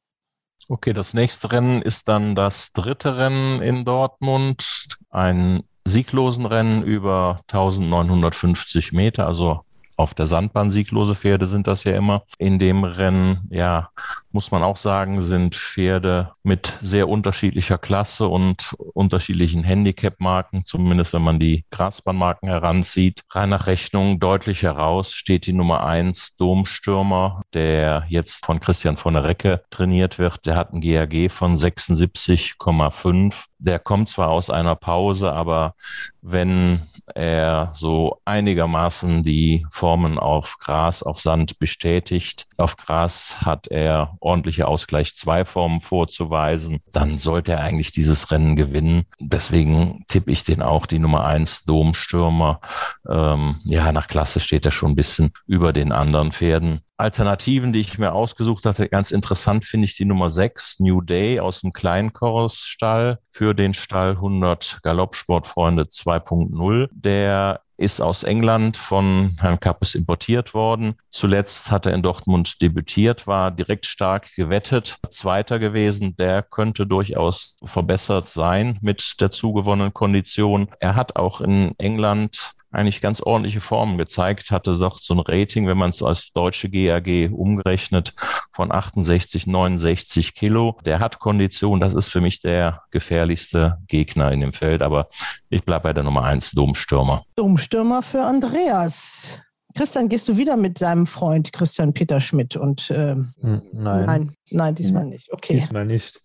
Okay, 0.67 0.95
das 0.95 1.13
nächste 1.13 1.53
Rennen 1.53 1.83
ist 1.83 2.09
dann 2.09 2.35
das 2.35 2.73
dritte 2.73 3.19
Rennen 3.19 3.61
in 3.61 3.85
Dortmund. 3.85 4.97
Ein 5.11 5.65
sieglosen 5.87 6.47
Rennen 6.47 6.83
über 6.83 7.43
1950 7.49 8.93
Meter, 8.93 9.27
also 9.27 9.61
auf 9.97 10.15
der 10.15 10.27
Sandbahn 10.27 10.71
sieglose 10.71 11.15
Pferde 11.15 11.47
sind 11.47 11.67
das 11.67 11.85
ja 11.85 11.97
immer. 11.97 12.23
In 12.39 12.59
dem 12.59 12.85
Rennen, 12.85 13.49
ja, 13.51 13.91
muss 14.31 14.51
man 14.51 14.63
auch 14.63 14.77
sagen, 14.77 15.23
sind 15.23 15.55
Pferde 15.55 16.33
mit 16.43 16.75
sehr 16.83 17.09
unterschiedlicher 17.09 17.79
Klasse 17.79 18.29
und 18.29 18.75
unterschiedlichen 18.93 19.65
Handicap-Marken, 19.65 20.65
zumindest 20.65 21.15
wenn 21.15 21.23
man 21.23 21.41
die 21.41 21.65
Grasbahnmarken 21.71 22.49
heranzieht. 22.49 23.23
Rein 23.31 23.49
nach 23.49 23.67
Rechnung 23.67 24.21
deutlich 24.21 24.63
heraus 24.63 25.13
steht 25.13 25.47
die 25.47 25.55
Nummer 25.55 25.87
eins 25.87 26.37
Domstürmer, 26.37 27.43
der 27.55 28.05
jetzt 28.09 28.45
von 28.45 28.61
Christian 28.61 28.99
von 28.99 29.15
der 29.15 29.25
Recke 29.25 29.63
trainiert 29.71 30.19
wird. 30.19 30.45
Der 30.45 30.57
hat 30.57 30.73
ein 30.73 30.83
GAG 30.83 31.31
von 31.31 31.57
76,5. 31.57 33.47
Der 33.59 33.79
kommt 33.79 34.09
zwar 34.09 34.29
aus 34.29 34.51
einer 34.51 34.77
Pause, 34.77 35.33
aber 35.33 35.75
wenn 36.21 36.83
er 37.15 37.71
so 37.73 38.21
einigermaßen 38.25 39.23
die 39.23 39.67
Formen 39.71 40.19
auf 40.19 40.59
Gras, 40.59 41.03
auf 41.03 41.21
Sand 41.21 41.59
bestätigt. 41.59 42.47
Auf 42.57 42.77
Gras 42.77 43.39
hat 43.43 43.69
er 43.69 44.17
ordentliche 44.21 44.67
Ausgleich 44.67 45.15
zwei 45.15 45.45
Formen 45.45 45.81
vorzuweisen. 45.81 46.81
Dann 46.91 47.19
sollte 47.19 47.53
er 47.53 47.61
eigentlich 47.61 47.93
dieses 47.93 48.31
Rennen 48.31 48.57
gewinnen. 48.57 49.05
Deswegen 49.21 50.05
tippe 50.09 50.33
ich 50.33 50.45
den 50.45 50.63
auch 50.63 50.87
die 50.87 50.99
Nummer 50.99 51.25
eins 51.25 51.65
Domstürmer. 51.65 52.61
Ähm, 53.09 53.61
ja, 53.65 53.93
nach 53.93 54.09
Klasse 54.09 54.41
steht 54.41 54.67
er 54.67 54.73
schon 54.73 54.93
ein 54.93 54.97
bisschen 54.97 55.33
über 55.47 55.73
den 55.73 55.93
anderen 55.93 56.33
Pferden. 56.33 56.81
Alternativen, 56.99 57.73
die 57.73 57.81
ich 57.81 57.99
mir 57.99 58.13
ausgesucht 58.13 58.65
hatte, 58.65 58.89
ganz 58.89 59.11
interessant 59.11 59.65
finde 59.65 59.85
ich 59.85 59.97
die 59.97 60.07
Nummer 60.07 60.31
6, 60.31 60.81
New 60.81 61.03
Day 61.03 61.41
aus 61.41 61.61
dem 61.61 61.73
Kleinkorusstall 61.73 63.19
für 63.31 63.55
den 63.55 63.75
Stall 63.75 64.13
100 64.13 64.81
Galoppsportfreunde 64.83 65.85
2.0. 65.85 66.89
Der 66.93 67.61
ist 67.77 68.01
aus 68.01 68.23
England 68.23 68.77
von 68.77 69.37
Herrn 69.39 69.61
Kappes 69.61 69.95
importiert 69.95 70.55
worden. 70.55 70.95
Zuletzt 71.11 71.71
hat 71.71 71.87
er 71.87 71.93
in 71.93 72.03
Dortmund 72.03 72.63
debütiert, 72.63 73.27
war 73.27 73.51
direkt 73.51 73.87
stark 73.87 74.35
gewettet, 74.35 74.99
Zweiter 75.11 75.59
gewesen. 75.59 76.17
Der 76.17 76.43
könnte 76.43 76.87
durchaus 76.87 77.55
verbessert 77.63 78.29
sein 78.29 78.79
mit 78.81 79.21
der 79.21 79.31
zugewonnenen 79.31 79.93
Kondition. 79.93 80.69
Er 80.81 80.95
hat 80.95 81.17
auch 81.17 81.41
in 81.41 81.75
England 81.79 82.56
eigentlich 82.77 83.01
ganz 83.01 83.21
ordentliche 83.21 83.61
Formen 83.61 83.99
gezeigt, 83.99 84.51
hatte 84.51 84.77
doch 84.77 84.99
so 84.99 85.15
ein 85.15 85.21
Rating, 85.21 85.67
wenn 85.67 85.79
man 85.79 85.91
es 85.91 86.03
als 86.03 86.33
deutsche 86.33 86.69
GAG 86.69 87.31
umgerechnet, 87.33 88.13
von 88.53 88.71
68, 88.73 89.47
69 89.47 90.35
Kilo. 90.35 90.79
Der 90.85 91.01
hat 91.01 91.19
Kondition, 91.19 91.81
das 91.81 91.95
ist 91.95 92.09
für 92.09 92.21
mich 92.21 92.41
der 92.41 92.83
gefährlichste 92.91 93.79
Gegner 93.89 94.33
in 94.33 94.41
dem 94.41 94.53
Feld, 94.53 94.83
aber 94.83 95.09
ich 95.49 95.65
bleibe 95.65 95.85
bei 95.85 95.93
der 95.93 96.05
Nummer 96.05 96.25
eins, 96.25 96.53
Domstürmer. 96.53 97.25
Domstürmer 97.37 98.03
für 98.03 98.23
Andreas. 98.23 99.41
Christian, 99.77 100.09
gehst 100.09 100.27
du 100.29 100.39
wieder 100.39 100.57
mit 100.57 100.81
deinem 100.81 101.07
Freund 101.07 101.53
Christian 101.53 101.93
Peter 101.93 102.19
Schmidt 102.19 102.57
und 102.57 102.81
Hm, 102.89 103.33
Nein. 103.73 104.07
nein, 104.07 104.33
nein, 104.51 104.75
diesmal 104.75 105.05
nicht. 105.05 105.33
Okay. 105.33 105.55
Diesmal 105.55 105.85
nicht. 105.87 106.21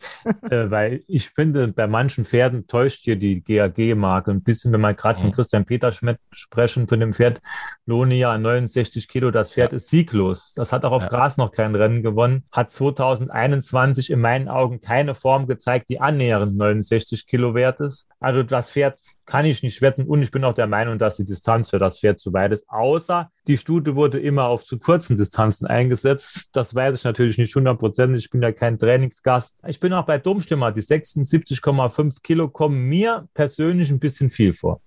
äh, 0.50 0.70
weil 0.70 1.04
ich 1.08 1.30
finde, 1.30 1.68
bei 1.70 1.88
manchen 1.88 2.26
Pferden 2.26 2.68
täuscht 2.68 3.04
hier 3.04 3.16
die 3.16 3.42
GAG-Marke 3.44 4.32
ein 4.32 4.44
bisschen, 4.44 4.72
wenn 4.74 4.82
wir 4.82 4.94
gerade 4.94 5.20
von 5.20 5.30
Mhm. 5.30 5.34
Christian 5.34 5.66
Peter 5.66 5.92
Schmidt 5.92 6.18
sprechen, 6.32 6.88
von 6.88 7.00
dem 7.00 7.14
Pferd 7.14 7.42
Lonia 7.86 8.38
69 8.38 9.08
Kilo. 9.08 9.32
Das 9.32 9.54
Pferd 9.54 9.74
ist 9.74 9.90
sieglos. 9.90 10.54
Das 10.56 10.72
hat 10.72 10.86
auch 10.86 10.92
auf 10.92 11.04
Ja. 11.04 11.10
Gras 11.10 11.38
noch 11.38 11.52
kein 11.52 11.76
Rennen 11.76 12.04
gewonnen. 12.04 12.44
Hat 12.52 12.70
2021 12.72 14.10
in 14.10 14.20
meinen 14.20 14.48
Augen 14.48 14.82
keine 14.82 15.16
Form 15.16 15.48
gezeigt, 15.48 15.90
die 15.90 16.00
annähernd 16.00 16.56
69 16.56 17.28
Kilo 17.28 17.54
wert 17.56 17.80
ist. 17.80 18.08
Also 18.20 18.44
das 18.44 18.72
Pferd 18.72 19.00
kann 19.26 19.46
ich 19.46 19.64
nicht 19.64 19.82
wetten 19.82 20.04
und 20.04 20.22
ich 20.22 20.32
bin 20.32 20.44
auch 20.44 20.54
der 20.54 20.68
Meinung, 20.68 20.98
dass 20.98 21.18
die 21.18 21.26
Distanz 21.26 21.70
für 21.70 21.78
das 21.80 22.00
Pferd 22.00 22.20
zu 22.20 22.34
weit 22.34 22.52
ist. 22.52 22.70
Außer 22.70 23.32
die 23.48 23.58
Stute 23.58 23.96
wurde 23.96 24.20
immer 24.20 24.46
auf 24.48 24.66
zu 24.66 24.78
kurzen 24.78 25.18
Distanzen 25.18 25.66
eingesetzt. 25.66 26.50
Das 26.54 26.76
weiß 26.76 26.96
ich 26.98 27.04
natürlich 27.04 27.38
nicht 27.38 27.56
hundertprozentig. 27.56 28.26
Ich 28.26 28.30
bin 28.30 28.42
ja 28.42 28.52
kein 28.52 28.78
Trainingsgast. 28.78 29.64
Ich 29.68 29.80
bin 29.80 29.94
auch 29.94 30.06
bei 30.06 30.20
Domstimmer. 30.20 30.72
Die 30.72 30.84
76,5 30.84 32.22
Kilo 32.22 32.50
kommen 32.50 32.84
mir 32.88 33.28
persönlich 33.34 33.90
ein 33.90 34.00
bisschen 34.00 34.30
viel 34.30 34.54
vor. 34.54 34.82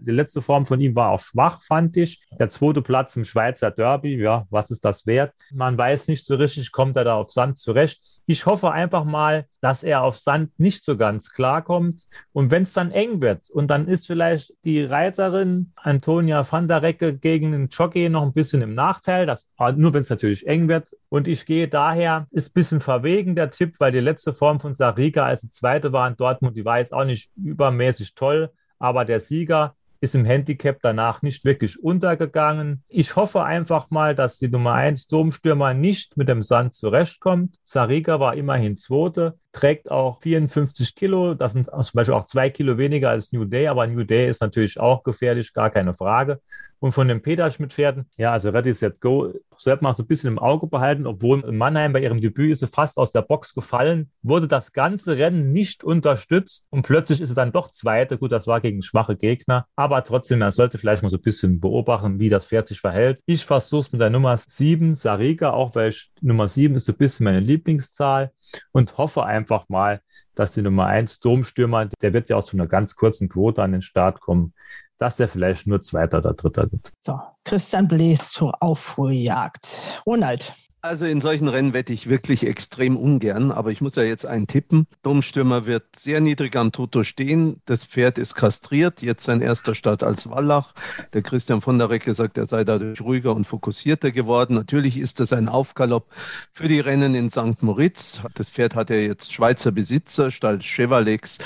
Die 0.00 0.12
letzte 0.12 0.40
Form 0.40 0.64
von 0.64 0.80
ihm 0.80 0.94
war 0.94 1.10
auch 1.10 1.20
schwach, 1.20 1.60
fand 1.62 1.96
ich. 1.96 2.24
Der 2.38 2.48
zweite 2.48 2.82
Platz 2.82 3.16
im 3.16 3.24
Schweizer 3.24 3.72
Derby, 3.72 4.16
ja, 4.16 4.46
was 4.48 4.70
ist 4.70 4.84
das 4.84 5.06
wert? 5.06 5.32
Man 5.52 5.76
weiß 5.76 6.06
nicht 6.06 6.24
so 6.24 6.36
richtig, 6.36 6.70
kommt 6.70 6.96
er 6.96 7.04
da 7.04 7.16
auf 7.16 7.30
Sand 7.30 7.58
zurecht. 7.58 8.00
Ich 8.26 8.46
hoffe 8.46 8.70
einfach 8.70 9.04
mal, 9.04 9.46
dass 9.60 9.82
er 9.82 10.02
auf 10.02 10.16
Sand 10.16 10.52
nicht 10.58 10.84
so 10.84 10.96
ganz 10.96 11.30
klarkommt. 11.30 12.04
Und 12.32 12.52
wenn 12.52 12.62
es 12.62 12.72
dann 12.74 12.92
eng 12.92 13.20
wird 13.20 13.50
und 13.50 13.68
dann 13.72 13.88
ist 13.88 14.06
vielleicht 14.06 14.54
die 14.64 14.84
Reiterin 14.84 15.72
Antonia 15.76 16.50
van 16.50 16.68
der 16.68 16.82
Recke 16.82 17.16
gegen 17.16 17.50
den 17.50 17.66
Jockey 17.68 18.08
noch 18.08 18.22
ein 18.22 18.32
bisschen 18.32 18.62
im 18.62 18.74
Nachteil, 18.74 19.26
das, 19.26 19.46
aber 19.56 19.72
nur 19.72 19.94
wenn 19.94 20.02
es 20.02 20.10
natürlich 20.10 20.46
eng 20.46 20.68
wird. 20.68 20.90
Und 21.08 21.26
ich 21.26 21.44
gehe 21.44 21.66
daher, 21.66 22.28
ist 22.30 22.50
ein 22.50 22.54
bisschen 22.54 22.80
verwegen 22.80 23.34
der 23.34 23.50
Tipp, 23.50 23.74
weil 23.80 23.90
die 23.90 23.98
letzte 23.98 24.32
Form 24.32 24.60
von 24.60 24.74
Sariga 24.74 25.26
als 25.26 25.40
die 25.40 25.48
zweite 25.48 25.92
war 25.92 26.06
in 26.06 26.16
Dortmund, 26.16 26.56
die 26.56 26.64
war 26.64 26.78
jetzt 26.78 26.92
auch 26.92 27.04
nicht 27.04 27.30
übermäßig 27.36 28.14
toll, 28.14 28.50
aber 28.78 29.04
der 29.04 29.18
Sieger 29.20 29.74
ist 30.00 30.14
im 30.14 30.24
Handicap 30.24 30.78
danach 30.82 31.22
nicht 31.22 31.44
wirklich 31.44 31.82
untergegangen. 31.82 32.84
Ich 32.88 33.16
hoffe 33.16 33.44
einfach 33.44 33.90
mal, 33.90 34.14
dass 34.14 34.38
die 34.38 34.48
Nummer 34.48 34.74
1 34.74 35.08
Domstürmer 35.08 35.74
nicht 35.74 36.16
mit 36.16 36.28
dem 36.28 36.42
Sand 36.42 36.74
zurechtkommt. 36.74 37.56
Sariga 37.64 38.20
war 38.20 38.34
immerhin 38.34 38.76
Zweite, 38.76 39.38
trägt 39.52 39.90
auch 39.90 40.20
54 40.20 40.94
Kilo. 40.94 41.34
Das 41.34 41.52
sind 41.52 41.66
zum 41.66 41.92
Beispiel 41.94 42.14
auch 42.14 42.24
zwei 42.24 42.50
Kilo 42.50 42.78
weniger 42.78 43.10
als 43.10 43.32
New 43.32 43.44
Day, 43.44 43.66
aber 43.66 43.86
New 43.86 44.04
Day 44.04 44.28
ist 44.28 44.40
natürlich 44.40 44.78
auch 44.78 45.02
gefährlich, 45.02 45.52
gar 45.52 45.70
keine 45.70 45.94
Frage. 45.94 46.40
Und 46.80 46.92
von 46.92 47.08
den 47.08 47.22
Peter 47.22 47.50
Schmidt-Pferden, 47.50 48.06
ja, 48.16 48.30
also 48.30 48.50
Ready 48.50 48.72
Set 48.72 49.00
Go 49.00 49.32
sollte 49.56 49.82
man 49.82 49.96
so 49.96 50.04
ein 50.04 50.06
bisschen 50.06 50.28
im 50.28 50.38
Auge 50.38 50.68
behalten, 50.68 51.08
obwohl 51.08 51.40
in 51.40 51.56
Mannheim 51.56 51.92
bei 51.92 52.00
ihrem 52.00 52.20
Debüt 52.20 52.52
ist 52.52 52.60
sie 52.60 52.68
fast 52.68 52.98
aus 52.98 53.10
der 53.10 53.22
Box 53.22 53.52
gefallen, 53.52 54.12
wurde 54.22 54.46
das 54.46 54.72
ganze 54.72 55.18
Rennen 55.18 55.50
nicht 55.50 55.82
unterstützt 55.82 56.66
und 56.70 56.82
plötzlich 56.82 57.20
ist 57.20 57.30
sie 57.30 57.34
dann 57.34 57.50
doch 57.50 57.72
Zweite. 57.72 58.16
Gut, 58.16 58.30
das 58.30 58.46
war 58.46 58.60
gegen 58.60 58.82
schwache 58.82 59.16
Gegner, 59.16 59.66
aber 59.74 59.87
trotzdem, 60.04 60.38
man 60.38 60.52
sollte 60.52 60.78
vielleicht 60.78 61.02
mal 61.02 61.10
so 61.10 61.16
ein 61.16 61.22
bisschen 61.22 61.60
beobachten, 61.60 62.18
wie 62.18 62.28
das 62.28 62.46
Pferd 62.46 62.68
sich 62.68 62.80
verhält. 62.80 63.20
Ich 63.26 63.44
versuche 63.44 63.82
es 63.82 63.92
mit 63.92 64.00
der 64.00 64.10
Nummer 64.10 64.38
7, 64.38 64.94
Sariga, 64.94 65.50
auch 65.50 65.74
weil 65.74 65.90
ich, 65.90 66.10
Nummer 66.20 66.48
7 66.48 66.74
ist 66.76 66.86
so 66.86 66.92
ein 66.92 66.98
bisschen 66.98 67.24
meine 67.24 67.40
Lieblingszahl 67.40 68.32
und 68.72 68.96
hoffe 68.98 69.24
einfach 69.24 69.68
mal, 69.68 70.00
dass 70.34 70.52
die 70.54 70.62
Nummer 70.62 70.86
1 70.86 71.20
Domstürmer, 71.20 71.86
der 71.86 72.12
wird 72.12 72.28
ja 72.28 72.36
aus 72.36 72.46
so 72.46 72.56
einer 72.56 72.66
ganz 72.66 72.94
kurzen 72.94 73.28
Quote 73.28 73.62
an 73.62 73.72
den 73.72 73.82
Start 73.82 74.20
kommen, 74.20 74.54
dass 74.98 75.16
der 75.16 75.28
vielleicht 75.28 75.66
nur 75.66 75.80
Zweiter 75.80 76.18
oder 76.18 76.34
Dritter 76.34 76.70
wird. 76.70 76.90
So, 76.98 77.18
Christian 77.44 77.88
Bläs 77.88 78.30
zur 78.30 78.62
Aufruhrjagd. 78.62 80.02
Ronald. 80.06 80.52
Also 80.80 81.06
in 81.06 81.20
solchen 81.20 81.48
Rennen 81.48 81.72
wette 81.72 81.92
ich 81.92 82.08
wirklich 82.08 82.46
extrem 82.46 82.96
ungern, 82.96 83.50
aber 83.50 83.72
ich 83.72 83.80
muss 83.80 83.96
ja 83.96 84.04
jetzt 84.04 84.24
einen 84.24 84.46
tippen. 84.46 84.86
Domstürmer 85.02 85.66
wird 85.66 85.84
sehr 85.96 86.20
niedrig 86.20 86.54
am 86.54 86.70
Toto 86.70 87.02
stehen. 87.02 87.60
Das 87.64 87.84
Pferd 87.84 88.16
ist 88.16 88.36
kastriert, 88.36 89.02
jetzt 89.02 89.24
sein 89.24 89.40
erster 89.40 89.74
Start 89.74 90.04
als 90.04 90.30
Wallach. 90.30 90.74
Der 91.14 91.22
Christian 91.22 91.62
von 91.62 91.78
der 91.78 91.90
Recke 91.90 92.14
sagt, 92.14 92.38
er 92.38 92.46
sei 92.46 92.62
dadurch 92.62 93.00
ruhiger 93.00 93.34
und 93.34 93.44
fokussierter 93.44 94.12
geworden. 94.12 94.54
Natürlich 94.54 94.98
ist 94.98 95.18
das 95.18 95.32
ein 95.32 95.48
Aufgalopp 95.48 96.06
für 96.52 96.68
die 96.68 96.78
Rennen 96.78 97.16
in 97.16 97.28
St. 97.28 97.60
Moritz. 97.60 98.22
Das 98.34 98.48
Pferd 98.48 98.76
hat 98.76 98.90
ja 98.90 98.96
jetzt 98.96 99.32
Schweizer 99.32 99.72
Besitzer, 99.72 100.30
Stall 100.30 100.60
Chevalex. 100.60 101.38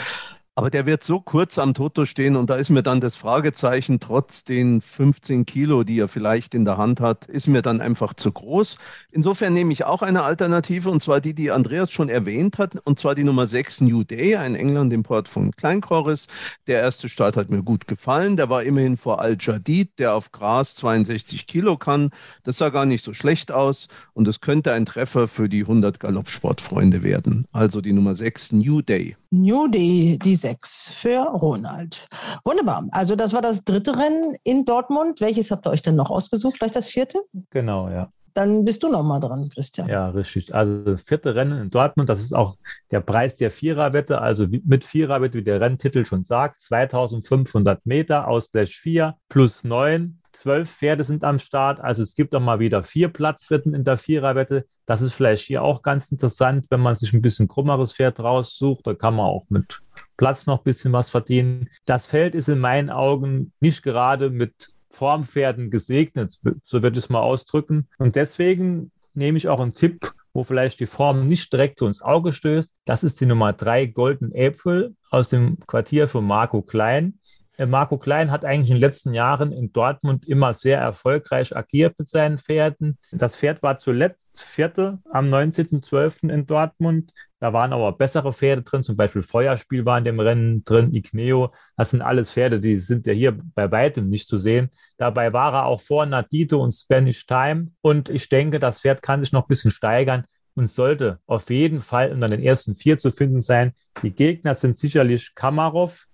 Aber 0.55 0.69
der 0.69 0.85
wird 0.85 1.03
so 1.03 1.19
kurz 1.19 1.59
am 1.59 1.73
Toto 1.73 2.05
stehen 2.05 2.37
und 2.37 2.51
da 2.51 2.57
ist 2.57 2.69
mir 2.69 2.83
dann 2.83 3.01
das 3.01 3.17
Fragezeichen, 3.17 4.01
trotz 4.01 4.45
den 4.45 4.83
15 4.83 5.47
Kilo, 5.47 5.83
die 5.83 5.99
er 5.99 6.09
vielleicht 6.09 6.55
in 6.55 6.67
der 6.67 6.77
Hand 6.77 7.01
hat, 7.01 7.25
ist 7.25 7.47
mir 7.47 7.63
dann 7.63 7.81
einfach 7.81 8.13
zu 8.13 8.31
groß. 8.31 8.77
Insofern 9.15 9.53
nehme 9.53 9.75
ich 9.75 9.85
auch 9.85 10.01
eine 10.01 10.23
Alternative 10.23 10.89
und 10.89 11.03
zwar 11.03 11.21
die, 11.21 11.35
die 11.35 11.51
Andreas 11.51 11.93
schon 11.93 12.09
erwähnt 12.09 12.57
hat, 12.57 12.77
und 12.85 12.99
zwar 12.99 13.15
die 13.15 13.25
Nummer 13.25 13.47
6 13.47 13.83
New 13.83 14.05
Day, 14.05 14.37
ein 14.37 14.55
England-Import 14.55 15.29
von 15.29 15.51
Kleinkorris. 15.53 16.29
Der 16.67 16.81
erste 16.81 17.11
Start 17.11 17.37
hat 17.37 17.51
mir 17.51 17.63
gut 17.63 17.87
gefallen. 17.87 18.39
Der 18.39 18.49
war 18.49 18.63
immerhin 18.63 18.97
vor 18.97 19.21
Al-Jadid, 19.21 19.99
der 19.99 20.15
auf 20.15 20.33
Gras 20.33 20.75
62 20.77 21.47
Kilo 21.47 21.77
kann. 21.77 22.11
Das 22.43 22.57
sah 22.57 22.71
gar 22.71 22.87
nicht 22.87 23.05
so 23.05 23.13
schlecht 23.13 23.53
aus 23.53 23.89
und 24.15 24.27
es 24.29 24.41
könnte 24.41 24.73
ein 24.73 24.87
Treffer 24.87 25.29
für 25.29 25.51
die 25.51 25.61
100 25.61 26.01
Galoppsportfreunde 26.01 27.03
werden. 27.03 27.47
Also 27.53 27.83
die 27.83 27.93
Nummer 27.93 28.15
6 28.15 28.53
New 28.53 28.81
Day. 28.81 29.17
New 29.31 29.69
Day, 29.69 30.19
die 30.25 30.35
6 30.35 30.91
für 30.95 31.21
Ronald. 31.21 32.09
Wunderbar. 32.45 32.89
Also 32.93 33.15
das 33.15 33.35
war 33.35 33.43
das 33.43 33.65
dritte 33.65 33.99
Rennen 33.99 34.37
in 34.43 34.65
Dortmund. 34.65 35.21
Welches 35.21 35.51
habt 35.51 35.67
ihr 35.67 35.71
euch 35.71 35.83
denn 35.83 35.97
noch 35.97 36.11
ausgesucht? 36.11 36.57
Vielleicht 36.57 36.77
das 36.77 36.89
vierte? 36.89 37.19
Genau, 37.51 37.91
ja. 37.91 38.11
Dann 38.35 38.65
bist 38.65 38.83
du 38.83 38.89
noch 38.89 39.03
mal 39.03 39.21
dran, 39.21 39.49
Christian. 39.49 39.89
Ja, 39.89 40.09
richtig. 40.11 40.55
Also 40.55 40.97
vierte 40.97 41.35
Rennen 41.35 41.63
in 41.63 41.71
Dortmund, 41.71 42.09
das 42.09 42.21
ist 42.21 42.35
auch 42.35 42.57
der 42.91 43.01
Preis 43.01 43.37
der 43.37 43.51
Viererwette, 43.51 44.21
also 44.21 44.47
mit 44.65 44.85
Viererwette, 44.85 45.39
wie 45.39 45.45
der 45.45 45.61
Renntitel 45.61 46.05
schon 46.05 46.23
sagt, 46.23 46.61
2500 46.61 47.85
Meter, 47.85 48.29
Ausgleich 48.29 48.77
4 48.77 49.17
plus 49.29 49.65
9. 49.65 50.19
Zwölf 50.33 50.71
Pferde 50.71 51.05
sind 51.05 51.25
am 51.25 51.39
Start, 51.39 51.79
also 51.81 52.03
es 52.03 52.15
gibt 52.15 52.35
auch 52.35 52.41
mal 52.41 52.59
wieder 52.59 52.83
vier 52.85 53.11
Platzwetten 53.11 53.75
in 53.75 53.85
der 53.85 53.99
Viererwette. 53.99 54.65
Das 54.87 55.03
ist 55.03 55.13
vielleicht 55.13 55.45
hier 55.45 55.63
auch 55.63 55.83
ganz 55.83 56.11
interessant, 56.11 56.67
wenn 56.71 56.81
man 56.81 56.95
sich 56.95 57.13
ein 57.13 57.21
bisschen 57.21 57.49
krummeres 57.49 57.93
Pferd 57.93 58.19
raussucht, 58.19 58.87
da 58.87 58.95
kann 58.95 59.15
man 59.15 59.27
auch 59.27 59.45
mit 59.51 59.83
Platz 60.17 60.47
noch 60.47 60.61
ein 60.61 60.65
bisschen 60.65 60.93
was 60.95 61.11
verdienen. 61.11 61.69
Das 61.85 62.07
Feld 62.07 62.35
ist 62.35 62.49
in 62.49 62.61
meinen 62.61 62.89
Augen 62.89 63.53
nicht 63.61 63.83
gerade 63.83 64.31
mit 64.31 64.71
Formpferden 64.93 65.71
gesegnet, 65.71 66.39
so 66.63 66.83
würde 66.83 66.99
ich 66.99 67.05
es 67.05 67.11
mal 67.11 67.21
ausdrücken. 67.21 67.89
Und 67.99 68.17
deswegen 68.17 68.93
nehme 69.15 69.39
ich 69.39 69.49
auch 69.49 69.61
einen 69.61 69.75
Tipp, 69.75 70.13
wo 70.33 70.45
vielleicht 70.45 70.81
die 70.81 70.87
Form 70.87 71.27
nicht 71.27 71.53
direkt 71.53 71.79
so 71.79 71.87
ins 71.87 72.03
Auge 72.03 72.33
stößt. 72.33 72.75
Das 72.85 73.03
ist 73.03 73.21
die 73.21 73.27
Nummer 73.27 73.53
drei 73.53 73.87
Golden 73.87 74.33
April 74.35 74.95
aus 75.11 75.29
dem 75.29 75.59
Quartier 75.67 76.09
von 76.09 76.25
Marco 76.25 76.63
Klein. 76.63 77.19
Äh, 77.63 77.67
Marco 77.67 77.99
Klein 77.99 78.31
hat 78.31 78.45
eigentlich 78.45 78.71
in 78.71 78.77
den 78.77 78.81
letzten 78.81 79.15
Jahren 79.15 79.53
in 79.53 79.73
Dortmund 79.73 80.27
immer 80.27 80.53
sehr 80.55 80.79
erfolgreich 80.79 81.57
agiert 81.57 81.99
mit 81.99 82.09
seinen 82.09 82.39
Pferden. 82.39 82.99
Das 83.13 83.37
Pferd 83.37 83.63
war 83.63 83.79
zuletzt 83.79 84.43
Vierte 84.43 84.99
am 85.11 85.27
19.12. 85.27 86.31
in 86.31 86.47
Dortmund. 86.47 87.13
Da 87.39 87.53
waren 87.53 87.73
aber 87.73 87.93
bessere 87.93 88.33
Pferde 88.33 88.63
drin, 88.63 88.83
zum 88.83 88.97
Beispiel 88.97 89.23
Feuerspiel 89.23 89.85
war 89.85 89.99
in 89.99 90.05
dem 90.05 90.21
Rennen 90.21 90.65
drin, 90.65 90.95
Igneo. 90.95 91.53
Das 91.77 91.91
sind 91.91 92.03
alles 92.03 92.33
Pferde, 92.33 92.61
die 92.61 92.77
sind 92.77 93.07
ja 93.07 93.13
hier 93.13 93.37
bei 93.55 93.71
weitem 93.71 94.09
nicht 94.09 94.29
zu 94.29 94.39
sehen. 94.39 94.71
Dabei 94.97 95.33
war 95.33 95.53
er 95.55 95.67
auch 95.67 95.81
vor 95.81 96.07
Nadito 96.07 96.63
und 96.63 96.73
Spanish 96.73 97.27
Time. 97.27 97.69
Und 97.81 98.09
ich 98.09 98.29
denke, 98.29 98.59
das 98.59 98.81
Pferd 98.81 99.03
kann 99.03 99.23
sich 99.23 99.33
noch 99.33 99.43
ein 99.43 99.49
bisschen 99.49 99.73
steigern 99.73 100.25
und 100.55 100.69
sollte 100.69 101.19
auf 101.27 101.51
jeden 101.51 101.81
Fall 101.81 102.13
unter 102.13 102.29
den 102.29 102.43
ersten 102.43 102.75
vier 102.75 102.99
zu 102.99 103.11
finden 103.11 103.43
sein. 103.43 103.73
Die 104.03 104.15
Gegner 104.15 104.55
sind 104.55 104.77
sicherlich 104.77 105.35
Kamarov, 105.35 106.07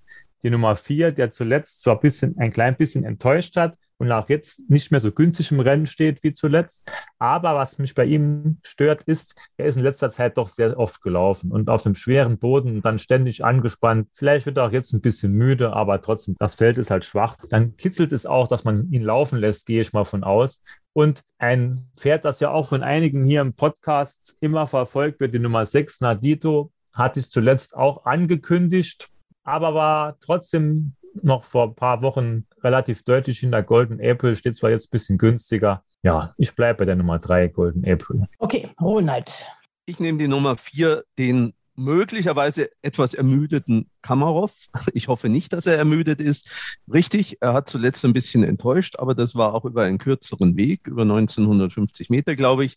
die 0.42 0.50
Nummer 0.50 0.76
vier, 0.76 1.12
der 1.12 1.32
zuletzt 1.32 1.80
zwar 1.82 1.96
ein, 1.96 2.00
bisschen, 2.00 2.36
ein 2.38 2.52
klein 2.52 2.76
bisschen 2.76 3.04
enttäuscht 3.04 3.56
hat 3.56 3.76
und 3.98 4.12
auch 4.12 4.28
jetzt 4.28 4.70
nicht 4.70 4.90
mehr 4.90 5.00
so 5.00 5.10
günstig 5.10 5.50
im 5.50 5.60
Rennen 5.60 5.86
steht 5.86 6.22
wie 6.22 6.32
zuletzt. 6.32 6.90
Aber 7.18 7.56
was 7.56 7.78
mich 7.78 7.94
bei 7.94 8.04
ihm 8.04 8.58
stört, 8.64 9.02
ist, 9.02 9.34
er 9.56 9.66
ist 9.66 9.76
in 9.76 9.82
letzter 9.82 10.08
Zeit 10.08 10.38
doch 10.38 10.48
sehr 10.48 10.78
oft 10.78 11.02
gelaufen 11.02 11.50
und 11.50 11.68
auf 11.68 11.82
dem 11.82 11.94
schweren 11.94 12.38
Boden 12.38 12.80
dann 12.80 12.98
ständig 12.98 13.44
angespannt. 13.44 14.08
Vielleicht 14.14 14.46
wird 14.46 14.56
er 14.56 14.66
auch 14.66 14.72
jetzt 14.72 14.92
ein 14.92 15.00
bisschen 15.00 15.32
müde, 15.32 15.72
aber 15.72 16.00
trotzdem, 16.00 16.36
das 16.38 16.54
Feld 16.54 16.78
ist 16.78 16.90
halt 16.90 17.04
schwach. 17.04 17.36
Dann 17.50 17.76
kitzelt 17.76 18.12
es 18.12 18.24
auch, 18.24 18.46
dass 18.46 18.64
man 18.64 18.90
ihn 18.92 19.02
laufen 19.02 19.38
lässt, 19.38 19.66
gehe 19.66 19.80
ich 19.80 19.92
mal 19.92 20.04
von 20.04 20.22
aus. 20.22 20.62
Und 20.92 21.22
ein 21.38 21.90
Pferd, 21.96 22.24
das 22.24 22.40
ja 22.40 22.50
auch 22.50 22.68
von 22.68 22.82
einigen 22.82 23.24
hier 23.24 23.40
im 23.40 23.54
Podcast 23.54 24.36
immer 24.40 24.66
verfolgt 24.66 25.20
wird, 25.20 25.34
die 25.34 25.38
Nummer 25.40 25.66
6, 25.66 26.00
Nadito, 26.00 26.72
hat 26.92 27.14
sich 27.14 27.30
zuletzt 27.30 27.76
auch 27.76 28.04
angekündigt 28.04 29.08
aber 29.48 29.74
war 29.74 30.16
trotzdem 30.20 30.94
noch 31.22 31.44
vor 31.44 31.68
ein 31.68 31.74
paar 31.74 32.02
Wochen 32.02 32.46
relativ 32.62 33.02
deutlich 33.02 33.40
hinter 33.40 33.62
Golden 33.62 34.00
April, 34.00 34.36
steht 34.36 34.56
zwar 34.56 34.70
jetzt 34.70 34.86
ein 34.86 34.90
bisschen 34.90 35.18
günstiger. 35.18 35.82
Ja, 36.02 36.34
ich 36.38 36.54
bleibe 36.54 36.78
bei 36.78 36.84
der 36.84 36.96
Nummer 36.96 37.18
3, 37.18 37.48
Golden 37.48 37.84
April. 37.90 38.24
Okay, 38.38 38.68
Ronald. 38.80 39.46
Ich 39.86 40.00
nehme 40.00 40.18
die 40.18 40.28
Nummer 40.28 40.56
4, 40.56 41.04
den 41.18 41.54
möglicherweise 41.78 42.70
etwas 42.82 43.14
ermüdeten 43.14 43.88
Kamarov. 44.02 44.66
Ich 44.92 45.08
hoffe 45.08 45.28
nicht, 45.28 45.52
dass 45.52 45.66
er 45.66 45.76
ermüdet 45.76 46.20
ist. 46.20 46.50
Richtig, 46.92 47.38
er 47.40 47.52
hat 47.52 47.68
zuletzt 47.68 48.04
ein 48.04 48.12
bisschen 48.12 48.42
enttäuscht, 48.42 48.96
aber 48.98 49.14
das 49.14 49.34
war 49.34 49.54
auch 49.54 49.64
über 49.64 49.84
einen 49.84 49.98
kürzeren 49.98 50.56
Weg, 50.56 50.86
über 50.86 51.02
1950 51.02 52.10
Meter, 52.10 52.36
glaube 52.36 52.64
ich. 52.64 52.76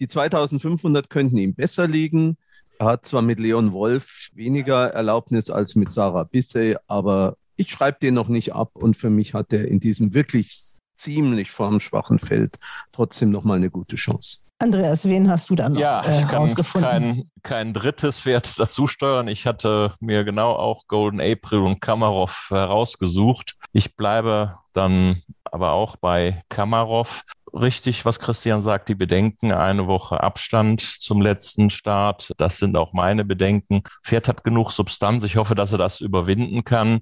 Die 0.00 0.06
2500 0.06 1.10
könnten 1.10 1.36
ihm 1.36 1.54
besser 1.54 1.86
liegen. 1.86 2.38
Er 2.78 2.86
hat 2.86 3.06
zwar 3.06 3.22
mit 3.22 3.40
Leon 3.40 3.72
Wolf 3.72 4.28
weniger 4.34 4.88
Erlaubnis 4.88 5.50
als 5.50 5.74
mit 5.74 5.92
Sarah 5.92 6.22
Bissey, 6.24 6.76
aber 6.86 7.36
ich 7.56 7.72
schreibe 7.72 7.98
den 8.00 8.14
noch 8.14 8.28
nicht 8.28 8.54
ab 8.54 8.70
und 8.74 8.96
für 8.96 9.10
mich 9.10 9.34
hat 9.34 9.52
er 9.52 9.66
in 9.66 9.80
diesem 9.80 10.14
wirklich 10.14 10.76
ziemlich 10.94 11.50
formschwachen 11.50 12.18
Feld 12.18 12.56
trotzdem 12.92 13.30
noch 13.30 13.44
mal 13.44 13.56
eine 13.56 13.70
gute 13.70 13.96
Chance. 13.96 14.38
Andreas, 14.60 15.08
wen 15.08 15.30
hast 15.30 15.50
du 15.50 15.56
dann 15.56 15.74
noch 15.74 15.80
ja, 15.80 16.02
ich 16.08 16.22
äh, 16.22 16.26
kann 16.26 16.54
kein, 16.54 17.30
kein 17.42 17.72
drittes 17.72 18.20
Pferd 18.22 18.54
dazu 18.58 18.86
steuern. 18.88 19.28
Ich 19.28 19.46
hatte 19.46 19.94
mir 20.00 20.24
genau 20.24 20.52
auch 20.52 20.86
Golden 20.88 21.20
April 21.20 21.60
und 21.60 21.80
Kamarov 21.80 22.48
herausgesucht. 22.50 23.54
Ich 23.72 23.96
bleibe 23.96 24.58
dann 24.72 25.22
aber 25.44 25.72
auch 25.72 25.96
bei 25.96 26.42
Kamarov 26.48 27.22
richtig, 27.54 28.04
was 28.04 28.18
Christian 28.18 28.62
sagt, 28.62 28.88
die 28.88 28.94
Bedenken, 28.94 29.52
eine 29.52 29.86
Woche 29.86 30.22
Abstand 30.22 30.80
zum 30.80 31.20
letzten 31.20 31.70
Start. 31.70 32.32
Das 32.38 32.58
sind 32.58 32.76
auch 32.76 32.92
meine 32.92 33.24
Bedenken. 33.24 33.82
Pferd 34.04 34.28
hat 34.28 34.44
genug 34.44 34.72
Substanz. 34.72 35.24
Ich 35.24 35.36
hoffe, 35.36 35.54
dass 35.54 35.72
er 35.72 35.78
das 35.78 36.00
überwinden 36.00 36.64
kann. 36.64 37.00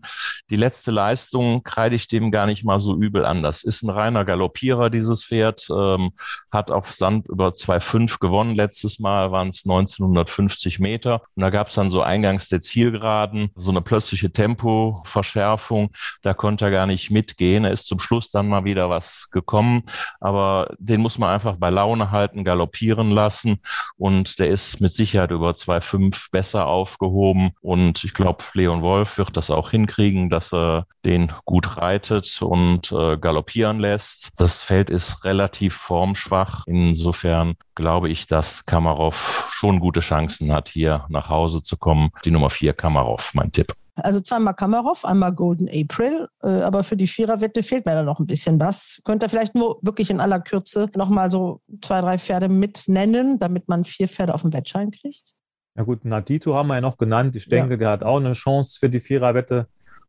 Die 0.50 0.56
letzte 0.56 0.90
Leistung 0.90 1.62
kreide 1.62 1.96
ich 1.96 2.08
dem 2.08 2.30
gar 2.30 2.46
nicht 2.46 2.64
mal 2.64 2.80
so 2.80 2.96
übel 2.96 3.24
an. 3.24 3.42
Das 3.42 3.62
ist 3.62 3.82
ein 3.82 3.90
reiner 3.90 4.24
Galoppierer, 4.24 4.90
dieses 4.90 5.24
Pferd. 5.24 5.66
Ähm, 5.70 6.12
hat 6.50 6.70
auf 6.70 6.92
Sand 6.92 7.28
über 7.28 7.48
2,5 7.48 8.18
gewonnen. 8.18 8.54
Letztes 8.54 8.98
Mal 8.98 9.32
waren 9.32 9.48
es 9.48 9.64
1950 9.64 10.78
Meter. 10.78 11.22
Und 11.34 11.42
da 11.42 11.50
gab 11.50 11.68
es 11.68 11.74
dann 11.74 11.90
so 11.90 12.02
eingangs 12.02 12.48
der 12.48 12.60
Zielgeraden, 12.60 13.50
so 13.56 13.70
eine 13.70 13.82
plötzliche 13.82 14.32
Tempoverschärfung. 14.32 15.90
Da 16.22 16.34
konnte 16.34 16.66
er 16.66 16.70
gar 16.70 16.86
nicht 16.86 17.10
mitgehen. 17.10 17.64
Er 17.64 17.72
ist 17.72 17.86
zum 17.86 17.98
Schluss 17.98 18.30
dann 18.30 18.48
mal 18.48 18.64
wieder 18.64 18.90
was 18.90 19.30
gekommen. 19.30 19.82
Aber 20.20 20.35
aber 20.36 20.74
den 20.78 21.00
muss 21.00 21.18
man 21.18 21.30
einfach 21.30 21.56
bei 21.56 21.70
Laune 21.70 22.10
halten, 22.10 22.44
galoppieren 22.44 23.10
lassen 23.10 23.60
und 23.96 24.38
der 24.38 24.48
ist 24.48 24.80
mit 24.80 24.92
Sicherheit 24.92 25.30
über 25.30 25.52
2,5 25.52 26.30
besser 26.30 26.66
aufgehoben 26.66 27.52
und 27.60 28.04
ich 28.04 28.12
glaube, 28.12 28.44
Leon 28.52 28.82
Wolf 28.82 29.16
wird 29.16 29.36
das 29.36 29.50
auch 29.50 29.70
hinkriegen, 29.70 30.28
dass 30.28 30.52
er 30.52 30.86
den 31.04 31.32
gut 31.44 31.78
reitet 31.78 32.42
und 32.42 32.92
äh, 32.92 33.16
galoppieren 33.16 33.78
lässt. 33.78 34.32
Das 34.36 34.62
Feld 34.62 34.90
ist 34.90 35.24
relativ 35.24 35.74
formschwach. 35.74 36.64
Insofern 36.66 37.54
glaube 37.74 38.10
ich, 38.10 38.26
dass 38.26 38.66
Kamarov 38.66 39.48
schon 39.52 39.80
gute 39.80 40.00
Chancen 40.00 40.52
hat, 40.52 40.68
hier 40.68 41.06
nach 41.08 41.30
Hause 41.30 41.62
zu 41.62 41.76
kommen. 41.76 42.10
Die 42.24 42.30
Nummer 42.30 42.50
4 42.50 42.74
Kamarov, 42.74 43.32
mein 43.34 43.52
Tipp. 43.52 43.74
Also 43.96 44.20
zweimal 44.20 44.54
Kamarov, 44.54 45.04
einmal 45.04 45.32
Golden 45.32 45.68
April, 45.68 46.28
äh, 46.42 46.62
aber 46.62 46.84
für 46.84 46.96
die 46.96 47.06
Viererwette 47.06 47.62
fehlt 47.62 47.86
mir 47.86 47.94
da 47.94 48.02
noch 48.02 48.20
ein 48.20 48.26
bisschen 48.26 48.60
was. 48.60 49.00
Könnt 49.04 49.22
ihr 49.22 49.28
vielleicht 49.28 49.54
nur 49.54 49.78
wirklich 49.82 50.10
in 50.10 50.20
aller 50.20 50.40
Kürze 50.40 50.90
nochmal 50.94 51.30
so 51.30 51.60
zwei, 51.82 52.02
drei 52.02 52.18
Pferde 52.18 52.48
mit 52.48 52.84
nennen, 52.88 53.38
damit 53.38 53.68
man 53.68 53.84
vier 53.84 54.08
Pferde 54.08 54.34
auf 54.34 54.42
den 54.42 54.52
Wettschein 54.52 54.90
kriegt? 54.90 55.32
Ja 55.76 55.82
gut, 55.82 56.04
Nadito 56.04 56.54
haben 56.54 56.68
wir 56.68 56.76
ja 56.76 56.80
noch 56.80 56.98
genannt. 56.98 57.36
Ich 57.36 57.48
denke, 57.48 57.72
ja. 57.72 57.76
der 57.76 57.90
hat 57.90 58.02
auch 58.02 58.18
eine 58.18 58.32
Chance 58.32 58.78
für 58.78 58.88
die 58.88 59.00
Viererwette. 59.00 59.66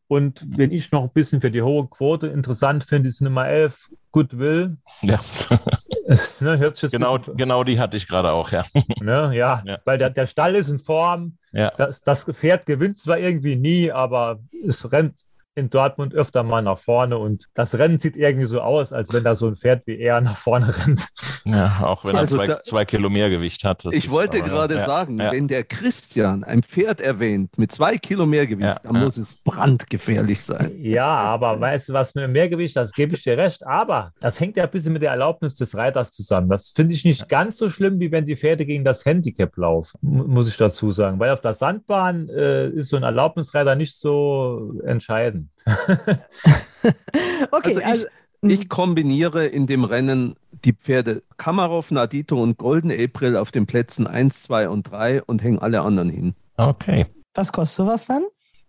Und 0.07 0.45
wenn 0.57 0.71
ich 0.71 0.91
noch 0.91 1.03
ein 1.03 1.09
bisschen 1.09 1.41
für 1.41 1.51
die 1.51 1.61
hohe 1.61 1.87
Quote 1.87 2.27
interessant 2.27 2.85
finde, 2.85 3.09
ist 3.09 3.21
Nummer 3.21 3.47
11 3.47 3.89
Goodwill. 4.11 4.77
Ja. 5.01 5.19
Ne, 6.39 6.71
genau, 6.89 7.17
genau 7.19 7.63
die 7.65 7.79
hatte 7.79 7.97
ich 7.97 8.07
gerade 8.07 8.31
auch, 8.31 8.51
ja. 8.51 8.65
Ne, 9.01 9.31
ja, 9.35 9.61
ja, 9.65 9.79
weil 9.83 9.97
der, 9.97 10.09
der 10.09 10.25
Stall 10.25 10.55
ist 10.55 10.69
in 10.69 10.79
Form. 10.79 11.37
Ja. 11.51 11.71
Das, 11.75 12.01
das 12.01 12.23
Pferd 12.23 12.65
gewinnt 12.65 12.97
zwar 12.97 13.19
irgendwie 13.19 13.57
nie, 13.57 13.91
aber 13.91 14.39
es 14.65 14.89
rennt 14.91 15.15
in 15.57 15.71
Dortmund 15.71 16.13
öfter 16.13 16.43
mal 16.43 16.61
nach 16.61 16.77
vorne 16.77 17.17
und 17.17 17.47
das 17.55 17.77
Rennen 17.77 17.97
sieht 17.97 18.15
irgendwie 18.15 18.45
so 18.45 18.61
aus, 18.61 18.93
als 18.93 19.11
wenn 19.11 19.23
da 19.23 19.33
so 19.33 19.47
ein 19.47 19.55
Pferd 19.55 19.87
wie 19.87 19.97
er 19.97 20.21
nach 20.21 20.37
vorne 20.37 20.67
rennt. 20.85 21.07
Ja, 21.45 21.79
auch 21.81 22.05
wenn 22.05 22.15
also 22.15 22.37
er 22.37 22.45
zwei, 22.45 22.53
da, 22.53 22.61
zwei 22.61 22.85
Kilo 22.85 23.09
mehr 23.09 23.29
Gewicht 23.29 23.63
hat. 23.63 23.85
Ich 23.91 24.09
wollte 24.11 24.37
aber, 24.37 24.47
gerade 24.47 24.75
ja, 24.75 24.81
sagen, 24.81 25.19
ja. 25.19 25.31
wenn 25.31 25.47
der 25.47 25.63
Christian 25.63 26.43
ein 26.43 26.61
Pferd 26.61 27.01
erwähnt 27.01 27.57
mit 27.57 27.71
zwei 27.71 27.97
Kilo 27.97 28.27
mehr 28.27 28.45
Gewicht, 28.45 28.67
ja, 28.67 28.79
dann 28.83 29.01
muss 29.01 29.17
es 29.17 29.35
brandgefährlich 29.35 30.43
sein. 30.43 30.75
Ja, 30.77 31.07
aber 31.07 31.59
weißt 31.59 31.89
du 31.89 31.93
was, 31.93 32.13
mit 32.13 32.29
mehr 32.29 32.49
Gewicht, 32.49 32.75
das 32.75 32.91
gebe 32.91 33.15
ich 33.15 33.23
dir 33.23 33.37
recht, 33.37 33.65
aber 33.65 34.13
das 34.19 34.39
hängt 34.39 34.57
ja 34.57 34.65
ein 34.65 34.69
bisschen 34.69 34.93
mit 34.93 35.01
der 35.01 35.11
Erlaubnis 35.11 35.55
des 35.55 35.75
Reiters 35.75 36.11
zusammen. 36.11 36.49
Das 36.49 36.69
finde 36.69 36.93
ich 36.93 37.03
nicht 37.03 37.27
ganz 37.29 37.57
so 37.57 37.69
schlimm, 37.69 37.99
wie 37.99 38.11
wenn 38.11 38.27
die 38.27 38.35
Pferde 38.35 38.65
gegen 38.65 38.83
das 38.83 39.05
Handicap 39.05 39.57
laufen, 39.57 39.97
muss 40.01 40.47
ich 40.47 40.57
dazu 40.57 40.91
sagen, 40.91 41.19
weil 41.19 41.31
auf 41.31 41.41
der 41.41 41.55
Sandbahn 41.55 42.29
äh, 42.29 42.69
ist 42.69 42.89
so 42.89 42.97
ein 42.97 43.03
Erlaubnisreiter 43.03 43.75
nicht 43.75 43.97
so 43.97 44.73
entscheidend. 44.85 45.46
okay, 47.51 47.61
also 47.63 47.79
ich, 47.79 47.85
also, 47.85 48.05
ich 48.41 48.61
hm. 48.61 48.69
kombiniere 48.69 49.45
in 49.47 49.67
dem 49.67 49.83
Rennen 49.83 50.35
die 50.51 50.73
Pferde 50.73 51.23
Kamarov, 51.37 51.91
Nadito 51.91 52.41
und 52.41 52.57
Golden 52.57 52.91
April 52.91 53.35
auf 53.37 53.51
den 53.51 53.65
Plätzen 53.65 54.07
1, 54.07 54.43
2 54.43 54.69
und 54.69 54.83
3 54.83 55.23
und 55.23 55.43
hänge 55.43 55.61
alle 55.61 55.81
anderen 55.81 56.09
hin. 56.09 56.35
Okay. 56.57 57.05
Was 57.33 57.51
kostet 57.51 57.77
sowas 57.77 58.07
dann? 58.07 58.23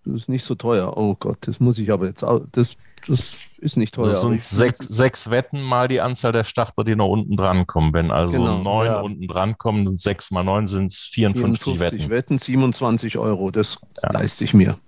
Das 0.04 0.22
ist 0.22 0.28
nicht 0.28 0.44
so 0.44 0.54
teuer. 0.54 0.96
Oh 0.96 1.16
Gott, 1.18 1.38
das 1.42 1.60
muss 1.60 1.78
ich 1.78 1.90
aber 1.90 2.06
jetzt 2.06 2.22
auch. 2.22 2.40
Das, 2.52 2.76
das 3.06 3.34
ist 3.58 3.76
nicht 3.76 3.94
teuer. 3.94 4.12
Das 4.12 4.22
sind 4.22 4.42
sechs, 4.42 4.86
sechs 4.86 5.30
Wetten 5.30 5.60
mal 5.60 5.88
die 5.88 6.00
Anzahl 6.00 6.32
der 6.32 6.44
Starter, 6.44 6.84
die 6.84 6.96
noch 6.96 7.08
unten 7.08 7.36
dran 7.36 7.66
kommen. 7.66 7.92
Wenn 7.92 8.10
also 8.10 8.32
genau, 8.32 8.58
neun 8.58 8.86
ja. 8.86 9.00
unten 9.00 9.26
dran 9.26 9.58
kommen, 9.58 9.86
sind 9.86 10.00
sechs 10.00 10.30
mal 10.30 10.44
neun 10.44 10.66
sind 10.66 10.92
es 10.92 10.98
54, 11.12 11.62
54 11.62 12.00
Wetten. 12.00 12.10
Wetten, 12.10 12.38
27 12.38 13.18
Euro. 13.18 13.50
Das 13.50 13.78
ja. 14.02 14.12
leiste 14.12 14.44
ich 14.44 14.54
mir. 14.54 14.78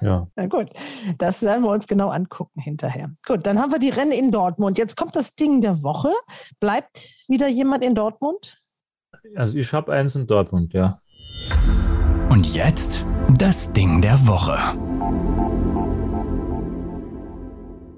Ja. 0.00 0.26
Na 0.36 0.46
gut, 0.46 0.70
das 1.18 1.42
werden 1.42 1.62
wir 1.62 1.70
uns 1.70 1.86
genau 1.86 2.08
angucken 2.08 2.60
hinterher. 2.60 3.10
Gut, 3.26 3.46
dann 3.46 3.58
haben 3.58 3.72
wir 3.72 3.78
die 3.78 3.90
Rennen 3.90 4.12
in 4.12 4.30
Dortmund. 4.30 4.78
Jetzt 4.78 4.96
kommt 4.96 5.16
das 5.16 5.34
Ding 5.34 5.60
der 5.60 5.82
Woche. 5.82 6.10
Bleibt 6.60 7.10
wieder 7.28 7.48
jemand 7.48 7.84
in 7.84 7.94
Dortmund? 7.94 8.58
Also 9.36 9.56
ich 9.56 9.72
habe 9.72 9.92
eins 9.92 10.14
in 10.14 10.26
Dortmund, 10.26 10.72
ja. 10.72 10.98
Und 12.30 12.54
jetzt 12.54 13.04
das 13.38 13.72
Ding 13.72 14.00
der 14.00 14.26
Woche. 14.26 14.58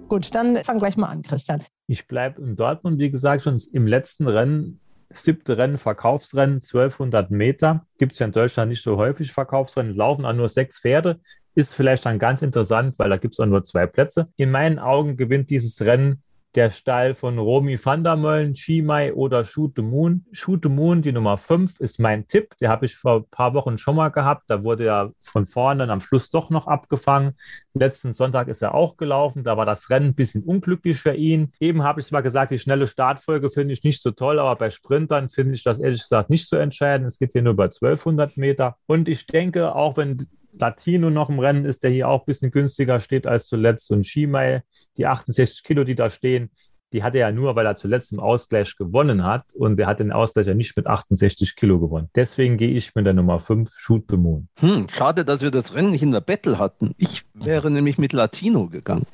Gut, 0.08 0.34
dann 0.34 0.56
fang 0.58 0.78
gleich 0.78 0.96
mal 0.96 1.08
an, 1.08 1.22
Christian. 1.22 1.62
Ich 1.86 2.06
bleibe 2.06 2.40
in 2.42 2.56
Dortmund, 2.56 2.98
wie 2.98 3.10
gesagt, 3.10 3.42
schon 3.42 3.60
im 3.72 3.86
letzten 3.86 4.28
Rennen 4.28 4.80
siebte 5.10 5.56
Rennen, 5.56 5.78
Verkaufsrennen, 5.78 6.56
1200 6.56 7.30
Meter. 7.30 7.86
Gibt 7.98 8.12
es 8.12 8.18
ja 8.18 8.26
in 8.26 8.32
Deutschland 8.32 8.70
nicht 8.70 8.82
so 8.82 8.96
häufig 8.96 9.32
Verkaufsrennen, 9.32 9.94
laufen 9.94 10.24
auch 10.24 10.32
nur 10.32 10.48
sechs 10.48 10.80
Pferde. 10.80 11.20
Ist 11.54 11.74
vielleicht 11.74 12.04
dann 12.04 12.18
ganz 12.18 12.42
interessant, 12.42 12.98
weil 12.98 13.10
da 13.10 13.16
gibt 13.16 13.34
es 13.34 13.40
auch 13.40 13.46
nur 13.46 13.62
zwei 13.62 13.86
Plätze. 13.86 14.28
In 14.36 14.50
meinen 14.50 14.80
Augen 14.80 15.16
gewinnt 15.16 15.50
dieses 15.50 15.80
Rennen 15.82 16.23
der 16.54 16.70
Stall 16.70 17.14
von 17.14 17.38
Romy 17.38 17.78
van 17.82 18.04
der 18.04 18.16
Meulen, 18.16 18.54
Chimay 18.54 19.12
oder 19.12 19.44
Shoot 19.44 19.72
the 19.76 19.82
Moon. 19.82 20.24
Shoot 20.32 20.60
the 20.62 20.68
Moon, 20.68 21.02
die 21.02 21.12
Nummer 21.12 21.36
5, 21.36 21.80
ist 21.80 21.98
mein 21.98 22.28
Tipp. 22.28 22.56
Der 22.60 22.68
habe 22.68 22.86
ich 22.86 22.94
vor 22.94 23.16
ein 23.16 23.30
paar 23.30 23.54
Wochen 23.54 23.76
schon 23.76 23.96
mal 23.96 24.10
gehabt. 24.10 24.44
Da 24.48 24.62
wurde 24.62 24.86
er 24.86 25.12
von 25.18 25.46
vorne 25.46 25.88
am 25.90 26.00
Schluss 26.00 26.30
doch 26.30 26.50
noch 26.50 26.68
abgefangen. 26.68 27.32
Letzten 27.74 28.12
Sonntag 28.12 28.48
ist 28.48 28.62
er 28.62 28.74
auch 28.74 28.96
gelaufen. 28.96 29.42
Da 29.42 29.56
war 29.56 29.66
das 29.66 29.90
Rennen 29.90 30.08
ein 30.08 30.14
bisschen 30.14 30.44
unglücklich 30.44 30.98
für 30.98 31.14
ihn. 31.14 31.50
Eben 31.58 31.82
habe 31.82 32.00
ich 32.00 32.06
zwar 32.06 32.22
gesagt, 32.22 32.52
die 32.52 32.58
schnelle 32.58 32.86
Startfolge 32.86 33.50
finde 33.50 33.74
ich 33.74 33.82
nicht 33.82 34.00
so 34.00 34.12
toll, 34.12 34.38
aber 34.38 34.56
bei 34.56 34.70
Sprintern 34.70 35.28
finde 35.28 35.54
ich 35.54 35.64
das 35.64 35.80
ehrlich 35.80 36.02
gesagt 36.02 36.30
nicht 36.30 36.48
so 36.48 36.56
entscheidend. 36.56 37.08
Es 37.08 37.18
geht 37.18 37.32
hier 37.32 37.42
nur 37.42 37.54
über 37.54 37.64
1200 37.64 38.36
Meter. 38.36 38.76
Und 38.86 39.08
ich 39.08 39.26
denke, 39.26 39.74
auch 39.74 39.96
wenn 39.96 40.26
Latino 40.58 41.10
noch 41.10 41.30
im 41.30 41.38
Rennen 41.38 41.64
ist, 41.64 41.82
der 41.82 41.90
hier 41.90 42.08
auch 42.08 42.22
ein 42.22 42.26
bisschen 42.26 42.50
günstiger 42.50 43.00
steht 43.00 43.26
als 43.26 43.46
zuletzt. 43.46 43.90
Und 43.90 44.06
Shimei, 44.06 44.62
die 44.96 45.06
68 45.06 45.62
Kilo, 45.62 45.84
die 45.84 45.94
da 45.94 46.10
stehen, 46.10 46.50
die 46.92 47.02
hat 47.02 47.16
er 47.16 47.28
ja 47.28 47.32
nur, 47.32 47.56
weil 47.56 47.66
er 47.66 47.74
zuletzt 47.74 48.12
im 48.12 48.20
Ausgleich 48.20 48.76
gewonnen 48.76 49.24
hat. 49.24 49.52
Und 49.54 49.80
er 49.80 49.88
hat 49.88 49.98
den 49.98 50.12
Ausgleich 50.12 50.46
ja 50.46 50.54
nicht 50.54 50.76
mit 50.76 50.86
68 50.86 51.56
Kilo 51.56 51.80
gewonnen. 51.80 52.08
Deswegen 52.14 52.56
gehe 52.56 52.70
ich 52.70 52.94
mit 52.94 53.04
der 53.04 53.14
Nummer 53.14 53.40
5, 53.40 53.68
Shoot 53.76 54.04
the 54.08 54.16
Moon. 54.16 54.48
Hm, 54.60 54.86
schade, 54.88 55.24
dass 55.24 55.42
wir 55.42 55.50
das 55.50 55.74
Rennen 55.74 55.90
nicht 55.90 56.02
in 56.02 56.12
der 56.12 56.20
Battle 56.20 56.58
hatten. 56.58 56.94
Ich 56.96 57.24
wäre 57.34 57.70
nämlich 57.70 57.98
mit 57.98 58.12
Latino 58.12 58.68
gegangen. 58.68 59.06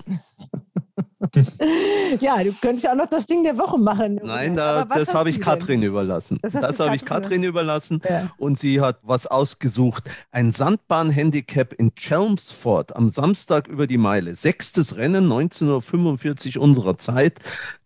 ja, 2.21 2.43
du 2.43 2.53
könntest 2.61 2.85
ja 2.85 2.93
auch 2.93 2.97
noch 2.97 3.07
das 3.07 3.27
Ding 3.27 3.45
der 3.45 3.59
Woche 3.59 3.79
machen. 3.79 4.21
Nein, 4.23 4.57
da, 4.57 4.85
das 4.85 5.15
habe 5.15 5.31
ich 5.31 5.41
Katrin 5.41 5.83
überlassen. 5.83 6.39
Das, 6.43 6.53
das 6.53 6.81
habe 6.81 6.97
ich 6.97 7.05
Katrin 7.05 7.43
überlassen 7.43 8.01
ja. 8.09 8.31
und 8.39 8.59
sie 8.59 8.81
hat 8.81 8.99
was 9.03 9.27
ausgesucht. 9.27 10.05
Ein 10.31 10.53
Sandbahnhandicap 10.53 11.73
in 11.75 11.95
Chelmsford 11.95 12.97
am 12.97 13.11
Samstag 13.11 13.69
über 13.69 13.87
die 13.87 13.99
Meile. 13.99 14.35
Sechstes 14.35 14.97
Rennen, 14.97 15.31
19.45 15.31 16.57
Uhr 16.57 16.63
unserer 16.63 16.99
Zeit. 16.99 17.39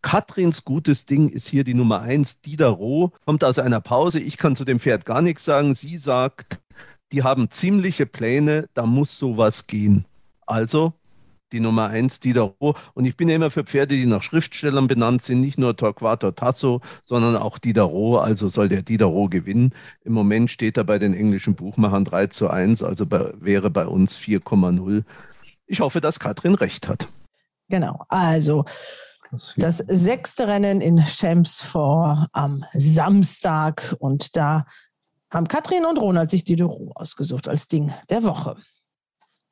Katrins 0.02 0.64
gutes 0.64 1.06
Ding 1.06 1.28
ist 1.28 1.48
hier 1.48 1.64
die 1.64 1.74
Nummer 1.74 2.02
1, 2.02 2.40
Diderot, 2.42 3.12
kommt 3.24 3.44
aus 3.44 3.58
einer 3.58 3.80
Pause. 3.80 4.20
Ich 4.20 4.36
kann 4.36 4.56
zu 4.56 4.64
dem 4.64 4.80
Pferd 4.80 5.06
gar 5.06 5.22
nichts 5.22 5.44
sagen. 5.44 5.74
Sie 5.74 5.96
sagt, 5.96 6.60
die 7.12 7.22
haben 7.22 7.50
ziemliche 7.50 8.06
Pläne, 8.06 8.68
da 8.74 8.86
muss 8.86 9.18
sowas 9.18 9.66
gehen. 9.66 10.04
Also 10.46 10.92
die 11.52 11.60
Nummer 11.60 11.88
eins, 11.88 12.20
Diderot. 12.20 12.76
Und 12.94 13.04
ich 13.04 13.16
bin 13.16 13.28
ja 13.28 13.36
immer 13.36 13.50
für 13.50 13.64
Pferde, 13.64 13.94
die 13.94 14.06
nach 14.06 14.22
Schriftstellern 14.22 14.88
benannt 14.88 15.22
sind, 15.22 15.40
nicht 15.40 15.58
nur 15.58 15.76
Torquato 15.76 16.32
Tasso, 16.32 16.80
sondern 17.02 17.36
auch 17.36 17.58
Diderot. 17.58 18.22
Also 18.22 18.48
soll 18.48 18.68
der 18.68 18.82
Diderot 18.82 19.30
gewinnen. 19.30 19.72
Im 20.02 20.12
Moment 20.12 20.50
steht 20.50 20.76
er 20.76 20.84
bei 20.84 20.98
den 20.98 21.14
englischen 21.14 21.54
Buchmachern 21.54 22.04
3 22.04 22.26
zu 22.28 22.48
1, 22.48 22.82
also 22.82 23.06
bei, 23.06 23.32
wäre 23.40 23.70
bei 23.70 23.86
uns 23.86 24.16
4,0. 24.16 25.04
Ich 25.66 25.80
hoffe, 25.80 26.00
dass 26.00 26.18
Katrin 26.18 26.54
recht 26.54 26.88
hat. 26.88 27.06
Genau, 27.68 28.04
also 28.08 28.64
das 29.56 29.78
sechste 29.78 30.46
Rennen 30.46 30.80
in 30.80 30.98
Chelmsford 31.04 32.28
am 32.32 32.64
Samstag 32.72 33.96
und 33.98 34.36
da 34.36 34.64
haben 35.30 35.48
Katrin 35.48 35.84
und 35.84 35.98
Ronald 35.98 36.30
sich 36.30 36.44
Diderot 36.44 36.96
ausgesucht 36.96 37.48
als 37.48 37.66
Ding 37.66 37.92
der 38.10 38.22
Woche. 38.22 38.56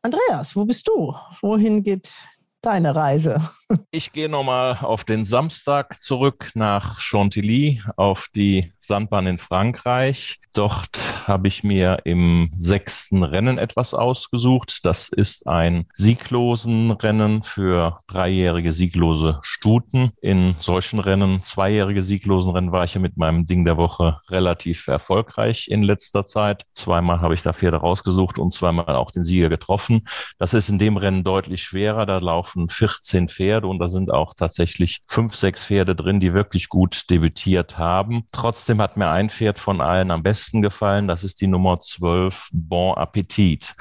Andreas, 0.02 0.56
wo 0.56 0.64
bist 0.64 0.88
du? 0.88 1.14
Wohin 1.42 1.82
geht 1.82 2.12
deine 2.60 2.94
Reise? 2.94 3.40
Ich 3.90 4.12
gehe 4.12 4.28
nochmal 4.28 4.78
auf 4.80 5.04
den 5.04 5.24
Samstag 5.24 6.00
zurück 6.00 6.50
nach 6.54 7.00
Chantilly 7.00 7.82
auf 7.96 8.28
die 8.34 8.72
Sandbahn 8.78 9.26
in 9.26 9.38
Frankreich. 9.38 10.38
Dort 10.52 11.28
habe 11.28 11.48
ich 11.48 11.62
mir 11.62 11.98
im 12.04 12.50
sechsten 12.56 13.22
Rennen 13.22 13.58
etwas 13.58 13.94
ausgesucht. 13.94 14.80
Das 14.84 15.08
ist 15.08 15.46
ein 15.46 15.86
sieglosen 15.92 16.90
Rennen 16.90 17.42
für 17.42 17.98
dreijährige 18.06 18.72
sieglose 18.72 19.38
Stuten. 19.42 20.12
In 20.20 20.54
solchen 20.58 20.98
Rennen, 20.98 21.42
zweijährige 21.42 22.02
sieglosen 22.02 22.52
Rennen, 22.52 22.72
war 22.72 22.84
ich 22.84 22.94
ja 22.94 23.00
mit 23.00 23.16
meinem 23.16 23.46
Ding 23.46 23.64
der 23.64 23.76
Woche 23.76 24.20
relativ 24.28 24.88
erfolgreich 24.88 25.68
in 25.68 25.82
letzter 25.82 26.24
Zeit. 26.24 26.64
Zweimal 26.72 27.20
habe 27.20 27.34
ich 27.34 27.42
da 27.42 27.52
Pferde 27.52 27.78
rausgesucht 27.78 28.38
und 28.38 28.52
zweimal 28.52 28.96
auch 28.96 29.10
den 29.10 29.24
Sieger 29.24 29.48
getroffen. 29.48 30.08
Das 30.38 30.54
ist 30.54 30.68
in 30.68 30.78
dem 30.78 30.96
Rennen 30.96 31.24
deutlich 31.24 31.62
schwerer. 31.62 32.06
Da 32.06 32.18
laufen 32.18 32.68
14 32.68 33.28
Pferde 33.28 33.61
und 33.68 33.78
da 33.78 33.88
sind 33.88 34.12
auch 34.12 34.34
tatsächlich 34.34 35.00
fünf, 35.06 35.34
sechs 35.36 35.64
Pferde 35.64 35.94
drin, 35.94 36.20
die 36.20 36.34
wirklich 36.34 36.68
gut 36.68 37.10
debütiert 37.10 37.78
haben. 37.78 38.24
Trotzdem 38.32 38.80
hat 38.80 38.96
mir 38.96 39.08
ein 39.08 39.30
Pferd 39.30 39.58
von 39.58 39.80
allen 39.80 40.10
am 40.10 40.22
besten 40.22 40.62
gefallen. 40.62 41.08
Das 41.08 41.24
ist 41.24 41.40
die 41.40 41.46
Nummer 41.46 41.80
12, 41.80 42.50
Bon 42.52 42.96
Appetit. 42.96 43.74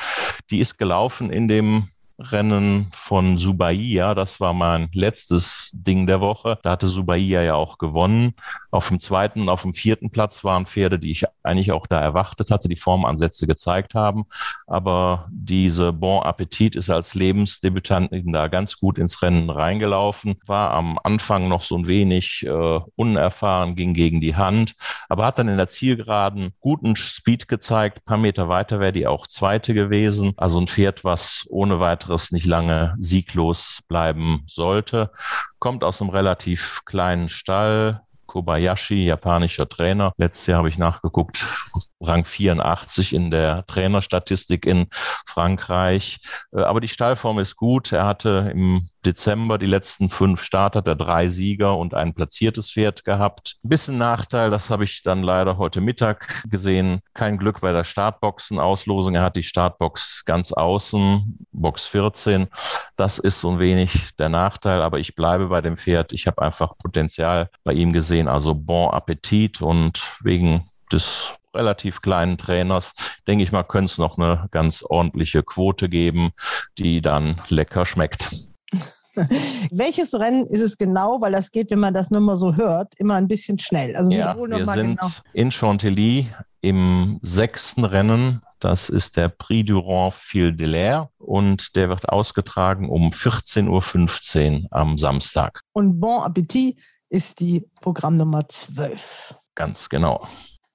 Die 0.50 0.60
ist 0.60 0.78
gelaufen 0.78 1.32
in 1.32 1.48
dem 1.48 1.90
Rennen 2.22 2.88
von 2.94 3.38
Subaia. 3.38 4.14
Das 4.16 4.40
war 4.40 4.54
mein 4.54 4.90
letztes 4.94 5.72
Ding 5.74 6.08
der 6.08 6.22
Woche. 6.22 6.60
Da 6.62 6.72
hatte 6.72 6.88
Subaia 6.88 7.42
ja 7.42 7.56
auch 7.56 7.78
gewonnen. 7.78 8.34
Auf 8.70 8.90
dem 8.90 9.00
zweiten 9.00 9.42
und 9.42 9.50
auf 9.50 9.64
dem 9.64 9.74
vierten 9.74 10.12
Platz 10.12 10.44
waren 10.44 10.66
Pferde, 10.66 11.00
die 11.00 11.12
ich 11.12 11.26
eigentlich 11.44 11.72
auch 11.72 11.88
da 11.88 12.00
erwartet 12.00 12.52
hatte, 12.52 12.70
die 12.70 12.76
Formansätze 12.76 13.48
gezeigt 13.48 13.96
haben. 13.96 14.26
Aber 14.68 15.28
diese 15.32 15.94
Bon 15.94 16.24
Appetit 16.24 16.76
ist 16.76 16.90
als 16.90 17.16
Lebensdebütantin 17.16 18.32
da 18.32 18.48
ganz 18.48 18.78
gut 18.78 18.98
ins 18.98 19.22
Rennen 19.22 19.50
reingelaufen, 19.50 20.36
war 20.46 20.72
am 20.72 21.00
Anfang 21.04 21.48
noch 21.48 21.62
so 21.62 21.78
ein 21.78 21.88
wenig 21.88 22.46
äh, 22.46 22.80
unerfahren, 22.96 23.76
ging 23.76 23.94
gegen 23.94 24.22
die 24.22 24.36
Hand, 24.36 24.76
aber 25.10 25.26
hat 25.26 25.40
dann 25.40 25.48
in 25.48 25.58
der 25.58 25.68
Zielgeraden 25.68 26.54
guten 26.60 26.96
Speed 26.96 27.48
gezeigt. 27.48 28.00
Ein 28.00 28.06
paar 28.06 28.18
Meter 28.18 28.50
weiter 28.50 28.80
wäre 28.80 28.92
die 28.92 29.08
auch 29.08 29.28
zweite 29.28 29.74
gewesen. 29.74 30.34
Also 30.38 30.60
ein 30.60 30.68
Pferd, 30.68 31.04
was 31.04 31.46
ohne 31.50 31.80
weiteres 31.80 32.32
nicht 32.32 32.46
lange 32.46 32.96
sieglos 33.00 33.82
bleiben 33.88 34.44
sollte. 34.48 35.12
Kommt 35.60 35.84
aus 35.84 36.02
einem 36.02 36.10
relativ 36.10 36.82
kleinen 36.86 37.30
Stall, 37.30 38.02
Kobayashi, 38.32 39.08
japanischer 39.08 39.68
Trainer. 39.68 40.14
Letztes 40.18 40.48
Jahr 40.48 40.60
habe 40.60 40.70
ich 40.70 40.78
nachgeguckt, 40.78 41.46
Rang 42.02 42.26
84 42.26 43.14
in 43.14 43.32
der 43.32 43.66
Trainerstatistik 43.68 44.66
in 44.66 44.88
Frankreich. 45.26 46.20
Äh, 46.54 46.62
aber 46.62 46.82
die 46.82 46.88
Stallform 46.88 47.40
ist 47.40 47.56
gut. 47.56 47.92
Er 47.92 48.06
hatte 48.06 48.52
im 48.54 48.88
Dezember 49.06 49.58
die 49.58 49.68
letzten 49.68 50.10
fünf 50.10 50.42
Starter, 50.42 50.82
der 50.82 50.96
drei 50.96 51.28
Sieger 51.28 51.78
und 51.78 51.94
ein 51.94 52.14
platziertes 52.14 52.72
Pferd 52.72 53.06
gehabt. 53.06 53.58
Ein 53.64 53.70
bisschen 53.70 53.98
Nachteil, 53.98 54.50
das 54.50 54.70
habe 54.70 54.84
ich 54.84 55.04
dann 55.04 55.24
leider 55.24 55.58
heute 55.58 55.82
Mittag 55.82 56.44
gesehen. 56.50 57.02
Kein 57.14 57.38
Glück 57.38 57.62
bei 57.62 57.72
der 57.72 57.84
Startboxen-Auslosung. 57.84 59.16
Er 59.16 59.24
hat 59.24 59.36
die 59.36 59.44
Startbox 59.44 60.26
ganz 60.26 60.52
außen, 60.52 61.46
Box 61.52 61.88
14. 61.88 62.48
Das 62.96 63.20
ist 63.20 63.40
so 63.40 63.52
ein 63.52 63.60
wenig 63.60 64.16
der 64.18 64.30
Nachteil, 64.30 64.82
aber 64.82 65.00
ich 65.00 65.16
bleibe 65.16 65.48
bei 65.48 65.62
dem 65.62 65.78
Pferd. 65.78 66.14
Ich 66.14 66.28
habe 66.28 66.42
einfach 66.42 66.78
Potenzial 66.78 67.50
bei 67.64 67.74
ihm 67.74 67.94
gesehen. 67.94 68.28
Also 68.28 68.54
Bon 68.54 68.92
Appetit 68.92 69.62
und 69.62 70.02
wegen 70.22 70.64
des 70.92 71.34
relativ 71.56 72.02
kleinen 72.02 72.38
Trainers, 72.38 72.94
denke 73.28 73.44
ich 73.44 73.52
mal, 73.52 73.64
könnte 73.64 73.92
es 73.92 73.98
noch 73.98 74.18
eine 74.18 74.48
ganz 74.52 74.84
ordentliche 74.84 75.44
Quote 75.44 75.90
geben, 75.90 76.32
die 76.78 77.02
dann 77.02 77.40
lecker 77.50 77.86
schmeckt. 77.86 78.30
Welches 79.72 80.14
Rennen 80.14 80.46
ist 80.48 80.62
es 80.62 80.78
genau? 80.78 81.20
Weil 81.20 81.34
das 81.34 81.52
geht, 81.52 81.70
wenn 81.72 81.80
man 81.80 81.94
das 81.94 82.12
nur 82.12 82.22
mal 82.22 82.38
so 82.38 82.56
hört, 82.56 82.94
immer 82.98 83.16
ein 83.16 83.28
bisschen 83.28 83.60
schnell. 83.60 83.96
Also 83.96 84.12
ja, 84.12 84.36
wir 84.36 84.66
sind 84.68 85.00
genau. 85.00 85.12
in 85.34 85.52
Chantilly 85.52 86.28
im 86.62 87.20
sechsten 87.22 87.84
Rennen. 87.84 88.42
Das 88.60 88.90
ist 88.90 89.18
der 89.18 89.30
Prix 89.30 89.68
Durand 89.68 90.14
Fil 90.14 90.54
de 90.54 90.68
l'Air 90.68 91.10
und 91.18 91.76
der 91.76 91.90
wird 91.90 92.08
ausgetragen 92.08 92.88
um 92.90 93.10
14.15 93.10 94.64
Uhr 94.64 94.68
am 94.72 94.98
Samstag. 94.98 95.62
Und 95.74 96.00
Bon 96.00 96.22
Appetit 96.22 96.80
ist 97.10 97.40
die 97.40 97.68
Programmnummer 97.82 98.48
12. 98.48 99.36
Ganz 99.56 99.90
genau. 99.90 100.28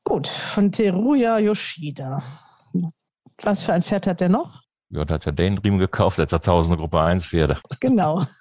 Gut, 0.09 0.29
von 0.29 0.71
Teruya 0.71 1.41
Yoshida. 1.41 2.23
Was 3.43 3.63
für 3.63 3.73
ein 3.73 3.83
Pferd 3.83 4.07
hat 4.07 4.21
der 4.21 4.29
noch? 4.29 4.63
Ja, 4.89 5.05
da 5.05 5.15
hat 5.15 5.27
er 5.27 5.33
den 5.33 5.59
Riemen 5.59 5.81
gekauft, 5.81 6.19
jetzt 6.19 6.33
hat 6.33 6.45
tausende 6.45 6.79
Gruppe 6.79 7.01
1 7.01 7.27
Pferde. 7.27 7.61
Genau. 7.81 8.23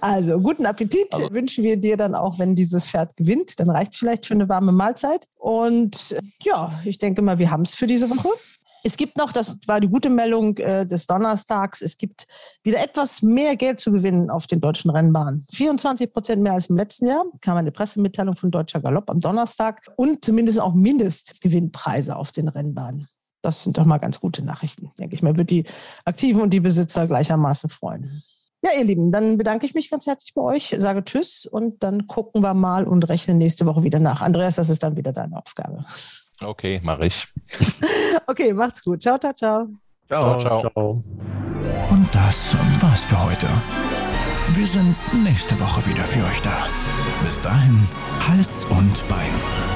Also 0.00 0.40
guten 0.40 0.64
Appetit 0.64 1.12
also. 1.12 1.30
wünschen 1.30 1.62
wir 1.62 1.76
dir 1.76 1.98
dann 1.98 2.14
auch, 2.14 2.38
wenn 2.38 2.54
dieses 2.54 2.88
Pferd 2.88 3.14
gewinnt. 3.14 3.60
Dann 3.60 3.68
reicht 3.68 3.92
es 3.92 3.98
vielleicht 3.98 4.24
für 4.24 4.32
eine 4.32 4.48
warme 4.48 4.72
Mahlzeit. 4.72 5.26
Und 5.34 6.16
ja, 6.40 6.72
ich 6.86 6.96
denke 6.96 7.20
mal, 7.20 7.38
wir 7.38 7.50
haben 7.50 7.60
es 7.60 7.74
für 7.74 7.86
diese 7.86 8.08
Woche. 8.08 8.30
Es 8.88 8.96
gibt 8.96 9.18
noch, 9.18 9.32
das 9.32 9.58
war 9.66 9.80
die 9.80 9.88
gute 9.88 10.08
Meldung 10.08 10.56
äh, 10.56 10.86
des 10.86 11.06
Donnerstags, 11.06 11.82
es 11.82 11.98
gibt 11.98 12.26
wieder 12.62 12.82
etwas 12.82 13.20
mehr 13.20 13.54
Geld 13.54 13.80
zu 13.80 13.92
gewinnen 13.92 14.30
auf 14.30 14.46
den 14.46 14.62
deutschen 14.62 14.90
Rennbahnen. 14.90 15.46
24 15.52 16.10
Prozent 16.10 16.42
mehr 16.42 16.54
als 16.54 16.70
im 16.70 16.78
letzten 16.78 17.06
Jahr, 17.06 17.26
kam 17.42 17.58
eine 17.58 17.70
Pressemitteilung 17.70 18.34
von 18.34 18.50
Deutscher 18.50 18.80
Galopp 18.80 19.10
am 19.10 19.20
Donnerstag 19.20 19.82
und 19.96 20.24
zumindest 20.24 20.58
auch 20.58 20.72
Mindestgewinnpreise 20.72 22.16
auf 22.16 22.32
den 22.32 22.48
Rennbahnen. 22.48 23.08
Das 23.42 23.62
sind 23.62 23.76
doch 23.76 23.84
mal 23.84 23.98
ganz 23.98 24.20
gute 24.20 24.42
Nachrichten, 24.42 24.90
denke 24.98 25.14
ich 25.14 25.20
mal. 25.20 25.36
Wird 25.36 25.50
die 25.50 25.64
Aktiven 26.06 26.40
und 26.40 26.54
die 26.54 26.60
Besitzer 26.60 27.06
gleichermaßen 27.06 27.68
freuen. 27.68 28.22
Ja, 28.62 28.70
ihr 28.78 28.86
Lieben, 28.86 29.12
dann 29.12 29.36
bedanke 29.36 29.66
ich 29.66 29.74
mich 29.74 29.90
ganz 29.90 30.06
herzlich 30.06 30.32
bei 30.32 30.40
euch, 30.40 30.74
sage 30.78 31.04
Tschüss 31.04 31.44
und 31.44 31.82
dann 31.82 32.06
gucken 32.06 32.42
wir 32.42 32.54
mal 32.54 32.86
und 32.86 33.06
rechnen 33.10 33.36
nächste 33.36 33.66
Woche 33.66 33.82
wieder 33.82 33.98
nach. 33.98 34.22
Andreas, 34.22 34.56
das 34.56 34.70
ist 34.70 34.82
dann 34.82 34.96
wieder 34.96 35.12
deine 35.12 35.36
Aufgabe. 35.36 35.84
Okay, 36.40 36.80
mache 36.82 37.06
ich. 37.06 37.26
okay, 38.26 38.52
macht's 38.52 38.82
gut. 38.82 39.02
Ciao, 39.02 39.18
ciao, 39.18 39.32
ciao. 39.32 39.68
Ciao, 40.08 40.40
ciao. 40.40 40.60
ciao. 40.60 41.04
Und 41.90 42.14
das 42.14 42.56
war's 42.80 43.04
für 43.04 43.22
heute. 43.24 43.48
Wir 44.54 44.66
sind 44.66 44.94
nächste 45.24 45.58
Woche 45.60 45.84
wieder 45.86 46.04
für 46.04 46.24
euch 46.24 46.40
da. 46.42 46.66
Bis 47.24 47.40
dahin, 47.40 47.86
Hals 48.26 48.64
und 48.64 49.06
Bein. 49.08 49.67